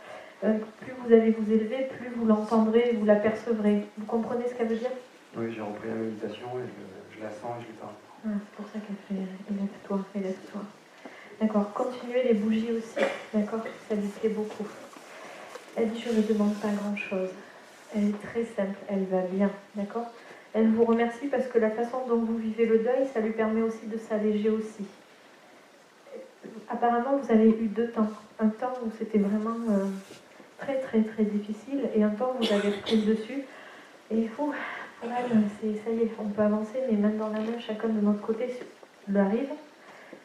Plus 0.82 0.94
vous 1.00 1.14
allez 1.14 1.32
vous 1.32 1.50
élever, 1.52 1.88
plus 1.98 2.10
vous 2.10 2.26
l'entendrez, 2.26 2.98
vous 3.00 3.06
l'apercevrez. 3.06 3.86
Vous 3.98 4.06
comprenez 4.06 4.48
ce 4.50 4.56
qu'elle 4.56 4.68
veut 4.68 4.76
dire? 4.76 4.92
Oui, 5.38 5.52
j'ai 5.54 5.62
repris 5.62 5.88
la 5.88 5.96
méditation 5.96 6.60
et 6.60 6.68
je, 6.68 7.16
je 7.18 7.24
la 7.24 7.32
sens 7.32 7.60
et 7.60 7.64
je 7.64 7.68
lui 7.68 7.78
parle. 7.78 7.96
Ah, 8.26 8.30
c'est 8.40 8.56
pour 8.56 8.66
ça 8.72 8.80
qu'elle 8.80 8.95
fait 9.08 9.22
élève-toi, 9.52 10.00
élève-toi. 10.16 10.62
D'accord, 11.41 11.74
continuez 11.74 12.24
les 12.24 12.34
bougies 12.34 12.72
aussi. 12.72 13.06
D'accord, 13.34 13.60
ça 13.90 13.95
lui 13.95 14.08
plaît 14.08 14.30
beaucoup. 14.30 14.66
Elle 15.76 15.90
dit 15.90 16.02
Je 16.02 16.16
ne 16.16 16.22
demande 16.22 16.56
pas 16.56 16.70
grand-chose. 16.70 17.32
Elle 17.94 18.10
est 18.10 18.22
très 18.22 18.45
simple, 18.45 18.78
elle 18.88 19.04
va 19.06 19.22
bien. 19.22 19.52
D'accord? 19.76 20.06
Elle 20.54 20.70
vous 20.70 20.86
remercie 20.86 21.28
parce 21.28 21.48
que 21.48 21.58
la 21.60 21.72
façon 21.72 22.08
dont 22.08 22.20
vous 22.20 22.38
vivez 22.38 22.66
le 22.66 22.80
deuil, 22.80 23.08
ça 23.14 23.20
lui 23.20 23.32
permet 23.32 23.62
aussi 23.62 23.88
de 23.88 23.98
s'alléger 23.98 24.50
aussi. 24.50 24.86
Apparemment, 26.70 27.18
vous 27.18 27.32
avez 27.32 27.50
eu 27.50 27.68
deux 27.68 27.90
temps. 27.90 28.10
Un 28.40 28.50
temps 28.50 28.74
où 28.86 28.90
c'était 28.98 29.18
vraiment 29.18 29.58
euh, 29.70 29.86
très 30.60 30.80
très 30.80 31.02
très 31.04 31.24
difficile 31.24 31.90
et 31.94 32.04
un 32.04 32.10
temps 32.10 32.36
où 32.40 32.45
vous 32.45 32.54
avez 32.54 32.72
pris 32.72 33.02
le 33.02 33.16
dessus. 33.16 33.44
Et 34.12 34.30
ouf, 34.38 34.56
ça 35.10 35.92
y 35.92 36.04
est, 36.04 36.12
on 36.20 36.30
peut 36.30 36.42
avancer, 36.42 36.80
mais 36.90 36.98
main 36.98 37.10
dans 37.10 37.30
la 37.30 37.40
main, 37.40 37.60
chacun 37.60 37.90
de 37.90 38.00
notre 38.00 38.22
côté 38.22 38.48
le 39.08 39.20
arrive. 39.20 39.52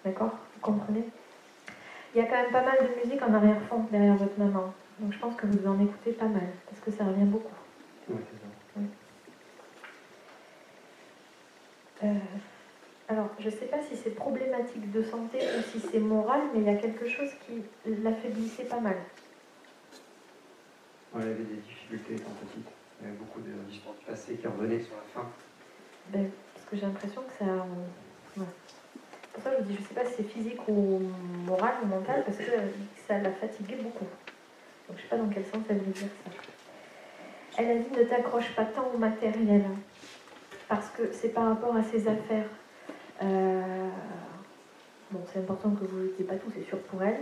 D'accord 0.05 0.39
Vous 0.55 0.61
comprenez? 0.61 1.05
Il 2.15 2.19
y 2.19 2.21
a 2.21 2.25
quand 2.25 2.43
même 2.43 2.53
pas 2.53 2.65
mal 2.65 2.79
de 2.81 3.05
musique 3.05 3.23
en 3.23 3.35
arrière-fond 3.35 3.87
derrière 3.91 4.17
votre 4.17 4.39
maman. 4.39 4.73
Donc 5.01 5.13
je 5.13 5.19
pense 5.19 5.37
que 5.37 5.47
vous 5.47 5.67
en 5.67 5.81
écoutez 5.81 6.13
pas 6.13 6.29
mal, 6.29 6.49
parce 6.69 6.81
que 6.81 6.91
ça 6.91 7.05
revient 7.05 7.25
beaucoup. 7.25 7.55
Oui, 8.09 8.17
c'est 8.31 8.41
ça. 8.41 8.83
Euh, 12.05 12.15
alors, 13.09 13.31
je 13.39 13.47
ne 13.47 13.51
sais 13.51 13.67
pas 13.67 13.83
si 13.83 13.97
c'est 13.97 14.15
problématique 14.15 14.93
de 14.93 15.03
santé 15.03 15.39
ou 15.39 15.63
si 15.73 15.81
c'est 15.81 15.99
moral, 15.99 16.41
mais 16.55 16.61
il 16.61 16.67
y 16.67 16.71
a 16.71 16.77
quelque 16.77 17.09
chose 17.09 17.31
qui 17.47 17.63
l'affaiblissait 18.03 18.65
pas 18.65 18.81
mal. 18.81 18.97
Ouais, 21.13 21.23
elle 21.23 21.33
avait 21.33 21.45
des 21.45 21.57
difficultés 21.57 22.15
étant 22.15 22.31
petite. 22.47 22.78
Il 23.01 23.07
y 23.07 23.09
avait 23.09 23.17
beaucoup 23.19 23.41
de 23.41 23.51
du 23.71 23.81
passé 24.07 24.35
qui 24.37 24.47
revenaient 24.47 24.81
sur 24.81 24.97
la 24.97 25.03
fin. 25.15 25.29
Ben, 26.09 26.31
parce 26.55 26.67
que 26.67 26.77
j'ai 26.77 26.83
l'impression 26.83 27.23
que 27.23 27.33
ça. 27.45 27.51
euh, 27.51 27.63
voilà. 28.37 28.51
Pour 29.33 29.43
ça, 29.43 29.51
je 29.57 29.63
vous 29.63 29.69
dis, 29.69 29.77
je 29.77 29.81
ne 29.83 29.87
sais 29.87 29.95
pas 29.95 30.05
si 30.05 30.15
c'est 30.17 30.23
physique 30.25 30.61
ou 30.69 31.01
moral 31.47 31.75
ou 31.83 31.87
mental, 31.87 32.25
parce 32.25 32.39
que 32.39 32.51
ça 33.07 33.19
l'a 33.19 33.31
fatigué 33.33 33.77
beaucoup. 33.77 34.07
Donc, 34.89 34.91
je 34.91 34.93
ne 34.95 34.99
sais 35.03 35.09
pas 35.09 35.17
dans 35.17 35.29
quel 35.29 35.45
sens 35.45 35.63
elle 35.69 35.79
veut 35.79 35.93
dire 35.93 36.09
ça. 36.25 36.31
Elle 37.59 37.71
a 37.71 37.75
dit 37.77 37.91
ne 37.97 38.05
t'accroche 38.05 38.55
pas 38.55 38.65
tant 38.65 38.91
au 38.95 38.99
matériel, 38.99 39.63
hein, 39.67 39.79
parce 40.69 40.89
que 40.91 41.13
c'est 41.13 41.29
par 41.29 41.49
rapport 41.49 41.77
à 41.77 41.83
ses 41.83 42.09
affaires. 42.09 42.49
Euh, 43.23 43.89
Bon, 45.11 45.21
c'est 45.33 45.39
important 45.39 45.71
que 45.71 45.85
vous 45.87 46.01
n'étiez 46.01 46.27
pas 46.27 46.35
tout, 46.37 46.51
c'est 46.55 46.65
sûr 46.65 46.79
pour 46.83 47.03
elle. 47.03 47.21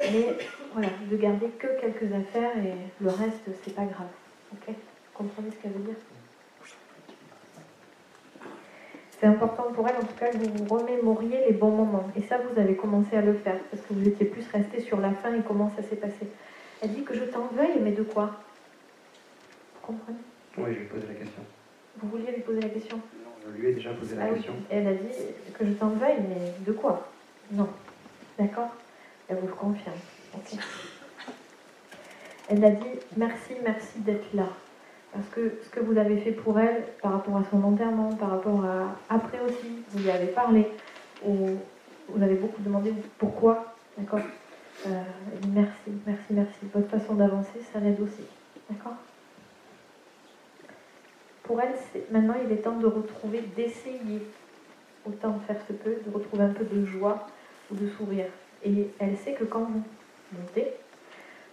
Mais 0.00 0.38
voilà, 0.72 0.88
de 1.10 1.16
garder 1.18 1.48
que 1.50 1.66
quelques 1.78 2.10
affaires 2.10 2.56
et 2.56 2.72
le 2.98 3.10
reste, 3.10 3.44
c'est 3.62 3.74
pas 3.74 3.84
grave. 3.84 4.08
Ok? 4.52 4.74
Comprenez 5.16 5.50
ce 5.50 5.56
qu'elle 5.62 5.72
veut 5.72 5.84
dire 5.84 5.94
C'est 9.18 9.26
important 9.26 9.72
pour 9.74 9.88
elle, 9.88 9.96
en 9.96 10.04
tout 10.04 10.14
cas, 10.18 10.30
que 10.30 10.36
vous 10.36 10.64
vous 10.64 10.74
remémoriez 10.74 11.46
les 11.46 11.52
bons 11.52 11.70
moments. 11.70 12.08
Et 12.16 12.22
ça, 12.22 12.38
vous 12.38 12.58
avez 12.60 12.76
commencé 12.76 13.16
à 13.16 13.22
le 13.22 13.34
faire, 13.34 13.58
parce 13.70 13.82
que 13.82 13.94
vous 13.94 14.06
étiez 14.06 14.26
plus 14.26 14.46
resté 14.52 14.80
sur 14.80 15.00
la 15.00 15.12
fin 15.12 15.34
et 15.34 15.40
comment 15.42 15.72
ça 15.74 15.82
s'est 15.82 15.96
passé. 15.96 16.26
Elle 16.82 16.92
dit 16.92 17.02
que 17.02 17.14
je 17.14 17.24
t'en 17.24 17.46
veuille, 17.46 17.80
mais 17.80 17.92
de 17.92 18.02
quoi 18.02 18.42
Vous 19.74 19.86
comprenez 19.86 20.18
Oui, 20.58 20.64
je 20.74 20.78
lui 20.80 20.84
ai 20.84 20.88
posé 20.88 21.06
la 21.06 21.14
question. 21.14 21.42
Vous 21.98 22.08
vouliez 22.10 22.30
lui 22.32 22.42
poser 22.42 22.60
la 22.60 22.68
question 22.68 22.96
Non, 23.24 23.30
je 23.46 23.58
lui 23.58 23.68
ai 23.70 23.72
déjà 23.72 23.94
posé 23.94 24.16
la 24.16 24.24
Ah 24.24 24.26
oui. 24.28 24.34
question. 24.34 24.54
Elle 24.70 24.86
a 24.86 24.92
dit 24.94 25.14
que 25.58 25.64
je 25.64 25.72
t'en 25.72 25.88
veuille, 25.90 26.20
mais 26.28 26.52
de 26.66 26.72
quoi 26.72 27.08
Non. 27.52 27.68
D'accord 28.38 28.68
Elle 29.28 29.38
vous 29.38 29.46
le 29.46 29.54
confirme. 29.54 29.94
Elle 32.48 32.62
a 32.64 32.70
dit 32.70 32.86
merci, 33.16 33.54
merci 33.64 33.98
d'être 34.00 34.34
là. 34.34 34.48
Parce 35.12 35.28
que 35.28 35.60
ce 35.62 35.70
que 35.70 35.80
vous 35.80 35.96
avez 35.96 36.18
fait 36.18 36.32
pour 36.32 36.58
elle, 36.58 36.84
par 37.00 37.12
rapport 37.12 37.36
à 37.36 37.44
son 37.44 37.62
enterrement, 37.62 38.16
par 38.16 38.30
rapport 38.30 38.64
à 38.64 39.00
après 39.08 39.40
aussi, 39.40 39.84
vous 39.90 40.00
lui 40.00 40.10
avez 40.10 40.28
parlé, 40.28 40.66
ou 41.24 41.58
vous 42.08 42.22
avez 42.22 42.34
beaucoup 42.34 42.60
demandé 42.62 42.92
pourquoi, 43.18 43.80
d'accord 43.96 44.22
euh, 44.86 45.02
Merci, 45.42 46.02
merci, 46.04 46.32
merci. 46.32 46.66
Votre 46.72 46.88
façon 46.88 47.14
d'avancer, 47.14 47.60
ça 47.72 47.80
l'aide 47.80 48.00
aussi, 48.00 48.26
d'accord 48.68 48.96
Pour 51.42 51.60
elle, 51.60 51.74
maintenant, 52.10 52.34
il 52.44 52.52
est 52.52 52.62
temps 52.62 52.78
de 52.78 52.86
retrouver, 52.86 53.42
d'essayer, 53.42 54.34
autant 55.04 55.38
faire 55.40 55.60
se 55.62 55.72
peut, 55.72 55.96
de 56.04 56.10
retrouver 56.10 56.44
un 56.44 56.52
peu 56.52 56.64
de 56.64 56.84
joie 56.84 57.28
ou 57.70 57.76
de 57.76 57.86
sourire. 57.86 58.30
Et 58.62 58.94
elle 58.98 59.16
sait 59.16 59.34
que 59.34 59.44
quand 59.44 59.64
vous 59.64 59.84
montez, 60.32 60.74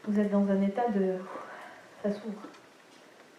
vous 0.06 0.20
êtes 0.20 0.32
dans 0.32 0.48
un 0.50 0.62
état 0.62 0.90
de... 0.90 1.20
Ça 2.02 2.12
s'ouvre. 2.12 2.42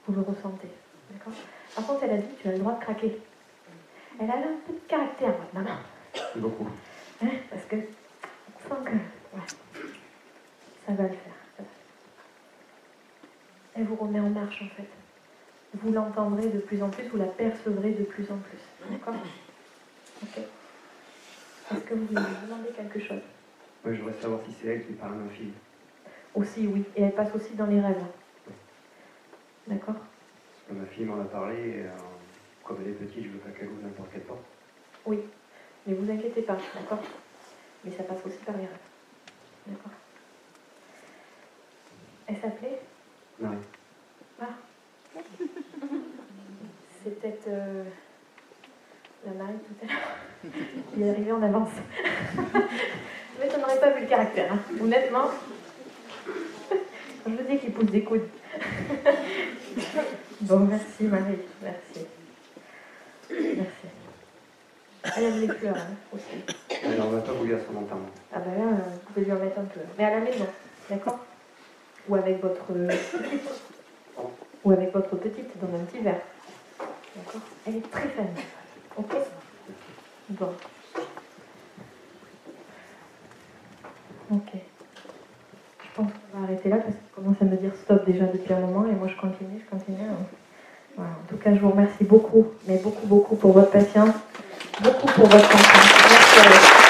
Vous 0.07 0.15
le 0.15 0.21
ressentez. 0.23 0.69
D'accord? 1.11 1.33
Par 1.75 1.87
contre, 1.87 2.05
elle 2.05 2.11
a 2.11 2.19
dit, 2.19 2.29
tu 2.41 2.49
as 2.49 2.53
le 2.53 2.59
droit 2.59 2.75
de 2.75 2.81
craquer. 2.81 3.19
Elle 4.21 4.31
a 4.31 4.35
un 4.35 4.57
peu 4.67 4.73
de 4.73 4.79
caractère, 4.89 5.33
votre 5.33 5.55
maman. 5.55 5.77
Beaucoup. 6.37 6.69
Hein, 7.23 7.29
parce 7.51 7.65
que 7.65 7.77
on 7.77 8.69
sent 8.69 8.85
que 8.85 8.93
ouais, 9.37 9.43
ça 10.87 10.93
va 10.93 11.03
le 11.05 11.09
faire. 11.09 11.33
Elle 13.75 13.85
vous 13.85 13.97
remet 13.97 14.21
en 14.21 14.31
marche 14.31 14.63
en 14.63 14.69
fait. 14.77 14.89
Vous 15.75 15.93
l'entendrez 15.93 16.49
de 16.49 16.61
plus 16.61 16.81
en 16.83 16.91
plus, 16.91 17.09
vous 17.09 17.17
la 17.17 17.27
percevrez 17.27 17.93
de 17.93 18.05
plus 18.05 18.31
en 18.31 18.39
plus. 18.39 18.91
D'accord? 18.91 19.15
Ok. 20.23 20.39
Est-ce 21.73 21.81
que 21.81 21.95
vous 21.95 22.07
voulez 22.07 22.21
me 22.21 22.47
demander 22.47 22.69
quelque 22.77 23.01
chose? 23.01 23.23
Moi, 23.85 23.95
je 23.95 24.01
voudrais 24.03 24.21
savoir 24.21 24.41
si 24.47 24.53
c'est 24.53 24.69
elle 24.69 24.87
qui 24.87 24.93
parle 24.93 25.15
à. 25.15 26.39
Aussi, 26.39 26.67
oui. 26.69 26.85
Et 26.95 27.03
elle 27.03 27.15
passe 27.15 27.35
aussi 27.35 27.55
dans 27.55 27.67
les 27.67 27.81
rêves. 27.81 28.05
D'accord 29.67 29.95
Parce 29.95 30.69
que 30.69 30.73
ma 30.75 30.87
fille 30.87 31.05
m'en 31.05 31.21
a 31.21 31.25
parlé, 31.25 31.57
et, 31.57 31.83
euh, 31.83 31.91
comme 32.65 32.79
elle 32.83 32.91
est 32.91 32.95
petite, 32.95 33.25
je 33.25 33.29
veux 33.31 33.39
pas 33.39 33.51
qu'elle 33.51 33.69
ouvre 33.69 33.83
n'importe 33.83 34.11
quelle 34.13 34.23
porte. 34.23 34.45
Oui. 35.07 35.21
Mais 35.87 35.95
vous 35.95 36.11
inquiétez 36.11 36.43
pas, 36.43 36.57
d'accord 36.75 37.03
Mais 37.85 37.91
ça 37.91 38.03
passe 38.03 38.25
aussi 38.27 38.39
par 38.39 38.57
les 38.57 38.63
rêves. 38.63 38.79
D'accord 39.67 39.93
Elle 42.27 42.37
s'appelait? 42.37 42.81
Marie. 43.39 43.57
Ah. 44.41 44.47
C'était 47.05 47.39
euh, 47.49 47.85
la 49.27 49.33
Marie 49.33 49.59
tout 49.59 49.85
à 49.85 49.87
l'heure. 49.87 50.53
Il 50.97 51.03
est 51.03 51.11
arrivé 51.11 51.33
en 51.33 51.43
avance. 51.43 51.73
Mais 53.41 53.51
ça 53.51 53.59
n'aurait 53.59 53.81
pas 53.81 53.91
vu 53.91 54.03
le 54.03 54.07
caractère, 54.09 54.53
hein. 54.53 54.59
honnêtement. 54.81 55.31
Je 57.27 57.31
vous 57.31 57.43
dis 57.49 57.59
qu'il 57.59 57.73
pousse 57.73 57.91
des 57.91 58.05
coudes. 58.05 58.29
bon, 60.43 60.59
merci 60.61 61.05
Marie, 61.05 61.39
merci. 61.63 62.07
Merci. 63.31 63.87
Elle 65.17 65.25
aime 65.25 65.41
les 65.41 65.49
fleurs 65.49 65.77
hein, 65.77 65.95
aussi. 66.13 66.45
Elle 66.83 66.99
n'en 66.99 67.17
a 67.17 67.21
pas 67.21 67.33
voulu 67.33 67.55
à 67.55 67.59
son 67.59 67.77
enterrement. 67.77 68.09
Ah 68.33 68.41
ben 68.41 68.59
là, 68.59 68.77
vous 68.93 69.13
pouvez 69.13 69.25
lui 69.25 69.33
en 69.33 69.39
mettre 69.39 69.59
un 69.59 69.65
peu. 69.65 69.81
Mais 69.97 70.05
à 70.05 70.11
la 70.11 70.21
maison, 70.21 70.47
d'accord? 70.91 71.19
Ou 72.09 72.15
avec 72.15 72.43
votre 72.43 72.73
ou 74.65 74.71
avec 74.73 74.93
votre 74.93 75.17
petite 75.17 75.51
dans 75.61 75.75
un 75.75 75.85
petit 75.85 76.03
verre. 76.03 76.21
D'accord? 77.17 77.41
Elle 77.67 77.77
est 77.77 77.91
très 77.91 78.09
fan. 78.09 78.29
Ok? 78.97 79.15
Bon. 80.31 80.53
Ok. 84.31 84.74
Je 85.95 86.03
pense 86.03 86.11
qu'on 86.11 86.39
va 86.39 86.45
arrêter 86.45 86.69
là 86.69 86.79
parce 86.79 86.97
qu'il 86.97 87.15
commence 87.15 87.37
à 87.41 87.45
me 87.45 87.57
dire 87.57 87.71
stop 87.85 88.05
déjà 88.05 88.25
depuis 88.25 88.53
un 88.53 88.59
moment 88.59 88.85
et 88.87 88.95
moi 88.97 89.07
je 89.07 89.15
continue, 89.15 89.63
je 89.65 89.71
continue. 89.71 90.09
Voilà. 90.97 91.11
En 91.13 91.29
tout 91.29 91.37
cas, 91.37 91.55
je 91.55 91.61
vous 91.61 91.71
remercie 91.71 92.03
beaucoup, 92.03 92.47
mais 92.67 92.79
beaucoup, 92.79 93.07
beaucoup 93.07 93.37
pour 93.37 93.53
votre 93.53 93.71
patience, 93.71 94.15
beaucoup 94.83 95.07
pour 95.07 95.27
votre 95.27 95.49
vous. 95.57 96.84